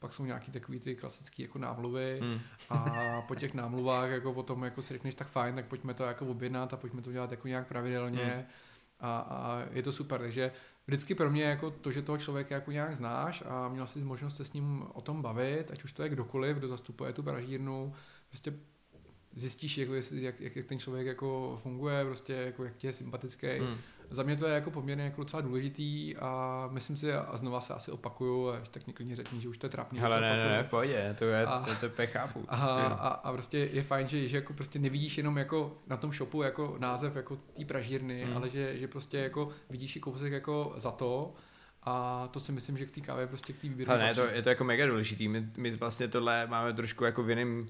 pak 0.00 0.12
jsou 0.12 0.24
nějaký 0.24 0.52
takový 0.52 0.80
ty 0.80 0.96
klasické 0.96 1.42
jako 1.42 1.58
námluvy 1.58 2.20
hmm. 2.22 2.40
a 2.70 3.22
po 3.28 3.34
těch 3.34 3.54
námluvách 3.54 4.10
jako 4.10 4.34
potom 4.34 4.64
jako 4.64 4.82
si 4.82 4.94
řekneš 4.94 5.14
tak 5.14 5.28
fajn, 5.28 5.54
tak 5.54 5.66
pojďme 5.66 5.94
to 5.94 6.04
jako 6.04 6.26
objednat 6.26 6.72
a 6.72 6.76
pojďme 6.76 7.02
to 7.02 7.12
dělat 7.12 7.30
jako 7.30 7.48
nějak 7.48 7.66
pravidelně 7.66 8.24
hmm. 8.24 8.44
A, 9.00 9.18
a, 9.18 9.66
je 9.72 9.82
to 9.82 9.92
super, 9.92 10.20
takže 10.20 10.52
vždycky 10.86 11.14
pro 11.14 11.30
mě 11.30 11.44
jako 11.44 11.70
to, 11.70 11.92
že 11.92 12.02
toho 12.02 12.18
člověka 12.18 12.54
jako 12.54 12.70
nějak 12.70 12.96
znáš 12.96 13.42
a 13.46 13.68
měl 13.68 13.86
jsi 13.86 13.98
možnost 13.98 14.36
se 14.36 14.44
s 14.44 14.52
ním 14.52 14.84
o 14.92 15.00
tom 15.00 15.22
bavit, 15.22 15.70
ať 15.70 15.84
už 15.84 15.92
to 15.92 16.02
je 16.02 16.08
kdokoliv, 16.08 16.56
kdo 16.56 16.68
zastupuje 16.68 17.12
tu 17.12 17.22
pražírnu, 17.22 17.94
prostě 18.28 18.54
zjistíš, 19.36 19.78
jako 19.78 19.94
jak, 19.94 20.40
jak, 20.40 20.56
jak, 20.56 20.66
ten 20.66 20.78
člověk 20.78 21.06
jako 21.06 21.58
funguje, 21.62 22.04
prostě 22.04 22.32
jako 22.32 22.64
jak 22.64 22.76
ti 22.76 22.86
je 22.86 22.92
sympatický. 22.92 23.46
Hmm 23.58 23.78
za 24.10 24.22
mě 24.22 24.36
to 24.36 24.46
je 24.46 24.54
jako 24.54 24.70
poměrně 24.70 25.04
jako 25.04 25.22
docela 25.22 25.40
důležitý 25.40 26.16
a 26.16 26.68
myslím 26.70 26.96
si, 26.96 27.12
a 27.12 27.36
znova 27.36 27.60
se 27.60 27.74
asi 27.74 27.90
opakuju, 27.90 28.48
a 28.48 28.60
tak 28.70 28.86
někdy 28.86 29.16
řekni, 29.16 29.40
že 29.40 29.48
už 29.48 29.58
to 29.58 29.66
je 29.66 29.70
trapný. 29.70 30.00
Ale 30.00 30.20
ne, 30.20 30.36
ne, 30.36 30.48
ne, 30.48 30.64
pojď, 30.64 30.90
to 31.18 31.24
je, 31.24 31.46
a, 31.46 31.66
to, 31.80 31.88
to 31.88 32.02
chápu. 32.06 32.44
A, 32.48 32.56
a, 32.56 33.08
a, 33.08 33.32
prostě 33.32 33.58
je 33.58 33.82
fajn, 33.82 34.08
že, 34.08 34.28
že 34.28 34.36
jako 34.36 34.52
prostě 34.52 34.78
nevidíš 34.78 35.18
jenom 35.18 35.38
jako 35.38 35.78
na 35.86 35.96
tom 35.96 36.12
shopu 36.12 36.42
jako 36.42 36.76
název 36.78 37.16
jako 37.16 37.36
té 37.36 37.64
pražírny, 37.64 38.24
hmm. 38.24 38.36
ale 38.36 38.50
že, 38.50 38.78
že 38.78 38.88
prostě 38.88 39.18
jako 39.18 39.48
vidíš 39.70 39.96
i 39.96 40.00
kousek 40.00 40.32
jako 40.32 40.74
za 40.76 40.90
to, 40.90 41.34
a 41.82 42.28
to 42.30 42.40
si 42.40 42.52
myslím, 42.52 42.78
že 42.78 42.86
k 42.86 42.90
té 42.90 43.00
kávě 43.00 43.26
prostě 43.26 43.52
k 43.52 43.58
té 43.58 43.68
výběru. 43.68 43.90
ne, 43.90 44.14
to, 44.14 44.24
je 44.26 44.42
to 44.42 44.48
jako 44.48 44.64
mega 44.64 44.86
důležitý. 44.86 45.28
My, 45.28 45.46
my 45.56 45.70
vlastně 45.70 46.08
tohle 46.08 46.46
máme 46.46 46.72
trošku 46.72 47.04
jako 47.04 47.22
v 47.22 47.30
jiném 47.30 47.68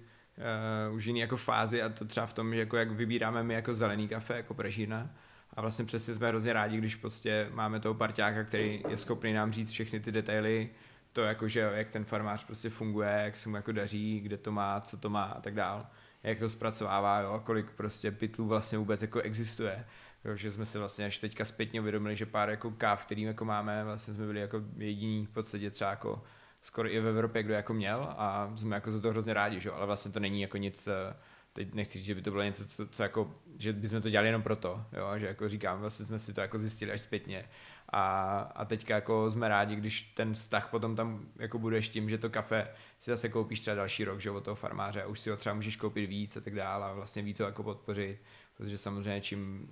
uh, 0.88 0.96
už 0.96 1.04
jiný 1.04 1.20
jako 1.20 1.36
fázi 1.36 1.82
a 1.82 1.88
to 1.88 2.04
třeba 2.04 2.26
v 2.26 2.32
tom, 2.32 2.54
že 2.54 2.60
jako 2.60 2.76
jak 2.76 2.90
vybíráme 2.90 3.42
my 3.42 3.54
jako 3.54 3.74
zelený 3.74 4.08
kafe, 4.08 4.36
jako 4.36 4.54
pražírna, 4.54 5.10
a 5.54 5.60
vlastně 5.60 5.84
přesně 5.84 6.14
jsme 6.14 6.28
hrozně 6.28 6.52
rádi, 6.52 6.78
když 6.78 6.96
prostě 6.96 7.48
máme 7.52 7.80
toho 7.80 7.94
parťáka, 7.94 8.44
který 8.44 8.82
je 8.88 8.96
schopný 8.96 9.32
nám 9.32 9.52
říct 9.52 9.70
všechny 9.70 10.00
ty 10.00 10.12
detaily 10.12 10.70
to 11.12 11.20
jako, 11.20 11.48
že 11.48 11.60
jak 11.60 11.88
ten 11.88 12.04
farmář 12.04 12.44
prostě 12.44 12.70
funguje, 12.70 13.20
jak 13.24 13.36
se 13.36 13.48
mu 13.48 13.56
jako 13.56 13.72
daří, 13.72 14.20
kde 14.20 14.36
to 14.36 14.52
má, 14.52 14.80
co 14.80 14.96
to 14.96 15.10
má 15.10 15.24
a 15.24 15.40
tak 15.40 15.54
dál, 15.54 15.86
jak 16.22 16.38
to 16.38 16.48
zpracovává, 16.48 17.20
jo, 17.20 17.42
kolik 17.44 17.70
prostě 17.70 18.10
pytlů 18.10 18.46
vlastně 18.46 18.78
vůbec 18.78 19.02
jako 19.02 19.20
existuje. 19.20 19.86
Jo, 20.24 20.36
že 20.36 20.52
jsme 20.52 20.66
se 20.66 20.78
vlastně 20.78 21.06
až 21.06 21.18
teďka 21.18 21.44
zpětně 21.44 21.80
uvědomili, 21.80 22.16
že 22.16 22.26
pár 22.26 22.50
jako 22.50 22.70
káv, 22.70 23.04
kterým 23.04 23.28
jako 23.28 23.44
máme, 23.44 23.84
vlastně 23.84 24.14
jsme 24.14 24.26
byli 24.26 24.40
jako 24.40 24.62
jediní 24.76 25.26
v 25.26 25.30
podstatě 25.30 25.70
třeba 25.70 25.90
jako 25.90 26.22
skoro 26.60 26.94
i 26.94 27.00
v 27.00 27.06
Evropě, 27.06 27.42
kdo 27.42 27.54
jako 27.54 27.74
měl 27.74 28.14
a 28.18 28.52
jsme 28.54 28.76
jako 28.76 28.90
za 28.90 29.00
to 29.00 29.10
hrozně 29.10 29.34
rádi, 29.34 29.60
že? 29.60 29.70
ale 29.70 29.86
vlastně 29.86 30.12
to 30.12 30.20
není 30.20 30.40
jako 30.40 30.56
nic, 30.56 30.86
eh, 30.86 31.16
teď 31.52 31.74
nechci 31.74 31.98
říct, 31.98 32.06
že 32.06 32.14
by 32.14 32.22
to 32.22 32.30
bylo 32.30 32.42
něco, 32.42 32.66
co, 32.66 32.86
co 32.86 33.02
jako, 33.02 33.34
že 33.58 33.72
bychom 33.72 34.02
to 34.02 34.10
dělali 34.10 34.28
jenom 34.28 34.42
proto, 34.42 34.84
jo? 34.92 35.18
že 35.18 35.26
jako 35.26 35.48
říkám, 35.48 35.80
vlastně 35.80 36.06
jsme 36.06 36.18
si 36.18 36.34
to 36.34 36.40
jako 36.40 36.58
zjistili 36.58 36.92
až 36.92 37.00
zpětně 37.00 37.48
a, 37.92 38.38
a 38.38 38.64
teďka 38.64 38.94
jako 38.94 39.30
jsme 39.30 39.48
rádi, 39.48 39.76
když 39.76 40.02
ten 40.02 40.34
vztah 40.34 40.70
potom 40.70 40.96
tam 40.96 41.28
jako 41.36 41.58
budeš 41.58 41.88
tím, 41.88 42.10
že 42.10 42.18
to 42.18 42.30
kafe 42.30 42.68
si 42.98 43.10
zase 43.10 43.28
koupíš 43.28 43.60
třeba 43.60 43.74
další 43.74 44.04
rok, 44.04 44.20
že 44.20 44.30
od 44.30 44.44
toho 44.44 44.54
farmáře 44.54 45.02
a 45.02 45.06
už 45.06 45.20
si 45.20 45.30
ho 45.30 45.36
třeba 45.36 45.54
můžeš 45.54 45.76
koupit 45.76 46.06
víc 46.06 46.36
a 46.36 46.40
tak 46.40 46.54
dále 46.54 46.86
a 46.86 46.92
vlastně 46.92 47.22
víc 47.22 47.36
to 47.36 47.42
jako 47.42 47.62
podpořit, 47.62 48.18
protože 48.56 48.78
samozřejmě 48.78 49.20
čím, 49.20 49.68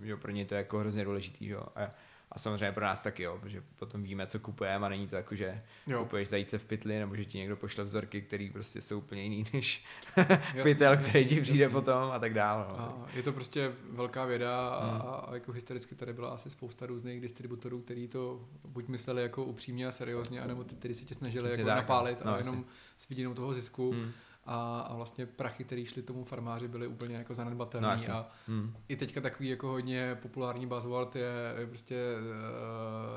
uh, 0.00 0.08
jo, 0.08 0.16
pro 0.16 0.30
ně 0.30 0.46
to 0.46 0.54
je 0.54 0.58
jako 0.58 0.78
hrozně 0.78 1.04
důležitý, 1.04 1.48
jo. 1.48 1.62
A, 1.76 1.90
a 2.32 2.38
samozřejmě 2.38 2.72
pro 2.72 2.84
nás 2.84 3.02
taky, 3.02 3.22
jo, 3.22 3.38
protože 3.40 3.62
potom 3.76 4.02
víme, 4.02 4.26
co 4.26 4.38
kupujeme 4.38 4.86
a 4.86 4.88
není 4.88 5.08
to 5.08 5.16
jako, 5.16 5.34
že 5.34 5.62
jo. 5.86 6.02
kupuješ 6.02 6.28
zajíce 6.28 6.58
v 6.58 6.64
pytli, 6.64 6.98
nebo 6.98 7.16
že 7.16 7.24
ti 7.24 7.38
někdo 7.38 7.56
pošle 7.56 7.84
vzorky, 7.84 8.22
které 8.22 8.48
prostě 8.52 8.80
jsou 8.80 8.98
úplně 8.98 9.22
jiný 9.22 9.44
než 9.52 9.84
jasný, 10.16 10.62
pytel, 10.62 10.96
který 10.96 11.22
jasný, 11.22 11.36
ti 11.36 11.42
přijde 11.42 11.62
jasný. 11.62 11.74
potom 11.74 12.10
a 12.10 12.18
tak 12.18 12.34
dále. 12.34 12.64
No. 12.68 12.78
A 12.78 13.08
je 13.14 13.22
to 13.22 13.32
prostě 13.32 13.72
velká 13.90 14.24
věda 14.24 14.68
a, 14.68 14.90
hmm. 14.90 15.02
a, 15.02 15.34
jako 15.34 15.52
historicky 15.52 15.94
tady 15.94 16.12
byla 16.12 16.28
asi 16.28 16.50
spousta 16.50 16.86
různých 16.86 17.20
distributorů, 17.20 17.80
kteří 17.80 18.08
to 18.08 18.48
buď 18.64 18.88
mysleli 18.88 19.22
jako 19.22 19.44
upřímně 19.44 19.86
a 19.86 19.92
seriózně, 19.92 20.42
anebo 20.42 20.64
ty, 20.64 20.74
kteří 20.74 20.94
se 20.94 21.04
tě 21.04 21.14
snažili 21.14 21.50
jako 21.50 21.62
tak, 21.62 21.66
no. 21.66 21.74
napálit 21.74 22.24
no, 22.24 22.34
a 22.34 22.38
jenom 22.38 22.64
s 22.98 23.08
vidinou 23.08 23.34
toho 23.34 23.54
zisku. 23.54 23.92
Hmm 23.92 24.12
a, 24.44 24.80
a 24.80 24.94
vlastně 24.94 25.26
prachy, 25.26 25.64
které 25.64 25.86
šly 25.86 26.02
tomu 26.02 26.24
farmáři, 26.24 26.68
byly 26.68 26.86
úplně 26.86 27.16
jako 27.16 27.34
zanedbatelné 27.34 28.00
no, 28.08 28.14
a 28.14 28.32
hmm. 28.46 28.76
i 28.88 28.96
teďka 28.96 29.20
takový 29.20 29.48
jako 29.48 29.68
hodně 29.68 30.18
populární 30.22 30.66
buzzword 30.66 31.16
je, 31.16 31.54
je 31.58 31.66
prostě 31.66 31.96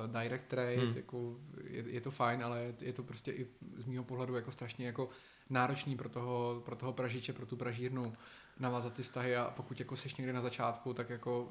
uh, 0.06 0.22
direct 0.22 0.48
trade, 0.48 0.76
hmm. 0.76 0.94
jako 0.96 1.36
je, 1.64 1.84
je, 1.88 2.02
to 2.02 2.12
fajn, 2.12 2.44
ale 2.44 2.60
je, 2.60 2.74
je 2.82 2.94
to 2.94 3.04
prostě 3.04 3.32
i 3.32 3.48
z 3.78 3.86
mýho 3.86 4.04
pohledu 4.04 4.36
jako 4.36 4.52
strašně 4.52 4.86
jako 4.86 5.10
náročný 5.50 5.98
pro 5.98 6.10
toho, 6.10 6.62
pro 6.66 6.76
toho 6.76 6.94
pražiče, 6.94 7.34
pro 7.34 7.46
tu 7.46 7.58
pražírnu 7.58 8.14
navázat 8.60 8.94
ty 8.94 9.04
vztahy 9.04 9.36
a 9.36 9.54
pokud 9.56 9.80
jako 9.80 9.98
seš 9.98 10.16
někde 10.16 10.34
na 10.34 10.42
začátku, 10.42 10.94
tak 10.94 11.10
jako 11.10 11.50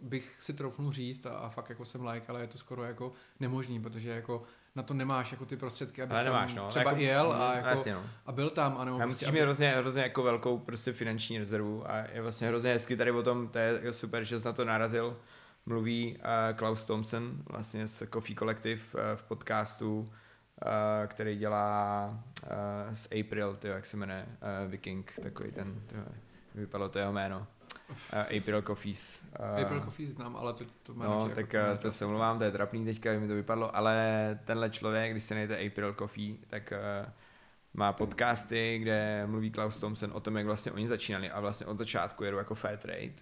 bych 0.00 0.34
si 0.38 0.52
trofnul 0.52 0.92
říct 0.92 1.26
a, 1.26 1.30
a 1.30 1.48
fakt 1.48 1.70
jako 1.70 1.84
jsem 1.84 2.06
like, 2.06 2.26
ale 2.28 2.40
je 2.40 2.46
to 2.46 2.58
skoro 2.58 2.84
jako 2.84 3.12
nemožný, 3.40 3.80
protože 3.80 4.08
jako 4.08 4.42
na 4.76 4.82
to 4.82 4.94
nemáš 4.94 5.32
jako 5.32 5.46
ty 5.46 5.56
prostředky, 5.56 6.02
abys 6.02 6.16
tam 6.16 6.24
nemáš, 6.24 6.54
no. 6.54 6.68
třeba 6.68 6.90
jako, 6.90 7.02
jel 7.02 7.32
a, 7.32 7.50
mm, 7.50 7.56
jako, 7.56 7.68
jasně, 7.68 7.94
no. 7.94 8.02
a 8.26 8.32
byl 8.32 8.50
tam. 8.50 8.76
A 8.78 8.84
nebo 8.84 8.96
a 8.96 8.98
prostě, 8.98 9.26
musíš 9.26 9.34
mít 9.34 9.40
hrozně, 9.40 9.70
hrozně 9.70 10.02
jako 10.02 10.22
velkou 10.22 10.58
prostě 10.58 10.92
finanční 10.92 11.38
rezervu 11.38 11.90
a 11.90 11.96
je 12.12 12.22
vlastně 12.22 12.48
hrozně 12.48 12.72
hezky 12.72 12.96
tady 12.96 13.10
o 13.10 13.22
tom, 13.22 13.48
to 13.48 13.58
je 13.58 13.92
super, 13.92 14.24
že 14.24 14.40
jsi 14.40 14.46
na 14.46 14.52
to 14.52 14.64
narazil. 14.64 15.16
Mluví 15.66 16.16
uh, 16.16 16.56
Klaus 16.56 16.84
Thompson 16.84 17.32
vlastně 17.50 17.88
z 17.88 18.02
Coffee 18.12 18.36
Collective 18.36 18.82
uh, 18.94 19.00
v 19.14 19.22
podcastu, 19.22 19.98
uh, 19.98 20.06
který 21.06 21.36
dělá 21.36 22.08
uh, 22.42 22.94
z 22.94 23.08
April, 23.20 23.56
tyjo, 23.56 23.74
jak 23.74 23.86
se 23.86 23.96
jmenuje, 23.96 24.26
uh, 24.26 24.70
Viking, 24.70 25.12
takový 25.22 25.52
ten, 25.52 25.80
tyjo, 25.86 26.04
vypadlo 26.54 26.88
to 26.88 26.98
jeho 26.98 27.12
jméno. 27.12 27.46
Uh, 27.90 28.38
April 28.38 28.62
Coffees. 28.62 29.24
Uh, 29.40 29.62
April 29.62 29.80
Coffees 29.80 30.08
znám, 30.08 30.36
ale 30.36 30.52
to, 30.52 30.64
to 30.82 30.94
má 30.94 31.04
No, 31.04 31.28
tak 31.28 31.52
jako, 31.52 31.76
to, 31.76 31.82
to 31.82 31.92
se 31.92 32.04
omlouvám, 32.04 32.38
to 32.38 32.44
je 32.44 32.50
trapný 32.50 32.84
teďka, 32.84 33.12
mi 33.12 33.28
to 33.28 33.34
vypadlo, 33.34 33.76
ale 33.76 34.38
tenhle 34.44 34.70
člověk, 34.70 35.10
když 35.10 35.22
se 35.22 35.34
nejde 35.34 35.66
April 35.66 35.94
Coffee, 35.94 36.36
tak 36.48 36.72
uh, 36.72 37.12
má 37.74 37.92
podcasty, 37.92 38.78
kde 38.78 39.26
mluví 39.26 39.50
Klaus 39.50 39.80
Thompson 39.80 40.10
o 40.14 40.20
tom, 40.20 40.36
jak 40.36 40.46
vlastně 40.46 40.72
oni 40.72 40.88
začínali 40.88 41.30
a 41.30 41.40
vlastně 41.40 41.66
od 41.66 41.78
začátku 41.78 42.24
jedou 42.24 42.38
jako 42.38 42.54
fair 42.54 42.78
trade. 42.78 43.12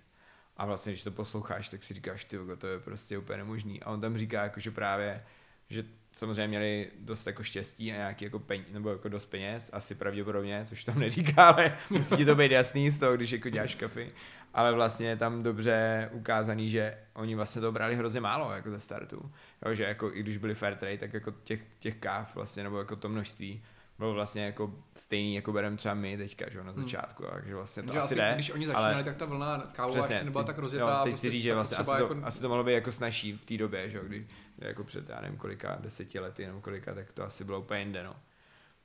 A 0.56 0.66
vlastně, 0.66 0.92
když 0.92 1.02
to 1.02 1.10
posloucháš, 1.10 1.68
tak 1.68 1.82
si 1.82 1.94
říkáš, 1.94 2.24
ty 2.24 2.38
to 2.58 2.66
je 2.66 2.78
prostě 2.78 3.18
úplně 3.18 3.36
nemožný. 3.36 3.82
A 3.82 3.90
on 3.90 4.00
tam 4.00 4.18
říká, 4.18 4.42
jako, 4.42 4.60
že 4.60 4.70
právě, 4.70 5.24
že 5.70 5.84
samozřejmě 6.12 6.48
měli 6.48 6.90
dost 6.98 7.26
jako 7.26 7.42
štěstí 7.42 7.92
a 7.92 7.96
nějaký 7.96 8.24
jako 8.24 8.38
peníze, 8.38 8.72
nebo 8.72 8.90
jako 8.90 9.08
dost 9.08 9.26
peněz, 9.26 9.70
asi 9.72 9.94
pravděpodobně, 9.94 10.64
což 10.64 10.84
tam 10.84 10.98
neříká, 10.98 11.48
ale 11.48 11.78
musí 11.90 12.16
ti 12.16 12.24
to 12.24 12.34
být 12.34 12.52
jasný 12.52 12.90
z 12.90 12.98
toho, 12.98 13.16
když 13.16 13.30
jako 13.30 13.48
děláš 13.48 13.74
kafy 13.74 14.12
ale 14.54 14.72
vlastně 14.72 15.08
je 15.08 15.16
tam 15.16 15.42
dobře 15.42 16.08
ukázaný, 16.12 16.70
že 16.70 16.98
oni 17.14 17.34
vlastně 17.34 17.60
to 17.60 17.72
brali 17.72 17.96
hrozně 17.96 18.20
málo 18.20 18.52
jako 18.52 18.70
ze 18.70 18.80
startu. 18.80 19.32
Jo, 19.66 19.74
že 19.74 19.84
jako 19.84 20.12
i 20.14 20.20
když 20.20 20.36
byli 20.36 20.54
fair 20.54 20.76
trade, 20.76 20.98
tak 20.98 21.14
jako 21.14 21.30
těch, 21.44 21.60
těch 21.78 21.96
káv 21.96 22.34
vlastně, 22.34 22.62
nebo 22.62 22.78
jako 22.78 22.96
to 22.96 23.08
množství 23.08 23.62
bylo 23.98 24.14
vlastně 24.14 24.44
jako 24.44 24.74
stejný, 24.96 25.34
jako 25.34 25.52
bereme 25.52 25.76
třeba 25.76 25.94
my 25.94 26.16
teďka, 26.16 26.50
že 26.50 26.62
na 26.62 26.72
hmm. 26.72 26.82
začátku, 26.82 27.22
hmm. 27.22 27.32
takže 27.34 27.54
vlastně 27.54 27.82
to 27.82 27.92
že 27.92 27.98
asi, 27.98 28.14
jde. 28.14 28.32
Když 28.34 28.50
oni 28.50 28.66
začínali, 28.66 28.94
ale... 28.94 29.04
tak 29.04 29.16
ta 29.16 29.24
vlna 29.24 29.58
kávu 29.58 29.96
ještě 29.96 30.24
nebyla 30.24 30.44
tak 30.44 30.58
rozjetá. 30.58 30.98
Jo, 30.98 31.04
teď 31.04 31.12
prostě 31.12 31.26
si 31.26 31.32
říct, 31.32 31.42
že 31.42 31.54
vlastně 31.54 31.76
asi, 31.76 31.90
jako... 31.90 32.14
to, 32.14 32.26
asi 32.26 32.40
to 32.40 32.48
mohlo 32.48 32.64
být 32.64 32.72
jako 32.72 32.92
snažší 32.92 33.32
v 33.32 33.44
té 33.44 33.56
době, 33.56 33.90
že 33.90 34.00
kdy 34.06 34.26
jako 34.58 34.84
před, 34.84 35.08
já 35.08 35.20
nevím 35.20 35.38
kolika, 35.38 35.78
deseti 35.80 36.18
lety 36.18 36.46
nebo 36.46 36.60
kolika, 36.60 36.94
tak 36.94 37.12
to 37.12 37.24
asi 37.24 37.44
bylo 37.44 37.60
úplně 37.60 37.80
jinde, 37.80 38.02
no. 38.02 38.16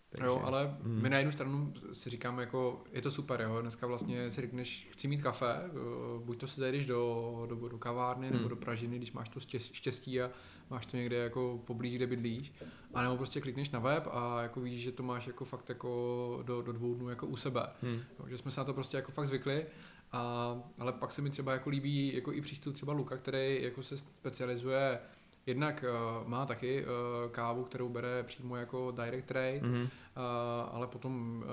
Takže, 0.09 0.25
jo, 0.25 0.41
ale 0.43 0.77
hmm. 0.83 1.01
my 1.01 1.09
na 1.09 1.17
jednu 1.17 1.31
stranu 1.31 1.73
si 1.91 2.09
říkáme, 2.09 2.43
jako 2.43 2.83
je 2.91 3.01
to 3.01 3.11
super, 3.11 3.41
jo, 3.41 3.61
dneska 3.61 3.87
vlastně 3.87 4.31
si 4.31 4.41
řekneš, 4.41 4.87
chci 4.91 5.07
mít 5.07 5.21
kafe, 5.21 5.55
eh, 5.65 5.69
buď 6.25 6.39
to 6.39 6.47
si 6.47 6.59
zajdeš 6.59 6.85
do, 6.85 7.45
do, 7.49 7.69
do 7.69 7.77
kavárny 7.77 8.27
hmm. 8.27 8.37
nebo 8.37 8.49
do 8.49 8.55
Pražiny, 8.55 8.97
když 8.97 9.11
máš 9.11 9.29
to 9.29 9.39
štěstí 9.59 10.21
a 10.21 10.31
máš 10.69 10.85
to 10.85 10.97
někde 10.97 11.17
jako 11.17 11.61
poblíž, 11.65 11.95
kde 11.95 12.07
bydlíš, 12.07 12.53
a 12.93 13.01
nebo 13.01 13.17
prostě 13.17 13.41
klikneš 13.41 13.69
na 13.69 13.79
web 13.79 14.07
a 14.11 14.41
jako 14.41 14.61
víš, 14.61 14.81
že 14.81 14.91
to 14.91 15.03
máš 15.03 15.27
jako 15.27 15.45
fakt 15.45 15.69
jako 15.69 16.43
do, 16.45 16.61
do 16.61 16.71
dvou 16.71 16.93
dnů 16.93 17.09
jako 17.09 17.27
u 17.27 17.35
sebe. 17.35 17.67
Hmm. 17.81 17.99
Jo, 18.19 18.25
že 18.27 18.37
jsme 18.37 18.51
se 18.51 18.59
na 18.59 18.63
to 18.63 18.73
prostě 18.73 18.97
jako 18.97 19.11
fakt 19.11 19.27
zvykli, 19.27 19.65
a, 20.11 20.55
ale 20.79 20.93
pak 20.93 21.11
se 21.11 21.21
mi 21.21 21.29
třeba 21.29 21.53
jako 21.53 21.69
líbí 21.69 22.15
jako 22.15 22.33
i 22.33 22.41
přístup 22.41 22.73
třeba 22.73 22.93
Luka, 22.93 23.17
který 23.17 23.63
jako 23.63 23.83
se 23.83 23.97
specializuje 23.97 24.99
Jednak 25.47 25.85
uh, 25.87 26.27
má 26.27 26.45
taky 26.45 26.85
uh, 26.85 27.31
kávu, 27.31 27.63
kterou 27.63 27.89
bere 27.89 28.23
přímo 28.23 28.55
jako 28.55 28.91
direct 28.91 29.27
trade, 29.27 29.59
mm-hmm. 29.59 29.83
uh, 29.83 29.89
ale 30.71 30.87
potom 30.87 31.43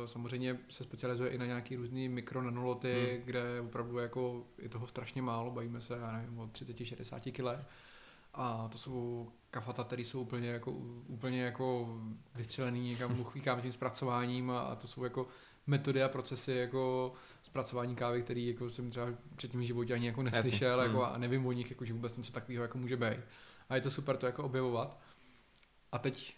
uh, 0.00 0.06
samozřejmě 0.06 0.58
se 0.68 0.84
specializuje 0.84 1.30
i 1.30 1.38
na 1.38 1.46
nějaký 1.46 1.76
různý 1.76 2.08
mikronanoloty, 2.08 3.16
mm. 3.18 3.24
kde 3.24 3.60
opravdu 3.60 3.98
jako 3.98 4.44
je 4.58 4.68
toho 4.68 4.86
strašně 4.86 5.22
málo, 5.22 5.50
bavíme 5.50 5.80
se, 5.80 5.94
já 5.94 6.12
nevím, 6.12 6.38
o 6.38 6.46
30-60 6.46 7.32
kg. 7.32 7.66
A 8.34 8.68
to 8.68 8.78
jsou 8.78 9.28
kafata, 9.50 9.84
které 9.84 10.02
jsou 10.02 10.20
úplně 10.20 10.48
jako, 10.48 10.70
úplně 11.06 11.42
jako 11.42 11.96
vystřelený 12.34 12.88
někam 12.88 13.20
uchvíkám 13.20 13.62
tím 13.62 13.72
zpracováním 13.72 14.50
a, 14.50 14.60
a 14.60 14.74
to 14.74 14.86
jsou 14.86 15.04
jako 15.04 15.26
metody 15.66 16.02
a 16.02 16.08
procesy 16.08 16.52
jako 16.52 17.12
zpracování 17.42 17.96
kávy, 17.96 18.22
který 18.22 18.48
jako 18.48 18.70
jsem 18.70 18.90
třeba 18.90 19.06
před 19.36 19.50
tím 19.50 19.64
životě 19.64 19.94
ani 19.94 20.06
jako 20.06 20.22
neslyšel 20.22 20.80
jako, 20.80 20.96
mm. 20.96 21.04
a 21.04 21.18
nevím 21.18 21.46
o 21.46 21.52
nich, 21.52 21.70
jako, 21.70 21.84
že 21.84 21.92
vůbec 21.92 22.16
něco 22.16 22.32
takového 22.32 22.64
jako 22.64 22.78
může 22.78 22.96
být. 22.96 23.18
A 23.68 23.74
je 23.74 23.80
to 23.80 23.90
super 23.90 24.16
to 24.16 24.26
jako 24.26 24.44
objevovat. 24.44 24.98
A 25.92 25.98
teď, 25.98 26.36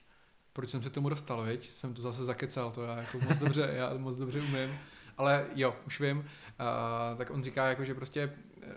proč 0.52 0.70
jsem 0.70 0.82
se 0.82 0.90
tomu 0.90 1.08
dostal, 1.08 1.42
veď? 1.42 1.70
Jsem 1.70 1.94
to 1.94 2.02
zase 2.02 2.24
zakecal, 2.24 2.70
to 2.70 2.82
já 2.82 2.96
jako 2.96 3.20
moc 3.20 3.36
dobře, 3.38 3.70
já 3.72 3.94
moc 3.96 4.16
dobře 4.16 4.40
umím. 4.40 4.78
Ale 5.16 5.46
jo, 5.54 5.76
už 5.86 6.00
vím. 6.00 6.18
Uh, 6.18 7.18
tak 7.18 7.30
on 7.30 7.42
říká, 7.42 7.68
jako, 7.68 7.84
že 7.84 7.94
prostě 7.94 8.32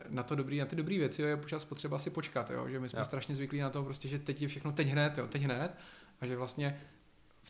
na 0.10 0.24
to 0.24 0.36
dobrý, 0.36 0.60
na 0.60 0.66
ty 0.66 0.76
dobré 0.76 0.98
věci 0.98 1.22
jo, 1.22 1.28
je 1.28 1.38
počas 1.38 1.66
potřeba 1.66 1.98
si 1.98 2.10
počkat, 2.10 2.50
jo, 2.50 2.70
že 2.70 2.80
my 2.80 2.90
jsme 2.90 3.00
jo. 3.00 3.06
strašně 3.06 3.36
zvyklí 3.36 3.60
na 3.60 3.70
to, 3.70 3.84
prostě, 3.84 4.08
že 4.08 4.20
teď 4.20 4.42
je 4.42 4.48
všechno 4.48 4.72
teď 4.72 4.88
hned, 4.88 5.18
jo, 5.18 5.28
teď 5.28 5.42
hned, 5.42 5.78
a 6.22 6.26
že 6.26 6.38
vlastně 6.38 6.82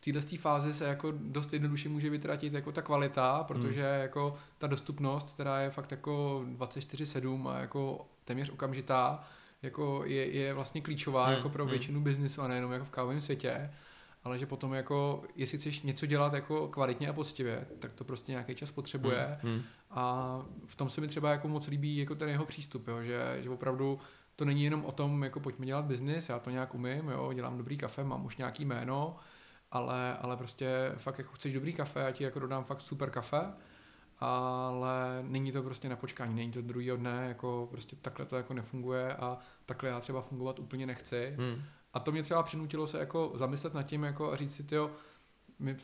v 0.02 0.14
této 0.14 0.38
fázi 0.38 0.74
se 0.74 0.86
jako 0.86 1.14
dost 1.18 1.54
jednoduše 1.54 1.90
může 1.90 2.10
vytratit 2.10 2.54
jako 2.54 2.72
ta 2.72 2.82
kvalita, 2.82 3.44
protože 3.44 3.92
hmm. 3.92 4.02
jako 4.02 4.38
ta 4.58 4.68
dostupnost, 4.68 5.30
která 5.30 5.60
je 5.60 5.70
fakt 5.70 5.92
jako 5.92 6.46
24-7 6.58 7.48
a 7.48 7.60
jako 7.60 8.06
téměř 8.26 8.50
okamžitá, 8.50 9.24
jako 9.62 10.04
je, 10.06 10.32
je 10.32 10.54
vlastně 10.54 10.82
klíčová 10.82 11.26
hmm. 11.26 11.36
jako 11.36 11.50
pro 11.50 11.64
hmm. 11.64 11.72
většinu 11.72 12.02
biznisu 12.02 12.42
a 12.42 12.48
nejenom 12.48 12.72
jako 12.72 12.86
v 12.86 12.90
kávovém 12.90 13.22
světě, 13.22 13.72
ale 14.24 14.38
že 14.38 14.46
potom 14.46 14.74
jako, 14.74 15.24
jestli 15.36 15.58
chceš 15.58 15.82
něco 15.82 16.06
dělat 16.06 16.34
jako 16.34 16.68
kvalitně 16.68 17.10
a 17.10 17.14
poctivě, 17.14 17.68
tak 17.80 17.94
to 17.94 18.04
prostě 18.04 18.32
nějaký 18.32 18.56
čas 18.56 18.72
potřebuje 18.72 19.38
hmm. 19.42 19.54
hmm. 19.54 19.64
a 19.92 20.38
v 20.66 20.76
tom 20.76 20.90
se 20.90 21.02
mi 21.02 21.08
třeba 21.08 21.32
jako 21.32 21.48
moc 21.48 21.68
líbí 21.68 21.98
jako 21.98 22.16
ten 22.16 22.30
jeho 22.30 22.46
přístup, 22.46 22.88
jo, 22.88 23.02
že, 23.04 23.38
že 23.40 23.50
opravdu 23.50 24.00
to 24.36 24.46
není 24.46 24.64
jenom 24.64 24.86
o 24.86 24.92
tom, 24.92 25.24
jako 25.24 25.40
pojďme 25.40 25.66
dělat 25.66 25.86
biznis, 25.86 26.30
já 26.30 26.40
to 26.40 26.50
nějak 26.50 26.76
umím, 26.76 27.10
jo, 27.10 27.34
dělám 27.34 27.58
dobrý 27.58 27.78
kafe, 27.78 28.04
mám 28.04 28.26
už 28.26 28.38
nějaký 28.38 28.66
jméno, 28.66 29.18
ale, 29.72 30.18
ale 30.18 30.38
prostě 30.38 30.92
fakt 30.98 31.18
jako 31.18 31.34
chceš 31.34 31.54
dobrý 31.54 31.74
kafe, 31.74 32.00
já 32.00 32.12
ti 32.12 32.24
jako 32.24 32.40
dodám 32.40 32.64
fakt 32.64 32.82
super 32.82 33.10
kafe, 33.10 33.54
ale 34.20 35.20
není 35.22 35.52
to 35.52 35.64
prostě 35.64 35.90
na 35.90 35.96
počkání, 35.96 36.36
není 36.36 36.52
to 36.52 36.62
druhý 36.62 36.92
dne, 36.96 37.26
jako 37.28 37.68
prostě 37.72 37.96
takhle 37.96 38.26
to 38.26 38.36
jako 38.36 38.54
nefunguje 38.54 39.16
a 39.16 39.38
takhle 39.66 39.90
já 39.90 40.00
třeba 40.00 40.22
fungovat 40.22 40.60
úplně 40.60 40.86
nechci. 40.86 41.36
Hmm. 41.38 41.64
A 41.94 42.00
to 42.00 42.12
mě 42.12 42.24
třeba 42.24 42.44
přinutilo 42.44 42.88
se 42.88 43.00
jako 43.00 43.32
zamyslet 43.36 43.74
nad 43.74 43.84
tím 43.84 44.04
jako 44.04 44.32
a 44.32 44.36
říct 44.36 44.56
si, 44.56 44.64
tyjo, 44.64 44.92
my 45.60 45.78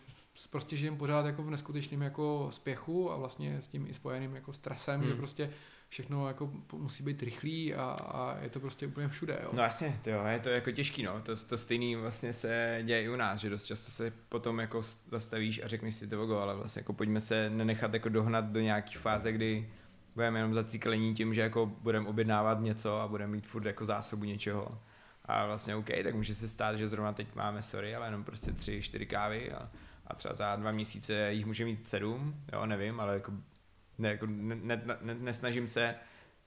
prostě 0.50 0.78
žijem 0.78 0.98
pořád 0.98 1.26
jako 1.26 1.44
v 1.44 1.50
neskutečném 1.50 2.02
jako 2.02 2.48
spěchu 2.52 3.12
a 3.12 3.16
vlastně 3.16 3.62
s 3.62 3.68
tím 3.68 3.88
i 3.88 3.94
spojeným 3.94 4.36
jako 4.36 4.54
stresem, 4.54 5.00
hmm. 5.02 5.10
že 5.10 5.16
prostě 5.16 5.54
všechno 5.90 6.28
jako 6.28 6.52
musí 6.74 7.04
být 7.04 7.24
rychlý 7.24 7.76
a, 7.76 7.84
a 7.84 8.38
je 8.42 8.50
to 8.50 8.60
prostě 8.60 8.88
úplně 8.88 9.08
všude. 9.08 9.40
Jo. 9.44 9.50
No 9.54 9.64
jasně, 9.64 10.00
to 10.04 10.10
jo, 10.10 10.26
je 10.26 10.40
to 10.40 10.50
jako 10.50 10.72
těžký, 10.72 11.04
no. 11.04 11.22
To, 11.22 11.36
to 11.36 11.58
stejný 11.58 11.96
vlastně 11.96 12.34
se 12.34 12.80
děje 12.84 13.04
i 13.04 13.10
u 13.10 13.16
nás, 13.16 13.40
že 13.40 13.50
dost 13.50 13.64
často 13.64 13.92
se 13.92 14.14
potom 14.30 14.60
jako 14.60 14.82
zastavíš 15.08 15.64
a 15.64 15.68
řekneš 15.68 15.96
si 15.96 16.08
to 16.08 16.42
ale 16.42 16.56
vlastně 16.56 16.80
jako 16.80 16.94
pojďme 16.94 17.22
se 17.22 17.50
nenechat 17.50 17.94
jako 17.94 18.10
dohnat 18.10 18.46
do 18.46 18.60
nějaký 18.60 18.96
fáze, 18.96 19.32
kdy 19.32 19.70
budeme 20.16 20.40
jenom 20.40 20.54
zaciklení 20.54 21.16
tím, 21.16 21.34
že 21.34 21.42
jako 21.42 21.66
budeme 21.66 22.08
objednávat 22.08 22.62
něco 22.62 23.00
a 23.00 23.08
budeme 23.08 23.32
mít 23.32 23.48
furt 23.48 23.66
jako 23.66 23.86
zásobu 23.86 24.24
něčeho. 24.24 24.80
A 25.26 25.46
vlastně 25.46 25.76
OK, 25.76 25.90
tak 26.04 26.16
může 26.16 26.36
se 26.36 26.48
stát, 26.48 26.78
že 26.78 26.88
zrovna 26.88 27.14
teď 27.14 27.36
máme, 27.36 27.64
sorry, 27.64 27.96
ale 27.96 28.08
jenom 28.08 28.24
prostě 28.24 28.52
tři, 28.52 28.82
čtyři 28.82 29.06
kávy 29.06 29.52
a, 29.52 29.70
a 30.08 30.16
třeba 30.16 30.34
za 30.34 30.56
dva 30.56 30.72
měsíce 30.72 31.34
jich 31.34 31.46
může 31.46 31.66
mít 31.66 31.88
sedm, 31.88 32.36
jo, 32.54 32.66
nevím, 32.66 33.00
ale 33.00 33.14
jako, 33.14 33.32
ne, 33.98 34.10
jako 34.10 34.26
ne, 34.30 34.56
ne, 34.56 34.82
ne, 35.02 35.16
nesnažím 35.16 35.68
se 35.68 35.96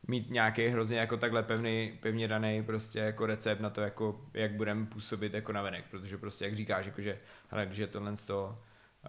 mít 0.09 0.31
nějaký 0.31 0.69
hrozně 0.69 0.99
jako 0.99 1.17
takhle 1.17 1.43
pevný, 1.43 1.99
pevně 2.03 2.29
daný 2.29 2.63
prostě 2.63 2.99
jako 2.99 3.27
recept 3.27 3.61
na 3.61 3.71
to, 3.71 3.81
jako, 3.81 4.21
jak 4.35 4.53
budeme 4.53 4.87
působit 4.87 5.35
jako 5.35 5.53
navenek, 5.53 5.85
protože 5.91 6.19
prostě 6.19 6.45
jak 6.45 6.57
říkáš, 6.57 6.87
jako 6.87 7.03
že, 7.03 7.19
hele, 7.49 7.67
když 7.67 7.79
je 7.79 7.87
tohle 7.87 8.17
z 8.17 8.27
toho 8.27 8.59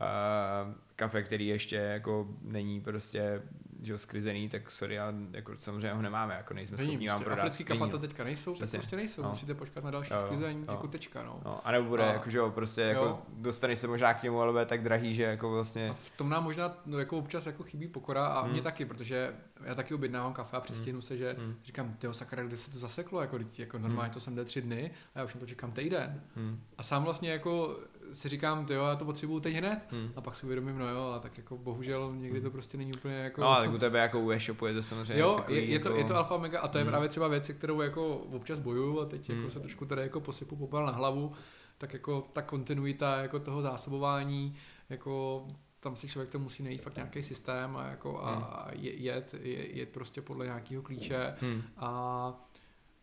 uh, 0.02 0.74
kafe, 0.96 1.24
který 1.24 1.48
ještě 1.48 1.76
jako 1.76 2.28
není 2.42 2.82
prostě 2.82 3.42
že 3.82 3.98
sklizený, 3.98 4.50
tak 4.50 4.72
sorry, 4.72 5.00
ale 5.00 5.14
jako 5.32 5.54
samozřejmě 5.58 5.94
ho 5.94 6.02
nemáme, 6.02 6.34
jako 6.34 6.54
nejsme 6.54 6.78
Není, 6.78 6.90
schopni 6.90 7.08
prostě 7.08 7.14
vám 7.14 7.24
prodat. 7.24 7.40
Africký 7.40 7.64
kafata 7.64 7.98
teďka 7.98 8.24
nejsou, 8.24 8.54
Přesně. 8.54 8.72
tak 8.72 8.82
prostě 8.82 8.96
nejsou, 8.96 9.22
no. 9.22 9.30
musíte 9.30 9.54
počkat 9.54 9.84
na 9.84 9.92
další 9.92 10.14
jo, 10.14 10.20
sklizení, 10.20 10.66
jo. 10.68 10.72
jako 10.72 10.88
tečka, 10.88 11.24
no. 11.24 11.42
no 11.46 11.68
a 11.68 11.72
nebo 11.72 11.90
bude, 11.90 12.04
a, 12.04 12.14
jako, 12.14 12.30
že 12.30 12.38
jo, 12.38 12.52
prostě 12.52 12.82
jako 12.82 13.06
jo. 13.06 13.20
dostaneš 13.30 13.80
se 13.80 13.88
možná 13.88 14.14
k 14.14 14.24
němu, 14.24 14.42
ale 14.42 14.52
bude 14.52 14.66
tak 14.66 14.84
drahý, 14.84 15.16
že 15.16 15.24
jako 15.24 15.52
vlastně... 15.52 15.90
A 15.90 15.94
v 15.94 16.10
tom 16.10 16.30
nám 16.30 16.44
možná 16.44 16.78
no, 16.86 17.00
jako 17.00 17.18
občas 17.18 17.46
jako 17.46 17.64
chybí 17.64 17.88
pokora 17.88 18.26
a 18.26 18.42
hmm. 18.42 18.52
mě 18.52 18.62
taky, 18.62 18.86
protože 18.86 19.34
já 19.64 19.76
taky 19.76 19.94
objednávám 19.94 20.34
kafe 20.34 20.58
a 20.58 20.62
přestěhnu 20.62 20.98
hmm. 20.98 21.02
se, 21.02 21.18
že 21.18 21.36
hmm. 21.40 21.56
říkám, 21.64 21.94
tyjo 21.94 22.14
sakra, 22.14 22.44
kde 22.44 22.58
se 22.58 22.72
to 22.72 22.80
zaseklo, 22.80 23.22
jako, 23.22 23.40
jako 23.58 23.78
normálně 23.80 24.08
hmm. 24.08 24.14
to 24.14 24.20
jsem 24.20 24.36
jde 24.36 24.46
tři 24.46 24.62
dny 24.62 24.92
a 25.16 25.20
já 25.20 25.26
už 25.26 25.34
na 25.34 25.40
to 25.40 25.46
čekám 25.46 25.72
týden. 25.72 26.22
Hmm. 26.36 26.60
A 26.78 26.84
sám 26.84 27.04
vlastně 27.04 27.32
jako 27.32 27.80
si 28.14 28.30
říkám, 28.30 28.66
jo, 28.70 28.86
já 28.86 28.96
to 28.96 29.06
potřebuju 29.06 29.40
teď 29.40 29.56
hned, 29.56 29.80
hmm. 29.90 30.12
a 30.16 30.22
pak 30.22 30.36
si 30.36 30.46
uvědomím, 30.46 30.78
no 30.78 30.90
jo, 30.90 31.14
a 31.16 31.20
tak 31.20 31.38
jako 31.38 31.58
bohužel 31.58 32.16
někdy 32.16 32.42
to 32.42 32.46
hmm. 32.46 32.52
prostě 32.52 32.78
není 32.78 32.94
úplně 32.94 33.16
jako... 33.16 33.42
No, 33.42 33.56
tak 33.56 33.74
u 33.74 33.78
tebe 33.78 34.00
jako 34.00 34.20
u 34.20 34.32
e-shopu 34.32 34.66
je 34.66 34.74
to 34.74 34.84
samozřejmě 34.84 35.22
Jo, 35.22 35.46
je, 35.48 35.64
je, 35.64 35.74
jako... 35.74 35.90
to, 35.90 35.96
je 35.96 36.04
to 36.04 36.16
alfa 36.16 36.38
mega 36.38 36.60
a 36.60 36.68
to 36.68 36.78
je 36.78 36.84
hmm. 36.84 36.92
právě 36.92 37.10
třeba 37.10 37.28
věc, 37.28 37.52
kterou 37.58 37.82
jako 37.82 38.18
občas 38.18 38.60
bojuju 38.60 39.02
a 39.02 39.06
teď 39.06 39.22
jako 39.22 39.32
hmm. 39.32 39.42
jako 39.42 39.54
se 39.54 39.60
trošku 39.60 39.86
tady 39.86 40.02
jako 40.02 40.20
posypu 40.20 40.56
popel 40.56 40.86
na 40.86 40.92
hlavu, 40.92 41.32
tak 41.78 41.94
jako 41.94 42.28
ta 42.34 42.42
kontinuita 42.42 43.18
jako 43.18 43.40
toho 43.40 43.62
zásobování, 43.62 44.56
jako 44.90 45.46
tam 45.80 45.96
si 45.96 46.08
člověk 46.08 46.30
to 46.30 46.40
musí 46.40 46.64
najít 46.64 46.82
fakt 46.82 46.96
nějaký 46.96 47.24
systém 47.24 47.78
a, 47.78 47.88
jako 47.88 48.24
a, 48.24 48.32
a 48.32 48.72
hmm. 48.72 48.84
jet, 48.84 49.34
jet, 49.34 49.36
jet 49.74 49.90
prostě 49.90 50.22
podle 50.22 50.46
nějakého 50.46 50.84
klíče 50.84 51.36
hmm. 51.40 51.62
a 51.78 52.51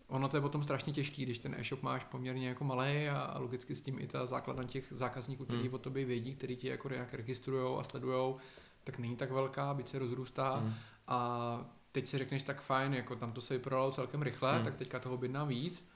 ono 0.09 0.29
to 0.29 0.37
je 0.37 0.41
potom 0.41 0.63
strašně 0.63 0.93
těžký, 0.93 1.23
když 1.23 1.39
ten 1.39 1.55
e-shop 1.59 1.83
máš 1.83 2.05
poměrně 2.05 2.49
jako 2.49 2.65
malý 2.65 3.09
a, 3.09 3.19
a 3.19 3.39
logicky 3.39 3.75
s 3.75 3.81
tím 3.81 3.99
i 3.99 4.07
ta 4.07 4.27
základna 4.27 4.65
těch 4.65 4.85
zákazníků, 4.91 5.45
kteří 5.45 5.63
hmm. 5.63 5.75
o 5.75 5.79
tobě 5.79 6.05
vědí, 6.05 6.35
kteří 6.35 6.57
ti 6.57 6.69
jako 6.69 6.89
nějak 6.89 7.15
registrují 7.15 7.79
a 7.81 7.83
sledují, 7.83 8.35
tak 8.85 8.99
není 8.99 9.17
tak 9.17 9.31
velká, 9.31 9.75
byť 9.75 9.89
se 9.89 9.99
rozrůstá 9.99 10.57
hmm. 10.57 10.75
a 11.09 11.61
teď 11.93 12.09
si 12.09 12.19
řekneš 12.19 12.43
tak 12.43 12.61
fajn, 12.61 12.95
jako 12.95 13.17
tam 13.17 13.33
to 13.33 13.41
se 13.41 13.55
vyprodalo 13.55 13.91
celkem 13.91 14.23
rychle, 14.23 14.55
hmm. 14.55 14.65
tak 14.65 14.75
teďka 14.75 14.99
toho 14.99 15.15
objednám 15.15 15.49
víc, 15.49 15.89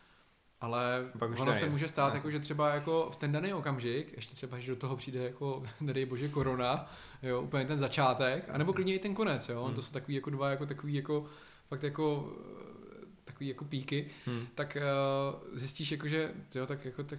ale 0.61 1.11
Pak 1.19 1.31
už 1.31 1.41
ono 1.41 1.55
se 1.55 1.69
může 1.69 1.89
stát, 1.89 2.15
jako, 2.15 2.31
že 2.31 2.41
třeba 2.41 2.75
jako 2.75 3.11
v 3.13 3.17
ten 3.17 3.33
daný 3.33 3.55
okamžik, 3.55 4.13
ještě 4.17 4.35
třeba, 4.35 4.59
že 4.59 4.73
do 4.73 4.77
toho 4.77 4.97
přijde 4.97 5.23
jako, 5.23 5.63
nedej 5.81 6.07
bože, 6.07 6.29
korona, 6.29 6.91
jo, 7.23 7.43
úplně 7.43 7.67
ten 7.67 7.79
začátek, 7.79 8.49
anebo 8.49 8.73
klidně 8.73 8.95
i 8.95 8.99
ten 8.99 9.15
konec, 9.15 9.49
jo, 9.49 9.65
hmm. 9.65 9.75
to 9.75 9.83
jsou 9.83 9.93
takový 9.93 10.15
jako 10.15 10.31
dva, 10.31 10.51
jako 10.51 10.67
takový 10.67 10.95
jako, 10.95 11.27
fakt 11.69 11.83
jako 11.83 12.33
takový 13.43 13.49
jako 13.49 13.65
píky, 13.65 14.11
hmm. 14.27 14.47
tak 14.55 14.77
uh, 14.77 15.59
zjistíš 15.59 15.93
jako, 15.93 16.09
že 16.09 16.35
jo, 16.55 16.67
tak 16.67 16.85
jako 16.85 17.03
tak 17.03 17.19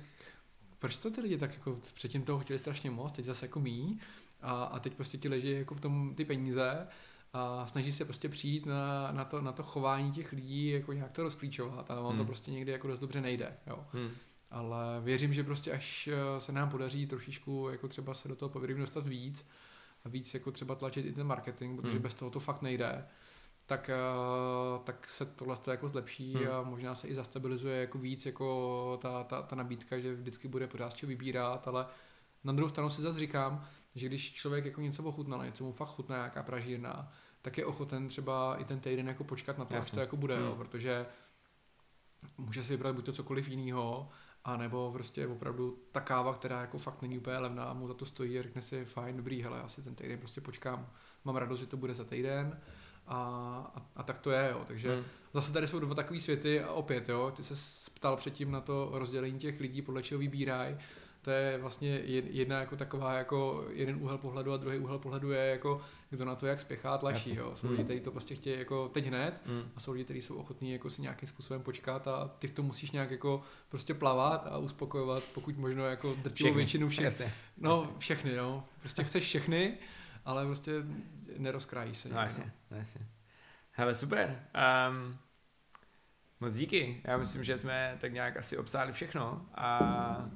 proč 0.79 0.97
to 0.97 1.11
ty 1.11 1.21
lidi 1.21 1.37
tak 1.37 1.53
jako 1.53 1.79
předtím 1.93 2.23
toho 2.23 2.39
chtěli 2.39 2.59
strašně 2.59 2.91
moc, 2.91 3.11
teď 3.11 3.25
zase 3.25 3.45
jako 3.45 3.59
mí 3.59 3.99
a, 4.41 4.63
a 4.63 4.79
teď 4.79 4.93
prostě 4.93 5.17
ti 5.17 5.29
leží 5.29 5.51
jako 5.51 5.75
v 5.75 5.81
tom 5.81 6.15
ty 6.15 6.25
peníze 6.25 6.87
a 7.33 7.67
snaží 7.67 7.91
se 7.91 8.05
prostě 8.05 8.29
přijít 8.29 8.65
na, 8.65 9.11
na, 9.11 9.25
to, 9.25 9.41
na 9.41 9.51
to 9.51 9.63
chování 9.63 10.11
těch 10.11 10.31
lidí, 10.33 10.67
jako 10.69 10.93
nějak 10.93 11.11
to 11.11 11.23
rozklíčovat 11.23 11.91
a 11.91 11.99
ono 11.99 12.09
hmm. 12.09 12.17
to 12.17 12.25
prostě 12.25 12.51
někdy 12.51 12.71
jako 12.71 12.87
dost 12.87 12.99
dobře 12.99 13.21
nejde, 13.21 13.57
jo. 13.67 13.85
Hmm. 13.91 14.11
Ale 14.51 15.01
věřím, 15.01 15.33
že 15.33 15.43
prostě 15.43 15.71
až 15.71 16.07
eh, 16.07 16.41
se 16.41 16.51
nám 16.51 16.69
podaří 16.69 17.07
trošičku 17.07 17.69
jako 17.71 17.87
třeba 17.87 18.13
se 18.13 18.27
do 18.27 18.35
toho 18.35 18.49
povědomí 18.49 18.79
dostat 18.79 19.07
víc 19.07 19.45
a 20.05 20.09
víc 20.09 20.33
jako 20.33 20.51
třeba 20.51 20.75
tlačit 20.75 21.05
i 21.05 21.13
ten 21.13 21.27
marketing, 21.27 21.81
protože 21.81 21.93
hmm. 21.93 22.01
bez 22.01 22.15
toho 22.15 22.31
to 22.31 22.39
fakt 22.39 22.61
nejde, 22.61 23.05
tak, 23.65 23.89
eh, 23.89 24.79
tak 24.83 25.09
se 25.09 25.25
tohle 25.25 25.57
jako 25.67 25.87
zlepší 25.87 26.33
hmm. 26.33 26.51
a 26.51 26.61
možná 26.61 26.95
se 26.95 27.07
i 27.07 27.15
zastabilizuje 27.15 27.81
jako 27.81 27.97
víc 27.97 28.25
jako 28.25 28.99
ta, 29.01 29.23
ta, 29.23 29.41
ta 29.41 29.55
nabídka, 29.55 29.99
že 29.99 30.15
vždycky 30.15 30.47
bude 30.47 30.67
pořád 30.67 30.93
co 30.93 31.07
vybírat, 31.07 31.67
ale 31.67 31.85
na 32.43 32.53
druhou 32.53 32.69
stranu 32.69 32.89
si 32.89 33.01
zase 33.01 33.19
říkám, 33.19 33.65
že 33.95 34.07
když 34.07 34.33
člověk 34.33 34.65
jako 34.65 34.81
něco 34.81 35.03
ochutnal, 35.03 35.45
něco 35.45 35.63
mu 35.63 35.71
fakt 35.71 35.89
chutná, 35.89 36.15
nějaká 36.15 36.43
pražírna, 36.43 37.11
tak 37.41 37.57
je 37.57 37.65
ochoten 37.65 38.07
třeba 38.07 38.55
i 38.55 38.65
ten 38.65 38.79
týden 38.79 39.07
jako 39.07 39.23
počkat 39.23 39.57
na 39.57 39.65
to, 39.65 39.73
Jasně. 39.73 39.87
až 39.87 39.91
to 39.91 39.99
jako 39.99 40.17
bude, 40.17 40.35
hmm. 40.37 40.45
jo, 40.45 40.55
protože 40.55 41.05
může 42.37 42.63
si 42.63 42.69
vybrat 42.69 42.95
buď 42.95 43.05
to 43.05 43.13
cokoliv 43.13 43.47
jiného, 43.47 44.09
a 44.45 44.57
nebo 44.57 44.91
prostě 44.93 45.27
opravdu 45.27 45.77
ta 45.91 46.01
káva, 46.01 46.33
která 46.33 46.61
jako 46.61 46.77
fakt 46.77 47.01
není 47.01 47.17
úplně 47.17 47.37
levná, 47.37 47.73
mu 47.73 47.87
za 47.87 47.93
to 47.93 48.05
stojí 48.05 48.39
a 48.39 48.43
řekne 48.43 48.61
si, 48.61 48.85
fajn, 48.85 49.17
dobrý, 49.17 49.43
hele, 49.43 49.57
já 49.57 49.67
si 49.67 49.81
ten 49.81 49.95
týden 49.95 50.19
prostě 50.19 50.41
počkám, 50.41 50.89
mám 51.25 51.35
radost, 51.35 51.59
že 51.59 51.65
to 51.65 51.77
bude 51.77 51.93
za 51.93 52.03
týden, 52.03 52.59
a, 53.07 53.17
a, 53.75 53.81
a 53.95 54.03
tak 54.03 54.19
to 54.19 54.31
je, 54.31 54.49
jo. 54.51 54.61
Takže 54.67 54.95
hmm. 54.95 55.03
zase 55.33 55.53
tady 55.53 55.67
jsou 55.67 55.79
dva 55.79 55.95
takové 55.95 56.19
světy 56.19 56.61
a 56.61 56.71
opět, 56.71 57.09
jo, 57.09 57.33
ty 57.35 57.43
se 57.43 57.55
ptal 57.93 58.17
předtím 58.17 58.51
na 58.51 58.61
to 58.61 58.89
rozdělení 58.93 59.39
těch 59.39 59.59
lidí, 59.59 59.81
podle 59.81 60.03
čeho 60.03 60.19
vybírají. 60.19 60.77
To 61.21 61.31
je 61.31 61.57
vlastně 61.57 61.89
jedna 62.05 62.59
jako 62.59 62.75
taková, 62.75 63.13
jako 63.13 63.65
jeden 63.69 63.97
úhel 64.01 64.17
pohledu 64.17 64.53
a 64.53 64.57
druhý 64.57 64.77
úhel 64.77 64.99
pohledu 64.99 65.31
je 65.31 65.45
jako, 65.45 65.81
kdo 66.09 66.25
na 66.25 66.35
to 66.35 66.47
jak 66.47 66.59
spěchá, 66.59 66.97
tlačí, 66.97 67.35
jo. 67.35 67.51
Jsou 67.55 67.67
hmm. 67.67 67.75
lidi, 67.75 67.83
kteří 67.83 67.99
to 67.99 68.11
prostě 68.11 68.35
chtějí 68.35 68.59
jako 68.59 68.89
teď 68.93 69.05
hned 69.05 69.41
hmm. 69.45 69.63
a 69.75 69.79
jsou 69.79 69.91
lidi, 69.91 70.03
kteří 70.03 70.21
jsou 70.21 70.35
ochotní 70.35 70.71
jako 70.71 70.89
si 70.89 71.01
nějakým 71.01 71.29
způsobem 71.29 71.61
počkat 71.61 72.07
a 72.07 72.31
ty 72.39 72.47
v 72.47 72.51
tom 72.51 72.65
musíš 72.65 72.91
nějak 72.91 73.11
jako 73.11 73.41
prostě 73.69 73.93
plavat 73.93 74.47
a 74.47 74.57
uspokojovat, 74.57 75.23
pokud 75.33 75.57
možno 75.57 75.85
jako 75.85 76.15
drtivou 76.23 76.53
většinu 76.53 76.89
všech. 76.89 77.21
No, 77.57 77.95
všechny, 77.97 78.35
no. 78.35 78.65
Prostě 78.79 79.03
chceš 79.03 79.23
všechny, 79.23 79.77
ale 80.25 80.45
prostě 80.45 80.71
nerozkrájí 81.37 81.95
se. 81.95 82.09
No 82.09 82.21
jasně, 82.21 82.51
no. 82.71 82.77
jasně. 82.77 83.01
Hele, 83.71 83.95
super. 83.95 84.39
Um, 84.89 85.17
moc 86.39 86.55
díky. 86.55 87.01
Já 87.03 87.17
myslím, 87.17 87.43
že 87.43 87.57
jsme 87.57 87.97
tak 88.01 88.13
nějak 88.13 88.37
asi 88.37 88.57
obsáhli 88.57 88.93
všechno 88.93 89.45
a, 89.55 89.77
a 89.77 90.29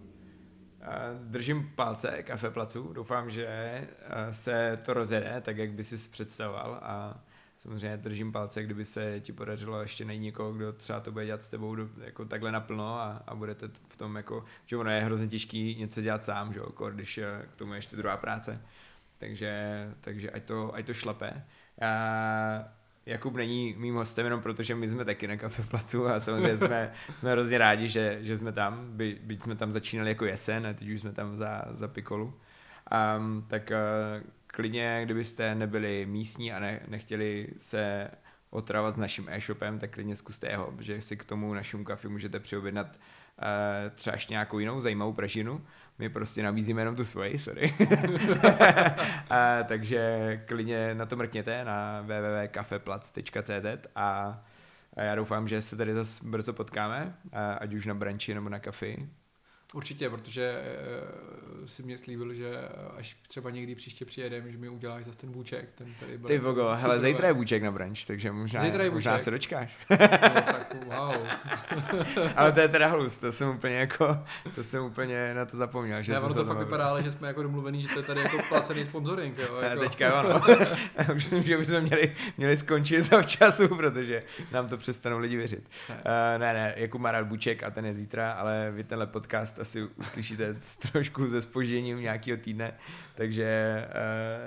držím 1.24 1.72
palce 1.76 2.24
kafe 2.24 2.50
placu. 2.50 2.94
Doufám, 2.94 3.30
že 3.30 3.88
se 4.32 4.80
to 4.86 4.94
rozjede 4.94 5.42
tak, 5.42 5.58
jak 5.58 5.72
by 5.72 5.84
si 5.84 6.10
představoval 6.10 6.80
a 6.82 7.24
samozřejmě 7.58 7.98
držím 7.98 8.32
palce, 8.32 8.64
kdyby 8.64 8.86
se 8.86 9.20
ti 9.20 9.34
podařilo 9.34 9.82
ještě 9.82 10.06
najít 10.06 10.20
někoho, 10.20 10.54
kdo 10.54 10.74
třeba 10.74 11.00
to 11.00 11.12
bude 11.12 11.26
dělat 11.26 11.44
s 11.44 11.50
tebou 11.50 11.76
do, 11.76 11.90
jako 12.02 12.26
takhle 12.26 12.52
naplno 12.52 13.00
a, 13.00 13.24
a 13.28 13.36
budete 13.36 13.68
v 13.68 13.98
tom 13.98 14.16
jako, 14.16 14.46
že 14.66 14.78
ono 14.78 14.92
je 14.92 15.02
hrozně 15.02 15.28
těžký 15.28 15.76
něco 15.76 16.02
dělat 16.02 16.24
sám, 16.24 16.54
že 16.54 16.60
jo, 16.60 16.90
když 16.90 17.20
k 17.52 17.56
tomu 17.56 17.74
ještě 17.74 17.96
druhá 17.96 18.18
práce 18.18 18.62
takže, 19.18 19.52
takže 20.02 20.32
ať, 20.32 20.44
to, 20.44 20.76
ať 20.76 20.86
to 20.86 20.94
šlape. 20.94 21.44
Já, 21.82 22.74
Jakub 23.08 23.36
není 23.36 23.76
mým 23.78 23.96
hostem 23.96 24.26
jenom 24.26 24.42
proto, 24.42 24.64
že 24.64 24.76
my 24.76 24.90
jsme 24.90 25.06
taky 25.06 25.28
na 25.28 25.38
kafe 25.38 25.64
placu 25.64 26.08
a 26.08 26.20
samozřejmě 26.20 26.58
jsme, 26.58 26.94
jsme 27.16 27.32
hrozně 27.32 27.58
rádi, 27.58 27.88
že, 27.88 28.18
že 28.22 28.38
jsme 28.38 28.52
tam, 28.52 28.98
by, 28.98 29.20
byť 29.24 29.42
jsme 29.44 29.56
tam 29.56 29.72
začínali 29.72 30.10
jako 30.10 30.26
jesen 30.26 30.68
a 30.68 30.74
teď 30.74 30.90
už 30.90 31.02
jsme 31.02 31.14
tam 31.14 31.38
za, 31.38 31.66
za 31.72 31.88
pikolu. 31.88 32.34
Um, 33.18 33.46
tak 33.48 33.72
uh, 33.72 34.28
klidně, 34.48 35.02
kdybyste 35.06 35.56
nebyli 35.56 36.06
místní 36.06 36.54
a 36.54 36.60
ne, 36.60 36.80
nechtěli 36.88 37.48
se 37.60 38.12
otravat 38.50 38.96
s 38.96 38.98
naším 38.98 39.30
e-shopem, 39.30 39.80
tak 39.80 39.92
klidně 39.92 40.16
zkuste 40.16 40.50
jeho, 40.50 40.72
protože 40.72 41.02
si 41.02 41.18
k 41.18 41.26
tomu 41.26 41.54
našemu 41.54 41.84
kafe 41.84 42.08
můžete 42.08 42.40
přiobjednat 42.40 42.88
uh, 42.88 42.96
třeba 43.96 44.14
ještě 44.14 44.34
nějakou 44.34 44.60
jinou 44.60 44.82
zajímavou 44.82 45.14
pražinu 45.14 45.66
my 46.00 46.10
prostě 46.10 46.44
nabízíme 46.44 46.82
jenom 46.82 46.96
tu 46.96 47.06
svoji, 47.06 47.40
sorry. 47.40 47.74
a, 49.30 49.64
takže 49.64 50.42
klidně 50.46 50.96
na 50.96 51.06
to 51.06 51.16
mrkněte 51.16 51.66
na 51.66 52.02
www.kafeplac.cz 52.02 53.88
a, 53.96 54.42
a 54.96 55.02
já 55.02 55.16
doufám, 55.16 55.48
že 55.48 55.62
se 55.62 55.76
tady 55.76 55.94
zase 55.94 56.24
brzo 56.28 56.54
potkáme, 56.54 57.16
a, 57.34 57.54
ať 57.54 57.74
už 57.74 57.86
na 57.86 57.94
branči 57.94 58.34
nebo 58.34 58.50
na 58.50 58.60
kafi. 58.60 59.10
Určitě, 59.78 60.10
protože 60.10 60.62
uh, 61.62 61.66
si 61.66 61.84
mě 61.84 61.98
slíbil, 61.98 62.34
že 62.34 62.62
až 62.98 63.18
třeba 63.28 63.50
někdy 63.50 63.76
příště 63.76 64.06
přijedem, 64.06 64.52
že 64.52 64.58
mi 64.58 64.70
uděláš 64.70 65.06
zase 65.06 65.18
ten 65.18 65.32
bůček. 65.32 65.70
Ten 65.76 65.88
tady 66.00 66.18
Ty 66.18 66.40
vogo, 66.40 66.70
hele, 66.74 67.00
zítra 67.00 67.28
je 67.28 67.34
bůček 67.34 67.64
na 67.64 67.72
branč, 67.72 68.06
takže 68.06 68.32
možná, 68.32 68.62
zítra 68.62 68.84
je 68.84 68.92
možná 68.92 69.20
se 69.20 69.32
dočkáš. 69.32 69.78
no, 69.90 69.98
tak 69.98 70.76
wow. 70.86 71.16
ale 72.36 72.52
to 72.52 72.60
je 72.60 72.68
teda 72.68 72.88
halus, 72.88 73.18
to 73.18 73.32
jsem 73.32 73.50
úplně 73.50 73.76
jako, 73.76 74.18
to 74.56 74.64
jsem 74.64 74.84
úplně 74.84 75.34
na 75.34 75.46
to 75.46 75.58
zapomněl. 75.58 76.02
Že 76.02 76.14
ne, 76.14 76.20
ono 76.20 76.34
to 76.34 76.46
fakt 76.46 76.58
vypadá, 76.58 76.90
ale 76.90 77.04
že 77.04 77.12
jsme 77.12 77.28
jako 77.28 77.44
domluvený, 77.44 77.82
že 77.82 77.88
to 77.88 78.00
je 78.00 78.04
tady 78.04 78.22
jako 78.22 78.38
placený 78.50 78.86
sponsoring. 78.86 79.38
Jo, 79.38 79.56
jako. 79.62 79.80
Teďka 79.80 80.24
ono. 80.24 80.42
už, 81.16 81.24
že 81.24 81.58
už 81.58 81.68
jsme 81.68 81.82
měli, 81.82 82.16
měli 82.38 82.58
skončit 82.58 83.02
za 83.02 83.22
včasu, 83.22 83.68
protože 83.68 84.24
nám 84.52 84.70
to 84.70 84.78
přestanou 84.78 85.20
lidi 85.20 85.38
věřit. 85.38 85.70
Ne, 85.90 85.96
uh, 85.96 86.40
ne, 86.42 86.54
ne 86.54 86.74
Jakub 86.78 87.02
má 87.02 87.12
rád 87.12 87.28
buček 87.28 87.64
a 87.64 87.72
ten 87.72 87.86
je 87.86 87.94
zítra, 87.94 88.32
ale 88.32 88.72
vy 88.72 88.84
tenhle 88.84 89.08
podcast 89.08 89.60
asi 89.68 89.84
uslyšíte 89.84 90.56
trošku 90.92 91.28
ze 91.28 91.42
spožděním 91.42 92.02
nějakého 92.02 92.38
týdne, 92.38 92.74
takže 93.18 93.86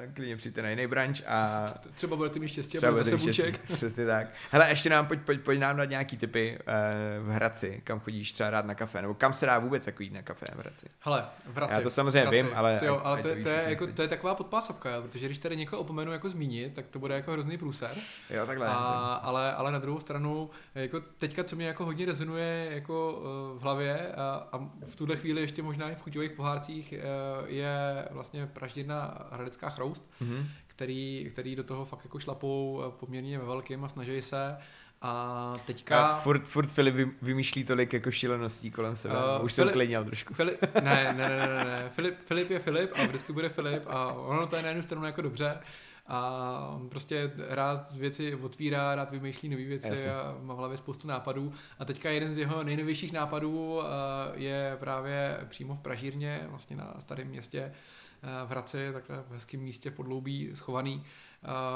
uh, 0.07 0.15
klidně 0.15 0.37
přijďte 0.37 0.63
na 0.63 0.69
jiný 0.69 0.87
branč 0.87 1.23
a... 1.27 1.67
Třeba 1.95 2.17
budete 2.17 2.39
mít 2.39 2.49
štěstí 2.49 2.79
a 2.79 2.91
bude 2.91 3.05
zase 3.05 3.17
buček. 3.17 3.59
Přesně 3.75 4.07
tak. 4.07 4.27
Hele, 4.51 4.69
ještě 4.69 4.91
nám 4.91 5.07
pojď, 5.07 5.21
pojď, 5.21 5.41
pojď 5.41 5.61
nám 5.61 5.77
dát 5.77 5.85
nějaký 5.85 6.17
typy 6.17 6.59
uh, 6.59 7.27
v 7.27 7.31
Hradci, 7.31 7.81
kam 7.85 8.01
chodíš 8.01 8.33
třeba 8.33 8.51
rád 8.51 8.65
na 8.65 8.75
kafe, 8.75 9.03
nebo 9.03 9.15
kam 9.15 9.35
se 9.35 9.47
dá 9.47 9.59
vůbec 9.59 9.87
jako 9.87 10.03
jít 10.03 10.13
na 10.13 10.23
kafe 10.23 10.47
v 10.55 10.59
Hradci? 10.59 10.87
Hele, 11.01 11.25
v 11.47 11.57
Hradci. 11.57 11.77
Já 11.77 11.83
to 11.83 11.91
samozřejmě 11.91 12.21
Hradci. 12.21 12.43
vím, 12.43 12.53
ale... 12.55 12.79
To, 12.79 12.85
jo, 12.85 13.01
ale 13.05 13.23
to, 13.23 13.29
to, 13.29 13.49
je, 13.49 13.63
jako, 13.67 13.87
to 13.87 14.03
je 14.03 14.09
taková 14.09 14.35
podpásovka, 14.35 15.01
protože 15.03 15.27
když 15.27 15.39
tady 15.39 15.57
někoho 15.57 15.83
opomenu 15.83 16.13
jako 16.13 16.29
zmínit, 16.29 16.75
tak 16.75 16.87
to 16.87 16.99
bude 16.99 17.15
jako 17.15 17.33
hrozný 17.33 17.59
průser. 17.59 17.97
Jo, 18.31 18.47
takhle. 18.47 18.67
A, 18.67 18.73
ale, 19.23 19.55
ale 19.55 19.73
na 19.73 19.79
druhou 19.79 20.01
stranu, 20.01 20.51
jako 20.75 21.01
teďka, 21.01 21.45
co 21.45 21.57
mě 21.57 21.67
jako 21.67 21.85
hodně 21.85 22.07
rezonuje 22.07 22.69
jako 22.71 23.13
uh, 23.13 23.59
v 23.59 23.63
hlavě 23.63 24.13
a, 24.13 24.49
a 24.53 24.59
v 24.85 24.97
tuhle 24.97 25.17
chvíli 25.17 25.41
ještě 25.41 25.63
možná 25.63 25.91
i 25.91 25.95
v 25.95 26.03
chuťových 26.03 26.33
pohárcích 26.33 26.95
uh, 26.97 27.49
je 27.49 28.09
vlastně 28.11 28.47
pražděná 28.61 29.19
hradecká 29.31 29.71
chroust, 29.71 30.11
mm-hmm. 30.23 30.47
který, 30.67 31.31
který 31.33 31.57
do 31.57 31.65
toho 31.65 31.85
fakt 31.85 32.05
jako 32.05 32.19
šlapou 32.19 32.83
poměrně 33.01 33.39
ve 33.39 33.45
velkým 33.45 33.85
a 33.85 33.89
snaží 33.89 34.23
se. 34.23 34.57
A 35.03 35.55
teďka... 35.67 36.07
A 36.07 36.21
furt, 36.21 36.45
furt 36.49 36.67
Filip 36.67 36.95
vymýšlí 37.23 37.65
tolik 37.65 37.93
jako 37.93 38.11
šíleností 38.11 38.71
kolem 38.71 38.97
sebe. 38.97 39.15
Uh, 39.15 39.45
Už 39.45 39.55
Filip, 39.55 39.69
jsem 39.69 39.73
klidněl 39.73 40.05
trošku. 40.05 40.35
Filip, 40.35 40.63
ne, 40.83 41.15
ne, 41.17 41.29
ne, 41.29 41.47
ne, 41.47 41.65
ne. 41.65 41.91
Filip, 41.93 42.19
Filip 42.19 42.51
je 42.51 42.59
Filip 42.59 42.91
a 42.95 43.07
vždycky 43.07 43.33
bude 43.33 43.49
Filip 43.49 43.83
a 43.87 44.13
ono 44.13 44.47
to 44.47 44.57
je 44.57 44.63
na 44.63 44.69
jednu 44.69 44.83
stranu 44.83 45.07
jako 45.07 45.23
dobře, 45.23 45.59
a 46.13 46.73
on 46.77 46.89
prostě 46.89 47.33
rád 47.49 47.95
věci 47.95 48.35
otvírá, 48.35 48.95
rád 48.95 49.13
vymýšlí 49.13 49.49
nové 49.49 49.65
věci 49.65 49.89
Jasně. 49.89 50.13
a 50.13 50.37
má 50.43 50.55
v 50.55 50.57
hlavě 50.57 50.77
spoustu 50.77 51.09
nápadů. 51.09 51.53
A 51.79 51.85
teďka 51.85 52.11
jeden 52.11 52.33
z 52.33 52.39
jeho 52.39 52.65
nejnovějších 52.65 53.13
nápadů 53.13 53.81
je 54.35 54.77
právě 54.81 55.39
přímo 55.49 55.75
v 55.75 55.81
Pražírně, 55.81 56.47
vlastně 56.49 56.77
na 56.77 56.95
starém 56.99 57.29
městě 57.29 57.73
v 58.47 58.51
Hradci, 58.51 58.93
takhle 58.93 59.25
v 59.29 59.33
hezkém 59.33 59.61
místě 59.61 59.91
v 59.91 59.95
podloubí 59.95 60.51
schovaný 60.55 61.05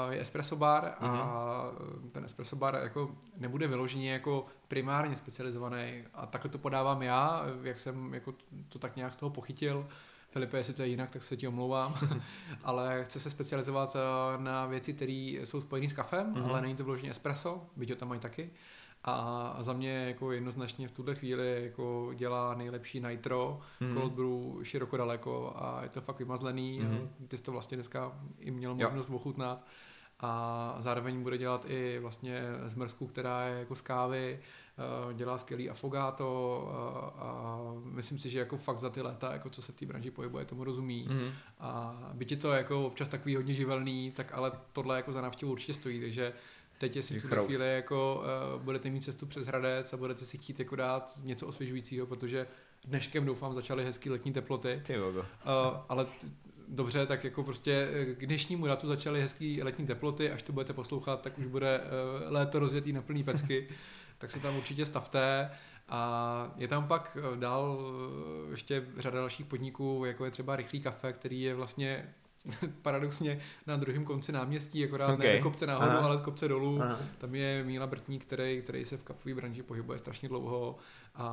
je 0.09 0.21
espresso 0.21 0.55
bar 0.55 0.93
a 0.99 1.07
uh-huh. 1.07 2.11
ten 2.11 2.25
espresso 2.25 2.55
bar 2.55 2.79
jako 2.83 3.15
nebude 3.37 3.67
vyloženě 3.67 4.11
jako 4.11 4.45
primárně 4.67 5.15
specializovaný 5.15 6.03
a 6.13 6.25
takhle 6.25 6.51
to 6.51 6.57
podávám 6.57 7.01
já, 7.01 7.43
jak 7.63 7.79
jsem 7.79 8.13
jako 8.13 8.33
to 8.69 8.79
tak 8.79 8.95
nějak 8.95 9.13
z 9.13 9.15
toho 9.15 9.29
pochytil. 9.29 9.87
Filipe, 10.29 10.57
jestli 10.57 10.73
to 10.73 10.81
je 10.81 10.87
jinak, 10.87 11.09
tak 11.09 11.23
se 11.23 11.37
ti 11.37 11.47
omlouvám, 11.47 11.95
ale 12.63 13.03
chce 13.05 13.19
se 13.19 13.29
specializovat 13.29 13.95
na 14.37 14.65
věci, 14.65 14.93
které 14.93 15.37
jsou 15.43 15.61
spojené 15.61 15.89
s 15.89 15.93
kafem, 15.93 16.33
uh-huh. 16.33 16.49
ale 16.49 16.61
není 16.61 16.75
to 16.75 16.83
vyloženě 16.83 17.11
espresso, 17.11 17.65
byť 17.75 17.89
ho 17.89 17.95
tam 17.95 18.09
mají 18.09 18.21
taky. 18.21 18.49
A 19.07 19.57
za 19.59 19.73
mě 19.73 19.91
jako 19.91 20.31
jednoznačně 20.31 20.87
v 20.87 20.91
tuhle 20.91 21.15
chvíli 21.15 21.63
jako 21.63 22.11
dělá 22.15 22.55
nejlepší 22.55 22.99
nitro, 22.99 23.59
mm. 23.79 23.93
cold 23.93 24.13
brew 24.13 24.63
široko 24.63 24.97
daleko 24.97 25.53
a 25.55 25.83
je 25.83 25.89
to 25.89 26.01
fakt 26.01 26.19
vymazlený. 26.19 26.79
Mm. 26.79 27.09
Ty 27.27 27.37
jsi 27.37 27.43
to 27.43 27.51
vlastně 27.51 27.77
dneska 27.77 28.11
i 28.39 28.51
měl 28.51 28.75
možnost 28.75 29.09
jo. 29.09 29.15
ochutnat. 29.15 29.65
A 30.19 30.75
zároveň 30.79 31.23
bude 31.23 31.37
dělat 31.37 31.65
i 31.67 31.99
vlastně 31.99 32.41
zmrzku, 32.65 33.07
která 33.07 33.45
je 33.45 33.59
jako 33.59 33.75
z 33.75 33.81
kávy, 33.81 34.39
eh, 34.39 35.13
dělá 35.13 35.37
skvělý 35.37 35.69
afogato 35.69 36.69
a, 36.71 37.13
eh, 37.15 37.21
a 37.21 37.59
myslím 37.83 38.19
si, 38.19 38.29
že 38.29 38.39
jako 38.39 38.57
fakt 38.57 38.79
za 38.79 38.89
ty 38.89 39.01
léta, 39.01 39.33
jako 39.33 39.49
co 39.49 39.61
se 39.61 39.71
v 39.71 39.75
té 39.75 39.85
branži 39.85 40.11
pohybuje, 40.11 40.45
tomu 40.45 40.63
rozumí. 40.63 41.07
Mm. 41.09 41.31
A 41.59 42.01
byť 42.13 42.31
je 42.31 42.37
to 42.37 42.51
jako 42.51 42.85
občas 42.85 43.09
takový 43.09 43.35
hodně 43.35 43.53
živelný, 43.53 44.11
tak 44.11 44.33
ale 44.33 44.51
tohle 44.73 44.95
jako 44.95 45.11
za 45.11 45.21
návštěvu 45.21 45.51
určitě 45.51 45.73
stojí, 45.73 46.01
takže 46.01 46.33
Teď, 46.77 46.95
jestli 46.95 47.19
v 47.19 47.21
tuto 47.21 47.45
chvíli 47.45 47.73
jako, 47.75 48.23
uh, 48.55 48.61
budete 48.61 48.89
mít 48.89 49.03
cestu 49.03 49.25
přes 49.25 49.47
Hradec 49.47 49.93
a 49.93 49.97
budete 49.97 50.25
si 50.25 50.37
chtít 50.37 50.59
jako 50.59 50.75
dát 50.75 51.19
něco 51.23 51.47
osvěžujícího, 51.47 52.05
protože 52.05 52.47
dneškem 52.85 53.25
doufám 53.25 53.53
začaly 53.53 53.85
hezký 53.85 54.09
letní 54.09 54.33
teploty. 54.33 54.81
Ty 54.85 54.99
uh, 54.99 55.25
ale 55.89 56.05
t- 56.05 56.27
dobře, 56.67 57.05
tak 57.05 57.23
jako 57.23 57.43
prostě 57.43 57.89
eh, 57.93 58.05
k 58.05 58.25
dnešnímu 58.25 58.67
datu 58.67 58.87
začaly 58.87 59.21
hezký 59.21 59.63
letní 59.63 59.87
teploty, 59.87 60.31
až 60.31 60.41
to 60.41 60.53
budete 60.53 60.73
poslouchat, 60.73 61.21
tak 61.21 61.37
už 61.37 61.45
bude 61.45 61.79
uh, 61.79 62.33
léto 62.33 62.59
rozjetý 62.59 62.93
na 62.93 63.01
plný 63.01 63.23
pecky, 63.23 63.67
tak 64.17 64.31
se 64.31 64.39
tam 64.39 64.57
určitě 64.57 64.85
stavte. 64.85 65.51
A 65.89 66.53
je 66.57 66.67
tam 66.67 66.87
pak 66.87 67.17
dál 67.35 67.79
ještě 68.51 68.85
řada 68.97 69.19
dalších 69.19 69.45
podniků, 69.45 70.03
jako 70.05 70.25
je 70.25 70.31
třeba 70.31 70.55
Rychlý 70.55 70.81
kafe, 70.81 71.13
který 71.13 71.41
je 71.41 71.55
vlastně 71.55 72.13
paradoxně 72.81 73.39
na 73.67 73.77
druhém 73.77 74.05
konci 74.05 74.31
náměstí, 74.31 74.83
akorát 74.83 75.13
okay. 75.13 75.27
ne 75.27 75.41
kopce 75.41 75.67
nahoru, 75.67 75.91
Aha. 75.91 75.99
ale 75.99 76.17
z 76.17 76.21
kopce 76.21 76.47
dolů. 76.47 76.81
Aha. 76.81 76.99
Tam 77.17 77.35
je 77.35 77.63
Míla 77.63 77.87
Brtník, 77.87 78.25
který, 78.25 78.61
který 78.61 78.85
se 78.85 78.97
v 78.97 79.03
kafové 79.03 79.35
branži 79.35 79.63
pohybuje 79.63 79.99
strašně 79.99 80.29
dlouho 80.29 80.77
a, 81.15 81.27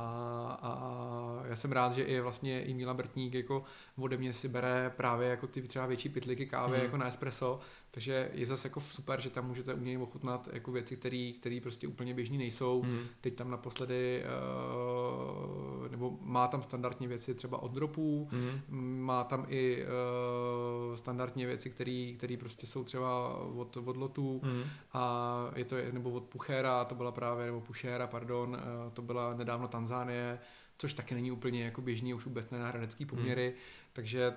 a 0.61 1.43
já 1.45 1.55
jsem 1.55 1.71
rád, 1.71 1.93
že 1.93 2.03
i 2.03 2.19
vlastně 2.19 2.63
i 2.63 2.73
Míla 2.73 2.93
Brtník 2.93 3.33
jako 3.33 3.63
ode 3.97 4.17
mě 4.17 4.33
si 4.33 4.47
bere 4.47 4.93
právě 4.97 5.29
jako 5.29 5.47
ty 5.47 5.61
třeba 5.61 5.85
větší 5.85 6.09
pitliky 6.09 6.45
kávy 6.45 6.77
mm. 6.77 6.83
jako 6.83 6.97
na 6.97 7.07
espresso, 7.07 7.59
takže 7.91 8.29
je 8.33 8.45
zase 8.45 8.67
jako 8.67 8.81
super, 8.81 9.21
že 9.21 9.29
tam 9.29 9.47
můžete 9.47 9.73
u 9.73 9.83
něj 9.83 9.97
ochutnat 9.97 10.49
jako 10.53 10.71
věci, 10.71 10.97
které 11.39 11.59
prostě 11.63 11.87
úplně 11.87 12.13
běžní 12.13 12.37
nejsou. 12.37 12.83
Mm. 12.83 12.99
Teď 13.21 13.35
tam 13.35 13.51
naposledy, 13.51 14.23
uh, 14.23 15.62
nebo 16.03 16.17
má 16.21 16.47
tam 16.47 16.63
standardní 16.63 17.07
věci 17.07 17.35
třeba 17.35 17.63
od 17.63 17.71
dropů, 17.71 18.29
mm. 18.31 18.99
má 18.99 19.23
tam 19.23 19.45
i 19.49 19.85
uh, 19.85 20.95
standardně 20.95 21.47
věci, 21.47 21.69
které 22.17 22.37
prostě 22.39 22.67
jsou 22.67 22.83
třeba 22.83 23.37
od, 23.37 23.77
od 23.77 23.97
lotů 23.97 24.41
mm. 24.43 24.63
a 24.93 25.51
je 25.55 25.65
to, 25.65 25.75
nebo 25.91 26.09
od 26.09 26.23
Puchéra, 26.23 26.85
to 26.85 26.95
byla 26.95 27.11
právě, 27.11 27.45
nebo 27.45 27.61
Pušéra, 27.61 28.07
pardon, 28.07 28.49
uh, 28.49 28.91
to 28.93 29.01
byla 29.01 29.33
nedávno 29.33 29.67
Tanzánie, 29.67 30.39
což 30.77 30.93
taky 30.93 31.15
není 31.15 31.31
úplně 31.31 31.65
jako 31.65 31.81
běžný, 31.81 32.13
už 32.13 32.25
vůbec 32.25 32.49
ne 32.49 32.59
na 32.59 32.67
hradecký 32.67 33.05
poměry, 33.05 33.49
mm. 33.49 33.55
takže 33.93 34.35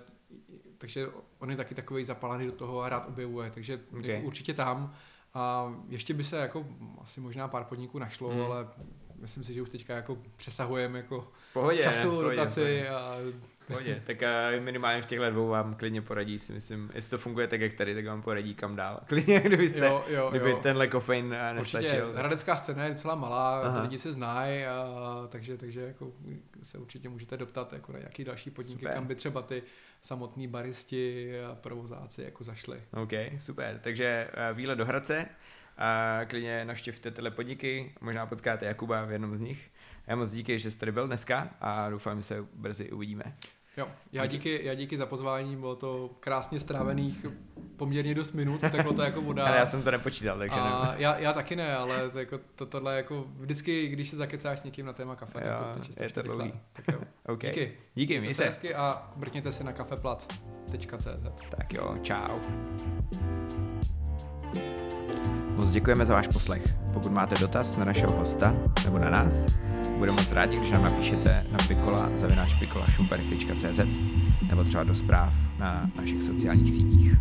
takže 0.79 1.09
on 1.39 1.51
je 1.51 1.57
taky 1.57 1.75
takový 1.75 2.05
zapalený 2.05 2.47
do 2.47 2.53
toho 2.53 2.81
a 2.81 2.89
rád 2.89 3.09
objevuje, 3.09 3.51
takže 3.51 3.81
okay. 3.99 4.11
jako 4.11 4.27
určitě 4.27 4.55
tam. 4.55 4.95
A 5.35 5.75
ještě 5.89 6.15
by 6.15 6.25
se 6.25 6.37
jako 6.37 6.67
asi 7.01 7.21
možná 7.21 7.49
pár 7.49 7.65
podniků 7.65 7.99
našlo, 7.99 8.29
hmm. 8.29 8.41
ale 8.41 8.69
myslím 9.21 9.45
si, 9.45 9.55
že 9.55 9.63
už 9.63 9.71
teďka 9.71 9.97
jako 9.97 10.19
přesahujeme 10.37 10.99
jako 10.99 11.29
pohodě, 11.53 11.83
času, 11.83 12.11
pohodě, 12.11 12.37
dotaci 12.37 12.61
pohodě. 12.61 12.89
a 12.89 13.17
Pohodě. 13.67 14.03
Tak 14.07 14.23
uh, 14.23 14.65
minimálně 14.65 15.03
v 15.03 15.07
těchto 15.07 15.31
dvou 15.31 15.49
vám 15.49 15.75
klidně 15.75 16.03
poradí, 16.03 16.39
si 16.39 16.53
myslím. 16.53 16.91
Jestli 16.95 17.11
to 17.11 17.19
funguje 17.19 17.49
tak, 17.49 17.61
jak 17.61 17.75
tady, 17.75 17.95
tak 17.95 18.07
vám 18.07 18.23
poradí 18.23 18.55
kam 18.55 18.77
dál. 18.77 19.01
Klidně, 19.07 19.41
kdybyste, 19.41 19.87
jo, 19.87 20.05
jo, 20.09 20.31
kdyby 20.31 20.51
jo. 20.51 20.59
tenhle 20.63 20.89
kofein 20.89 21.27
uh, 21.27 21.57
nestačil. 21.57 21.89
Určitě, 21.89 22.19
hradecká 22.19 22.57
scéna 22.57 22.85
je 22.85 22.91
docela 22.91 23.15
malá, 23.15 23.81
lidi 23.83 23.99
se 23.99 24.13
znají, 24.13 24.65
takže, 25.29 25.57
takže 25.57 25.81
jako 25.81 26.13
se 26.63 26.79
určitě 26.79 27.09
můžete 27.09 27.37
doptat 27.37 27.73
jako 27.73 27.93
na 27.93 27.99
nějaký 27.99 28.25
další 28.25 28.51
podniky, 28.51 28.79
super. 28.79 28.95
kam 28.95 29.07
by 29.07 29.15
třeba 29.15 29.43
ty 29.43 29.63
samotní 30.03 30.49
baristi 30.49 31.33
a 31.41 31.55
provozáci 31.55 32.23
jako 32.23 32.45
zašli. 32.45 32.83
OK, 33.03 33.13
super. 33.39 33.81
Takže 33.83 34.31
uh, 34.51 34.57
výlet 34.57 34.79
do 34.79 34.87
Hradce, 34.87 35.27
a 35.79 36.21
klidně 36.29 36.65
navštivte 36.65 37.11
tyhle 37.11 37.31
podniky, 37.31 37.93
možná 38.01 38.27
potkáte 38.27 38.67
Jakuba 38.67 39.05
v 39.05 39.13
jednom 39.13 39.37
z 39.37 39.41
nich. 39.41 39.71
Já 40.07 40.17
moc 40.17 40.31
díky, 40.31 40.59
že 40.59 40.71
jste 40.71 40.81
tady 40.81 40.93
byl 40.93 41.07
dneska 41.07 41.49
a 41.61 41.91
doufám, 41.91 42.19
že 42.19 42.23
se 42.23 42.47
brzy 42.55 42.91
uvidíme. 42.91 43.25
Jo, 43.77 43.89
já 44.13 44.27
díky, 44.27 44.61
já 44.63 44.75
díky 44.75 44.97
za 44.97 45.07
pozvání, 45.07 45.57
bylo 45.57 45.77
to 45.77 46.11
krásně 46.21 46.61
strávených 46.61 47.27
poměrně 47.77 48.15
dost 48.15 48.33
minut, 48.33 48.61
takhle 48.61 48.95
to 48.95 49.03
jako 49.03 49.23
voda. 49.23 49.47
Ale 49.47 49.57
já 49.57 49.67
jsem 49.67 49.83
to 49.83 49.91
nepočítal, 49.91 50.39
takže 50.39 50.61
a 50.61 50.95
já, 50.99 51.19
já, 51.19 51.33
taky 51.33 51.57
ne, 51.57 51.77
ale 51.77 52.11
to, 52.11 52.19
jako, 52.19 52.41
to, 52.55 52.67
tohle 52.67 52.97
jako 52.97 53.27
vždycky, 53.37 53.89
když 53.89 54.09
se 54.09 54.17
zakecáš 54.17 54.59
s 54.59 54.65
někým 54.65 54.87
na 54.87 54.93
téma 54.93 55.17
kafe, 55.17 55.41
jo, 55.47 55.75
tak 55.75 55.87
to, 55.87 55.95
to 55.95 56.03
je 56.03 56.11
to 56.11 56.23
dlouhý. 56.23 56.53
Tak 56.73 56.85
jo. 56.93 57.01
okay. 57.27 57.51
Díky. 57.51 57.73
Díky, 57.95 58.21
mějte 58.21 58.35
se. 58.35 58.45
Hezky 58.45 58.75
a 58.75 59.11
mrkněte 59.17 59.53
se 59.53 59.65
na 59.65 59.73
kafeplac.cz 59.73 61.07
Tak 61.51 61.75
jo, 61.75 61.99
čau. 62.03 62.41
Moc 65.57 65.71
děkujeme 65.71 66.07
za 66.07 66.15
váš 66.15 66.29
poslech. 66.29 66.79
Pokud 66.93 67.13
máte 67.13 67.35
dotaz 67.41 67.77
na 67.77 67.85
našeho 67.85 68.13
hosta 68.17 68.55
nebo 68.85 68.99
na 68.99 69.11
nás, 69.11 69.61
budeme 69.99 70.17
moc 70.17 70.33
rádi, 70.33 70.57
když 70.57 70.71
nám 70.71 70.83
napíšete 70.83 71.45
na 71.53 71.59
pikola 71.69 72.11
nebo 74.49 74.65
třeba 74.65 74.85
do 74.85 74.95
zpráv 74.95 75.35
na 75.59 75.91
našich 75.97 76.23
sociálních 76.23 76.73
sítích. 76.73 77.13